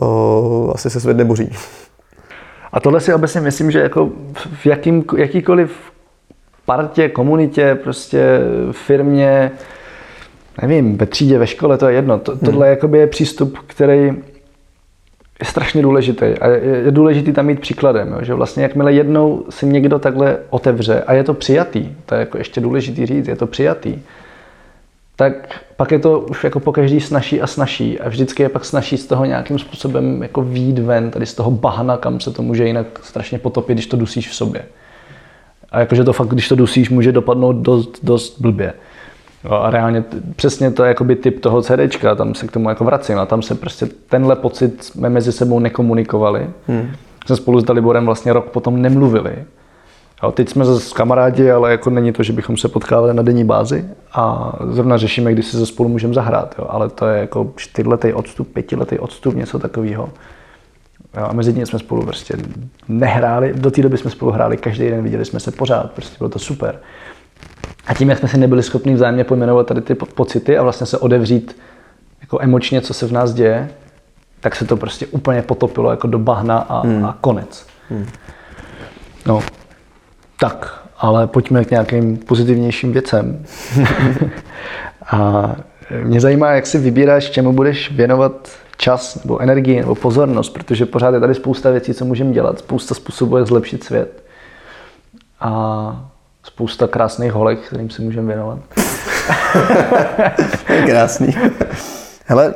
o, 0.00 0.72
asi 0.74 0.90
se 0.90 1.00
svět 1.00 1.16
neboří. 1.16 1.50
A 2.72 2.80
tohle 2.80 3.00
si 3.00 3.14
obecně 3.14 3.40
myslím, 3.40 3.70
že 3.70 3.80
jako 3.80 4.10
v 4.54 4.66
jakým, 4.66 5.04
jakýkoliv 5.16 5.70
partě, 6.64 7.08
komunitě, 7.08 7.74
prostě 7.74 8.40
firmě, 8.72 9.50
nevím, 10.62 10.98
ve 10.98 11.06
třídě, 11.06 11.38
ve 11.38 11.46
škole, 11.46 11.78
to 11.78 11.88
je 11.88 11.94
jedno. 11.94 12.18
To, 12.18 12.38
tohle 12.38 12.76
hmm. 12.82 12.94
je 12.94 13.06
přístup, 13.06 13.58
který 13.66 14.12
je 15.40 15.46
strašně 15.46 15.82
důležitý. 15.82 16.24
A 16.24 16.46
je, 16.46 16.60
je 16.84 16.90
důležitý 16.90 17.32
tam 17.32 17.46
mít 17.46 17.60
příkladem, 17.60 18.12
jo? 18.12 18.18
že 18.22 18.34
vlastně 18.34 18.62
jakmile 18.62 18.92
jednou 18.92 19.44
si 19.50 19.66
někdo 19.66 19.98
takhle 19.98 20.38
otevře 20.50 21.02
a 21.06 21.12
je 21.12 21.24
to 21.24 21.34
přijatý, 21.34 21.88
to 22.06 22.14
je 22.14 22.18
jako 22.20 22.38
ještě 22.38 22.60
důležitý 22.60 23.06
říct, 23.06 23.28
je 23.28 23.36
to 23.36 23.46
přijatý, 23.46 23.98
tak 25.18 25.60
pak 25.76 25.92
je 25.92 25.98
to 25.98 26.20
už 26.20 26.44
jako 26.44 26.60
po 26.60 26.72
každý 26.72 27.00
snaží 27.00 27.40
a 27.42 27.46
snaží 27.46 28.00
a 28.00 28.08
vždycky 28.08 28.42
je 28.42 28.48
pak 28.48 28.64
snaží 28.64 28.96
z 28.96 29.06
toho 29.06 29.24
nějakým 29.24 29.58
způsobem 29.58 30.22
jako 30.22 30.42
výjít 30.42 30.78
ven, 30.78 31.10
tady 31.10 31.26
z 31.26 31.34
toho 31.34 31.50
bahna, 31.50 31.96
kam 31.96 32.20
se 32.20 32.30
to 32.30 32.42
může 32.42 32.66
jinak 32.66 32.86
strašně 33.02 33.38
potopit, 33.38 33.76
když 33.76 33.86
to 33.86 33.96
dusíš 33.96 34.28
v 34.28 34.34
sobě. 34.34 34.62
A 35.70 35.80
jakože 35.80 36.04
to 36.04 36.12
fakt, 36.12 36.28
když 36.28 36.48
to 36.48 36.56
dusíš, 36.56 36.90
může 36.90 37.12
dopadnout 37.12 37.52
dost, 37.52 37.98
dost 38.02 38.40
blbě. 38.40 38.72
Jo, 39.44 39.52
a 39.52 39.70
reálně 39.70 40.04
přesně 40.36 40.70
to 40.70 40.84
je 40.84 40.88
jakoby 40.88 41.16
typ 41.16 41.40
toho 41.40 41.62
CDčka, 41.62 42.14
tam 42.14 42.34
se 42.34 42.46
k 42.46 42.52
tomu 42.52 42.68
jako 42.68 42.84
vracím 42.84 43.18
a 43.18 43.26
tam 43.26 43.42
se 43.42 43.54
prostě 43.54 43.86
tenhle 44.08 44.36
pocit 44.36 44.84
jsme 44.84 45.08
mezi 45.08 45.32
sebou 45.32 45.58
nekomunikovali. 45.58 46.50
Hmm. 46.68 46.90
Jsme 47.26 47.36
spolu 47.36 47.60
s 47.60 47.64
Daliborem 47.64 48.06
vlastně 48.06 48.32
rok 48.32 48.50
potom 48.50 48.82
nemluvili. 48.82 49.44
Jo, 50.22 50.32
teď 50.32 50.48
jsme 50.48 50.64
zase 50.64 50.94
kamarádi, 50.94 51.50
ale 51.50 51.70
jako 51.70 51.90
není 51.90 52.12
to, 52.12 52.22
že 52.22 52.32
bychom 52.32 52.56
se 52.56 52.68
potkávali 52.68 53.14
na 53.14 53.22
denní 53.22 53.44
bázi 53.44 53.88
a 54.12 54.52
zrovna 54.70 54.96
řešíme, 54.96 55.32
kdy 55.32 55.42
si 55.42 55.56
ze 55.56 55.66
spolu 55.66 55.88
můžeme 55.88 56.14
zahrát. 56.14 56.54
Jo. 56.58 56.66
Ale 56.68 56.88
to 56.88 57.06
je 57.06 57.20
jako 57.20 57.52
čtyřletý 57.56 58.12
odstup, 58.12 58.52
pětiletý 58.52 58.98
odstup, 58.98 59.34
něco 59.34 59.58
takového. 59.58 60.08
Jo, 61.16 61.26
a 61.28 61.32
mezi 61.32 61.52
tím 61.52 61.66
jsme 61.66 61.78
spolu 61.78 62.04
prostě 62.04 62.34
nehráli. 62.88 63.52
Do 63.56 63.70
té 63.70 63.82
doby 63.82 63.98
jsme 63.98 64.10
spolu 64.10 64.32
hráli 64.32 64.56
každý 64.56 64.90
den, 64.90 65.02
viděli 65.02 65.24
jsme 65.24 65.40
se 65.40 65.50
pořád, 65.50 65.90
prostě 65.90 66.18
bylo 66.18 66.30
to 66.30 66.38
super. 66.38 66.78
A 67.86 67.94
tím, 67.94 68.08
jak 68.08 68.18
jsme 68.18 68.28
si 68.28 68.38
nebyli 68.38 68.62
schopni 68.62 68.94
vzájemně 68.94 69.24
pojmenovat 69.24 69.66
tady 69.66 69.80
ty 69.80 69.94
pocity 69.94 70.58
a 70.58 70.62
vlastně 70.62 70.86
se 70.86 70.98
odevřít 70.98 71.56
jako 72.20 72.38
emočně, 72.40 72.80
co 72.80 72.94
se 72.94 73.06
v 73.06 73.12
nás 73.12 73.34
děje, 73.34 73.70
tak 74.40 74.56
se 74.56 74.64
to 74.64 74.76
prostě 74.76 75.06
úplně 75.06 75.42
potopilo 75.42 75.90
jako 75.90 76.06
do 76.06 76.18
bahna 76.18 76.58
a, 76.58 76.80
hmm. 76.80 77.04
a 77.04 77.18
konec. 77.20 77.66
Hmm. 77.90 78.06
No, 79.26 79.42
tak, 80.40 80.82
ale 80.98 81.26
pojďme 81.26 81.64
k 81.64 81.70
nějakým 81.70 82.16
pozitivnějším 82.16 82.92
věcem. 82.92 83.44
a 85.10 85.56
mě 86.04 86.20
zajímá, 86.20 86.50
jak 86.50 86.66
si 86.66 86.78
vybíráš, 86.78 87.30
čemu 87.30 87.52
budeš 87.52 87.92
věnovat 87.92 88.48
čas 88.76 89.24
nebo 89.24 89.38
energii 89.38 89.80
nebo 89.80 89.94
pozornost, 89.94 90.50
protože 90.50 90.86
pořád 90.86 91.14
je 91.14 91.20
tady 91.20 91.34
spousta 91.34 91.70
věcí, 91.70 91.94
co 91.94 92.04
můžeme 92.04 92.32
dělat, 92.32 92.58
spousta 92.58 92.94
způsobů, 92.94 93.36
jak 93.36 93.46
zlepšit 93.46 93.84
svět. 93.84 94.24
A 95.40 96.10
spousta 96.42 96.86
krásných 96.86 97.32
holek, 97.32 97.60
kterým 97.60 97.90
se 97.90 98.02
můžeme 98.02 98.26
věnovat. 98.26 98.58
Krásný. 100.86 101.36
Hele, 102.26 102.54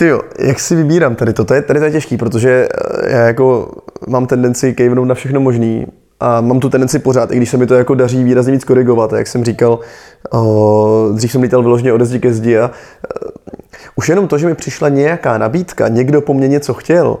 ty 0.00 0.10
jak 0.38 0.60
si 0.60 0.76
vybírám 0.76 1.14
tady 1.14 1.32
to? 1.32 1.44
Tady, 1.44 1.62
tady 1.62 1.78
to 1.78 1.84
je 1.84 1.90
těžký, 1.90 2.16
protože 2.16 2.68
eh, 3.04 3.12
já 3.12 3.26
jako 3.26 3.70
mám 4.08 4.26
tendenci 4.26 4.74
kejvnout 4.74 5.08
na 5.08 5.14
všechno 5.14 5.40
možný 5.40 5.86
a 6.20 6.40
mám 6.40 6.60
tu 6.60 6.70
tendenci 6.70 6.98
pořád, 6.98 7.32
i 7.32 7.36
když 7.36 7.50
se 7.50 7.56
mi 7.56 7.66
to 7.66 7.74
jako 7.74 7.94
daří 7.94 8.24
výrazně 8.24 8.52
víc 8.52 8.64
korigovat. 8.64 9.12
Jak 9.12 9.26
jsem 9.26 9.44
říkal, 9.44 9.78
o, 10.32 11.08
dřív 11.14 11.32
jsem 11.32 11.42
lítal 11.42 11.62
vyloženě 11.62 11.92
ode 11.92 12.04
zdi 12.04 12.18
ke 12.20 12.32
zdi 12.32 12.58
a 12.58 12.66
uh, 12.66 12.72
už 13.96 14.08
jenom 14.08 14.28
to, 14.28 14.38
že 14.38 14.46
mi 14.46 14.54
přišla 14.54 14.88
nějaká 14.88 15.38
nabídka, 15.38 15.88
někdo 15.88 16.20
po 16.20 16.34
mně 16.34 16.48
něco 16.48 16.74
chtěl, 16.74 17.16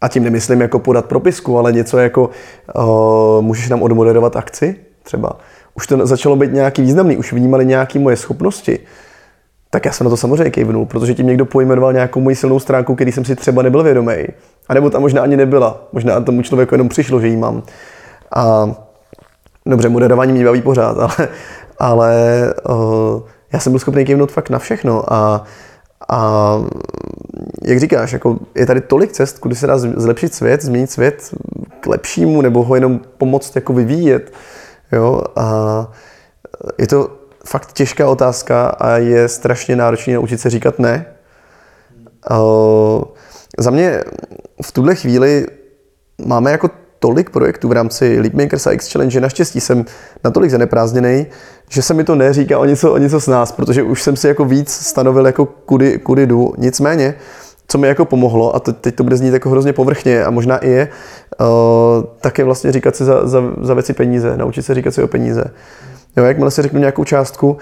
a 0.00 0.08
tím 0.08 0.24
nemyslím 0.24 0.60
jako 0.60 0.78
podat 0.78 1.04
propisku, 1.04 1.58
ale 1.58 1.72
něco 1.72 1.98
jako 1.98 2.30
o, 2.74 3.38
můžeš 3.40 3.68
nám 3.68 3.82
odmoderovat 3.82 4.36
akci 4.36 4.76
třeba. 5.02 5.32
Už 5.74 5.86
to 5.86 6.06
začalo 6.06 6.36
být 6.36 6.52
nějaký 6.52 6.82
významný, 6.82 7.16
už 7.16 7.32
vnímali 7.32 7.66
nějaké 7.66 7.98
moje 7.98 8.16
schopnosti 8.16 8.78
tak 9.76 9.84
já 9.84 9.92
jsem 9.92 10.04
na 10.04 10.10
to 10.10 10.16
samozřejmě 10.16 10.50
kejvnul, 10.50 10.86
protože 10.86 11.14
tím 11.14 11.26
někdo 11.26 11.44
pojmenoval 11.44 11.92
nějakou 11.92 12.20
moji 12.20 12.36
silnou 12.36 12.60
stránku, 12.60 12.94
který 12.94 13.12
jsem 13.12 13.24
si 13.24 13.36
třeba 13.36 13.62
nebyl 13.62 13.82
vědomý. 13.82 14.14
A 14.68 14.74
nebo 14.74 14.90
tam 14.90 15.02
možná 15.02 15.22
ani 15.22 15.36
nebyla. 15.36 15.88
Možná 15.92 16.20
tomu 16.20 16.42
člověku 16.42 16.74
jenom 16.74 16.88
přišlo, 16.88 17.20
že 17.20 17.28
ji 17.28 17.36
mám. 17.36 17.62
A 18.36 18.70
dobře, 19.66 19.88
moderování 19.88 20.32
mě 20.32 20.44
baví 20.44 20.62
pořád, 20.62 20.98
ale, 20.98 21.28
ale 21.78 22.14
uh, 22.68 23.22
já 23.52 23.58
jsem 23.58 23.72
byl 23.72 23.78
schopný 23.78 24.04
kejvnout 24.04 24.32
fakt 24.32 24.50
na 24.50 24.58
všechno. 24.58 25.12
A, 25.12 25.44
a 26.08 26.52
jak 27.64 27.80
říkáš, 27.80 28.12
jako 28.12 28.38
je 28.54 28.66
tady 28.66 28.80
tolik 28.80 29.12
cest, 29.12 29.38
kudy 29.38 29.54
se 29.54 29.66
dá 29.66 29.78
zlepšit 29.78 30.34
svět, 30.34 30.62
změnit 30.62 30.90
svět 30.90 31.34
k 31.80 31.86
lepšímu, 31.86 32.42
nebo 32.42 32.64
ho 32.64 32.74
jenom 32.74 33.00
pomoct 33.18 33.56
jako 33.56 33.72
vyvíjet. 33.72 34.32
Jo? 34.92 35.22
A 35.36 35.86
je 36.78 36.86
to 36.86 37.25
fakt 37.46 37.72
těžká 37.72 38.08
otázka 38.08 38.66
a 38.68 38.96
je 38.96 39.28
strašně 39.28 39.76
náročné 39.76 40.14
naučit 40.14 40.40
se 40.40 40.50
říkat 40.50 40.78
ne. 40.78 41.06
Uh, 42.30 43.02
za 43.58 43.70
mě 43.70 44.04
v 44.62 44.72
tuhle 44.72 44.94
chvíli 44.94 45.46
máme 46.26 46.52
jako 46.52 46.70
tolik 46.98 47.30
projektů 47.30 47.68
v 47.68 47.72
rámci 47.72 48.20
Leapmakers 48.20 48.66
a 48.66 48.72
X 48.72 48.92
Challenge, 48.92 49.10
že 49.10 49.20
naštěstí 49.20 49.60
jsem 49.60 49.84
natolik 50.24 50.50
zaneprázdněný, 50.50 51.26
že 51.70 51.82
se 51.82 51.94
mi 51.94 52.04
to 52.04 52.14
neříká 52.14 52.58
o 52.58 52.64
něco, 52.64 52.92
o 52.92 52.98
něco 52.98 53.20
s 53.20 53.26
nás, 53.26 53.52
protože 53.52 53.82
už 53.82 54.02
jsem 54.02 54.16
si 54.16 54.28
jako 54.28 54.44
víc 54.44 54.70
stanovil, 54.70 55.26
jako 55.26 55.46
kudy, 55.46 55.98
kudy 55.98 56.26
jdu. 56.26 56.54
Nicméně, 56.58 57.14
co 57.68 57.78
mi 57.78 57.88
jako 57.88 58.04
pomohlo, 58.04 58.56
a 58.56 58.60
to, 58.60 58.72
teď 58.72 58.94
to 58.94 59.04
bude 59.04 59.16
znít 59.16 59.32
jako 59.32 59.50
hrozně 59.50 59.72
povrchně 59.72 60.24
a 60.24 60.30
možná 60.30 60.58
i 60.58 60.70
je, 60.70 60.88
uh, 61.40 61.46
tak 62.20 62.38
je 62.38 62.44
vlastně 62.44 62.72
říkat 62.72 62.96
si 62.96 63.04
za, 63.04 63.26
za, 63.28 63.42
za 63.60 63.74
věci 63.74 63.92
peníze, 63.92 64.36
naučit 64.36 64.62
se 64.62 64.74
říkat 64.74 64.94
si 64.94 65.02
o 65.02 65.08
peníze. 65.08 65.44
Jo, 66.16 66.24
jakmile 66.24 66.50
si 66.50 66.62
řeknu 66.62 66.78
nějakou 66.78 67.04
částku, 67.04 67.56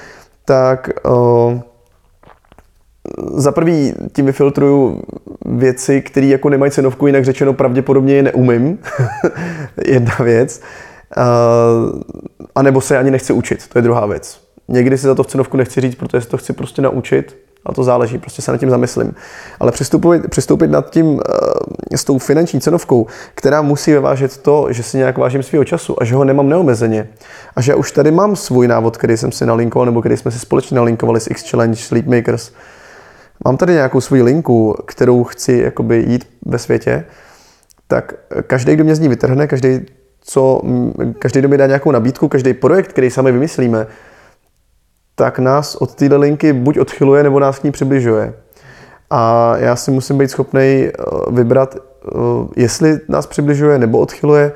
tak 0.44 0.90
o, 1.04 1.60
za 3.34 3.52
prvý 3.52 3.94
tím 4.12 4.26
vyfiltruju 4.26 5.02
věci, 5.46 6.00
které 6.00 6.26
jako 6.26 6.48
nemají 6.48 6.72
cenovku, 6.72 7.06
jinak 7.06 7.24
řečeno 7.24 7.52
pravděpodobně 7.52 8.14
je 8.14 8.22
neumím. 8.22 8.78
Jedna 9.86 10.14
věc. 10.20 10.62
A 12.54 12.62
nebo 12.62 12.80
se 12.80 12.98
ani 12.98 13.10
nechci 13.10 13.32
učit, 13.32 13.68
to 13.68 13.78
je 13.78 13.82
druhá 13.82 14.06
věc. 14.06 14.40
Někdy 14.68 14.98
si 14.98 15.06
za 15.06 15.14
to 15.14 15.22
v 15.22 15.26
cenovku 15.26 15.56
nechci 15.56 15.80
říct, 15.80 15.94
protože 15.94 16.20
si 16.20 16.28
to 16.28 16.36
chci 16.36 16.52
prostě 16.52 16.82
naučit 16.82 17.43
a 17.66 17.72
to 17.72 17.84
záleží, 17.84 18.18
prostě 18.18 18.42
se 18.42 18.52
nad 18.52 18.58
tím 18.58 18.70
zamyslím. 18.70 19.14
Ale 19.60 19.72
přistoupit, 19.72 20.30
přistoupit 20.30 20.70
nad 20.70 20.90
tím 20.90 21.20
eh, 21.92 21.96
s 21.96 22.04
tou 22.04 22.18
finanční 22.18 22.60
cenovkou, 22.60 23.06
která 23.34 23.62
musí 23.62 23.92
vyvážet 23.92 24.36
to, 24.38 24.66
že 24.70 24.82
si 24.82 24.96
nějak 24.96 25.18
vážím 25.18 25.42
svého 25.42 25.64
času 25.64 26.02
a 26.02 26.04
že 26.04 26.14
ho 26.14 26.24
nemám 26.24 26.48
neomezeně. 26.48 27.08
A 27.56 27.60
že 27.60 27.74
už 27.74 27.92
tady 27.92 28.10
mám 28.10 28.36
svůj 28.36 28.68
návod, 28.68 28.96
který 28.96 29.16
jsem 29.16 29.32
si 29.32 29.46
nalinkoval, 29.46 29.86
nebo 29.86 30.00
který 30.00 30.16
jsme 30.16 30.30
si 30.30 30.38
společně 30.38 30.76
nalinkovali 30.76 31.20
s 31.20 31.30
X 31.30 31.50
Challenge 31.50 31.76
Sleep 31.76 32.06
Makers. 32.06 32.52
Mám 33.44 33.56
tady 33.56 33.72
nějakou 33.72 34.00
svou 34.00 34.24
linku, 34.24 34.74
kterou 34.86 35.24
chci 35.24 35.60
jakoby 35.64 36.04
jít 36.08 36.28
ve 36.46 36.58
světě, 36.58 37.04
tak 37.88 38.14
každý, 38.46 38.74
kdo 38.74 38.84
mě 38.84 38.94
z 38.94 39.00
ní 39.00 39.08
vytrhne, 39.08 39.46
každý, 39.46 39.80
co, 40.20 40.62
každý, 41.18 41.38
kdo 41.40 41.48
mi 41.48 41.56
dá 41.56 41.66
nějakou 41.66 41.90
nabídku, 41.90 42.28
každý 42.28 42.54
projekt, 42.54 42.88
který 42.88 43.10
sami 43.10 43.32
vymyslíme, 43.32 43.86
tak 45.14 45.38
nás 45.38 45.74
od 45.74 45.94
téhle 45.94 46.16
linky 46.16 46.52
buď 46.52 46.78
odchyluje, 46.78 47.22
nebo 47.22 47.40
nás 47.40 47.58
k 47.58 47.64
ní 47.64 47.72
přibližuje. 47.72 48.34
A 49.10 49.52
já 49.56 49.76
si 49.76 49.90
musím 49.90 50.18
být 50.18 50.30
schopný 50.30 50.60
eh, 50.60 50.92
vybrat, 51.30 51.76
eh, 51.76 52.10
jestli 52.56 53.00
nás 53.08 53.26
přibližuje 53.26 53.78
nebo 53.78 53.98
odchyluje. 53.98 54.52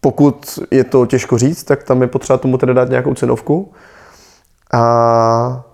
Pokud 0.00 0.58
je 0.70 0.84
to 0.84 1.06
těžko 1.06 1.38
říct, 1.38 1.64
tak 1.64 1.82
tam 1.82 2.02
je 2.02 2.08
potřeba 2.08 2.36
tomu 2.36 2.58
tedy 2.58 2.74
dát 2.74 2.88
nějakou 2.88 3.14
cenovku. 3.14 3.72
A 4.72 5.64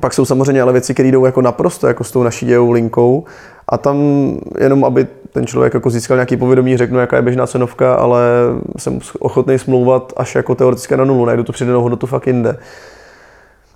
pak 0.00 0.14
jsou 0.14 0.24
samozřejmě 0.24 0.62
ale 0.62 0.72
věci, 0.72 0.94
které 0.94 1.08
jdou 1.08 1.24
jako 1.24 1.42
naprosto 1.42 1.86
jako 1.86 2.04
s 2.04 2.10
tou 2.10 2.22
naší 2.22 2.46
dějou 2.46 2.70
linkou 2.70 3.24
a 3.68 3.78
tam 3.78 3.96
jenom, 4.58 4.84
aby 4.84 5.06
ten 5.32 5.46
člověk 5.46 5.74
jako 5.74 5.90
získal 5.90 6.16
nějaký 6.16 6.36
povědomí, 6.36 6.76
řeknu, 6.76 6.98
jaká 6.98 7.16
je 7.16 7.22
běžná 7.22 7.46
cenovka, 7.46 7.94
ale 7.94 8.22
jsem 8.78 9.00
ochotný 9.18 9.58
smlouvat 9.58 10.12
až 10.16 10.34
jako 10.34 10.54
teoreticky 10.54 10.96
na 10.96 11.04
nulu, 11.04 11.24
najdu 11.24 11.44
tu 11.44 11.52
přidanou 11.52 11.82
hodnotu 11.82 12.06
fakt 12.06 12.26
jinde. 12.26 12.58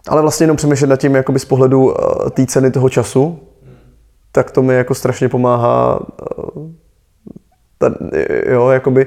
Ale 0.08 0.22
vlastně 0.22 0.44
jenom 0.44 0.56
přemýšlet 0.56 0.88
nad 0.88 0.96
tím 0.96 1.22
z 1.36 1.44
pohledu 1.44 1.94
eh, 1.94 2.30
té 2.30 2.46
ceny 2.46 2.70
toho 2.70 2.88
času, 2.88 3.38
tak 4.32 4.50
to 4.50 4.62
mi 4.62 4.74
jako 4.74 4.94
strašně 4.94 5.28
pomáhá 5.28 6.00
eh, 6.22 6.85
ta, 7.78 7.94
jo, 8.50 8.68
jakoby 8.68 9.06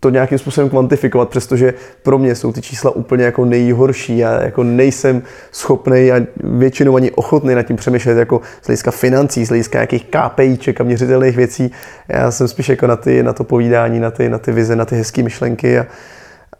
to 0.00 0.10
nějakým 0.10 0.38
způsobem 0.38 0.70
kvantifikovat, 0.70 1.28
přestože 1.28 1.74
pro 2.02 2.18
mě 2.18 2.34
jsou 2.34 2.52
ty 2.52 2.60
čísla 2.60 2.90
úplně 2.90 3.24
jako 3.24 3.44
nejhorší. 3.44 4.18
Já 4.18 4.42
jako 4.42 4.64
nejsem 4.64 5.22
schopný 5.52 6.12
a 6.12 6.20
většinou 6.36 6.96
ani 6.96 7.10
ochotný 7.10 7.54
nad 7.54 7.62
tím 7.62 7.76
přemýšlet 7.76 8.18
jako 8.18 8.40
z 8.62 8.66
hlediska 8.66 8.90
financí, 8.90 9.44
z 9.44 9.48
hlediska 9.48 9.78
nějakých 9.78 10.04
KPIček 10.04 10.80
a 10.80 10.84
měřitelných 10.84 11.36
věcí. 11.36 11.72
Já 12.08 12.30
jsem 12.30 12.48
spíš 12.48 12.68
jako 12.68 12.86
na, 12.86 12.96
ty, 12.96 13.22
na 13.22 13.32
to 13.32 13.44
povídání, 13.44 14.00
na 14.00 14.10
ty, 14.10 14.28
na 14.28 14.38
ty 14.38 14.52
vize, 14.52 14.76
na 14.76 14.84
ty 14.84 14.96
hezké 14.96 15.22
myšlenky 15.22 15.78
a, 15.78 15.86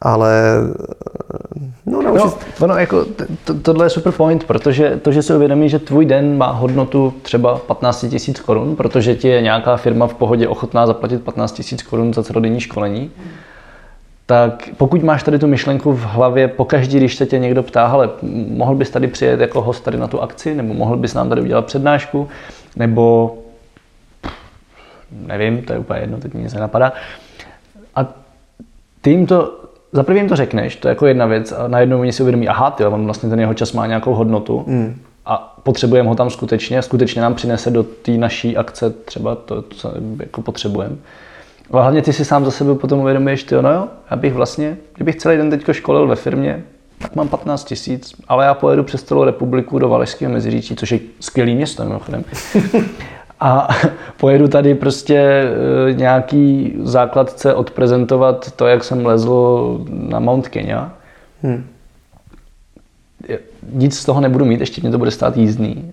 ale 0.00 0.32
no, 1.86 2.02
naučit... 2.02 2.24
no, 2.24 2.64
ono 2.64 2.74
jako, 2.74 3.06
to, 3.44 3.54
tohle 3.54 3.86
je 3.86 3.90
super 3.90 4.12
point, 4.12 4.44
protože 4.44 4.96
to, 5.02 5.12
že 5.12 5.22
si 5.22 5.34
uvědomí, 5.34 5.68
že 5.68 5.78
tvůj 5.78 6.06
den 6.06 6.38
má 6.38 6.50
hodnotu 6.50 7.14
třeba 7.22 7.58
15 7.58 8.02
000 8.02 8.16
korun, 8.44 8.76
protože 8.76 9.14
ti 9.14 9.28
je 9.28 9.42
nějaká 9.42 9.76
firma 9.76 10.06
v 10.06 10.14
pohodě 10.14 10.48
ochotná 10.48 10.86
zaplatit 10.86 11.22
15 11.22 11.62
000 11.72 11.82
korun 11.90 12.14
za 12.14 12.22
celodenní 12.22 12.60
školení, 12.60 13.10
tak 14.26 14.68
pokud 14.76 15.02
máš 15.02 15.22
tady 15.22 15.38
tu 15.38 15.46
myšlenku 15.46 15.92
v 15.92 16.02
hlavě, 16.02 16.48
pokaždý, 16.48 16.96
když 16.96 17.16
se 17.16 17.26
tě 17.26 17.38
někdo 17.38 17.62
ptá, 17.62 17.86
ale 17.86 18.10
mohl 18.48 18.74
bys 18.74 18.90
tady 18.90 19.06
přijet 19.06 19.40
jako 19.40 19.62
host 19.62 19.84
tady 19.84 19.98
na 19.98 20.06
tu 20.08 20.22
akci, 20.22 20.54
nebo 20.54 20.74
mohl 20.74 20.96
bys 20.96 21.14
nám 21.14 21.28
tady 21.28 21.40
udělat 21.40 21.66
přednášku, 21.66 22.28
nebo 22.76 23.34
nevím, 25.10 25.62
to 25.62 25.72
je 25.72 25.78
úplně 25.78 26.00
jedno, 26.00 26.18
teď 26.18 26.34
mi 26.34 26.42
nic 26.42 26.54
nenapadá. 26.54 26.92
A 27.94 28.06
ty 29.00 29.10
jim 29.10 29.26
to 29.26 29.67
za 29.92 30.02
prvým 30.02 30.28
to 30.28 30.36
řekneš, 30.36 30.76
to 30.76 30.88
je 30.88 30.90
jako 30.90 31.06
jedna 31.06 31.26
věc, 31.26 31.52
a 31.52 31.68
najednou 31.68 32.00
oni 32.00 32.12
si 32.12 32.22
uvědomí, 32.22 32.48
aha, 32.48 32.70
ty, 32.70 32.84
on 32.84 33.04
vlastně 33.04 33.30
ten 33.30 33.40
jeho 33.40 33.54
čas 33.54 33.72
má 33.72 33.86
nějakou 33.86 34.14
hodnotu 34.14 34.64
mm. 34.66 35.00
a 35.26 35.60
potřebujeme 35.62 36.08
ho 36.08 36.14
tam 36.14 36.30
skutečně, 36.30 36.82
skutečně 36.82 37.22
nám 37.22 37.34
přinese 37.34 37.70
do 37.70 37.82
té 37.82 38.10
naší 38.10 38.56
akce 38.56 38.90
třeba 38.90 39.34
to, 39.34 39.62
co 39.62 39.92
jako 40.20 40.42
potřebujeme. 40.42 40.96
Ale 41.70 41.82
hlavně 41.82 42.02
ty 42.02 42.12
si 42.12 42.24
sám 42.24 42.44
za 42.44 42.50
sebe 42.50 42.74
potom 42.74 43.00
uvědomíš, 43.00 43.44
ty 43.44 43.54
no 43.54 43.72
jo, 43.72 43.88
já 44.10 44.16
bych 44.16 44.34
vlastně, 44.34 44.76
kdybych 44.94 45.16
celý 45.16 45.36
den 45.36 45.50
teď 45.50 45.64
školil 45.72 46.06
ve 46.06 46.16
firmě, 46.16 46.64
tak 46.98 47.16
mám 47.16 47.28
15 47.28 47.64
tisíc, 47.64 48.14
ale 48.28 48.44
já 48.44 48.54
pojedu 48.54 48.84
přes 48.84 49.02
celou 49.02 49.24
republiku 49.24 49.78
do 49.78 49.88
Valašského 49.88 50.32
Meziříčí, 50.32 50.76
což 50.76 50.92
je 50.92 50.98
skvělý 51.20 51.54
město 51.54 51.84
mimochodem. 51.84 52.24
a 53.40 53.68
pojedu 54.20 54.48
tady 54.48 54.74
prostě 54.74 55.16
e, 55.16 55.92
nějaký 55.92 56.74
základce 56.82 57.54
odprezentovat 57.54 58.52
to, 58.52 58.66
jak 58.66 58.84
jsem 58.84 59.06
lezl 59.06 59.78
na 59.90 60.18
Mount 60.18 60.48
Kenya. 60.48 60.92
Hmm. 61.42 61.66
Nic 63.72 63.98
z 63.98 64.04
toho 64.04 64.20
nebudu 64.20 64.44
mít, 64.44 64.60
ještě 64.60 64.80
mě 64.80 64.90
to 64.90 64.98
bude 64.98 65.10
stát 65.10 65.36
jízdný. 65.36 65.92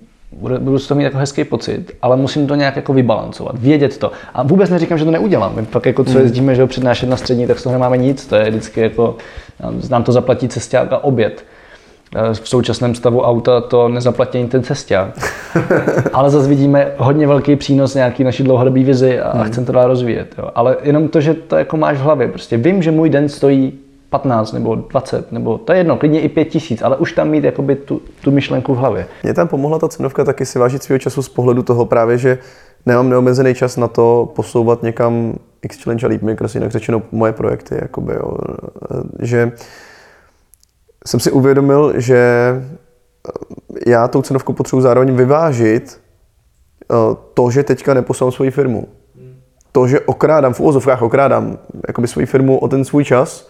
Budu 0.60 0.80
z 0.80 0.88
toho 0.88 0.98
mít 0.98 1.04
jako 1.04 1.18
hezký 1.18 1.44
pocit, 1.44 1.92
ale 2.02 2.18
musím 2.18 2.48
to 2.48 2.56
nějak 2.56 2.76
jako 2.76 2.94
vybalancovat, 2.94 3.60
vědět 3.60 3.98
to. 3.98 4.12
A 4.34 4.44
vůbec 4.44 4.70
neříkám, 4.70 4.98
že 4.98 5.06
to 5.06 5.12
neudělám. 5.12 5.56
My 5.56 5.66
pak 5.66 5.86
jako 5.86 6.04
co 6.04 6.12
hmm. 6.12 6.22
jezdíme, 6.22 6.56
že 6.56 6.68
přednášet 6.68 7.10
na 7.10 7.18
střední, 7.18 7.48
tak 7.48 7.60
z 7.60 7.64
toho 7.64 7.74
nemáme 7.74 7.98
nic. 7.98 8.26
To 8.26 8.36
je 8.36 8.50
vždycky 8.50 8.82
jako, 8.82 9.18
nám 9.90 10.04
to 10.04 10.12
zaplatí 10.12 10.48
cesták 10.48 10.94
a 10.94 11.04
oběd. 11.04 11.46
Eh, 12.16 12.34
v 12.34 12.50
současném 12.50 12.96
stavu 12.96 13.22
auta 13.22 13.62
to 13.62 13.90
nezaplatí 13.90 14.46
ten 14.46 14.64
cesták. 14.64 15.34
Ale 16.14 16.30
zase 16.30 16.48
vidíme 16.48 16.92
hodně 16.98 17.28
velký 17.28 17.56
přínos 17.56 17.96
nějaký 17.96 18.24
naší 18.24 18.44
dlouhodobé 18.44 18.84
vizi 18.84 19.20
a 19.20 19.38
hmm. 19.38 19.46
chcem 19.46 19.66
to 19.66 19.72
dál 19.72 19.88
rozvíjet. 19.88 20.36
Jo. 20.38 20.50
Ale 20.56 20.78
jenom 20.82 21.08
to, 21.08 21.22
že 21.22 21.34
to 21.34 21.56
jako 21.56 21.78
máš 21.78 21.98
v 21.98 22.02
hlavě. 22.02 22.28
Prostě 22.28 22.58
vím, 22.58 22.82
že 22.82 22.92
můj 22.92 23.10
den 23.10 23.30
stojí 23.30 23.74
15 24.10 24.52
nebo 24.52 24.76
20, 24.76 25.32
nebo 25.32 25.58
to 25.58 25.74
je 25.74 25.80
jedno, 25.80 25.98
klidně 25.98 26.22
i 26.22 26.30
5 26.30 26.46
tisíc, 26.46 26.82
ale 26.82 26.98
už 26.98 27.12
tam 27.12 27.30
mít 27.30 27.44
jakoby 27.44 27.76
tu, 27.76 28.02
tu 28.24 28.32
myšlenku 28.32 28.74
v 28.74 28.78
hlavě. 28.78 29.06
Mě 29.24 29.34
tam 29.34 29.48
pomohla 29.48 29.80
ta 29.80 29.88
cenovka 29.88 30.24
taky 30.24 30.46
si 30.46 30.60
vážit 30.60 30.84
svého 30.84 31.00
času 31.00 31.22
z 31.22 31.30
pohledu 31.30 31.64
toho 31.64 31.86
právě, 31.86 32.18
že 32.18 32.38
nemám 32.86 33.10
neomezený 33.10 33.54
čas 33.54 33.78
na 33.78 33.88
to 33.88 34.32
posouvat 34.36 34.84
někam 34.84 35.34
X 35.62 35.84
Challenge 35.84 36.06
a 36.06 36.10
Leap 36.10 36.22
Makers, 36.22 36.56
jinak 36.56 36.72
řečeno 36.72 37.02
moje 37.12 37.34
projekty, 37.34 37.76
jakoby, 37.82 38.14
jo. 38.14 38.38
že 39.20 39.52
jsem 41.06 41.20
si 41.20 41.32
uvědomil, 41.32 41.94
že 41.96 42.18
eh, 42.18 43.80
já 43.88 44.08
tou 44.08 44.22
cenovkou 44.22 44.54
potřebuji 44.54 44.82
zároveň 44.82 45.16
vyvážit 45.16 46.02
eh, 46.92 46.96
to, 47.34 47.52
že 47.52 47.64
teďka 47.64 47.94
neposlám 47.94 48.32
svoji 48.32 48.52
firmu. 48.52 48.88
To, 49.72 49.88
že 49.88 50.00
okrádám, 50.00 50.54
v 50.54 50.60
úvozovkách 50.60 51.02
okrádám 51.02 51.58
jakoby 51.88 52.08
svoji 52.08 52.26
firmu 52.26 52.58
o 52.58 52.68
ten 52.68 52.86
svůj 52.86 53.04
čas, 53.04 53.50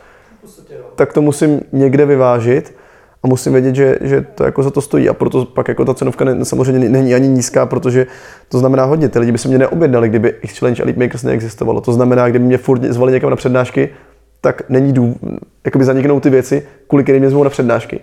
tak 0.96 1.14
to 1.14 1.22
musím 1.22 1.62
někde 1.72 2.06
vyvážit 2.06 2.76
a 3.24 3.28
musím 3.28 3.54
vědět, 3.54 3.76
že, 3.76 3.98
že 4.02 4.26
to 4.36 4.44
jako 4.44 4.64
za 4.64 4.72
to 4.72 4.82
stojí. 4.82 5.10
A 5.10 5.14
proto 5.14 5.46
pak 5.46 5.68
jako 5.68 5.86
ta 5.86 5.94
cenovka 5.94 6.26
ne, 6.26 6.46
samozřejmě 6.46 6.90
není 6.90 7.16
ani 7.16 7.28
nízká, 7.28 7.66
protože 7.66 8.08
to 8.50 8.60
znamená 8.60 8.84
hodně. 8.84 9.10
Ty 9.10 9.20
lidi 9.20 9.32
by 9.32 9.38
se 9.38 9.48
mě 9.48 9.58
neobjednali, 9.58 10.10
kdyby 10.10 10.36
X 10.42 10.58
Challenge 10.58 10.84
a 10.84 10.86
Leap 10.86 10.98
Makers 10.98 11.24
neexistovalo. 11.24 11.82
To 11.82 11.94
znamená, 11.94 12.30
kdyby 12.30 12.46
mě 12.46 12.58
furt 12.58 12.84
zvali 12.84 13.12
někam 13.12 13.30
na 13.30 13.36
přednášky, 13.36 13.90
tak 14.46 14.70
není 14.70 14.94
důvod, 14.94 15.18
jakoby 15.66 15.86
zaniknou 15.86 16.20
ty 16.20 16.30
věci, 16.30 16.68
kvůli 16.88 17.04
kterým 17.04 17.22
mě 17.22 17.30
zvou 17.30 17.44
na 17.44 17.50
přednášky. 17.50 18.00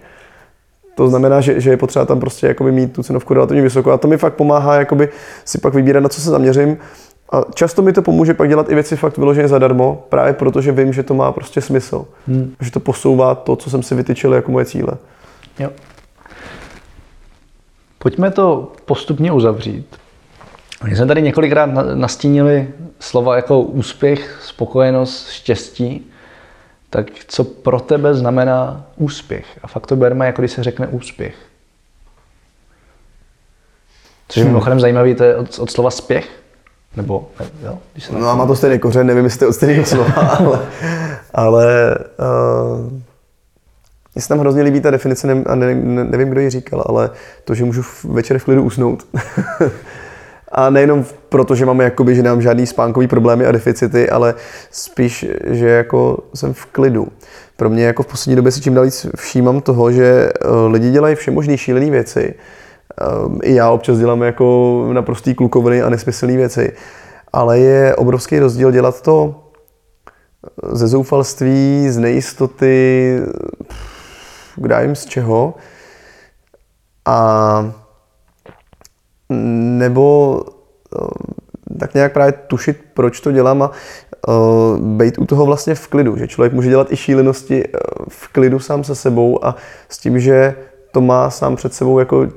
To 0.95 1.09
znamená, 1.09 1.41
že, 1.41 1.61
že 1.61 1.71
je 1.71 1.77
potřeba 1.77 2.05
tam 2.05 2.21
prostě 2.21 2.47
jakoby 2.47 2.73
mít 2.73 2.93
tu 2.93 3.03
cenovku 3.03 3.35
relativně 3.35 3.63
vysokou 3.63 3.91
a 3.91 3.99
to 3.99 4.09
mi 4.09 4.19
fakt 4.19 4.35
pomáhá 4.35 4.75
jakoby 4.75 5.09
si 5.45 5.59
pak 5.59 5.75
vybírat, 5.75 6.01
na 6.01 6.09
co 6.09 6.21
se 6.21 6.31
zaměřím. 6.31 6.77
A 7.33 7.43
často 7.55 7.83
mi 7.83 7.93
to 7.93 8.03
pomůže 8.03 8.35
pak 8.35 8.49
dělat 8.49 8.71
i 8.71 8.75
věci 8.75 8.97
fakt 8.97 9.19
vyloženě 9.19 9.49
zadarmo, 9.49 10.07
právě 10.09 10.33
protože 10.33 10.73
vím, 10.73 10.93
že 10.93 11.03
to 11.03 11.15
má 11.15 11.33
prostě 11.33 11.61
smysl. 11.61 12.05
Hmm. 12.29 12.55
Že 12.61 12.71
to 12.71 12.81
posouvá 12.81 13.35
to, 13.35 13.57
co 13.57 13.71
jsem 13.71 13.83
si 13.83 13.95
vytyčil 13.95 14.35
jako 14.35 14.53
moje 14.53 14.65
cíle. 14.65 14.93
Jo. 15.59 15.71
Pojďme 17.99 18.31
to 18.31 18.73
postupně 18.85 19.33
uzavřít. 19.33 19.87
My 20.85 20.97
jsme 20.97 21.07
tady 21.07 21.23
několikrát 21.23 21.71
nastínili 21.95 22.69
slova 22.99 23.37
jako 23.37 23.61
úspěch, 23.61 24.41
spokojenost, 24.43 25.29
štěstí 25.31 26.12
tak 26.93 27.07
co 27.27 27.45
pro 27.45 27.81
tebe 27.81 28.15
znamená 28.15 28.87
úspěch? 28.97 29.47
A 29.63 29.67
fakt 29.67 29.87
to 29.87 29.97
berme, 29.97 30.27
jako 30.27 30.43
když 30.43 30.53
se 30.53 30.63
řekne 30.63 30.87
úspěch. 30.87 31.35
Což 34.29 34.37
je 34.37 34.43
hmm. 34.43 34.53
mimochodem 34.53 34.81
zajímavý, 34.81 35.15
to 35.15 35.25
je 35.25 35.37
od, 35.37 35.59
od 35.59 35.71
slova 35.71 35.91
spěch? 35.91 36.29
Nebo, 36.97 37.29
jo, 37.65 37.79
když 37.93 38.05
se 38.05 38.13
no 38.13 38.29
a 38.29 38.35
má 38.35 38.47
to 38.47 38.57
stejný 38.57 38.79
kořen, 38.79 39.07
nevím, 39.07 39.25
jestli 39.25 39.39
to 39.39 39.45
je 39.45 39.49
od 39.49 39.53
stejného 39.53 39.85
slova, 39.85 40.13
ale, 40.39 40.69
ale 41.35 41.99
uh, 42.19 42.93
mně 44.15 44.23
se 44.23 44.29
tam 44.29 44.39
hrozně 44.39 44.63
líbí 44.63 44.81
ta 44.81 44.91
definice, 44.91 45.27
ne, 45.27 45.45
a 45.47 45.55
ne, 45.55 45.75
ne, 45.75 46.05
nevím, 46.05 46.31
kdo 46.31 46.41
ji 46.41 46.51
říkal, 46.51 46.85
ale 46.87 47.11
to, 47.45 47.55
že 47.55 47.65
můžu 47.65 47.83
večer 48.05 48.39
v 48.39 48.45
klidu 48.45 48.63
usnout. 48.63 49.07
A 50.55 50.71
nejenom 50.71 51.05
proto, 51.29 51.55
že 51.55 51.67
máme 51.67 51.85
jakoby, 51.85 52.15
že 52.15 52.23
nám 52.23 52.43
žádný 52.43 52.67
spánkový 52.67 53.07
problémy 53.07 53.47
a 53.47 53.53
deficity, 53.53 54.11
ale 54.11 54.35
spíš, 54.71 55.27
že 55.45 55.69
jako 55.69 56.19
jsem 56.35 56.55
v 56.55 56.67
klidu. 56.67 57.09
Pro 57.57 57.71
mě 57.71 57.85
jako 57.85 58.03
v 58.03 58.07
poslední 58.07 58.37
době 58.37 58.53
si 58.53 58.61
čím 58.61 58.75
dál 58.75 58.87
všímám 59.17 59.61
toho, 59.61 59.93
že 59.93 60.05
eh, 60.05 60.49
lidi 60.67 60.91
dělají 60.91 61.15
všemožné 61.15 61.59
šílené 61.59 61.91
věci. 61.91 62.35
Ehm, 63.01 63.39
I 63.43 63.55
já 63.55 63.71
občas 63.71 63.99
dělám 63.99 64.23
jako 64.23 64.89
naprostý 64.93 65.35
klukoviny 65.35 65.83
a 65.83 65.89
nesmyslné 65.89 66.37
věci. 66.37 66.73
Ale 67.33 67.59
je 67.59 67.97
obrovský 67.97 68.39
rozdíl 68.39 68.73
dělat 68.73 69.03
to 69.03 69.35
eh, 70.45 70.77
ze 70.77 70.87
zoufalství, 70.87 71.87
z 71.89 71.99
nejistoty, 71.99 73.19
kdo 74.57 74.77
jim 74.81 74.95
z 74.95 75.05
čeho. 75.05 75.55
A 77.05 77.82
nebo 79.79 80.41
eh, 80.97 81.33
tak 81.79 81.95
nějak 81.95 82.13
právě 82.13 82.33
tušit, 82.33 82.81
proč 82.95 83.21
to 83.21 83.33
dělám 83.33 83.63
a 83.63 83.71
uh, 84.29 84.79
být 84.79 85.19
u 85.19 85.27
toho 85.27 85.47
vlastně 85.47 85.75
v 85.75 85.89
klidu, 85.89 86.17
že 86.17 86.29
člověk 86.29 86.53
může 86.53 86.69
dělat 86.69 86.93
i 86.93 86.97
šílenosti 86.97 87.65
uh, 87.69 87.79
v 88.09 88.29
klidu 88.29 88.59
sám 88.59 88.85
se 88.85 88.95
sebou 88.95 89.45
a 89.45 89.57
s 89.89 89.99
tím, 89.99 90.21
že 90.21 90.55
to 90.93 91.01
má 91.01 91.31
sám 91.31 91.57
před 91.57 91.75
sebou 91.75 91.99
jako 91.99 92.29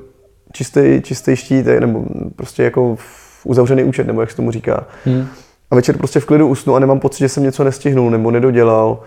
čistý, 0.52 1.00
čistý 1.02 1.36
štít, 1.36 1.66
nebo 1.66 2.04
prostě 2.36 2.62
jako 2.62 2.96
uzavřený 3.44 3.84
účet, 3.84 4.06
nebo 4.06 4.20
jak 4.20 4.30
se 4.30 4.36
tomu 4.36 4.50
říká. 4.50 4.86
Hmm. 5.04 5.26
A 5.70 5.74
večer 5.74 5.96
prostě 5.96 6.20
v 6.20 6.26
klidu 6.26 6.48
usnu 6.48 6.74
a 6.74 6.78
nemám 6.78 7.00
pocit, 7.00 7.18
že 7.18 7.28
jsem 7.28 7.42
něco 7.42 7.64
nestihnul 7.64 8.10
nebo 8.10 8.30
nedodělal. 8.30 9.00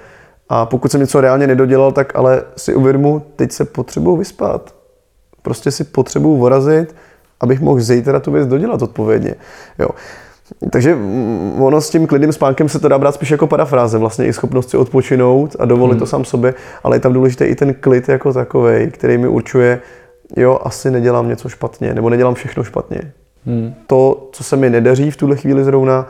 A 0.50 0.66
pokud 0.66 0.92
jsem 0.92 1.02
něco 1.02 1.22
reálně 1.22 1.48
nedodělal, 1.48 1.92
tak 1.92 2.16
ale 2.16 2.44
si 2.58 2.76
uvědomu, 2.76 3.22
teď 3.36 3.52
se 3.52 3.66
potřebuji 3.66 4.16
vyspat. 4.16 4.76
Prostě 5.42 5.72
si 5.72 5.84
potřebuji 5.84 6.38
vorazit, 6.38 6.96
abych 7.40 7.62
mohl 7.62 7.80
zítra 7.80 8.20
tu 8.20 8.32
věc 8.32 8.48
dodělat 8.48 8.82
odpovědně. 8.82 9.36
Jo. 9.80 9.90
Takže 10.72 10.98
ono 11.60 11.82
s 11.82 11.90
tím 11.90 12.08
klidným 12.08 12.34
spánkem 12.34 12.70
se 12.70 12.80
to 12.80 12.88
dá 12.88 12.98
brát 12.98 13.16
spíš 13.16 13.32
jako 13.32 13.48
parafráze, 13.48 13.98
vlastně 13.98 14.26
i 14.26 14.34
schopnost 14.34 14.70
si 14.70 14.78
odpočinout 14.78 15.56
a 15.60 15.66
dovolit 15.66 15.94
hmm. 15.94 16.00
to 16.00 16.06
sám 16.06 16.26
sobě, 16.26 16.54
ale 16.84 16.96
je 16.96 17.00
tam 17.00 17.14
důležité 17.14 17.46
i 17.46 17.56
ten 17.56 17.74
klid 17.74 18.10
jako 18.10 18.34
takový, 18.34 18.92
který 18.92 19.18
mi 19.18 19.28
určuje, 19.28 19.82
jo, 20.38 20.60
asi 20.64 20.92
nedělám 20.92 21.30
něco 21.30 21.50
špatně, 21.50 21.94
nebo 21.94 22.10
nedělám 22.10 22.34
všechno 22.34 22.64
špatně. 22.64 23.02
Hmm. 23.46 23.74
To, 23.88 24.30
co 24.32 24.44
se 24.44 24.58
mi 24.58 24.70
nedaří 24.70 25.12
v 25.12 25.18
tuhle 25.18 25.36
chvíli 25.36 25.64
zrovna, 25.64 26.08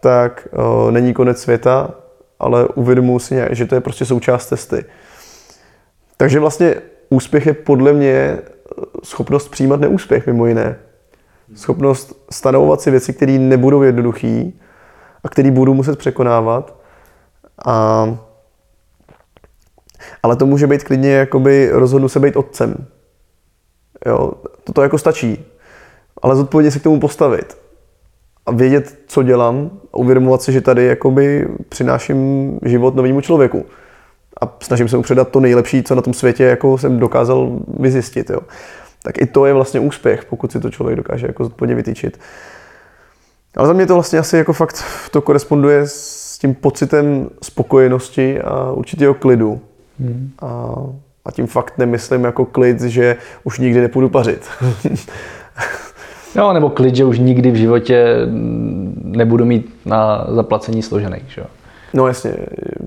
tak 0.00 0.48
o, 0.52 0.90
není 0.90 1.14
konec 1.14 1.40
světa, 1.40 1.90
ale 2.38 2.68
uvědomuji 2.68 3.18
si, 3.18 3.34
nějak, 3.34 3.56
že 3.56 3.66
to 3.66 3.74
je 3.74 3.80
prostě 3.80 4.04
součást 4.04 4.46
cesty. 4.46 4.84
Takže 6.16 6.40
vlastně 6.40 6.74
úspěch 7.10 7.46
je 7.46 7.54
podle 7.54 7.92
mě 7.92 8.38
schopnost 9.04 9.48
přijímat 9.48 9.80
neúspěch 9.80 10.26
mimo 10.26 10.46
jiné. 10.46 10.76
Schopnost 11.54 12.26
stanovovat 12.30 12.80
si 12.80 12.90
věci, 12.90 13.12
které 13.12 13.38
nebudou 13.38 13.82
jednoduché 13.82 14.50
a 15.24 15.28
které 15.28 15.50
budu 15.50 15.74
muset 15.74 15.98
překonávat. 15.98 16.74
A, 17.66 18.06
ale 20.22 20.36
to 20.36 20.46
může 20.46 20.66
být 20.66 20.84
klidně, 20.84 21.10
jakoby 21.12 21.70
rozhodnu 21.72 22.08
se 22.08 22.20
být 22.20 22.36
otcem. 22.36 22.86
Jo, 24.06 24.32
to 24.72 24.82
jako 24.82 24.98
stačí. 24.98 25.44
Ale 26.22 26.36
zodpovědně 26.36 26.70
se 26.70 26.78
k 26.78 26.82
tomu 26.82 27.00
postavit. 27.00 27.58
A 28.46 28.52
vědět, 28.52 28.98
co 29.06 29.22
dělám 29.22 29.70
a 29.92 29.96
uvědomovat 29.96 30.42
si, 30.42 30.52
že 30.52 30.60
tady 30.60 30.86
jakoby 30.86 31.48
přináším 31.68 32.58
život 32.64 32.94
novému 32.94 33.20
člověku 33.20 33.66
a 34.40 34.56
snažím 34.62 34.88
se 34.88 34.96
mu 34.96 35.02
předat 35.02 35.28
to 35.28 35.40
nejlepší, 35.40 35.82
co 35.82 35.94
na 35.94 36.02
tom 36.02 36.14
světě 36.14 36.44
jako 36.44 36.78
jsem 36.78 36.98
dokázal 36.98 37.58
vyzjistit. 37.78 38.30
Jo. 38.30 38.40
Tak 39.02 39.18
i 39.18 39.26
to 39.26 39.46
je 39.46 39.52
vlastně 39.52 39.80
úspěch, 39.80 40.24
pokud 40.24 40.52
si 40.52 40.60
to 40.60 40.70
člověk 40.70 40.96
dokáže 40.96 41.26
jako 41.26 41.44
zodpovědně 41.44 41.74
vytýčit. 41.74 42.20
Ale 43.56 43.68
za 43.68 43.72
mě 43.72 43.86
to 43.86 43.94
vlastně 43.94 44.18
asi 44.18 44.36
jako 44.36 44.52
fakt 44.52 44.84
to 45.10 45.20
koresponduje 45.20 45.82
s 45.86 46.38
tím 46.38 46.54
pocitem 46.54 47.30
spokojenosti 47.42 48.40
a 48.40 48.72
určitého 48.72 49.14
klidu. 49.14 49.60
Hmm. 50.00 50.30
A, 50.42 50.74
a 51.24 51.30
tím 51.32 51.46
fakt 51.46 51.78
nemyslím 51.78 52.24
jako 52.24 52.44
klid, 52.44 52.80
že 52.80 53.16
už 53.44 53.58
nikdy 53.58 53.80
nepůjdu 53.80 54.08
pařit. 54.08 54.48
Jo, 56.36 56.52
nebo 56.52 56.70
klid, 56.70 56.96
že 56.96 57.04
už 57.04 57.18
nikdy 57.18 57.50
v 57.50 57.54
životě 57.54 58.16
nebudu 59.02 59.44
mít 59.44 59.74
na 59.84 60.26
zaplacení 60.28 60.82
složený. 60.82 61.18
Že? 61.28 61.42
No 61.94 62.06
jasně, 62.06 62.34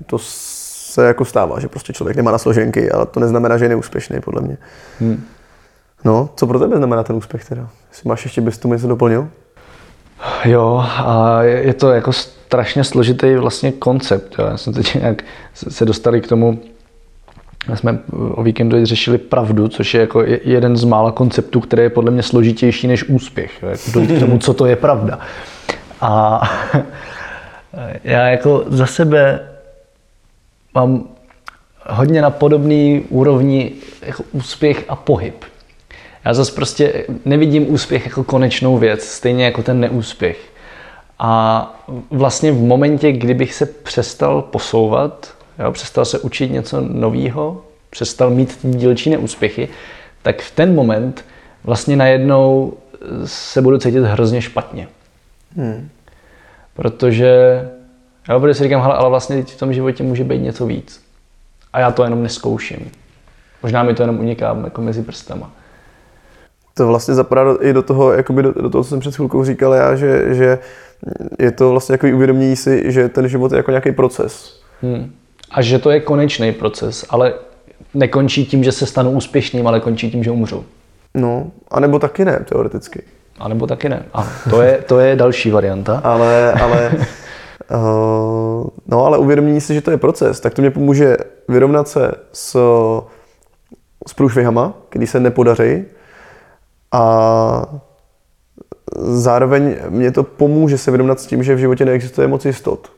to 0.06 0.18
se 0.18 1.06
jako 1.06 1.24
stává, 1.24 1.60
že 1.60 1.68
prostě 1.68 1.92
člověk 1.92 2.16
nemá 2.16 2.30
na 2.30 2.38
složenky, 2.38 2.90
ale 2.90 3.06
to 3.06 3.20
neznamená, 3.20 3.58
že 3.58 3.64
je 3.64 3.68
neúspěšný, 3.68 4.20
podle 4.20 4.42
mě. 4.42 4.56
Hmm. 5.00 5.24
No, 6.04 6.30
co 6.36 6.46
pro 6.46 6.58
tebe 6.58 6.76
znamená 6.76 7.02
ten 7.02 7.16
úspěch 7.16 7.44
teda? 7.44 7.68
Jestli 7.90 8.08
máš 8.08 8.24
ještě 8.24 8.40
bys 8.40 8.58
tu 8.58 8.72
něco 8.72 8.88
doplnil? 8.88 9.28
Jo, 10.44 10.84
a 10.88 11.42
je 11.42 11.74
to 11.74 11.90
jako 11.90 12.12
strašně 12.12 12.84
složitý 12.84 13.34
vlastně 13.34 13.72
koncept. 13.72 14.34
Jo. 14.38 14.46
Já 14.46 14.56
jsem 14.56 14.72
teď 14.72 14.94
nějak 14.94 15.24
se 15.54 15.84
dostali 15.84 16.20
k 16.20 16.28
tomu, 16.28 16.58
jsme 17.74 17.98
o 18.12 18.42
víkendu 18.42 18.86
řešili 18.86 19.18
pravdu, 19.18 19.68
což 19.68 19.94
je 19.94 20.00
jako 20.00 20.22
jeden 20.44 20.76
z 20.76 20.84
mála 20.84 21.12
konceptů, 21.12 21.60
který 21.60 21.82
je 21.82 21.90
podle 21.90 22.10
mě 22.10 22.22
složitější 22.22 22.86
než 22.86 23.04
úspěch. 23.04 23.62
Jako 23.62 23.90
dojít 23.92 24.16
k 24.16 24.20
tomu, 24.20 24.38
co 24.38 24.54
to 24.54 24.66
je 24.66 24.76
pravda. 24.76 25.18
A 26.00 26.42
já 28.04 28.26
jako 28.26 28.64
za 28.66 28.86
sebe 28.86 29.48
mám 30.74 31.04
hodně 31.88 32.22
na 32.22 32.30
podobný 32.30 33.04
úrovni 33.08 33.72
jako 34.02 34.22
úspěch 34.32 34.84
a 34.88 34.96
pohyb. 34.96 35.44
Já 36.24 36.34
zase 36.34 36.52
prostě 36.52 37.04
nevidím 37.24 37.72
úspěch 37.72 38.06
jako 38.06 38.24
konečnou 38.24 38.78
věc, 38.78 39.04
stejně 39.04 39.44
jako 39.44 39.62
ten 39.62 39.80
neúspěch. 39.80 40.38
A 41.18 41.84
vlastně 42.10 42.52
v 42.52 42.60
momentě, 42.60 43.12
kdybych 43.12 43.54
se 43.54 43.66
přestal 43.66 44.42
posouvat, 44.42 45.34
jo, 45.58 45.72
přestal 45.72 46.04
se 46.04 46.18
učit 46.18 46.52
něco 46.52 46.80
nového, 46.80 47.62
přestal 47.90 48.30
mít 48.30 48.56
ty 48.56 48.68
dílčí 48.68 49.10
neúspěchy, 49.10 49.68
tak 50.22 50.42
v 50.42 50.50
ten 50.50 50.74
moment 50.74 51.24
vlastně 51.64 51.96
najednou 51.96 52.72
se 53.24 53.62
budu 53.62 53.78
cítit 53.78 54.00
hrozně 54.00 54.42
špatně. 54.42 54.88
Hmm. 55.56 55.88
Protože, 56.74 57.62
já 58.28 58.38
protože 58.38 58.54
si 58.54 58.62
říkám, 58.62 58.82
hele, 58.82 58.94
ale 58.94 59.10
vlastně 59.10 59.42
v 59.42 59.58
tom 59.58 59.72
životě 59.72 60.02
může 60.02 60.24
být 60.24 60.38
něco 60.38 60.66
víc. 60.66 61.02
A 61.72 61.80
já 61.80 61.90
to 61.90 62.04
jenom 62.04 62.22
neskouším. 62.22 62.90
Možná 63.62 63.82
mi 63.82 63.94
to 63.94 64.02
jenom 64.02 64.20
uniká 64.20 64.56
jako 64.64 64.82
mezi 64.82 65.02
prstama. 65.02 65.52
To 66.74 66.86
vlastně 66.86 67.14
zapadá 67.14 67.56
i 67.60 67.72
do 67.72 67.82
toho, 67.82 68.12
jakoby 68.12 68.42
do, 68.42 68.52
do 68.52 68.70
toho, 68.70 68.84
co 68.84 68.90
jsem 68.90 69.00
před 69.00 69.14
chvilkou 69.14 69.44
říkal 69.44 69.74
já, 69.74 69.96
že, 69.96 70.34
že 70.34 70.58
je 71.38 71.50
to 71.50 71.70
vlastně 71.70 71.92
jako 71.92 72.06
uvědomění 72.06 72.56
si, 72.56 72.92
že 72.92 73.08
ten 73.08 73.28
život 73.28 73.52
je 73.52 73.56
jako 73.56 73.70
nějaký 73.70 73.92
proces. 73.92 74.60
Hmm. 74.82 75.12
A 75.50 75.62
že 75.62 75.78
to 75.78 75.90
je 75.90 76.00
konečný 76.00 76.52
proces, 76.52 77.06
ale 77.10 77.34
nekončí 77.94 78.46
tím, 78.46 78.64
že 78.64 78.72
se 78.72 78.86
stanu 78.86 79.10
úspěšným, 79.10 79.66
ale 79.66 79.80
končí 79.80 80.10
tím, 80.10 80.24
že 80.24 80.30
umřu. 80.30 80.64
No, 81.14 81.50
anebo 81.70 81.98
taky 81.98 82.24
ne, 82.24 82.40
teoreticky. 82.48 83.02
A 83.38 83.48
nebo 83.48 83.66
taky 83.66 83.88
ne. 83.88 84.04
A 84.14 84.28
to 84.50 84.62
je, 84.62 84.84
to 84.86 84.98
je 85.00 85.16
další 85.16 85.50
varianta. 85.50 85.96
ale, 86.04 86.52
ale, 86.52 86.92
uh, 87.70 88.66
no, 88.86 89.04
ale 89.06 89.18
uvědomění 89.18 89.60
si, 89.60 89.74
že 89.74 89.80
to 89.80 89.90
je 89.90 89.96
proces, 89.96 90.40
tak 90.40 90.54
to 90.54 90.62
mě 90.62 90.70
pomůže 90.70 91.16
vyrovnat 91.48 91.88
se 91.88 92.12
s, 92.32 92.56
s 94.08 94.14
průšvihama, 94.14 94.74
který 94.88 95.06
se 95.06 95.20
nepodaří 95.20 95.84
a 96.94 97.80
zároveň 99.02 99.76
mě 99.88 100.10
to 100.10 100.22
pomůže 100.22 100.78
se 100.78 100.90
vyrovnat 100.90 101.20
s 101.20 101.26
tím, 101.26 101.42
že 101.42 101.54
v 101.54 101.58
životě 101.58 101.84
neexistuje 101.84 102.28
moc 102.28 102.44
jistot. 102.44 102.92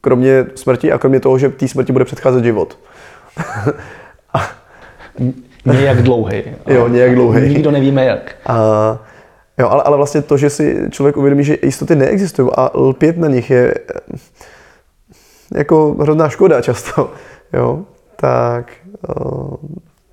Kromě 0.00 0.46
smrti 0.54 0.92
a 0.92 0.98
kromě 0.98 1.20
toho, 1.20 1.38
že 1.38 1.48
té 1.48 1.68
smrti 1.68 1.92
bude 1.92 2.04
předcházet 2.04 2.44
život. 2.44 2.78
Nějak 5.64 6.02
dlouhý. 6.02 6.42
Jo, 6.66 6.88
nějak 6.88 7.14
dlouhý. 7.14 7.48
Nikdo 7.48 7.70
nevíme 7.70 8.04
jak. 8.04 8.36
A, 8.46 8.54
jo, 9.58 9.68
ale, 9.68 9.82
ale 9.82 9.96
vlastně 9.96 10.22
to, 10.22 10.36
že 10.36 10.50
si 10.50 10.86
člověk 10.90 11.16
uvědomí, 11.16 11.44
že 11.44 11.56
jistoty 11.62 11.96
neexistují 11.96 12.50
a 12.54 12.70
lpět 12.74 13.18
na 13.18 13.28
nich 13.28 13.50
je 13.50 13.74
eh, 13.74 14.16
jako 15.54 15.96
hrozná 16.00 16.28
škoda 16.28 16.62
často, 16.62 17.12
jo, 17.52 17.82
tak 18.16 18.72
eh, 19.08 19.56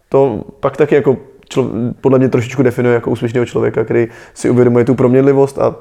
to 0.09 0.43
pak 0.59 0.77
taky 0.77 0.95
jako 0.95 1.17
člo, 1.52 1.69
podle 2.02 2.19
mě 2.19 2.30
trošičku 2.30 2.64
definuje 2.64 2.95
jako 2.95 3.11
úspěšného 3.11 3.45
člověka, 3.45 3.84
který 3.84 4.07
si 4.34 4.49
uvědomuje 4.49 4.86
tu 4.86 4.95
proměnlivost 4.95 5.60
a 5.60 5.76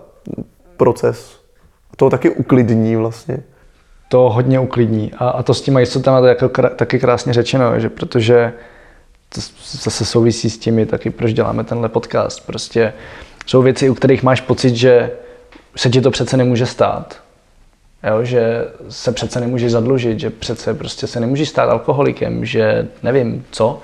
proces. 0.76 1.40
To 1.96 2.10
taky 2.10 2.30
uklidní 2.30 2.96
vlastně. 2.96 3.38
To 4.08 4.30
hodně 4.30 4.60
uklidní. 4.60 5.12
A, 5.18 5.28
a 5.28 5.42
to 5.42 5.54
s 5.54 5.62
těma 5.62 5.80
jistotama 5.80 6.20
to 6.20 6.26
je 6.26 6.28
jako 6.28 6.48
krá, 6.48 6.68
taky 6.68 6.98
krásně 6.98 7.32
řečeno, 7.32 7.80
že 7.80 7.88
protože 7.88 8.52
to 9.28 9.40
zase 9.72 10.04
souvisí 10.04 10.50
s 10.50 10.58
tím, 10.58 10.86
taky 10.86 11.10
proč 11.10 11.32
děláme 11.32 11.64
tenhle 11.64 11.88
podcast. 11.88 12.46
Prostě 12.46 12.92
jsou 13.46 13.62
věci, 13.62 13.90
u 13.90 13.94
kterých 13.94 14.22
máš 14.22 14.40
pocit, 14.40 14.76
že 14.76 15.10
se 15.76 15.90
ti 15.90 16.00
to 16.00 16.10
přece 16.10 16.36
nemůže 16.36 16.66
stát. 16.66 17.20
Jo, 18.08 18.24
že 18.24 18.64
se 18.88 19.12
přece 19.12 19.40
nemůžeš 19.40 19.72
zadlužit, 19.72 20.20
že 20.20 20.30
přece 20.30 20.74
prostě 20.74 21.06
se 21.06 21.20
nemůžeš 21.20 21.48
stát 21.48 21.70
alkoholikem, 21.70 22.44
že 22.44 22.88
nevím 23.02 23.44
co. 23.50 23.80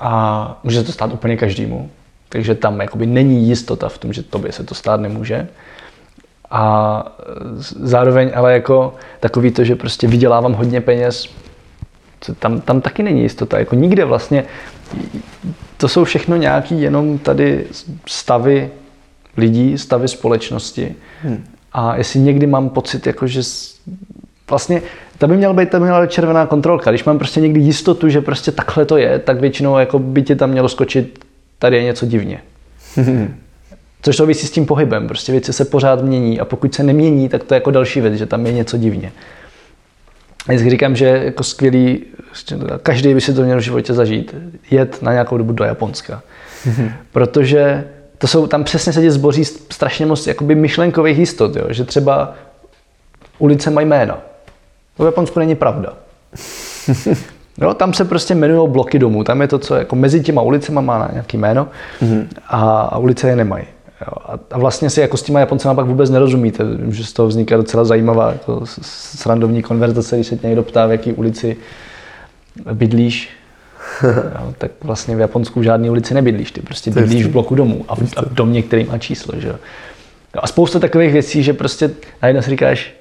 A 0.00 0.60
může 0.64 0.80
se 0.80 0.86
to 0.86 0.92
stát 0.92 1.12
úplně 1.12 1.36
každému. 1.36 1.90
Takže 2.28 2.54
tam 2.54 2.80
jakoby 2.80 3.06
není 3.06 3.48
jistota 3.48 3.88
v 3.88 3.98
tom, 3.98 4.12
že 4.12 4.22
tobě 4.22 4.52
se 4.52 4.64
to 4.64 4.74
stát 4.74 5.00
nemůže. 5.00 5.48
A 6.50 7.04
zároveň 7.64 8.30
ale 8.34 8.52
jako 8.52 8.94
takový 9.20 9.50
to, 9.50 9.64
že 9.64 9.76
prostě 9.76 10.06
vydělávám 10.06 10.52
hodně 10.52 10.80
peněz, 10.80 11.28
tam, 12.38 12.60
tam 12.60 12.80
taky 12.80 13.02
není 13.02 13.22
jistota. 13.22 13.58
Jako 13.58 13.74
nikde 13.74 14.04
vlastně. 14.04 14.44
To 15.76 15.88
jsou 15.88 16.04
všechno 16.04 16.36
nějaký 16.36 16.82
jenom 16.82 17.18
tady 17.18 17.66
stavy 18.06 18.70
lidí, 19.36 19.78
stavy 19.78 20.08
společnosti. 20.08 20.94
Hmm. 21.22 21.44
A 21.72 21.96
jestli 21.96 22.20
někdy 22.20 22.46
mám 22.46 22.68
pocit, 22.68 23.06
jako 23.06 23.26
že 23.26 23.40
vlastně 24.50 24.82
to 25.18 25.28
by 25.28 25.36
měla 25.36 25.52
být, 25.52 25.70
to 25.70 25.78
by 25.78 25.82
měla 25.82 26.00
být 26.00 26.10
červená 26.10 26.46
kontrolka. 26.46 26.90
Když 26.90 27.04
mám 27.04 27.18
prostě 27.18 27.40
někdy 27.40 27.60
jistotu, 27.60 28.08
že 28.08 28.20
prostě 28.20 28.52
takhle 28.52 28.84
to 28.84 28.96
je, 28.96 29.18
tak 29.18 29.40
většinou 29.40 29.78
jako 29.78 29.98
by 29.98 30.22
ti 30.22 30.36
tam 30.36 30.50
mělo 30.50 30.68
skočit, 30.68 31.24
tady 31.58 31.76
je 31.76 31.82
něco 31.82 32.06
divně. 32.06 32.40
Což 34.02 34.16
souvisí 34.16 34.46
s 34.46 34.50
tím 34.50 34.66
pohybem. 34.66 35.08
Prostě 35.08 35.32
věci 35.32 35.52
se 35.52 35.64
pořád 35.64 36.02
mění 36.02 36.40
a 36.40 36.44
pokud 36.44 36.74
se 36.74 36.82
nemění, 36.82 37.28
tak 37.28 37.44
to 37.44 37.54
je 37.54 37.56
jako 37.56 37.70
další 37.70 38.00
věc, 38.00 38.14
že 38.14 38.26
tam 38.26 38.46
je 38.46 38.52
něco 38.52 38.76
divně. 38.76 39.12
Já 40.48 40.70
říkám, 40.70 40.96
že 40.96 41.06
jako 41.06 41.42
skvělý, 41.42 42.04
každý 42.82 43.14
by 43.14 43.20
si 43.20 43.34
to 43.34 43.42
měl 43.42 43.58
v 43.58 43.62
životě 43.62 43.94
zažít, 43.94 44.34
jet 44.70 45.02
na 45.02 45.12
nějakou 45.12 45.38
dobu 45.38 45.52
do 45.52 45.64
Japonska. 45.64 46.22
Protože 47.12 47.84
to 48.18 48.26
jsou, 48.26 48.46
tam 48.46 48.64
přesně 48.64 48.92
se 48.92 49.10
zboří 49.10 49.44
strašně 49.44 50.06
moc 50.06 50.26
jakoby 50.26 50.54
myšlenkových 50.54 51.18
jistot, 51.18 51.56
jo? 51.56 51.64
že 51.68 51.84
třeba 51.84 52.34
ulice 53.38 53.70
mají 53.70 53.86
jména. 53.86 54.18
To 55.00 55.04
v 55.04 55.06
Japonsku 55.06 55.38
není 55.38 55.54
pravda. 55.54 55.92
Jo, 57.60 57.74
tam 57.74 57.92
se 57.92 58.04
prostě 58.04 58.34
jmenují 58.34 58.70
bloky 58.70 58.98
domů. 58.98 59.24
Tam 59.24 59.40
je 59.40 59.48
to, 59.48 59.58
co 59.58 59.74
jako 59.74 59.96
mezi 59.96 60.20
těma 60.20 60.42
ulicema 60.42 60.80
má 60.80 61.08
nějaký 61.12 61.36
jméno 61.36 61.68
mm-hmm. 62.02 62.26
a, 62.48 62.80
a 62.80 62.98
ulice 62.98 63.28
je 63.28 63.36
nemají. 63.36 63.64
Jo, 64.00 64.12
a, 64.24 64.38
a 64.50 64.58
vlastně 64.58 64.90
si 64.90 65.00
jako 65.00 65.16
s 65.16 65.22
těma 65.22 65.40
Japoncema 65.40 65.74
pak 65.74 65.86
vůbec 65.86 66.10
nerozumíte, 66.10 66.64
že 66.88 67.04
z 67.04 67.12
toho 67.12 67.28
vzniká 67.28 67.56
docela 67.56 67.84
zajímavá 67.84 68.32
jako 68.32 68.60
srandovní 68.82 69.62
konverzace, 69.62 70.16
když 70.16 70.26
se 70.26 70.36
tě 70.36 70.46
někdo 70.46 70.62
ptá, 70.62 70.86
v 70.86 70.90
jaký 70.90 71.12
ulici 71.12 71.56
bydlíš, 72.72 73.30
jo, 74.04 74.54
tak 74.58 74.70
vlastně 74.82 75.16
v 75.16 75.20
Japonsku 75.20 75.60
v 75.60 75.62
žádné 75.62 75.90
ulici 75.90 76.14
nebydlíš, 76.14 76.52
ty 76.52 76.60
prostě 76.60 76.90
bydlíš 76.90 77.26
v 77.26 77.30
bloku 77.30 77.54
domů 77.54 77.84
a 77.88 77.94
v, 77.94 78.00
a 78.16 78.22
v 78.22 78.34
domě, 78.34 78.62
který 78.62 78.84
má 78.84 78.98
číslo. 78.98 79.40
Že? 79.40 79.54
a 80.34 80.46
spousta 80.46 80.78
takových 80.78 81.12
věcí, 81.12 81.42
že 81.42 81.52
prostě 81.52 81.90
najednou 82.22 82.42
si 82.42 82.50
říkáš, 82.50 82.99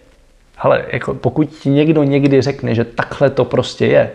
ale 0.59 0.85
jako 0.91 1.13
pokud 1.13 1.49
ti 1.49 1.69
někdo 1.69 2.03
někdy 2.03 2.41
řekne, 2.41 2.75
že 2.75 2.83
takhle 2.83 3.29
to 3.29 3.45
prostě 3.45 3.85
je, 3.85 4.11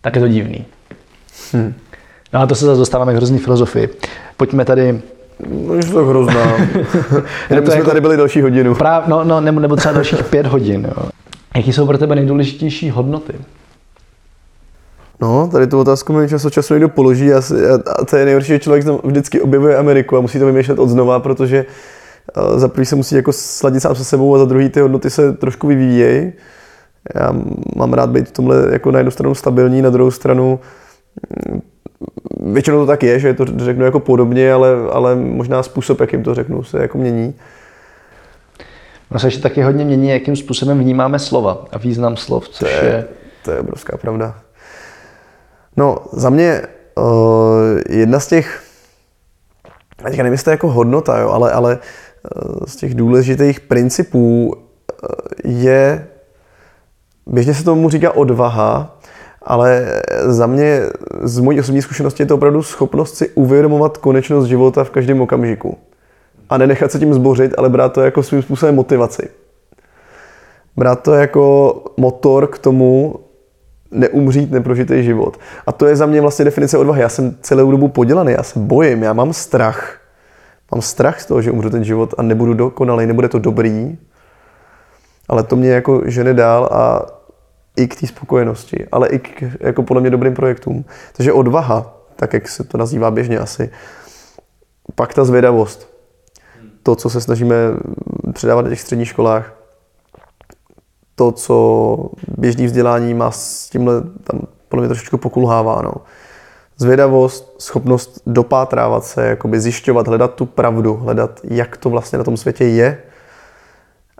tak 0.00 0.14
je 0.14 0.20
to 0.20 0.28
divný. 0.28 0.64
Hmm. 1.52 1.74
No 2.32 2.40
a 2.40 2.46
to 2.46 2.54
se 2.54 2.66
zase 2.66 2.78
dostáváme 2.78 3.12
k 3.12 3.16
hrozný 3.16 3.38
filozofii. 3.38 3.88
Pojďme 4.36 4.64
tady 4.64 5.02
No, 5.50 5.74
je 5.74 5.84
to 5.84 6.04
hrozná. 6.04 6.56
Jenom 7.50 7.66
jsme 7.66 7.74
jako, 7.74 7.88
tady 7.88 8.00
byli 8.00 8.16
další 8.16 8.40
hodinu. 8.40 8.74
Práv, 8.74 9.06
no, 9.06 9.24
no, 9.24 9.40
nebo, 9.40 9.60
nebo 9.60 9.76
třeba 9.76 9.94
dalších 9.94 10.24
pět 10.24 10.46
hodin. 10.46 10.92
Jo. 10.96 11.08
Jaký 11.56 11.72
jsou 11.72 11.86
pro 11.86 11.98
tebe 11.98 12.14
nejdůležitější 12.14 12.90
hodnoty? 12.90 13.32
No, 15.20 15.48
tady 15.52 15.66
tu 15.66 15.80
otázku 15.80 16.12
mi 16.12 16.28
čas 16.28 16.44
od 16.44 16.52
času 16.52 16.74
někdo 16.74 16.88
položí 16.88 17.32
a, 17.32 17.42
a 18.00 18.04
to 18.04 18.16
je 18.16 18.24
nejhorší, 18.24 18.48
že 18.48 18.58
člověk 18.58 18.84
vždycky 19.04 19.40
objevuje 19.40 19.76
Ameriku 19.76 20.16
a 20.16 20.20
musí 20.20 20.38
to 20.38 20.46
vymýšlet 20.46 20.78
od 20.78 20.88
znova, 20.88 21.20
protože 21.20 21.64
uh, 21.64 21.72
za 22.56 22.68
prvý 22.68 22.86
se 22.86 22.96
musí 22.96 23.14
jako 23.14 23.32
sladit 23.32 23.80
sám 23.80 23.94
se 23.94 24.04
sebou 24.04 24.34
a 24.34 24.38
za 24.38 24.44
druhý 24.44 24.68
ty 24.68 24.80
hodnoty 24.80 25.10
se 25.10 25.32
trošku 25.32 25.66
vyvíjejí. 25.66 26.32
Já 27.14 27.32
mám 27.76 27.92
rád 27.92 28.10
být 28.10 28.28
v 28.28 28.32
tomhle 28.32 28.68
jako 28.72 28.90
na 28.90 28.98
jednu 28.98 29.10
stranu 29.10 29.34
stabilní, 29.34 29.82
na 29.82 29.90
druhou 29.90 30.10
stranu 30.10 30.60
mm, 31.46 31.60
většinou 32.54 32.80
to 32.80 32.86
tak 32.86 33.02
je, 33.02 33.18
že 33.18 33.34
to 33.34 33.44
řeknu 33.44 33.84
jako 33.84 34.00
podobně, 34.00 34.52
ale, 34.52 34.68
ale 34.92 35.16
možná 35.16 35.62
způsob, 35.62 36.00
jakým 36.00 36.22
to 36.22 36.34
řeknu, 36.34 36.62
se 36.62 36.78
jako 36.78 36.98
mění. 36.98 37.34
Ono 39.10 39.20
se 39.20 39.26
ještě 39.26 39.42
taky 39.42 39.62
hodně 39.62 39.84
mění, 39.84 40.08
jakým 40.08 40.36
způsobem 40.36 40.78
vnímáme 40.78 41.18
slova 41.18 41.64
a 41.72 41.78
význam 41.78 42.16
slov, 42.16 42.48
což 42.48 42.70
to 42.70 42.76
je, 42.76 42.84
je... 42.84 43.04
To 43.44 43.50
je 43.50 43.60
obrovská 43.60 43.96
pravda. 43.96 44.34
No, 45.76 45.98
za 46.12 46.30
mě 46.30 46.62
uh, 46.94 47.04
jedna 47.90 48.20
z 48.20 48.26
těch, 48.26 48.62
teďka 49.96 50.16
nevím, 50.16 50.32
jestli 50.32 50.44
to 50.44 50.50
je 50.50 50.54
jako 50.54 50.70
hodnota, 50.70 51.18
jo, 51.18 51.30
ale, 51.30 51.52
ale 51.52 51.78
z 52.66 52.76
těch 52.76 52.94
důležitých 52.94 53.60
principů 53.60 54.52
uh, 54.52 55.52
je, 55.52 56.06
běžně 57.26 57.54
se 57.54 57.64
tomu 57.64 57.90
říká 57.90 58.16
odvaha, 58.16 58.98
ale 59.42 60.02
za 60.26 60.46
mě, 60.46 60.80
z 61.22 61.40
mojí 61.40 61.60
osobní 61.60 61.82
zkušenosti, 61.82 62.22
je 62.22 62.26
to 62.26 62.34
opravdu 62.34 62.62
schopnost 62.62 63.14
si 63.16 63.28
uvědomovat 63.28 63.98
konečnost 63.98 64.46
života 64.46 64.84
v 64.84 64.90
každém 64.90 65.20
okamžiku. 65.20 65.78
A 66.48 66.58
nenechat 66.58 66.92
se 66.92 66.98
tím 66.98 67.14
zbořit, 67.14 67.54
ale 67.58 67.68
brát 67.68 67.92
to 67.92 68.00
jako 68.00 68.22
svým 68.22 68.42
způsobem 68.42 68.74
motivaci. 68.74 69.28
Brát 70.76 71.02
to 71.02 71.14
jako 71.14 71.74
motor 71.96 72.46
k 72.46 72.58
tomu, 72.58 73.20
neumřít 73.90 74.50
neprožitý 74.50 75.04
život. 75.04 75.38
A 75.66 75.72
to 75.72 75.86
je 75.86 75.96
za 75.96 76.06
mě 76.06 76.20
vlastně 76.20 76.44
definice 76.44 76.78
odvahy. 76.78 77.02
Já 77.02 77.08
jsem 77.08 77.36
celou 77.40 77.70
dobu 77.70 77.88
podělaný, 77.88 78.32
já 78.32 78.42
se 78.42 78.58
bojím, 78.58 79.02
já 79.02 79.12
mám 79.12 79.32
strach. 79.32 80.03
Mám 80.72 80.82
strach 80.82 81.20
z 81.20 81.26
toho, 81.26 81.42
že 81.42 81.50
umřu 81.50 81.70
ten 81.70 81.84
život 81.84 82.14
a 82.18 82.22
nebudu 82.22 82.54
dokonalý, 82.54 83.06
nebude 83.06 83.28
to 83.28 83.38
dobrý, 83.38 83.98
ale 85.28 85.42
to 85.42 85.56
mě 85.56 85.70
jako 85.70 86.02
žene 86.04 86.34
dál 86.34 86.68
a 86.72 87.06
i 87.76 87.88
k 87.88 88.00
té 88.00 88.06
spokojenosti, 88.06 88.86
ale 88.92 89.08
i 89.08 89.18
k 89.18 89.42
jako 89.60 89.82
podle 89.82 90.00
mě 90.00 90.10
dobrým 90.10 90.34
projektům. 90.34 90.84
Takže 91.16 91.32
odvaha, 91.32 91.96
tak 92.16 92.32
jak 92.32 92.48
se 92.48 92.64
to 92.64 92.78
nazývá 92.78 93.10
běžně 93.10 93.38
asi, 93.38 93.70
pak 94.94 95.14
ta 95.14 95.24
zvědavost, 95.24 95.94
to, 96.82 96.96
co 96.96 97.10
se 97.10 97.20
snažíme 97.20 97.56
předávat 98.32 98.62
na 98.62 98.68
těch 98.68 98.80
středních 98.80 99.08
školách, 99.08 99.54
to, 101.14 101.32
co 101.32 102.10
běžný 102.38 102.66
vzdělání 102.66 103.14
má 103.14 103.30
s 103.30 103.68
tímhle 103.68 104.02
tam 104.24 104.40
podle 104.68 104.82
mě 104.82 104.88
trošičku 104.88 105.18
pokulhává. 105.18 105.82
No. 105.82 105.94
Zvědavost, 106.76 107.54
schopnost 107.58 108.22
dopátrávat 108.26 109.04
se, 109.04 109.26
jakoby 109.26 109.60
zjišťovat, 109.60 110.08
hledat 110.08 110.34
tu 110.34 110.46
pravdu, 110.46 110.94
hledat, 110.94 111.40
jak 111.44 111.76
to 111.76 111.90
vlastně 111.90 112.18
na 112.18 112.24
tom 112.24 112.36
světě 112.36 112.64
je 112.64 112.98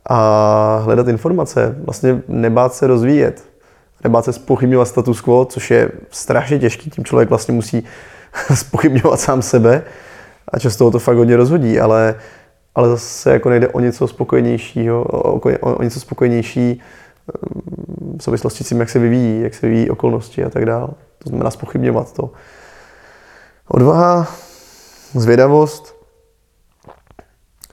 a 0.09 0.81
hledat 0.85 1.09
informace, 1.09 1.77
vlastně 1.85 2.23
nebát 2.29 2.75
se 2.75 2.87
rozvíjet, 2.87 3.45
nebát 4.05 4.25
se 4.25 4.33
spochybňovat 4.33 4.89
status 4.89 5.21
quo, 5.21 5.45
což 5.45 5.71
je 5.71 5.91
strašně 6.11 6.59
těžký, 6.59 6.91
tím 6.91 7.05
člověk 7.05 7.29
vlastně 7.29 7.55
musí 7.55 7.85
spochybňovat 8.55 9.21
sám 9.21 9.43
sebe 9.43 9.83
a 10.49 10.59
často 10.59 10.85
ho 10.85 10.91
to 10.91 10.99
fakt 10.99 11.17
hodně 11.17 11.37
rozhodí, 11.37 11.81
ale 11.81 12.15
ale 12.75 12.89
zase 12.89 13.33
jako 13.33 13.51
nejde 13.51 13.69
o 13.69 13.81
něco 13.81 14.09
spokojenějšího, 14.09 15.05
o, 15.05 15.33
o, 15.33 15.75
o 15.77 15.83
něco 15.83 16.01
spokojenější 16.01 16.81
v 18.19 18.23
souvislosti 18.23 18.65
s 18.65 18.69
tím, 18.69 18.81
jak 18.81 18.91
se 18.91 18.99
vyvíjí, 18.99 19.41
jak 19.43 19.55
se 19.55 19.67
vyvíjí 19.67 19.91
okolnosti 19.91 20.45
a 20.45 20.51
tak 20.51 20.67
dále. 20.67 20.89
To 21.25 21.29
znamená 21.29 21.51
spochybňovat 21.51 22.13
to. 22.13 22.31
Odvaha, 23.69 24.27
zvědavost. 25.15 25.95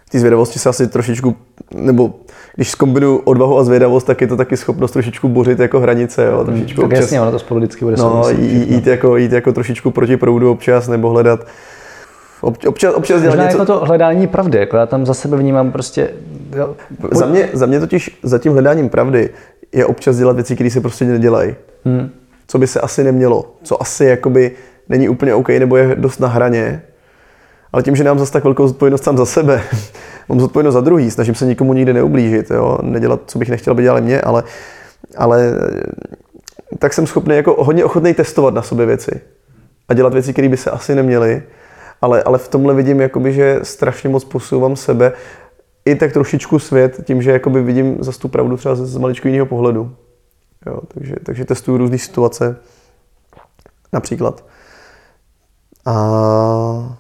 Ty 0.10 0.20
zvědavosti 0.20 0.60
se 0.60 0.70
asi 0.70 0.88
trošičku, 0.88 1.36
nebo 1.76 2.14
když 2.56 2.72
zkombinuju 2.72 3.18
odvahu 3.18 3.58
a 3.58 3.64
zvědavost, 3.64 4.08
tak 4.08 4.22
je 4.22 4.28
to 4.28 4.38
taky 4.38 4.58
schopnost 4.58 4.92
trošičku 4.92 5.30
bořit 5.30 5.60
jako 5.60 5.80
hranice. 5.80 6.26
Jo, 6.26 6.46
trošičku 6.46 6.82
tak 6.82 6.86
občas, 6.86 7.02
jasně, 7.02 7.22
ono 7.22 7.32
to 7.32 7.40
spolu 7.40 7.60
vždycky 7.60 7.86
bude 7.86 7.98
no, 7.98 8.30
jít, 8.30 8.70
jít, 8.70 8.88
jako, 8.88 9.18
jít 9.18 9.32
jako 9.32 9.54
trošičku 9.54 9.92
proti 9.92 10.18
proudu 10.18 10.52
občas, 10.52 10.88
nebo 10.88 11.10
hledat 11.10 11.48
Občas, 12.42 12.94
občas 12.94 13.22
dělat 13.22 13.36
něco... 13.36 13.58
jako 13.58 13.66
to 13.66 13.86
hledání 13.86 14.28
pravdy, 14.28 14.58
jako 14.58 14.78
já 14.78 14.86
tam 14.86 15.06
za 15.06 15.14
sebe 15.14 15.38
vnímám 15.38 15.72
prostě... 15.72 16.10
Jo. 16.56 16.76
Za, 17.12 17.26
mě, 17.26 17.50
za 17.54 17.66
mě 17.66 17.80
totiž 17.80 18.20
za 18.24 18.40
tím 18.40 18.54
hledáním 18.54 18.90
pravdy 18.90 19.30
je 19.72 19.86
občas 19.86 20.18
dělat 20.18 20.36
věci, 20.36 20.56
které 20.56 20.70
se 20.70 20.82
prostě 20.82 21.06
nedělají. 21.06 21.56
Hmm. 21.86 22.10
Co 22.52 22.58
by 22.58 22.68
se 22.68 22.82
asi 22.82 23.04
nemělo, 23.04 23.56
co 23.64 23.82
asi 23.82 24.06
jakoby 24.06 24.52
není 24.90 25.10
úplně 25.10 25.34
OK 25.34 25.50
nebo 25.50 25.78
je 25.78 25.96
dost 25.96 26.20
na 26.20 26.28
hraně, 26.28 26.82
ale 27.74 27.84
tím, 27.84 27.96
že 27.96 28.04
nám 28.04 28.20
zase 28.20 28.32
tak 28.32 28.44
velkou 28.44 28.68
zodpovědnost 28.68 29.04
sám 29.04 29.18
za 29.18 29.26
sebe, 29.26 29.64
mám 30.30 30.40
zodpovědnost 30.40 30.74
za 30.74 30.82
druhý, 30.82 31.12
snažím 31.12 31.36
se 31.36 31.46
nikomu 31.46 31.74
nikdy 31.74 31.94
neublížit, 31.94 32.52
jo? 32.52 32.78
nedělat, 32.82 33.22
co 33.26 33.40
bych 33.40 33.50
nechtěl, 33.50 33.72
aby 33.72 33.84
dělali 33.84 34.02
mě, 34.02 34.22
ale, 34.22 34.44
ale 35.18 35.54
tak 36.80 36.94
jsem 36.94 37.08
schopný 37.08 37.36
jako 37.36 37.64
hodně 37.64 37.86
ochotný 37.86 38.14
testovat 38.14 38.54
na 38.54 38.62
sobě 38.62 38.86
věci 38.86 39.22
a 39.90 39.94
dělat 39.94 40.14
věci, 40.14 40.34
které 40.34 40.50
by 40.50 40.58
se 40.58 40.72
asi 40.72 40.96
neměly 40.96 41.44
ale, 42.02 42.24
ale 42.24 42.38
v 42.38 42.48
tomhle 42.48 42.74
vidím, 42.74 43.02
jakoby, 43.02 43.34
že 43.34 43.60
strašně 43.64 44.10
moc 44.10 44.24
posouvám 44.24 44.76
sebe 44.76 45.12
i 45.86 45.96
tak 45.96 46.14
trošičku 46.14 46.60
svět 46.60 47.02
tím, 47.04 47.22
že 47.22 47.32
jakoby 47.32 47.64
vidím 47.64 47.98
za 48.00 48.12
tu 48.12 48.28
pravdu 48.28 48.58
třeba 48.58 48.76
z, 48.76 48.98
maličko 48.98 49.28
jiného 49.28 49.46
pohledu. 49.46 49.96
Jo, 50.66 50.80
takže, 50.88 51.16
takže 51.24 51.46
testuju 51.46 51.78
různé 51.78 51.98
situace, 51.98 52.58
například. 53.94 54.44
A, 55.86 56.98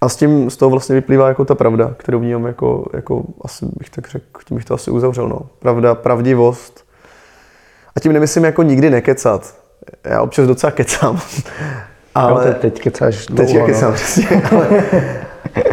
a 0.00 0.08
s 0.08 0.16
tím 0.16 0.50
z 0.50 0.56
toho 0.56 0.70
vlastně 0.70 0.94
vyplývá 0.94 1.28
jako 1.28 1.44
ta 1.44 1.54
pravda, 1.54 1.94
kterou 1.96 2.18
vnímám 2.18 2.46
jako, 2.46 2.86
jako 2.92 3.24
asi 3.42 3.66
bych 3.78 3.90
tak 3.90 4.08
řekl, 4.08 4.40
tím 4.44 4.56
bych 4.56 4.64
to 4.64 4.74
asi 4.74 4.90
uzavřel. 4.90 5.28
No. 5.28 5.40
Pravda, 5.58 5.94
pravdivost. 5.94 6.84
A 7.96 8.00
tím 8.00 8.12
nemyslím 8.12 8.44
jako 8.44 8.62
nikdy 8.62 8.90
nekecat. 8.90 9.54
Já 10.04 10.22
občas 10.22 10.46
docela 10.46 10.70
kecám, 10.70 11.20
ale 12.14 12.48
jo, 12.48 12.54
teď 12.60 12.80
kecáš 12.80 13.26
dlouho, 13.26 13.52
Teď 13.52 13.66
kecám, 13.66 13.90
no. 13.90 13.96
přesně, 13.96 14.42
ale, 14.42 14.84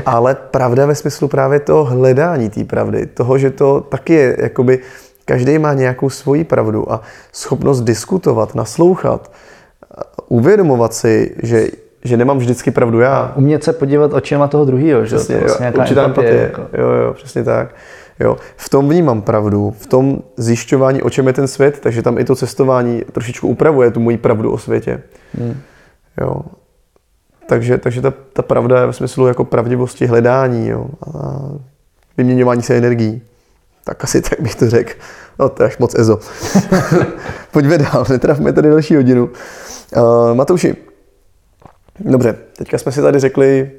ale 0.05 0.35
pravda 0.35 0.85
ve 0.85 0.95
smyslu 0.95 1.27
právě 1.27 1.59
toho 1.59 1.85
hledání 1.85 2.49
té 2.49 2.63
pravdy, 2.63 3.05
toho, 3.05 3.37
že 3.37 3.51
to 3.51 3.81
taky 3.81 4.13
je, 4.13 4.37
jakoby, 4.39 4.79
každý 5.25 5.59
má 5.59 5.73
nějakou 5.73 6.09
svoji 6.09 6.43
pravdu 6.43 6.91
a 6.91 7.01
schopnost 7.31 7.81
diskutovat, 7.81 8.55
naslouchat, 8.55 9.31
uvědomovat 10.27 10.93
si, 10.93 11.35
že 11.43 11.67
že 12.05 12.17
nemám 12.17 12.37
vždycky 12.37 12.71
pravdu 12.71 12.99
já. 12.99 13.33
Umět 13.35 13.63
se 13.63 13.73
podívat 13.73 14.13
očima 14.13 14.47
toho 14.47 14.65
druhého, 14.65 15.05
že? 15.05 15.15
Přesně, 15.15 15.35
to 15.35 15.41
vlastně 15.41 15.65
jo, 15.65 15.81
určitá 15.81 16.05
empatie. 16.05 16.41
Jako. 16.41 16.61
Jo, 16.73 16.89
jo, 16.89 17.13
přesně 17.13 17.43
tak. 17.43 17.75
Jo. 18.19 18.37
V 18.57 18.69
tom 18.69 18.89
vnímám 18.89 19.21
pravdu, 19.21 19.73
v 19.79 19.87
tom 19.87 20.19
zjišťování, 20.37 21.01
o 21.01 21.09
čem 21.09 21.27
je 21.27 21.33
ten 21.33 21.47
svět, 21.47 21.79
takže 21.79 22.01
tam 22.01 22.17
i 22.17 22.23
to 22.23 22.35
cestování 22.35 23.01
trošičku 23.11 23.47
upravuje 23.47 23.91
tu 23.91 23.99
moji 23.99 24.17
pravdu 24.17 24.51
o 24.51 24.57
světě. 24.57 25.01
Hmm. 25.37 25.57
Jo. 26.21 26.41
Takže, 27.47 27.77
takže 27.77 28.01
ta, 28.01 28.13
ta 28.33 28.41
pravda 28.41 28.79
je 28.79 28.87
ve 28.87 28.93
smyslu 28.93 29.27
jako 29.27 29.43
pravdivosti 29.43 30.05
hledání 30.05 30.67
jo. 30.67 30.85
a 31.13 31.41
vyměňování 32.17 32.61
se 32.61 32.77
energií. 32.77 33.21
Tak 33.87 34.03
asi 34.03 34.21
tak 34.21 34.41
bych 34.41 34.55
to 34.55 34.69
řekl. 34.69 34.91
No 35.39 35.49
to 35.49 35.63
je 35.63 35.67
až 35.67 35.77
moc 35.77 35.95
ezo. 35.95 36.19
Pojďme 37.51 37.77
dál, 37.77 38.05
netrafme 38.09 38.53
tady 38.53 38.69
další 38.69 38.95
hodinu. 38.95 39.29
Uh, 39.97 40.33
Matouši, 40.33 40.75
dobře, 41.99 42.35
teďka 42.57 42.77
jsme 42.77 42.91
si 42.91 43.01
tady 43.01 43.19
řekli, 43.19 43.71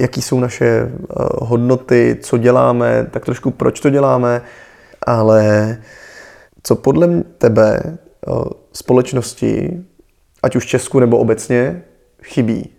jaký 0.00 0.22
jsou 0.22 0.40
naše 0.40 0.84
uh, 0.84 1.26
hodnoty, 1.48 2.18
co 2.22 2.38
děláme, 2.38 3.06
tak 3.10 3.24
trošku 3.24 3.50
proč 3.50 3.80
to 3.80 3.90
děláme, 3.90 4.42
ale 5.06 5.76
co 6.62 6.76
podle 6.76 7.08
tebe 7.38 7.98
uh, 8.26 8.44
společnosti 8.72 9.80
ať 10.42 10.56
už 10.56 10.66
Česku 10.66 11.00
nebo 11.00 11.18
obecně, 11.18 11.82
chybí. 12.22 12.70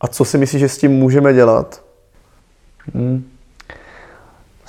A 0.00 0.08
co 0.08 0.24
si 0.24 0.38
myslíš, 0.38 0.60
že 0.60 0.68
s 0.68 0.78
tím 0.78 0.92
můžeme 0.92 1.32
dělat? 1.32 1.84
Hmm. 2.94 3.31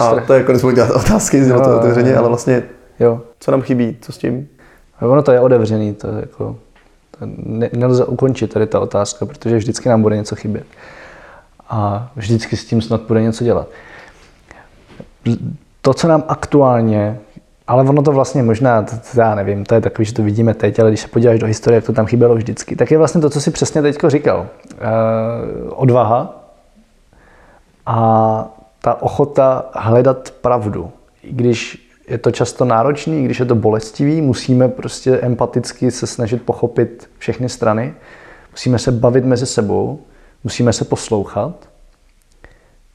A 0.04 0.20
to 0.20 0.34
je 0.34 0.44
konec 0.44 0.66
dělat 0.74 0.92
otázky, 0.92 1.38
jo, 1.48 1.62
to 1.62 1.78
otevřeně, 1.78 2.12
jo, 2.12 2.18
ale 2.20 2.28
vlastně 2.28 2.64
jo. 3.00 3.22
co 3.40 3.52
nám 3.52 3.62
chybí, 3.62 3.98
co 4.02 4.12
s 4.12 4.18
tím? 4.18 4.48
Ono 5.02 5.22
to 5.22 5.32
je 5.32 5.40
otevřený, 5.40 5.94
to 5.94 6.08
je 6.08 6.14
jako, 6.20 6.56
to 7.12 7.18
ne, 7.38 7.70
nelze 7.74 8.06
ukončit 8.06 8.54
tady 8.54 8.68
ta 8.68 8.80
otázka, 8.80 9.26
protože 9.26 9.58
vždycky 9.58 9.90
nám 9.90 10.02
bude 10.02 10.16
něco 10.16 10.36
chybět. 10.36 10.66
A 11.70 12.12
vždycky 12.16 12.58
s 12.58 12.66
tím 12.66 12.82
snad 12.82 13.02
bude 13.02 13.22
něco 13.22 13.44
dělat. 13.44 13.68
To, 15.82 15.94
co 15.94 16.08
nám 16.08 16.24
aktuálně 16.28 17.20
ale 17.68 17.84
ono 17.84 18.02
to 18.02 18.12
vlastně 18.12 18.44
možná, 18.44 18.82
to, 18.82 18.96
to 19.14 19.22
já 19.22 19.36
nevím, 19.36 19.66
to 19.66 19.76
je 19.76 19.82
takový, 19.82 20.06
že 20.06 20.14
to 20.14 20.24
vidíme 20.24 20.54
teď, 20.54 20.80
ale 20.80 20.90
když 20.90 21.00
se 21.00 21.08
podíváš 21.08 21.40
do 21.40 21.48
historie, 21.48 21.76
jak 21.76 21.86
to 21.86 21.94
tam 21.94 22.06
chybělo 22.06 22.36
vždycky, 22.36 22.76
tak 22.76 22.92
je 22.92 22.98
vlastně 22.98 23.22
to, 23.22 23.30
co 23.30 23.42
si 23.42 23.52
přesně 23.52 23.82
teď 23.82 23.98
říkal. 24.08 24.40
Uh, 24.40 25.74
odvaha 25.76 26.44
a 27.86 28.48
ta 28.86 29.02
ochota 29.02 29.66
hledat 29.74 30.32
pravdu. 30.42 30.92
I 31.24 31.34
když 31.34 31.90
je 32.08 32.18
to 32.18 32.32
často 32.32 32.66
náročný, 32.66 33.26
když 33.26 33.40
je 33.40 33.46
to 33.46 33.56
bolestivý, 33.56 34.22
musíme 34.22 34.68
prostě 34.68 35.18
empaticky 35.18 35.92
se 35.92 36.08
snažit 36.08 36.42
pochopit 36.42 37.10
všechny 37.18 37.50
strany, 37.50 37.94
musíme 38.52 38.80
se 38.80 38.92
bavit 38.92 39.26
mezi 39.26 39.46
sebou, 39.46 40.00
musíme 40.44 40.74
se 40.74 40.86
poslouchat, 40.86 41.54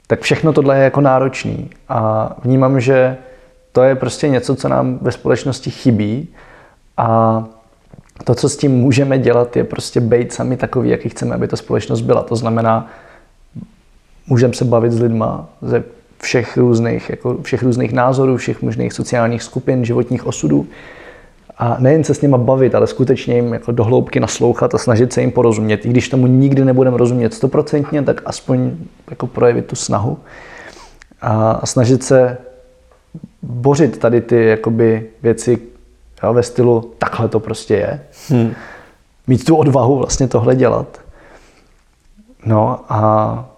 tak 0.07 0.21
všechno 0.21 0.53
tohle 0.53 0.79
je 0.79 0.85
jako 0.85 1.01
náročný. 1.01 1.71
A 1.89 2.31
vnímám, 2.45 2.81
že 2.81 3.17
to 3.73 3.83
je 3.83 3.95
prostě 3.95 4.29
něco, 4.29 4.57
co 4.57 4.69
nám 4.69 4.99
ve 5.03 5.13
společnosti 5.13 5.71
chybí 5.71 6.29
a 6.97 7.45
to, 8.25 8.35
co 8.35 8.49
s 8.49 8.57
tím 8.57 8.73
můžeme 8.73 9.19
dělat, 9.19 9.57
je 9.57 9.65
prostě 9.65 10.01
být 10.01 10.33
sami 10.33 10.57
takový, 10.57 10.91
jaký 10.91 11.09
chceme, 11.09 11.35
aby 11.35 11.49
ta 11.49 11.57
společnost 11.57 12.01
byla. 12.01 12.23
To 12.23 12.37
znamená, 12.37 12.91
můžeme 14.29 14.55
se 14.55 14.65
bavit 14.65 14.93
s 14.93 15.01
lidma 15.01 15.49
ze 15.63 15.85
všech 16.21 16.57
různých, 16.57 17.11
jako 17.11 17.39
všech 17.43 17.63
různých 17.63 17.93
názorů, 17.93 18.37
všech 18.37 18.63
možných 18.63 18.93
sociálních 18.93 19.43
skupin, 19.43 19.85
životních 19.85 20.27
osudů. 20.27 20.67
A 21.59 21.77
nejen 21.79 22.05
se 22.05 22.15
s 22.15 22.21
nima 22.21 22.39
bavit, 22.39 22.75
ale 22.75 22.87
skutečně 22.87 23.35
jim 23.35 23.53
jako 23.53 23.73
dohloubky 23.73 24.21
naslouchat 24.21 24.75
a 24.75 24.79
snažit 24.79 25.13
se 25.13 25.21
jim 25.21 25.31
porozumět. 25.31 25.87
I 25.87 25.89
když 25.89 26.09
tomu 26.09 26.27
nikdy 26.27 26.65
nebudeme 26.65 26.97
rozumět 26.97 27.35
stoprocentně, 27.35 28.03
tak 28.03 28.23
aspoň 28.25 28.71
jako 29.11 29.27
projevit 29.27 29.67
tu 29.67 29.77
snahu. 29.77 30.19
A 31.23 31.67
snažit 31.67 32.05
se 32.05 32.39
bořit 33.43 33.99
tady 33.99 34.21
ty 34.21 34.45
jakoby 34.45 35.11
věci 35.23 35.59
jo, 36.23 36.33
ve 36.33 36.43
stylu 36.43 36.93
takhle 36.99 37.29
to 37.29 37.41
prostě 37.41 37.75
je. 37.75 38.01
Hmm. 38.29 38.53
Mít 39.27 39.45
tu 39.45 39.57
odvahu 39.57 39.99
vlastně 39.99 40.29
tohle 40.29 40.57
dělat. 40.57 41.01
No 42.47 42.81
a 42.89 43.58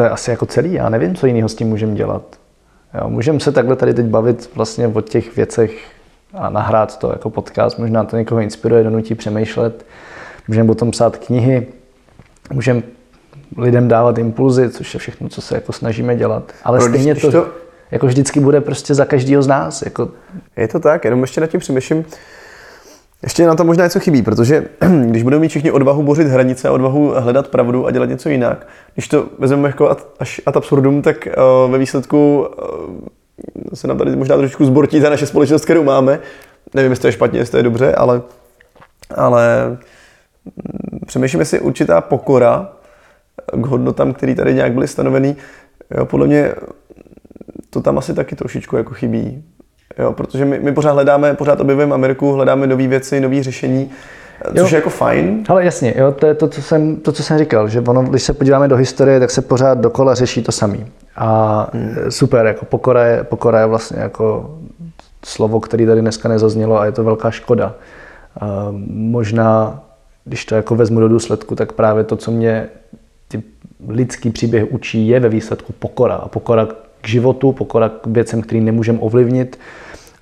to 0.00 0.04
je 0.04 0.10
asi 0.10 0.30
jako 0.30 0.46
celý. 0.46 0.72
Já 0.72 0.88
nevím, 0.88 1.14
co 1.14 1.26
jiného 1.26 1.48
s 1.48 1.54
tím 1.54 1.68
můžeme 1.68 1.94
dělat. 1.94 2.22
Jo, 3.00 3.08
můžeme 3.08 3.40
se 3.40 3.52
takhle 3.52 3.76
tady 3.76 3.94
teď 3.94 4.06
bavit 4.06 4.50
vlastně 4.54 4.86
o 4.88 5.00
těch 5.00 5.36
věcech 5.36 5.88
a 6.34 6.50
nahrát 6.50 6.98
to 6.98 7.10
jako 7.12 7.30
podcast. 7.30 7.78
Možná 7.78 8.04
to 8.04 8.16
někoho 8.16 8.40
inspiruje, 8.40 8.84
donutí 8.84 9.14
přemýšlet. 9.14 9.86
Můžeme 10.48 10.70
o 10.70 10.74
tom 10.74 10.90
psát 10.90 11.16
knihy. 11.16 11.66
Můžeme 12.52 12.82
lidem 13.56 13.88
dávat 13.88 14.18
impulzy, 14.18 14.70
což 14.70 14.94
je 14.94 15.00
všechno, 15.00 15.28
co 15.28 15.40
se 15.40 15.54
jako 15.54 15.72
snažíme 15.72 16.16
dělat. 16.16 16.52
Ale 16.64 16.78
No, 16.78 16.88
stejně 16.88 17.14
to, 17.14 17.32
to- 17.32 17.48
jako 17.90 18.06
vždycky 18.06 18.40
bude 18.40 18.60
prostě 18.60 18.94
za 18.94 19.04
každého 19.04 19.42
z 19.42 19.46
nás. 19.46 19.82
Jako, 19.82 20.08
Je 20.56 20.68
to 20.68 20.80
tak, 20.80 21.04
jenom 21.04 21.20
ještě 21.20 21.40
nad 21.40 21.46
tím 21.46 21.60
přemýšlím. 21.60 22.04
Ještě 23.22 23.46
nám 23.46 23.56
tam 23.56 23.66
možná 23.66 23.84
něco 23.84 24.00
chybí, 24.00 24.22
protože 24.22 24.64
když 25.04 25.22
budeme 25.22 25.40
mít 25.40 25.48
všichni 25.48 25.70
odvahu 25.70 26.02
bořit 26.02 26.26
hranice 26.26 26.68
a 26.68 26.72
odvahu 26.72 27.12
hledat 27.16 27.48
pravdu 27.48 27.86
a 27.86 27.90
dělat 27.90 28.08
něco 28.08 28.28
jinak, 28.28 28.66
když 28.94 29.08
to 29.08 29.26
vezmeme 29.38 29.68
jako 29.68 29.90
ad, 29.90 30.06
až 30.18 30.40
ad 30.46 30.56
absurdum, 30.56 31.02
tak 31.02 31.28
uh, 31.64 31.72
ve 31.72 31.78
výsledku 31.78 32.48
uh, 32.58 33.74
se 33.74 33.88
nám 33.88 33.98
tady 33.98 34.16
možná 34.16 34.36
trošičku 34.36 34.64
zbortí 34.64 35.00
ta 35.00 35.10
naše 35.10 35.26
společnost, 35.26 35.64
kterou 35.64 35.84
máme. 35.84 36.18
Nevím, 36.74 36.90
jestli 36.90 37.02
to 37.02 37.08
je 37.08 37.12
špatně, 37.12 37.38
jestli 37.38 37.50
to 37.50 37.56
je 37.56 37.62
dobře, 37.62 37.94
ale, 37.94 38.22
ale 39.14 39.68
mm, 40.44 41.00
přemýšlím, 41.06 41.40
jestli 41.40 41.60
určitá 41.60 42.00
pokora 42.00 42.72
k 43.52 43.66
hodnotám, 43.66 44.12
které 44.12 44.34
tady 44.34 44.54
nějak 44.54 44.72
byly 44.72 44.88
stanoveny, 44.88 45.36
jo, 45.90 46.06
podle 46.06 46.26
mě 46.26 46.54
to 47.70 47.80
tam 47.80 47.98
asi 47.98 48.14
taky 48.14 48.36
trošičku 48.36 48.76
jako 48.76 48.94
chybí. 48.94 49.44
Jo, 50.00 50.12
protože 50.12 50.44
my, 50.44 50.60
my 50.60 50.72
pořád 50.72 50.92
hledáme, 50.92 51.34
pořád 51.34 51.60
objevujeme 51.60 51.94
Ameriku, 51.94 52.32
hledáme 52.32 52.66
nové 52.66 52.86
věci, 52.86 53.20
nové 53.20 53.42
řešení, 53.42 53.90
což 54.46 54.56
Jo. 54.58 54.66
je 54.66 54.74
jako 54.74 54.90
fajn. 54.90 55.44
ale 55.48 55.64
jasně, 55.64 55.94
jo, 55.96 56.12
to 56.12 56.26
je 56.26 56.34
to 56.34 56.48
co, 56.48 56.62
jsem, 56.62 56.96
to, 56.96 57.12
co 57.12 57.22
jsem 57.22 57.38
říkal, 57.38 57.68
že 57.68 57.80
ono, 57.80 58.02
když 58.02 58.22
se 58.22 58.32
podíváme 58.32 58.68
do 58.68 58.76
historie, 58.76 59.20
tak 59.20 59.30
se 59.30 59.42
pořád 59.42 59.78
dokola 59.78 60.14
řeší 60.14 60.42
to 60.42 60.52
samý. 60.52 60.86
A 61.16 61.70
hmm. 61.72 61.96
super, 62.08 62.46
jako 62.46 62.64
pokora 62.64 63.04
je, 63.04 63.24
pokora 63.24 63.60
je 63.60 63.66
vlastně 63.66 64.00
jako 64.00 64.54
slovo, 65.24 65.60
který 65.60 65.86
tady 65.86 66.00
dneska 66.00 66.28
nezaznělo 66.28 66.80
a 66.80 66.86
je 66.86 66.92
to 66.92 67.04
velká 67.04 67.30
škoda. 67.30 67.74
A 68.40 68.68
možná, 68.90 69.80
když 70.24 70.44
to 70.44 70.54
jako 70.54 70.76
vezmu 70.76 71.00
do 71.00 71.08
důsledku, 71.08 71.54
tak 71.54 71.72
právě 71.72 72.04
to, 72.04 72.16
co 72.16 72.30
mě 72.30 72.68
ty 73.28 73.42
lidský 73.88 74.30
příběh 74.30 74.72
učí, 74.72 75.08
je 75.08 75.20
ve 75.20 75.28
výsledku 75.28 75.72
pokora. 75.78 76.14
A 76.14 76.28
pokora 76.28 76.68
k 77.00 77.08
životu, 77.08 77.52
pokora 77.52 77.88
k 77.88 78.06
věcem, 78.06 78.42
který 78.42 78.60
nemůžeme 78.60 78.98
ovlivnit 78.98 79.58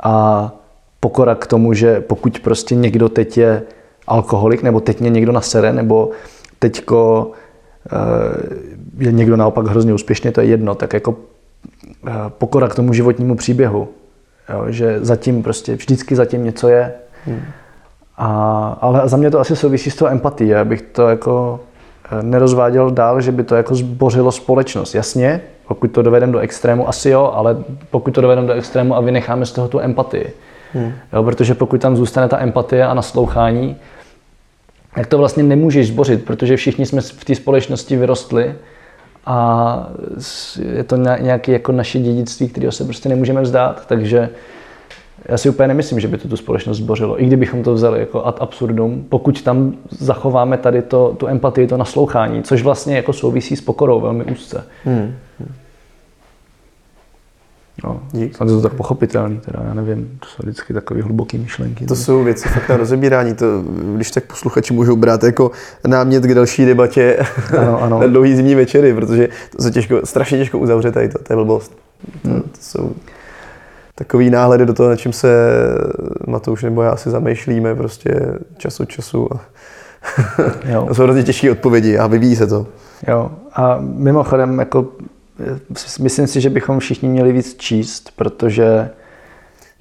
a 0.02 0.52
pokora 1.00 1.34
k 1.34 1.46
tomu, 1.46 1.72
že 1.72 2.00
pokud 2.00 2.38
prostě 2.38 2.74
někdo 2.74 3.08
teď 3.08 3.38
je 3.38 3.62
alkoholik, 4.06 4.62
nebo 4.62 4.80
teď 4.80 5.00
mě 5.00 5.10
někdo 5.10 5.32
nasere, 5.32 5.72
nebo 5.72 6.10
teďko 6.58 7.30
eh, 7.92 7.96
je 8.98 9.12
někdo 9.12 9.36
naopak 9.36 9.66
hrozně 9.66 9.94
úspěšný, 9.94 10.32
to 10.32 10.40
je 10.40 10.46
jedno, 10.46 10.74
tak 10.74 10.92
jako 10.92 11.16
eh, 12.06 12.12
pokora 12.28 12.68
k 12.68 12.74
tomu 12.74 12.92
životnímu 12.92 13.36
příběhu. 13.36 13.88
Jo, 14.54 14.64
že 14.68 14.98
zatím 15.00 15.42
prostě 15.42 15.74
vždycky 15.74 16.16
zatím 16.16 16.44
něco 16.44 16.68
je. 16.68 16.92
Hmm. 17.24 17.40
A, 18.16 18.78
ale 18.80 19.08
za 19.08 19.16
mě 19.16 19.30
to 19.30 19.40
asi 19.40 19.56
souvisí 19.56 19.90
s 19.90 19.96
tou 19.96 20.06
empatií. 20.06 20.48
Já 20.48 20.64
bych 20.64 20.82
to 20.82 21.08
jako 21.08 21.60
eh, 22.04 22.22
nerozváděl 22.22 22.90
dál, 22.90 23.20
že 23.20 23.32
by 23.32 23.44
to 23.44 23.54
jako 23.54 23.74
zbořilo 23.74 24.32
společnost. 24.32 24.94
Jasně, 24.94 25.40
pokud 25.68 25.88
to 25.88 26.02
dovedeme 26.02 26.32
do 26.32 26.38
extrému, 26.38 26.88
asi 26.88 27.10
jo, 27.10 27.32
ale 27.34 27.56
pokud 27.90 28.10
to 28.10 28.20
dovedeme 28.20 28.46
do 28.46 28.52
extrému 28.52 28.96
a 28.96 29.00
vynecháme 29.00 29.46
z 29.46 29.52
toho 29.52 29.68
tu 29.68 29.80
empatii. 29.80 30.32
Hmm. 30.72 30.92
Jo, 31.12 31.22
protože 31.22 31.54
pokud 31.54 31.80
tam 31.80 31.96
zůstane 31.96 32.28
ta 32.28 32.40
empatie 32.42 32.86
a 32.86 32.94
naslouchání, 32.94 33.76
tak 34.94 35.06
to 35.06 35.18
vlastně 35.18 35.42
nemůžeš 35.42 35.88
zbořit, 35.88 36.24
protože 36.24 36.56
všichni 36.56 36.86
jsme 36.86 37.00
v 37.00 37.24
té 37.24 37.34
společnosti 37.34 37.96
vyrostli 37.96 38.54
a 39.26 39.88
je 40.72 40.84
to 40.84 40.96
ně- 40.96 41.18
nějaké 41.20 41.52
jako 41.52 41.72
naše 41.72 41.98
dědictví, 41.98 42.48
kterého 42.48 42.72
se 42.72 42.84
prostě 42.84 43.08
nemůžeme 43.08 43.42
vzdát, 43.42 43.86
takže 43.86 44.28
já 45.28 45.38
si 45.38 45.48
úplně 45.48 45.68
nemyslím, 45.68 46.00
že 46.00 46.08
by 46.08 46.18
to 46.18 46.28
tu 46.28 46.36
společnost 46.36 46.76
zbořilo, 46.76 47.22
i 47.22 47.26
kdybychom 47.26 47.62
to 47.62 47.74
vzali 47.74 48.00
jako 48.00 48.26
ad 48.26 48.36
absurdum, 48.42 49.06
pokud 49.08 49.42
tam 49.42 49.74
zachováme 49.90 50.58
tady 50.58 50.82
to, 50.82 51.14
tu 51.18 51.28
empatii, 51.28 51.66
to 51.66 51.76
naslouchání, 51.76 52.42
což 52.42 52.62
vlastně 52.62 52.96
jako 52.96 53.12
souvisí 53.12 53.56
s 53.56 53.60
pokorou 53.60 54.00
velmi 54.00 54.24
úzce. 54.24 54.64
Hmm. 54.84 55.14
No, 57.84 58.00
Dík. 58.12 58.36
snad 58.36 58.48
je 58.48 58.54
to 58.54 58.60
tak 58.62 58.74
pochopitelný, 58.74 59.40
teda 59.40 59.62
já 59.68 59.74
nevím, 59.74 60.18
to 60.20 60.26
jsou 60.28 60.42
vždycky 60.42 60.74
takové 60.74 61.02
hluboké 61.02 61.38
myšlenky. 61.38 61.86
To 61.86 61.96
jsou 61.96 62.24
věci 62.24 62.48
fakt 62.48 62.68
na 62.68 62.76
rozebírání. 62.76 63.34
To, 63.34 63.44
když 63.96 64.10
tak 64.10 64.24
posluchači 64.24 64.74
můžou 64.74 64.96
brát 64.96 65.22
jako 65.22 65.50
námět 65.86 66.22
k 66.24 66.34
další 66.34 66.64
debatě 66.66 67.18
Ano, 67.58 67.82
ano. 67.82 67.98
na 68.00 68.06
dlouhý 68.06 68.36
zimní 68.36 68.54
večery, 68.54 68.94
protože 68.94 69.28
to 69.56 69.62
se 69.62 69.70
těžko, 69.70 70.00
strašně 70.06 70.38
těžko 70.38 70.58
uzavře 70.58 70.92
tady 70.92 71.08
to, 71.08 71.18
to 71.18 71.32
je 71.32 71.36
blbost. 71.36 71.72
To, 72.22 72.28
Hmm. 72.28 72.42
to 72.42 72.48
jsou 72.60 72.92
takový 73.98 74.30
náhledy 74.30 74.66
do 74.66 74.74
toho, 74.74 74.88
na 74.88 74.96
čím 74.96 75.12
se 75.12 75.28
Matouš 76.26 76.62
nebo 76.62 76.82
já 76.82 76.96
si 76.96 77.10
zamýšlíme 77.10 77.74
prostě 77.74 78.20
čas 78.56 78.80
od 78.80 78.88
času. 78.88 79.28
A 79.34 79.40
Jo. 80.68 80.84
to 80.88 80.94
jsou 80.94 81.02
hrozně 81.02 81.22
těžké 81.22 81.50
odpovědi 81.50 81.98
a 81.98 82.06
vyvíjí 82.06 82.36
se 82.36 82.46
to. 82.46 82.66
Jo, 83.08 83.30
a 83.52 83.78
mimochodem, 83.80 84.58
jako, 84.58 84.86
eh, 85.40 85.58
myslím 86.00 86.26
si, 86.26 86.40
že 86.40 86.50
bychom 86.50 86.78
všichni 86.78 87.08
měli 87.08 87.32
víc 87.32 87.54
číst, 87.56 88.10
protože 88.16 88.90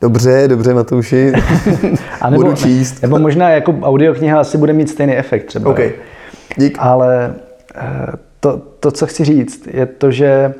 Dobře, 0.01 0.47
dobře, 0.47 0.73
Matouši. 0.73 1.33
a 2.21 2.29
nebo, 2.29 2.43
Budu 2.43 2.55
číst. 2.55 3.01
nebo 3.01 3.19
možná 3.19 3.49
jako 3.49 3.75
audiokniha 3.81 4.39
asi 4.39 4.57
bude 4.57 4.73
mít 4.73 4.89
stejný 4.89 5.17
efekt 5.17 5.45
třeba. 5.45 5.71
OK. 5.71 5.79
Dík. 6.57 6.77
Ale 6.81 7.33
eh, 7.75 8.11
to, 8.39 8.61
to, 8.79 8.91
co 8.91 9.07
chci 9.07 9.25
říct, 9.25 9.67
je 9.67 9.85
to, 9.85 10.11
že 10.11 10.53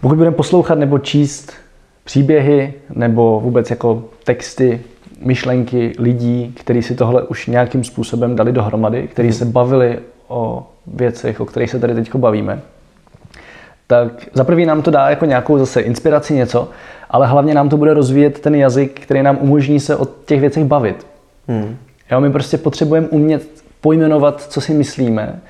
pokud 0.00 0.16
budeme 0.16 0.36
poslouchat 0.36 0.78
nebo 0.78 0.98
číst 0.98 1.52
příběhy 2.10 2.74
nebo 2.94 3.40
vůbec 3.40 3.70
jako 3.70 4.04
texty, 4.24 4.80
myšlenky 5.22 5.92
lidí, 5.98 6.54
kteří 6.56 6.82
si 6.82 6.94
tohle 6.94 7.22
už 7.22 7.46
nějakým 7.46 7.84
způsobem 7.84 8.36
dali 8.36 8.52
dohromady, 8.52 9.08
kteří 9.08 9.32
se 9.32 9.44
bavili 9.44 9.98
o 10.28 10.66
věcech, 10.86 11.40
o 11.40 11.44
kterých 11.44 11.70
se 11.70 11.78
tady 11.78 11.94
teď 11.94 12.14
bavíme, 12.14 12.60
tak 13.86 14.28
za 14.32 14.44
prvý 14.44 14.66
nám 14.66 14.82
to 14.82 14.90
dá 14.90 15.10
jako 15.10 15.24
nějakou 15.24 15.58
zase 15.58 15.80
inspiraci 15.80 16.34
něco, 16.34 16.68
ale 17.10 17.26
hlavně 17.26 17.54
nám 17.54 17.68
to 17.68 17.76
bude 17.76 17.94
rozvíjet 17.94 18.40
ten 18.40 18.54
jazyk, 18.54 19.00
který 19.00 19.22
nám 19.22 19.38
umožní 19.40 19.80
se 19.80 19.96
o 19.96 20.04
těch 20.24 20.40
věcech 20.40 20.64
bavit. 20.64 21.06
Hmm. 21.48 21.76
Jo, 22.10 22.20
my 22.20 22.30
prostě 22.30 22.58
potřebujeme 22.58 23.08
umět 23.08 23.48
pojmenovat, 23.80 24.42
co 24.42 24.60
si 24.60 24.74
myslíme. 24.74 25.40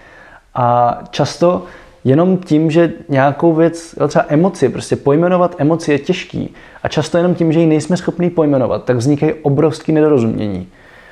A 0.55 0.99
často 1.11 1.65
jenom 2.05 2.36
tím, 2.39 2.70
že 2.70 2.93
nějakou 3.09 3.55
věc, 3.55 3.94
třeba 4.09 4.24
emoci, 4.28 4.68
prostě 4.68 4.97
pojmenovat 4.97 5.55
emoci 5.59 5.93
je 5.93 5.98
těžký. 5.98 6.55
A 6.82 6.89
často 6.89 7.18
jenom 7.18 7.35
tím, 7.35 7.52
že 7.52 7.60
ji 7.60 7.66
nejsme 7.66 7.97
schopni 7.97 8.31
pojmenovat, 8.31 8.85
tak 8.85 8.97
vznikají 8.97 9.32
obrovské 9.32 9.93
nedorozumění. 9.93 10.68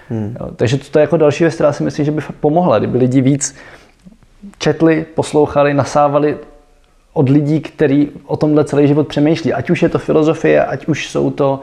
Hmm. 0.09 0.37
Jo, 0.41 0.49
takže 0.57 0.77
to 0.77 0.99
je 0.99 1.01
jako 1.01 1.17
další 1.17 1.45
věc, 1.45 1.55
která 1.55 1.73
si 1.73 1.83
myslím, 1.83 2.05
že 2.05 2.11
by 2.11 2.21
fakt 2.21 2.37
pomohla, 2.41 2.79
kdyby 2.79 2.99
lidi 2.99 3.21
víc 3.21 3.57
četli, 4.59 5.07
poslouchali, 5.15 5.75
nasávali 5.75 6.37
od 7.13 7.29
lidí, 7.29 7.61
kteří 7.61 8.11
o 8.27 8.37
tomhle 8.37 8.65
celý 8.65 8.89
život 8.89 9.09
přemýšlí. 9.09 9.53
Ať 9.53 9.71
už 9.71 9.83
je 9.83 9.89
to 9.89 9.99
filozofie, 9.99 10.65
ať 10.65 10.87
už 10.87 11.11
jsou 11.11 11.31
to 11.31 11.61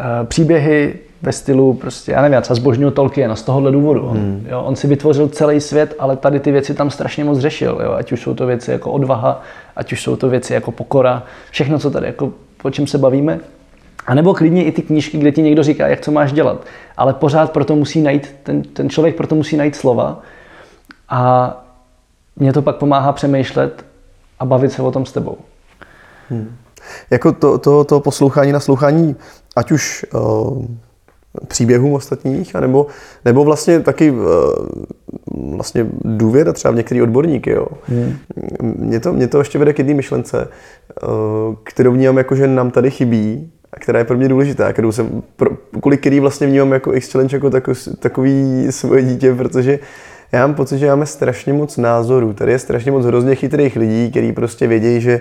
uh, 0.00 0.26
příběhy 0.26 0.94
ve 1.22 1.32
stylu, 1.32 1.74
prostě, 1.74 2.12
já 2.12 2.22
nevím, 2.22 2.32
já 2.32 2.40
třeba 2.40 2.54
zbožňuju 2.54 2.90
Tolkiena 2.90 3.36
z 3.36 3.42
tohohle 3.42 3.72
důvodu. 3.72 4.02
On, 4.06 4.16
Hmm. 4.16 4.46
jo, 4.50 4.62
on 4.62 4.76
si 4.76 4.86
vytvořil 4.86 5.28
celý 5.28 5.60
svět, 5.60 5.94
ale 5.98 6.16
tady 6.16 6.40
ty 6.40 6.52
věci 6.52 6.74
tam 6.74 6.90
strašně 6.90 7.24
moc 7.24 7.38
řešil. 7.38 7.80
Jo? 7.84 7.92
Ať 7.92 8.12
už 8.12 8.20
jsou 8.22 8.34
to 8.34 8.46
věci 8.46 8.70
jako 8.70 8.92
odvaha, 8.92 9.42
ať 9.76 9.92
už 9.92 10.02
jsou 10.02 10.16
to 10.16 10.28
věci 10.28 10.52
jako 10.54 10.72
pokora, 10.72 11.22
všechno, 11.50 11.78
co 11.78 11.90
tady, 11.90 12.06
jako, 12.06 12.32
o 12.62 12.70
čem 12.70 12.86
se 12.86 12.98
bavíme. 12.98 13.40
A 14.06 14.14
nebo 14.14 14.34
klidně 14.34 14.64
i 14.64 14.72
ty 14.72 14.82
knížky, 14.82 15.18
kde 15.18 15.32
ti 15.32 15.42
někdo 15.42 15.62
říká, 15.62 15.88
jak 15.88 16.00
co 16.00 16.10
máš 16.10 16.32
dělat. 16.32 16.64
Ale 16.96 17.12
pořád 17.14 17.52
proto 17.52 17.76
musí 17.76 18.00
najít, 18.00 18.34
ten, 18.42 18.62
ten 18.62 18.90
člověk 18.90 19.16
proto 19.16 19.34
musí 19.34 19.56
najít 19.56 19.76
slova. 19.76 20.20
A 21.08 21.64
mě 22.36 22.52
to 22.52 22.62
pak 22.62 22.76
pomáhá 22.76 23.12
přemýšlet 23.12 23.84
a 24.38 24.44
bavit 24.44 24.72
se 24.72 24.82
o 24.82 24.90
tom 24.90 25.06
s 25.06 25.12
tebou. 25.12 25.38
Jako 27.10 27.32
to, 27.32 27.58
to, 27.58 27.84
to 27.84 28.00
poslouchání, 28.00 28.52
naslouchání, 28.52 29.16
ať 29.56 29.72
už 29.72 30.06
uh, 30.14 30.64
příběhům 31.48 31.92
ostatních, 31.92 32.56
anebo, 32.56 32.86
nebo 33.24 33.44
vlastně 33.44 33.80
taky 33.80 34.10
uh, 34.10 34.18
vlastně 35.56 35.86
důvěra 36.04 36.52
třeba 36.52 36.72
v 36.72 36.76
některé 36.76 37.02
odborníky. 37.02 37.50
Jo. 37.50 37.66
Hmm. 37.86 38.16
Mě, 38.62 39.00
to, 39.00 39.12
mě 39.12 39.28
to 39.28 39.38
ještě 39.38 39.58
vede 39.58 39.72
k 39.72 39.78
jedné 39.78 39.94
myšlence, 39.94 40.48
uh, 41.02 41.54
kterou 41.64 41.92
vnímám 41.92 42.18
jako, 42.18 42.34
že 42.34 42.46
nám 42.46 42.70
tady 42.70 42.90
chybí 42.90 43.52
a 43.72 43.78
která 43.80 43.98
je 43.98 44.04
pro 44.04 44.16
mě 44.16 44.28
důležitá, 44.28 44.72
kterou 44.72 44.92
jsem, 44.92 45.22
pro, 45.36 45.50
kvůli 45.80 45.98
který 45.98 46.20
vlastně 46.20 46.46
vnímám 46.46 46.72
jako 46.72 46.94
X-Challenge 46.94 47.36
jako 47.36 47.50
takový, 47.50 47.76
takový 47.98 48.66
svoje 48.70 49.02
dítě, 49.02 49.34
protože 49.34 49.78
já 50.32 50.46
mám 50.46 50.54
pocit, 50.54 50.78
že 50.78 50.86
máme 50.86 51.06
strašně 51.06 51.52
moc 51.52 51.76
názorů. 51.76 52.32
Tady 52.32 52.52
je 52.52 52.58
strašně 52.58 52.92
moc 52.92 53.04
hrozně 53.04 53.34
chytrých 53.34 53.76
lidí, 53.76 54.10
kteří 54.10 54.32
prostě 54.32 54.66
vědějí, 54.66 55.00
že 55.00 55.20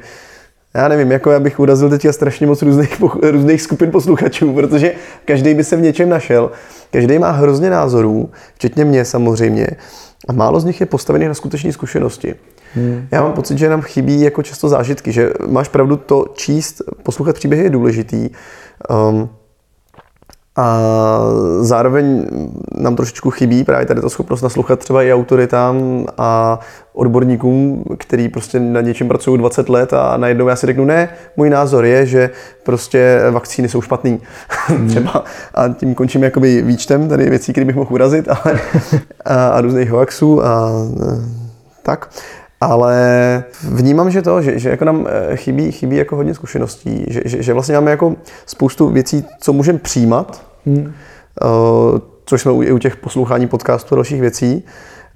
já 0.73 0.88
nevím, 0.88 1.11
jako 1.11 1.31
já 1.31 1.39
bych 1.39 1.60
urazil 1.60 1.89
teďka 1.89 2.14
strašně 2.14 2.48
moc 2.48 2.61
různých, 2.61 3.02
různých 3.22 3.61
skupin 3.61 3.91
posluchačů, 3.91 4.53
protože 4.53 4.93
každý 5.26 5.53
by 5.53 5.64
se 5.64 5.76
v 5.76 5.81
něčem 5.81 6.10
našel. 6.10 6.52
Každý 6.91 7.19
má 7.19 7.31
hrozně 7.31 7.69
názorů, 7.69 8.30
včetně 8.56 8.85
mě 8.85 9.06
samozřejmě, 9.06 9.68
a 10.27 10.34
málo 10.34 10.60
z 10.60 10.65
nich 10.65 10.80
je 10.80 10.85
postavených 10.85 11.27
na 11.27 11.34
skutečné 11.34 11.73
zkušenosti. 11.73 12.35
Hmm. 12.76 13.07
Já 13.11 13.22
mám 13.22 13.34
pocit, 13.34 13.57
že 13.57 13.69
nám 13.69 13.81
chybí 13.81 14.22
jako 14.22 14.43
často 14.43 14.69
zážitky, 14.69 15.11
že 15.11 15.34
máš 15.48 15.68
pravdu 15.68 15.98
to 15.98 16.26
číst, 16.34 16.81
poslouchat 17.03 17.35
příběhy 17.35 17.64
je 17.64 17.69
důležitý, 17.69 18.30
um, 19.10 19.30
A 20.56 20.80
zároveň 21.60 22.26
nám 22.78 22.95
trošičku 22.95 23.30
chybí 23.30 23.64
právě 23.64 23.86
tady 23.86 24.02
ta 24.02 24.10
schopnost 24.10 24.41
naslouchat 24.41 24.80
třeba 24.80 25.03
i 25.03 25.14
autoritám 25.14 26.06
a 26.18 26.60
odborníkům, 26.94 27.84
který 27.98 28.30
prostě 28.30 28.60
na 28.60 28.82
něčem 28.82 29.07
pracují 29.07 29.38
20 29.38 29.69
let 29.69 29.94
a 29.94 30.18
najednou 30.18 30.48
já 30.48 30.56
si 30.56 30.68
řeknu, 30.68 30.86
ne, 30.86 31.10
můj 31.38 31.49
názor 31.49 31.86
je, 31.86 32.06
že 32.06 32.30
prostě 32.64 33.19
vakcíny 33.32 33.69
jsou 33.69 33.82
špatný. 33.82 34.19
Hmm. 34.68 34.88
třeba 34.88 35.23
a 35.56 35.68
tím 35.68 35.95
končím 35.95 36.23
jakoby 36.23 36.61
výčtem 36.61 37.10
tady 37.10 37.30
věcí, 37.30 37.52
které 37.52 37.65
bych 37.65 37.76
mohl 37.76 37.94
urazit 37.94 38.28
ale, 38.30 38.60
a, 39.26 39.48
a 39.48 39.61
různých 39.61 39.91
hoaxů 39.91 40.45
a, 40.45 40.48
a 40.48 40.72
tak. 41.84 42.10
Ale 42.62 43.44
vnímám, 43.70 44.12
že 44.12 44.22
to, 44.22 44.42
že, 44.42 44.60
že 44.60 44.70
jako 44.70 44.86
nám 44.86 45.08
eh, 45.08 45.36
chybí, 45.36 45.72
chybí 45.72 45.96
jako 45.96 46.16
hodně 46.16 46.34
zkušeností, 46.34 47.06
že, 47.08 47.22
že, 47.26 47.44
že 47.44 47.54
vlastně 47.54 47.76
máme 47.76 47.92
jako 47.92 48.16
spoustu 48.46 48.90
věcí, 48.90 49.26
co 49.40 49.54
můžeme 49.54 49.80
přijímat, 49.80 50.46
hmm. 50.66 50.78
uh, 50.86 52.00
což 52.26 52.42
jsme 52.42 52.52
u, 52.52 52.62
i 52.62 52.72
u 52.72 52.78
těch 52.78 52.96
poslouchání 52.96 53.48
podcastů 53.48 53.96
a 53.96 53.98
dalších 53.98 54.22
věcí. 54.22 54.64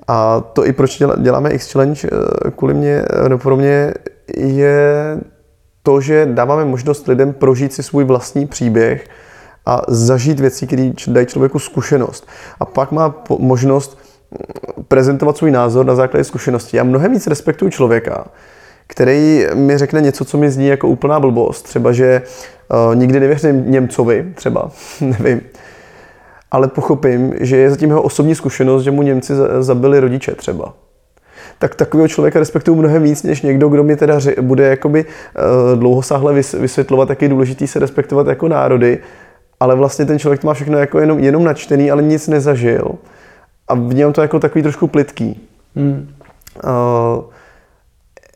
A 0.08 0.42
to 0.42 0.66
i 0.66 0.74
proč 0.74 1.02
děláme 1.18 1.50
X-Challenge 1.50 2.10
eh, 2.12 2.52
kvůli 2.52 2.74
mě, 2.74 3.06
no 3.28 3.38
pro 3.38 3.58
mě 3.58 3.94
je 4.38 5.18
to, 5.84 6.02
že 6.02 6.28
dáváme 6.32 6.66
možnost 6.66 7.08
lidem 7.08 7.34
prožít 7.34 7.74
si 7.74 7.84
svůj 7.84 8.04
vlastní 8.04 8.48
příběh 8.48 9.08
a 9.66 9.82
zažít 9.88 10.40
věci, 10.40 10.68
které 10.68 10.92
dají 11.08 11.26
člověku 11.26 11.60
zkušenost. 11.60 12.28
A 12.60 12.66
pak 12.66 12.92
má 12.92 13.24
možnost 13.40 13.98
prezentovat 14.88 15.38
svůj 15.38 15.52
názor 15.52 15.86
na 15.86 15.95
základě 15.95 16.24
zkušeností. 16.24 16.78
Já 16.78 16.84
mnohem 16.84 17.12
víc 17.12 17.28
respektuju 17.28 17.72
člověka, 17.72 18.26
který 18.88 19.45
mi 19.53 19.78
řekne 19.78 20.02
něco, 20.02 20.26
co 20.26 20.38
mi 20.38 20.52
zní 20.52 20.68
jako 20.68 20.88
úplná 20.88 21.20
blbost. 21.20 21.62
Třeba, 21.62 21.91
že 21.91 22.22
uh, 22.88 22.95
nikdy 22.95 23.20
nevěřím 23.20 23.72
Němcovi, 23.72 24.26
třeba, 24.36 24.72
nevím. 25.02 25.41
Ale 26.52 26.68
pochopím, 26.68 27.34
že 27.40 27.57
je 27.57 27.70
zatím 27.70 27.90
jeho 27.90 28.02
osobní 28.02 28.36
zkušenost, 28.36 28.84
že 28.84 28.91
mu 28.91 29.02
Němci 29.02 29.34
zabili 29.60 29.99
rodiče 29.99 30.36
třeba. 30.36 30.74
Tak 31.60 31.76
takového 31.76 32.07
člověka 32.07 32.40
respektuju 32.40 32.78
mnohem 32.78 33.03
víc, 33.03 33.24
než 33.24 33.41
někdo, 33.41 33.70
kdo 33.70 33.84
mi 33.84 33.95
teda 33.95 34.20
bude 34.41 34.68
jakoby 34.68 35.06
uh, 35.06 35.80
dlouhosáhle 35.80 36.34
vysvětlovat, 36.34 37.10
jak 37.10 37.22
je 37.22 37.30
důležitý 37.30 37.68
se 37.68 37.80
respektovat 37.80 38.28
jako 38.28 38.48
národy, 38.48 38.99
ale 39.60 39.76
vlastně 39.76 40.06
ten 40.06 40.20
člověk 40.20 40.41
to 40.41 40.48
má 40.48 40.53
všechno 40.53 40.78
jako 40.78 40.99
jenom, 40.99 41.20
jenom 41.20 41.44
načtený, 41.44 41.91
ale 41.91 42.03
nic 42.03 42.28
nezažil 42.28 42.91
a 43.68 43.74
vnímám 43.76 44.14
to 44.14 44.22
jako 44.22 44.40
takový 44.40 44.64
trošku 44.64 44.88
plitký. 44.88 45.48
Hmm. 45.76 46.08
Uh, 46.64 47.24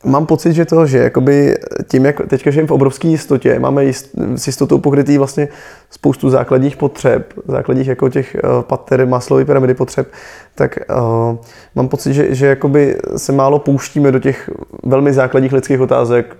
mám 0.04 0.26
pocit, 0.26 0.52
že 0.52 0.64
to, 0.64 0.86
že 0.86 0.98
jakoby 0.98 1.58
tím, 1.88 2.04
jak 2.04 2.20
teďka 2.28 2.50
žijeme 2.50 2.68
v 2.68 2.72
obrovské 2.72 3.08
jistotě, 3.08 3.58
máme 3.58 3.84
jist, 3.84 4.10
s 4.36 4.46
jistotou 4.46 4.78
pokrytý 4.78 5.18
vlastně 5.18 5.48
spoustu 5.90 6.30
základních 6.30 6.76
potřeb, 6.76 7.32
základních 7.48 7.88
jako 7.88 8.08
těch 8.08 8.36
uh, 8.44 8.62
pater, 8.62 9.06
maslový 9.06 9.44
pyramidy 9.44 9.74
potřeb, 9.74 10.12
tak 10.54 10.78
uh, 10.90 11.36
mám 11.74 11.88
pocit, 11.88 12.14
že, 12.14 12.34
že 12.34 12.46
jakoby 12.46 12.96
se 13.16 13.32
málo 13.32 13.58
pouštíme 13.58 14.12
do 14.12 14.18
těch 14.18 14.50
velmi 14.84 15.12
základních 15.12 15.52
lidských 15.52 15.80
otázek, 15.80 16.36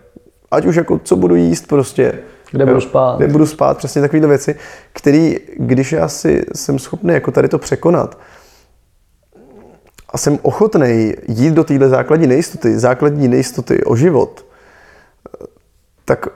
ať 0.51 0.67
už 0.67 0.77
jako 0.77 1.01
co 1.05 1.17
budu 1.17 1.35
jíst 1.35 1.67
prostě, 1.69 2.13
kde 2.51 2.67
budu 2.67 2.81
spát. 2.81 3.17
Kde 3.17 3.29
budu 3.29 3.47
spát, 3.47 3.79
přesně 3.79 4.01
takovéhle 4.01 4.29
věci, 4.29 4.55
které, 4.93 5.35
když 5.59 5.93
já 5.93 6.09
si 6.09 6.45
jsem 6.55 6.79
schopný 6.79 7.15
jako 7.15 7.31
tady 7.31 7.49
to 7.49 7.59
překonat, 7.59 8.19
a 10.13 10.19
jsem 10.19 10.39
ochotný 10.43 11.13
jít 11.29 11.55
do 11.55 11.65
téhle 11.65 11.89
základní 11.89 12.27
nejistoty, 12.27 12.79
základní 12.79 13.29
nejistoty 13.29 13.85
o 13.85 13.97
život, 13.97 14.47
tak 16.05 16.29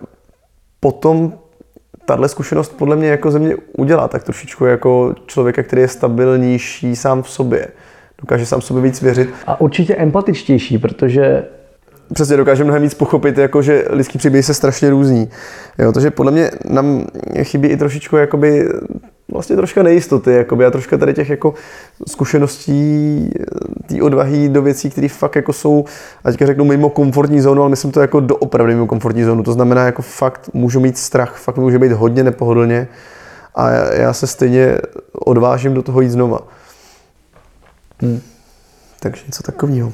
potom 0.81 1.33
tahle 2.05 2.29
zkušenost 2.29 2.77
podle 2.77 2.97
mě 2.97 3.09
jako 3.09 3.31
ze 3.31 3.39
mě 3.39 3.57
udělá 3.79 4.09
tak 4.09 4.25
trošičku 4.25 4.65
jako 4.65 5.15
člověka, 5.27 5.63
který 5.63 5.83
je 5.83 5.89
stabilnější 5.89 6.97
sám 6.97 7.23
v 7.23 7.31
sobě. 7.31 7.69
Dokáže 8.21 8.47
sám 8.47 8.61
sobě 8.61 8.83
víc 8.83 9.03
věřit. 9.03 9.29
A 9.47 9.61
určitě 9.61 9.95
empatičtější, 9.95 10.79
protože 10.79 11.45
přesně 12.15 12.37
dokáže 12.37 12.65
mnohem 12.65 12.83
víc 12.83 12.95
pochopit, 12.95 13.39
jako 13.39 13.63
že 13.63 13.85
lidský 13.91 14.19
příběhy 14.19 14.43
se 14.43 14.55
strašně 14.55 14.91
různí. 14.91 15.31
Jo, 15.79 15.93
takže 15.93 16.11
podle 16.11 16.33
mě 16.33 16.51
nám 16.65 17.07
chybí 17.43 17.69
i 17.69 17.77
trošičku 17.77 18.17
jakoby 18.17 18.69
vlastně 19.33 19.57
troška 19.57 19.83
nejistoty 19.83 20.33
jakoby, 20.33 20.67
a 20.67 20.71
troška 20.71 20.99
tady 20.99 21.15
těch 21.15 21.31
jako 21.31 21.55
zkušeností, 22.09 23.31
té 23.87 24.03
odvahy 24.03 24.49
do 24.49 24.63
věcí, 24.63 24.91
které 24.91 25.09
fakt 25.09 25.37
jako 25.37 25.53
jsou, 25.53 25.85
a 26.25 26.31
teďka 26.31 26.47
řeknu 26.47 26.65
mimo 26.65 26.91
komfortní 26.91 27.41
zónu, 27.41 27.63
ale 27.63 27.71
myslím 27.71 27.93
to 27.93 28.01
jako 28.01 28.21
doopravdy 28.21 28.75
mimo 28.75 28.87
komfortní 28.87 29.23
zónu. 29.23 29.43
To 29.43 29.53
znamená, 29.53 29.87
jako 29.87 30.03
fakt 30.03 30.51
můžu 30.53 30.81
mít 30.81 30.99
strach, 30.99 31.37
fakt 31.37 31.57
může 31.57 31.79
být 31.79 31.93
hodně 31.93 32.25
nepohodlně 32.25 32.89
a 33.55 33.71
já 33.71 34.13
se 34.13 34.27
stejně 34.27 34.79
odvážím 35.13 35.75
do 35.75 35.83
toho 35.83 36.01
jít 36.01 36.11
znova. 36.11 36.39
Hmm. 38.03 38.21
Takže 39.01 39.23
něco 39.27 39.43
takového. 39.43 39.93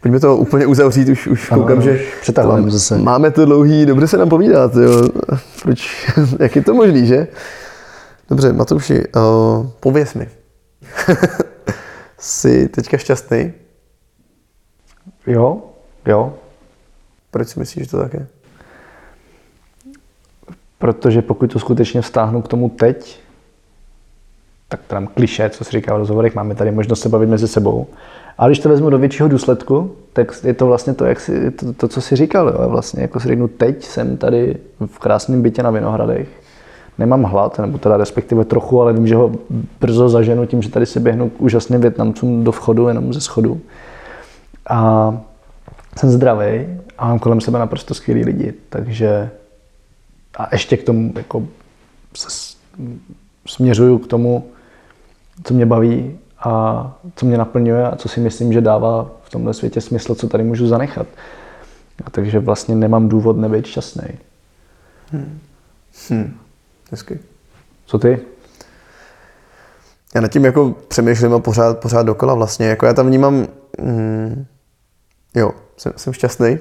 Pojďme 0.00 0.20
to 0.20 0.36
úplně 0.36 0.66
uzavřít, 0.66 1.08
už, 1.08 1.26
už 1.26 1.52
ano, 1.52 1.62
koukám, 1.62 1.82
že 1.82 2.00
mám, 2.42 2.70
zase. 2.70 2.98
máme 2.98 3.30
to 3.30 3.44
dlouhý, 3.44 3.86
dobře 3.86 4.06
se 4.06 4.18
nám 4.18 4.28
povídat, 4.28 4.74
jo. 4.74 5.08
Proč, 5.62 6.08
jak 6.38 6.56
je 6.56 6.62
to 6.62 6.74
možný, 6.74 7.06
že? 7.06 7.26
Dobře, 8.28 8.52
Matouši, 8.52 9.04
uh, 9.16 9.66
pověs 9.80 10.14
mi. 10.14 10.28
Jsi 12.18 12.68
teďka 12.68 12.98
šťastný? 12.98 13.52
Jo, 15.26 15.62
jo. 16.06 16.34
Proč 17.30 17.48
si 17.48 17.60
myslíš, 17.60 17.84
že 17.84 17.90
to 17.90 17.98
tak 17.98 18.14
je? 18.14 18.26
Protože 20.78 21.22
pokud 21.22 21.52
to 21.52 21.58
skutečně 21.58 22.02
vztáhnu 22.02 22.42
k 22.42 22.48
tomu 22.48 22.68
teď, 22.68 23.20
tak 24.68 24.80
tam 24.86 25.06
kliše, 25.06 25.50
co 25.50 25.64
si 25.64 25.70
říká 25.70 25.94
v 25.94 25.98
rozhovorech, 25.98 26.34
máme 26.34 26.54
tady 26.54 26.70
možnost 26.70 27.00
se 27.00 27.08
bavit 27.08 27.28
mezi 27.28 27.48
sebou. 27.48 27.86
Ale 28.38 28.50
když 28.50 28.58
to 28.58 28.68
vezmu 28.68 28.90
do 28.90 28.98
většího 28.98 29.28
důsledku, 29.28 29.96
tak 30.12 30.44
je 30.44 30.54
to 30.54 30.66
vlastně 30.66 30.94
to, 30.94 31.04
jak 31.04 31.20
si, 31.20 31.50
to, 31.50 31.72
to 31.72 31.88
co 31.88 32.00
jsi 32.00 32.16
říkal. 32.16 32.48
Jo. 32.48 32.68
Vlastně 32.68 33.02
jako 33.02 33.20
si 33.20 33.28
řeknu, 33.28 33.48
teď 33.48 33.84
jsem 33.84 34.16
tady 34.16 34.56
v 34.86 34.98
krásném 34.98 35.42
bytě 35.42 35.62
na 35.62 35.70
Vinohradech, 35.70 36.28
nemám 36.98 37.22
hlad, 37.22 37.58
nebo 37.58 37.78
teda 37.78 37.96
respektive 37.96 38.44
trochu, 38.44 38.82
ale 38.82 38.92
vím, 38.92 39.06
že 39.06 39.14
ho 39.14 39.32
brzo 39.80 40.08
zaženu 40.08 40.46
tím, 40.46 40.62
že 40.62 40.68
tady 40.68 40.86
si 40.86 41.00
běhnu 41.00 41.30
k 41.30 41.40
úžasným 41.40 41.80
Větnamcům 41.80 42.44
do 42.44 42.52
vchodu, 42.52 42.88
jenom 42.88 43.12
ze 43.12 43.20
schodu. 43.20 43.60
A 44.70 45.12
jsem 45.98 46.10
zdravý 46.10 46.66
a 46.98 47.08
mám 47.08 47.18
kolem 47.18 47.40
sebe 47.40 47.58
naprosto 47.58 47.94
skvělý 47.94 48.24
lidi, 48.24 48.54
takže 48.68 49.30
a 50.36 50.48
ještě 50.52 50.76
k 50.76 50.82
tomu 50.82 51.12
jako 51.16 51.46
se 52.14 52.56
směřuju 53.46 53.98
k 53.98 54.06
tomu, 54.06 54.46
co 55.44 55.54
mě 55.54 55.66
baví 55.66 56.18
a 56.38 56.96
co 57.16 57.26
mě 57.26 57.38
naplňuje 57.38 57.86
a 57.86 57.96
co 57.96 58.08
si 58.08 58.20
myslím, 58.20 58.52
že 58.52 58.60
dává 58.60 59.10
v 59.22 59.30
tomhle 59.30 59.54
světě 59.54 59.80
smysl, 59.80 60.14
co 60.14 60.28
tady 60.28 60.44
můžu 60.44 60.66
zanechat. 60.66 61.06
A 62.04 62.10
takže 62.10 62.38
vlastně 62.38 62.74
nemám 62.74 63.08
důvod 63.08 63.36
nebýt 63.36 63.66
šťastný. 63.66 64.08
Hmm. 65.10 65.38
Hmm. 66.10 66.36
Hezky. 66.90 67.18
Co 67.86 67.98
ty? 67.98 68.18
Já 70.14 70.20
nad 70.20 70.28
tím 70.28 70.44
jako 70.44 70.74
přemýšlím 70.88 71.34
a 71.34 71.38
pořád, 71.38 71.78
pořád 71.78 72.02
dokola 72.02 72.34
vlastně. 72.34 72.66
Jako 72.66 72.86
já 72.86 72.92
tam 72.92 73.06
vnímám, 73.06 73.46
mm, 73.80 74.44
jo, 75.34 75.50
jsem, 75.76 75.92
jsem 75.96 76.12
šťastný. 76.12 76.58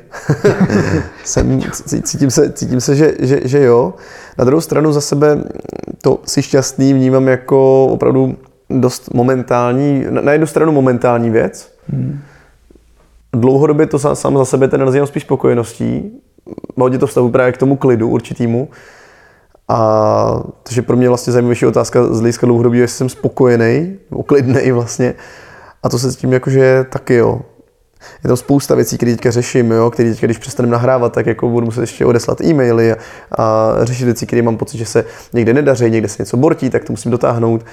jsem, 1.24 1.62
cítím 2.04 2.32
se, 2.32 2.54
cítím 2.54 2.82
se 2.82 2.96
že, 2.96 3.14
že, 3.20 3.40
že 3.44 3.64
jo. 3.64 3.94
Na 4.38 4.46
druhou 4.46 4.62
stranu 4.62 4.92
za 4.92 5.02
sebe 5.02 5.44
to 6.02 6.20
si 6.26 6.42
šťastný 6.42 6.94
vnímám 6.94 7.28
jako 7.28 7.86
opravdu 7.86 8.38
dost 8.70 9.14
momentální, 9.14 10.06
na 10.10 10.32
jednu 10.32 10.48
stranu 10.48 10.72
momentální 10.72 11.30
věc. 11.30 11.74
Hmm. 11.90 12.20
Dlouhodobě 13.34 13.88
to 13.88 14.16
sám 14.16 14.38
za 14.38 14.46
sebe 14.46 14.68
ten 14.68 14.80
nazývám 14.86 15.08
spíš 15.08 15.24
spokojeností. 15.24 16.22
Hodně 16.78 16.98
to 16.98 17.08
vztahu 17.08 17.32
právě 17.32 17.52
k 17.52 17.58
tomu 17.58 17.76
klidu 17.78 18.10
určitýmu. 18.10 18.70
A 19.68 20.44
takže 20.64 20.82
pro 20.82 20.98
mě 20.98 21.10
vlastně 21.10 21.34
zajímavější 21.34 21.66
otázka 21.66 22.04
z 22.14 22.20
hlediska 22.20 22.46
dlouhodobí, 22.46 22.80
jestli 22.80 22.98
jsem 22.98 23.10
spokojený, 23.10 23.98
uklidný 24.10 24.72
vlastně. 24.72 25.14
A 25.84 25.90
to 25.90 26.00
se 26.00 26.12
s 26.12 26.16
tím 26.16 26.34
jakože 26.34 26.86
taky 26.90 27.16
jo. 27.16 27.42
Je 28.24 28.28
tam 28.28 28.38
spousta 28.38 28.76
věcí, 28.76 28.98
které 28.98 29.12
teďka 29.12 29.32
řeším, 29.32 29.72
jo, 29.72 29.92
které 29.92 30.10
teďka, 30.10 30.28
když 30.28 30.38
přestaneme 30.38 30.72
nahrávat, 30.72 31.14
tak 31.14 31.26
jako 31.26 31.50
budu 31.50 31.66
muset 31.66 31.82
ještě 31.82 32.06
odeslat 32.06 32.42
e-maily 32.42 32.92
a, 32.92 32.98
a 33.32 33.76
řešit 33.86 34.06
věci, 34.06 34.26
které 34.26 34.42
mám 34.42 34.58
pocit, 34.58 34.78
že 34.78 34.86
se 34.86 35.06
někde 35.34 35.54
nedaří, 35.54 35.90
někde 35.90 36.08
se 36.08 36.22
něco 36.22 36.38
bortí, 36.38 36.70
tak 36.70 36.84
to 36.84 36.94
musím 36.94 37.12
dotáhnout. 37.12 37.66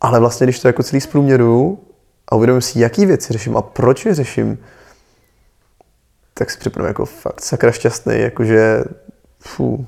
Ale 0.00 0.20
vlastně, 0.20 0.46
když 0.46 0.60
to 0.60 0.68
jako 0.68 0.82
celý 0.82 1.00
zprůměru 1.00 1.78
a 2.28 2.36
uvědomím 2.36 2.60
si, 2.60 2.80
jaký 2.80 3.06
věci 3.06 3.32
řeším 3.32 3.56
a 3.56 3.62
proč 3.62 4.06
je 4.06 4.14
řeším, 4.14 4.58
tak 6.34 6.50
si 6.50 6.58
připadám 6.58 6.88
jako 6.88 7.04
fakt 7.04 7.40
sakra 7.40 7.72
šťastný, 7.72 8.20
jakože 8.20 8.84
fů, 9.40 9.86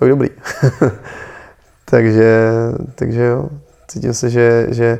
fakt 0.00 0.08
dobrý. 0.08 0.28
takže, 1.84 2.50
takže 2.94 3.22
jo, 3.22 3.48
cítím 3.88 4.14
se, 4.14 4.30
že, 4.30 4.66
že, 4.70 4.98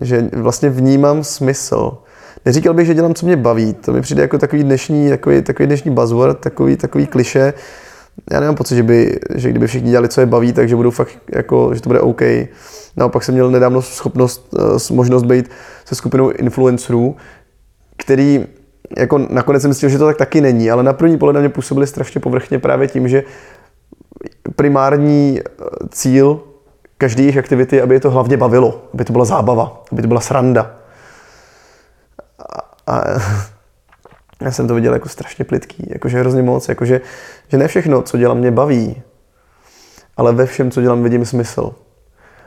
že 0.00 0.28
vlastně 0.32 0.70
vnímám 0.70 1.24
smysl. 1.24 1.98
Neříkal 2.44 2.74
bych, 2.74 2.86
že 2.86 2.94
dělám, 2.94 3.14
co 3.14 3.26
mě 3.26 3.36
baví. 3.36 3.74
To 3.74 3.92
mi 3.92 4.00
přijde 4.00 4.22
jako 4.22 4.38
takový 4.38 4.64
dnešní, 4.64 5.08
takový, 5.08 5.42
takový 5.42 5.66
dnešní 5.66 5.90
buzzword, 5.90 6.38
takový, 6.38 6.76
takový 6.76 7.06
kliše. 7.06 7.54
já 8.30 8.40
nemám 8.40 8.54
pocit, 8.54 8.76
že, 8.76 8.82
by, 8.82 9.18
že 9.34 9.50
kdyby 9.50 9.66
všichni 9.66 9.90
dělali, 9.90 10.08
co 10.08 10.20
je 10.20 10.26
baví, 10.26 10.52
takže 10.52 10.76
budou 10.76 10.90
fakt, 10.90 11.18
jako, 11.32 11.74
že 11.74 11.82
to 11.82 11.88
bude 11.88 12.00
OK. 12.00 12.22
Naopak 12.96 13.24
jsem 13.24 13.34
měl 13.34 13.50
nedávno 13.50 13.82
schopnost, 13.82 14.54
eh, 14.58 14.94
možnost 14.94 15.22
být 15.22 15.50
se 15.84 15.94
skupinou 15.94 16.30
influencerů, 16.30 17.16
který 17.96 18.46
jako 18.96 19.18
nakonec 19.18 19.62
jsem 19.62 19.68
myslel, 19.68 19.90
že 19.90 19.98
to 19.98 20.06
tak 20.06 20.16
taky 20.16 20.40
není, 20.40 20.70
ale 20.70 20.82
na 20.82 20.92
první 20.92 21.18
pohled 21.18 21.34
na 21.34 21.40
mě 21.40 21.48
působili 21.48 21.86
strašně 21.86 22.20
povrchně 22.20 22.58
právě 22.58 22.88
tím, 22.88 23.08
že 23.08 23.24
primární 24.56 25.40
eh, 25.40 25.64
cíl 25.90 26.40
každé 26.98 27.22
jejich 27.22 27.36
aktivity, 27.38 27.82
aby 27.82 27.94
je 27.94 28.00
to 28.00 28.10
hlavně 28.10 28.36
bavilo, 28.36 28.82
aby 28.94 29.04
to 29.04 29.12
byla 29.12 29.24
zábava, 29.24 29.82
aby 29.92 30.02
to 30.02 30.08
byla 30.08 30.20
sranda. 30.20 30.76
A, 32.38 32.92
a 32.92 33.04
já 34.40 34.50
jsem 34.50 34.68
to 34.68 34.74
viděl 34.74 34.92
jako 34.92 35.08
strašně 35.08 35.44
plitký, 35.44 35.86
jakože 35.88 36.18
hrozně 36.18 36.42
moc, 36.42 36.68
jakože 36.68 37.00
že 37.48 37.58
ne 37.58 37.68
všechno, 37.68 38.02
co 38.02 38.18
dělám, 38.18 38.38
mě 38.38 38.50
baví, 38.50 39.02
ale 40.16 40.32
ve 40.32 40.46
všem, 40.46 40.70
co 40.70 40.82
dělám, 40.82 41.02
vidím 41.02 41.24
smysl. 41.24 41.74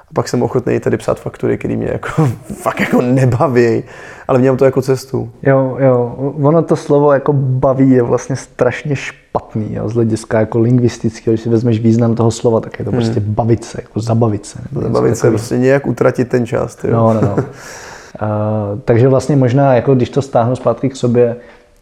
A 0.10 0.14
pak 0.14 0.27
jsem 0.27 0.44
ochotný 0.44 0.80
tady 0.80 0.98
psát 0.98 1.19
faktury, 1.19 1.57
které 1.57 1.76
mě 1.76 1.88
jako, 1.91 2.30
fakt 2.61 2.80
jako 2.80 3.02
nebaví, 3.02 3.84
ale 4.27 4.40
vnímám 4.40 4.57
to 4.57 4.65
jako 4.65 4.81
cestu. 4.81 5.30
Jo, 5.44 5.77
jo, 5.80 6.15
ono 6.41 6.61
to 6.61 6.76
slovo 6.76 7.14
jako 7.14 7.34
baví 7.34 7.90
je 7.90 8.03
vlastně 8.03 8.36
strašně 8.36 8.95
špatný, 8.95 9.76
jo, 9.76 9.90
z 9.90 9.94
hlediska 9.94 10.40
jako 10.40 10.60
lingvistického, 10.60 11.34
když 11.34 11.41
si 11.41 11.49
vezmeš 11.49 11.80
význam 11.80 12.15
toho 12.15 12.31
slova, 12.31 12.60
tak 12.60 12.80
je 12.80 12.86
to 12.86 12.91
hmm. 12.91 12.99
prostě 12.99 13.19
bavit 13.19 13.64
se, 13.64 13.81
jako 13.81 13.99
zabavit 13.99 14.45
se. 14.45 14.60
Zabavit 14.81 15.18
se, 15.18 15.30
prostě 15.30 15.57
nějak 15.57 15.88
utratit 15.88 16.30
ten 16.30 16.45
čas. 16.45 16.76
Tyjo. 16.76 16.94
No, 16.94 17.14
no, 17.14 17.22
no. 17.22 17.36
uh, 17.36 17.44
takže 18.86 19.07
vlastně 19.07 19.36
možná, 19.36 19.76
jako 19.76 19.95
když 19.95 20.10
to 20.10 20.22
stáhnu 20.22 20.56
zpátky 20.56 20.90
k 20.90 20.95
sobě, 20.95 21.36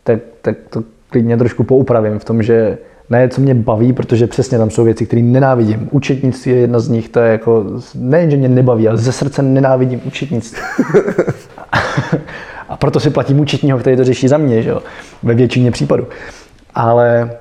tak, 0.04 0.20
tak 0.42 0.58
to 0.70 0.84
klidně 1.10 1.38
trošku 1.38 1.64
poupravím 1.64 2.20
v 2.20 2.26
tom, 2.26 2.44
že 2.44 2.78
ne, 3.10 3.30
co 3.30 3.42
mě 3.42 3.56
baví, 3.56 3.94
protože 3.94 4.28
přesně 4.28 4.58
tam 4.58 4.70
jsou 4.70 4.84
věci, 4.84 5.06
které 5.06 5.22
nenávidím. 5.22 5.90
Učetnictví 5.92 6.52
je 6.52 6.58
jedna 6.58 6.80
z 6.80 6.90
nich, 6.90 7.10
to 7.10 7.20
je 7.20 7.32
jako, 7.32 7.66
nejen, 7.96 8.32
že 8.32 8.38
mě 8.38 8.50
nebaví, 8.50 8.88
ale 8.88 8.98
ze 8.98 9.12
srdce 9.12 9.42
nenávidím 9.42 10.02
učetnictví. 10.06 10.62
a 12.70 12.78
proto 12.78 13.00
si 13.00 13.10
platím 13.10 13.40
účetního, 13.40 13.78
který 13.78 13.96
to 13.96 14.04
řeší 14.04 14.28
za 14.28 14.38
mě, 14.38 14.62
že 14.62 14.70
jo? 14.70 14.82
ve 15.24 15.34
většině 15.34 15.72
případů. 15.72 16.08
Ale 16.76 17.32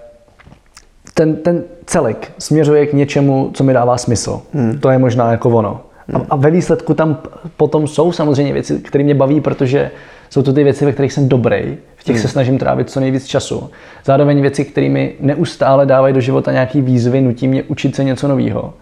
ten, 1.14 1.36
ten 1.36 1.62
celek 1.86 2.32
směřuje 2.38 2.86
k 2.86 2.92
něčemu, 2.92 3.50
co 3.54 3.64
mi 3.64 3.72
dává 3.72 3.98
smysl. 3.98 4.40
Hmm. 4.52 4.78
To 4.78 4.90
je 4.90 4.98
možná 4.98 5.30
jako 5.30 5.50
ono. 5.50 5.80
A, 6.14 6.20
a 6.30 6.36
ve 6.36 6.50
výsledku 6.50 6.94
tam 6.94 7.18
potom 7.56 7.86
jsou 7.86 8.12
samozřejmě 8.12 8.52
věci, 8.52 8.78
které 8.78 9.04
mě 9.04 9.14
baví, 9.14 9.40
protože 9.40 9.90
jsou 10.30 10.42
to 10.42 10.52
ty 10.52 10.64
věci, 10.64 10.84
ve 10.84 10.92
kterých 10.92 11.12
jsem 11.12 11.28
dobrý, 11.28 11.76
v 11.96 12.04
těch 12.04 12.16
hmm. 12.16 12.22
se 12.22 12.28
snažím 12.28 12.58
trávit 12.58 12.90
co 12.90 13.00
nejvíc 13.00 13.26
času. 13.26 13.70
Zároveň 14.04 14.40
věci, 14.40 14.64
které 14.64 14.88
mi 14.88 15.14
neustále 15.20 15.86
dávají 15.86 16.14
do 16.14 16.20
života 16.20 16.52
nějaký 16.52 16.80
výzvy, 16.80 17.20
nutí 17.20 17.48
mě 17.48 17.62
učit 17.62 17.96
se 17.96 18.04
něco 18.04 18.28
nového. 18.28 18.74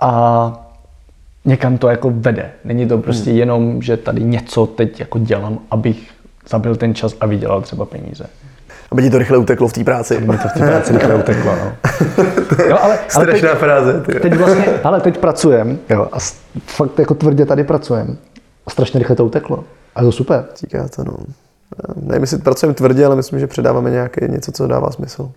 A 0.00 0.52
někam 1.44 1.78
to 1.78 1.88
jako 1.88 2.10
vede. 2.14 2.50
Není 2.64 2.88
to 2.88 2.98
prostě 2.98 3.30
hmm. 3.30 3.38
jenom, 3.38 3.82
že 3.82 3.96
tady 3.96 4.24
něco 4.24 4.66
teď 4.66 5.00
jako 5.00 5.18
dělám, 5.18 5.58
abych 5.70 6.10
zabil 6.48 6.76
ten 6.76 6.94
čas 6.94 7.14
a 7.20 7.26
vydělal 7.26 7.62
třeba 7.62 7.84
peníze. 7.84 8.26
Aby 8.92 9.02
ti 9.02 9.10
to 9.10 9.18
rychle 9.18 9.38
uteklo 9.38 9.68
v 9.68 9.72
té 9.72 9.84
práci. 9.84 10.16
Aby 10.16 10.26
mi 10.26 10.38
to 10.38 10.48
v 10.48 10.52
té 10.52 10.58
práci 10.58 10.92
rychle 10.92 11.14
uteklo, 11.14 11.56
no. 11.56 11.72
jo, 12.68 12.78
ale, 12.80 12.98
ale 13.14 13.26
teď, 13.26 13.44
fráze. 13.44 14.00
Ty. 14.00 14.20
Teď 14.20 14.34
vlastně, 14.34 14.64
ale 14.84 15.00
teď 15.00 15.18
pracujem, 15.18 15.78
jo, 15.90 16.08
a 16.12 16.16
fakt 16.66 16.98
jako 16.98 17.14
tvrdě 17.14 17.46
tady 17.46 17.64
pracujem. 17.64 18.16
A 18.66 18.70
strašně 18.70 18.98
rychle 18.98 19.16
to 19.16 19.24
uteklo. 19.24 19.64
A 19.94 20.02
to 20.02 20.12
super. 20.12 20.44
Říká 20.56 20.88
to, 20.88 21.04
no. 21.04 21.16
Nevím, 21.96 22.22
jestli 22.22 22.38
pracujeme 22.38 22.74
tvrdě, 22.74 23.06
ale 23.06 23.16
myslím, 23.16 23.40
že 23.40 23.46
předáváme 23.46 23.90
nějaké 23.90 24.28
něco, 24.28 24.52
co 24.52 24.66
dává 24.66 24.90
smysl. 24.90 25.30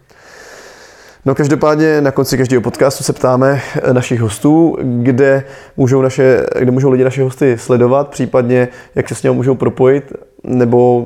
No 1.26 1.36
každopádně 1.36 2.02
na 2.02 2.12
konci 2.12 2.38
každého 2.38 2.62
podcastu 2.62 3.04
se 3.04 3.14
ptáme 3.14 3.62
našich 3.92 4.22
hostů, 4.22 4.78
kde 4.82 5.44
můžou, 5.78 6.02
naše, 6.02 6.46
kde 6.60 6.72
můžou 6.72 6.90
lidi 6.90 7.04
naše 7.04 7.24
hosty 7.24 7.58
sledovat, 7.58 8.10
případně 8.10 8.68
jak 8.96 9.10
se 9.10 9.16
s 9.16 9.24
ním 9.24 9.34
můžou 9.34 9.56
propojit, 9.56 10.14
nebo 10.44 11.06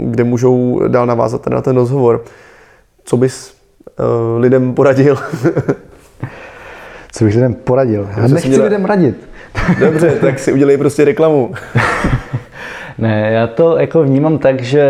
kde 0.00 0.24
můžou 0.24 0.80
dál 0.88 1.06
navázat 1.06 1.46
na 1.46 1.60
ten 1.60 1.76
rozhovor. 1.76 2.24
Co 3.04 3.16
bys 3.16 3.54
uh, 3.98 4.40
lidem 4.40 4.74
poradil? 4.74 5.18
Co 7.12 7.24
bych 7.24 7.34
lidem 7.34 7.54
poradil? 7.54 8.08
Já 8.16 8.28
nechci 8.28 8.48
měla... 8.48 8.64
lidem 8.64 8.84
radit. 8.84 9.28
Dobře, 9.80 10.10
tak 10.10 10.38
si 10.38 10.52
udělej 10.52 10.78
prostě 10.78 11.04
reklamu. 11.04 11.52
Ne, 13.00 13.30
já 13.32 13.46
to 13.46 13.78
jako 13.78 14.02
vnímám 14.02 14.38
tak, 14.38 14.62
že 14.62 14.80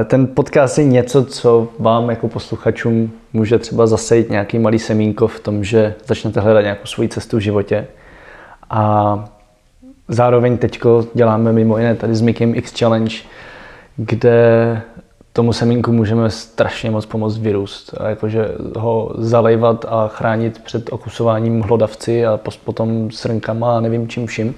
eh, 0.00 0.04
ten 0.04 0.26
podcast 0.26 0.78
je 0.78 0.84
něco, 0.84 1.24
co 1.24 1.68
vám 1.78 2.10
jako 2.10 2.28
posluchačům 2.28 3.12
může 3.32 3.58
třeba 3.58 3.86
zasejít 3.86 4.30
nějaký 4.30 4.58
malý 4.58 4.78
semínko 4.78 5.28
v 5.28 5.40
tom, 5.40 5.64
že 5.64 5.94
začnete 6.06 6.40
hledat 6.40 6.60
nějakou 6.60 6.86
svoji 6.86 7.08
cestu 7.08 7.36
v 7.36 7.40
životě. 7.40 7.86
A 8.70 9.24
zároveň 10.08 10.58
teď 10.58 10.80
děláme 11.14 11.52
mimo 11.52 11.78
jiné 11.78 11.94
tady 11.94 12.14
s 12.14 12.20
Mikem 12.20 12.54
X 12.54 12.78
Challenge, 12.78 13.16
kde 13.96 14.82
tomu 15.32 15.52
semínku 15.52 15.92
můžeme 15.92 16.30
strašně 16.30 16.90
moc 16.90 17.06
pomoct 17.06 17.38
vyrůst. 17.38 17.94
A 18.00 18.08
jakože 18.08 18.48
ho 18.76 19.12
zalejvat 19.18 19.84
a 19.88 20.08
chránit 20.08 20.62
před 20.64 20.92
okusováním 20.92 21.60
hlodavci 21.60 22.26
a 22.26 22.40
potom 22.64 23.10
srnkama 23.10 23.76
a 23.76 23.80
nevím 23.80 24.08
čím 24.08 24.26
vším. 24.26 24.54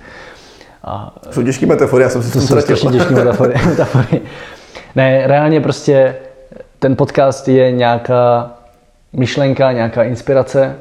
A, 0.84 1.14
jsou 1.30 1.42
těžké 1.42 1.66
metafory, 1.66 2.02
já 2.02 2.08
jsem 2.08 2.22
si 2.22 2.32
to 2.32 2.40
jsou 2.40 2.60
strašně 2.60 2.90
těžké 2.90 3.14
metafory, 3.14 3.54
metafory. 3.66 4.20
Ne, 4.96 5.26
reálně 5.26 5.60
prostě 5.60 6.16
ten 6.78 6.96
podcast 6.96 7.48
je 7.48 7.72
nějaká 7.72 8.50
myšlenka, 9.12 9.72
nějaká 9.72 10.02
inspirace 10.02 10.76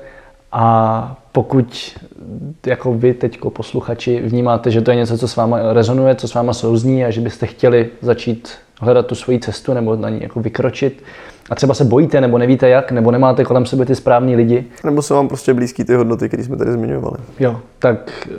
a 0.51 1.15
pokud 1.31 1.99
jako 2.65 2.93
vy 2.93 3.13
teď 3.13 3.39
posluchači 3.49 4.21
vnímáte, 4.21 4.71
že 4.71 4.81
to 4.81 4.91
je 4.91 4.97
něco, 4.97 5.17
co 5.17 5.27
s 5.27 5.35
váma 5.35 5.73
rezonuje, 5.73 6.15
co 6.15 6.27
s 6.27 6.33
váma 6.33 6.53
souzní 6.53 7.05
a 7.05 7.11
že 7.11 7.21
byste 7.21 7.47
chtěli 7.47 7.89
začít 8.01 8.49
hledat 8.79 9.05
tu 9.05 9.15
svoji 9.15 9.39
cestu 9.39 9.73
nebo 9.73 9.95
na 9.95 10.09
ní 10.09 10.21
jako 10.21 10.39
vykročit 10.39 11.03
a 11.49 11.55
třeba 11.55 11.73
se 11.73 11.85
bojíte 11.85 12.21
nebo 12.21 12.37
nevíte 12.37 12.69
jak, 12.69 12.91
nebo 12.91 13.11
nemáte 13.11 13.43
kolem 13.43 13.65
sebe 13.65 13.85
ty 13.85 13.95
správní 13.95 14.35
lidi. 14.35 14.65
Nebo 14.83 15.01
jsou 15.01 15.15
vám 15.15 15.27
prostě 15.27 15.53
blízký 15.53 15.83
ty 15.83 15.95
hodnoty, 15.95 16.27
které 16.27 16.43
jsme 16.43 16.57
tady 16.57 16.71
zmiňovali. 16.71 17.17
Jo, 17.39 17.59
tak 17.79 18.29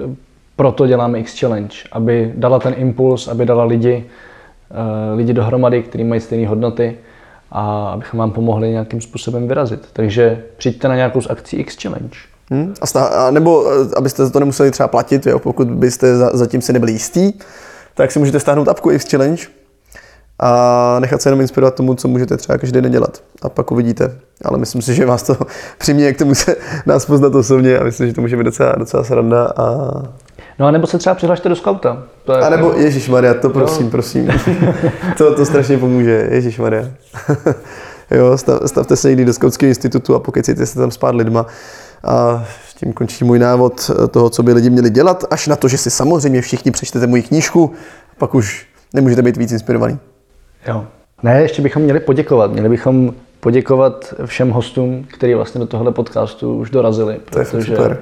proto 0.56 0.86
děláme 0.86 1.18
X 1.18 1.40
Challenge, 1.40 1.76
aby 1.92 2.32
dala 2.36 2.58
ten 2.58 2.74
impuls, 2.76 3.28
aby 3.28 3.46
dala 3.46 3.64
lidi, 3.64 4.04
uh, 4.70 5.18
lidi 5.18 5.32
dohromady, 5.32 5.82
kteří 5.82 6.04
mají 6.04 6.20
stejné 6.20 6.48
hodnoty 6.48 6.98
a 7.52 7.88
abychom 7.88 8.18
vám 8.18 8.30
pomohli 8.30 8.70
nějakým 8.70 9.00
způsobem 9.00 9.48
vyrazit. 9.48 9.88
Takže 9.92 10.42
přijďte 10.56 10.88
na 10.88 10.96
nějakou 10.96 11.20
z 11.20 11.30
akcí 11.30 11.56
X 11.56 11.76
Challenge. 11.82 12.18
Hmm. 12.50 12.74
A, 12.80 12.86
stá, 12.86 13.04
a 13.04 13.30
nebo 13.30 13.64
eh, 13.70 13.94
abyste 13.96 14.30
to 14.30 14.40
nemuseli 14.40 14.70
třeba 14.70 14.88
platit, 14.88 15.26
jo, 15.26 15.38
pokud 15.38 15.70
byste 15.70 16.16
za, 16.16 16.30
zatím 16.32 16.60
si 16.60 16.72
nebyli 16.72 16.92
jistí, 16.92 17.38
tak 17.94 18.12
si 18.12 18.18
můžete 18.18 18.40
stáhnout 18.40 18.68
apku 18.68 18.90
X 18.90 19.10
Challenge 19.10 19.42
a 20.38 20.96
nechat 21.00 21.22
se 21.22 21.28
jenom 21.28 21.40
inspirovat 21.40 21.74
tomu, 21.74 21.94
co 21.94 22.08
můžete 22.08 22.36
třeba 22.36 22.58
každý 22.58 22.80
den 22.80 22.92
dělat. 22.92 23.22
A 23.42 23.48
pak 23.48 23.72
uvidíte. 23.72 24.18
Ale 24.44 24.58
myslím 24.58 24.82
si, 24.82 24.94
že 24.94 25.06
vás 25.06 25.22
to 25.22 25.36
přiměje 25.78 26.12
k 26.12 26.18
tomu 26.18 26.34
se 26.34 26.56
nás 26.86 27.06
poznat 27.06 27.34
osobně 27.34 27.78
a 27.78 27.84
myslím, 27.84 28.08
že 28.08 28.14
to 28.14 28.20
může 28.20 28.36
být 28.36 28.44
docela, 28.44 28.72
docela 28.78 29.04
sranda 29.04 29.52
a 29.56 29.88
No 30.62 30.68
a 30.68 30.70
nebo 30.70 30.86
se 30.86 30.98
třeba 30.98 31.14
přihlašte 31.14 31.48
do 31.48 31.56
skauta. 31.56 32.02
To 32.24 32.32
je 32.32 32.38
a 32.38 32.50
nebo, 32.50 32.72
Ježíš 32.72 33.08
Maria, 33.08 33.34
to 33.34 33.50
prosím, 33.50 33.84
no. 33.84 33.90
prosím. 33.90 34.28
to, 35.18 35.34
to 35.34 35.44
strašně 35.44 35.78
pomůže, 35.78 36.28
Ježíš 36.30 36.58
Maria. 36.58 36.84
jo, 38.10 38.38
stav, 38.38 38.60
stavte 38.66 38.96
se 38.96 39.08
někdy 39.08 39.24
do 39.24 39.32
skautského 39.32 39.68
institutu 39.68 40.14
a 40.14 40.20
pokecíte 40.20 40.66
se 40.66 40.78
tam 40.78 40.90
s 40.90 40.96
pár 40.96 41.14
lidma. 41.14 41.46
A 42.04 42.44
tím 42.76 42.92
končí 42.92 43.24
můj 43.24 43.38
návod 43.38 43.90
toho, 44.10 44.30
co 44.30 44.42
by 44.42 44.52
lidi 44.52 44.70
měli 44.70 44.90
dělat, 44.90 45.24
až 45.30 45.46
na 45.46 45.56
to, 45.56 45.68
že 45.68 45.78
si 45.78 45.90
samozřejmě 45.90 46.40
všichni 46.40 46.70
přečtete 46.70 47.06
moji 47.06 47.22
knížku, 47.22 47.72
pak 48.18 48.34
už 48.34 48.66
nemůžete 48.94 49.22
být 49.22 49.36
víc 49.36 49.52
inspirovaný. 49.52 49.98
Jo. 50.68 50.86
Ne, 51.22 51.42
ještě 51.42 51.62
bychom 51.62 51.82
měli 51.82 52.00
poděkovat. 52.00 52.52
Měli 52.52 52.68
bychom 52.68 53.14
poděkovat 53.40 54.14
všem 54.26 54.50
hostům, 54.50 55.06
kteří 55.14 55.34
vlastně 55.34 55.58
do 55.58 55.66
tohohle 55.66 55.92
podcastu 55.92 56.58
už 56.58 56.70
dorazili. 56.70 57.20
To 57.30 57.38
je 57.38 57.44
super. 57.44 57.98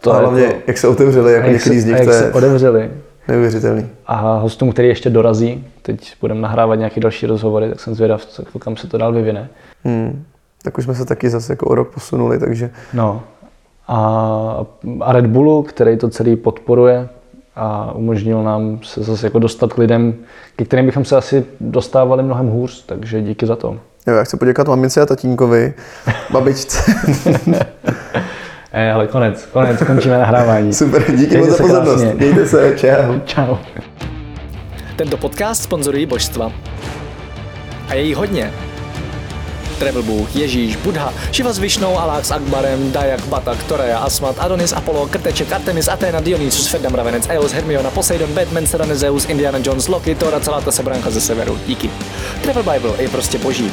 To 0.00 0.12
a 0.12 0.18
hlavně, 0.18 0.42
jako, 0.42 0.58
jak 0.66 0.78
se 0.78 0.88
otevřeli, 0.88 1.32
jako 1.32 1.48
některý 1.48 1.80
z 1.80 1.84
nich, 1.84 1.96
jak 1.96 2.04
to 2.04 2.12
se 2.12 2.32
odevřeli. 2.32 2.90
Neuvěřitelný. 3.28 3.88
A 4.06 4.36
hostům, 4.36 4.72
který 4.72 4.88
ještě 4.88 5.10
dorazí, 5.10 5.66
teď 5.82 6.14
budeme 6.20 6.40
nahrávat 6.40 6.78
nějaké 6.78 7.00
další 7.00 7.26
rozhovory, 7.26 7.68
tak 7.68 7.80
jsem 7.80 7.94
zvědav, 7.94 8.22
kam 8.58 8.76
se 8.76 8.86
to 8.86 8.98
dál 8.98 9.12
vyvine. 9.12 9.48
Hmm. 9.84 10.24
Tak 10.62 10.78
už 10.78 10.84
jsme 10.84 10.94
se 10.94 11.04
taky 11.04 11.30
zase 11.30 11.52
jako 11.52 11.66
o 11.66 11.74
rok 11.74 11.94
posunuli, 11.94 12.38
takže... 12.38 12.70
No. 12.94 13.22
A, 13.88 14.66
a 15.00 15.12
Red 15.12 15.26
Bullu, 15.26 15.62
který 15.62 15.96
to 15.96 16.08
celý 16.08 16.36
podporuje 16.36 17.08
a 17.56 17.92
umožnil 17.94 18.42
nám 18.42 18.78
se 18.82 19.02
zase 19.02 19.26
jako 19.26 19.38
dostat 19.38 19.72
k 19.72 19.78
lidem, 19.78 20.14
ke 20.56 20.64
kterým 20.64 20.86
bychom 20.86 21.04
se 21.04 21.16
asi 21.16 21.44
dostávali 21.60 22.22
mnohem 22.22 22.46
hůř, 22.46 22.84
takže 22.86 23.22
díky 23.22 23.46
za 23.46 23.56
to. 23.56 23.76
Jo, 24.06 24.14
já 24.14 24.24
chci 24.24 24.36
poděkovat 24.36 24.68
mamince 24.68 25.00
a 25.00 25.06
tatínkovi, 25.06 25.74
babičce. 26.30 26.92
Eh, 28.72 28.92
ale 28.92 29.06
konec, 29.06 29.48
konec, 29.52 29.82
končíme 29.86 30.18
nahrávání. 30.18 30.72
Super, 30.72 31.16
díky 31.16 31.36
moc 31.38 31.48
za 31.48 31.56
pozornost. 31.56 32.00
Krásně. 32.02 32.14
Mějte 32.14 32.46
se, 32.46 32.74
čau. 32.76 33.18
Čau. 33.24 33.56
Tento 34.96 35.16
podcast 35.16 35.62
sponzorují 35.62 36.06
božstva. 36.06 36.52
A 37.88 37.94
je 37.94 38.02
jí 38.02 38.14
hodně. 38.14 38.52
Travel 39.78 40.02
Bůh, 40.02 40.36
Ježíš, 40.36 40.76
Buddha, 40.76 41.12
Shiva 41.32 41.52
s 41.52 41.58
Višnou, 41.58 41.98
Alák 41.98 42.24
s 42.24 42.30
Akbarem, 42.30 42.92
Dayak, 42.92 43.24
Batak, 43.26 43.62
Torea, 43.62 43.98
Asmat, 43.98 44.36
Adonis, 44.38 44.72
Apollo, 44.72 45.06
Krteček, 45.06 45.52
Artemis, 45.52 45.88
Athena, 45.88 46.20
Dionysus, 46.20 46.66
Ferdam, 46.66 46.94
Ravenec, 46.94 47.26
Eos, 47.28 47.52
Hermiona, 47.52 47.90
Poseidon, 47.90 48.32
Batman, 48.34 48.66
Serena, 48.66 48.94
Zeus, 48.94 49.24
Indiana 49.24 49.58
Jones, 49.62 49.88
Loki, 49.88 50.14
Thor 50.14 50.34
a 50.34 50.40
celá 50.40 50.60
ta 50.60 50.70
sebranka 50.70 51.10
ze 51.10 51.20
severu. 51.20 51.58
Díky. 51.66 51.90
Travel 52.42 52.62
Bible 52.62 52.92
je 52.98 53.08
prostě 53.08 53.38
boží. 53.38 53.72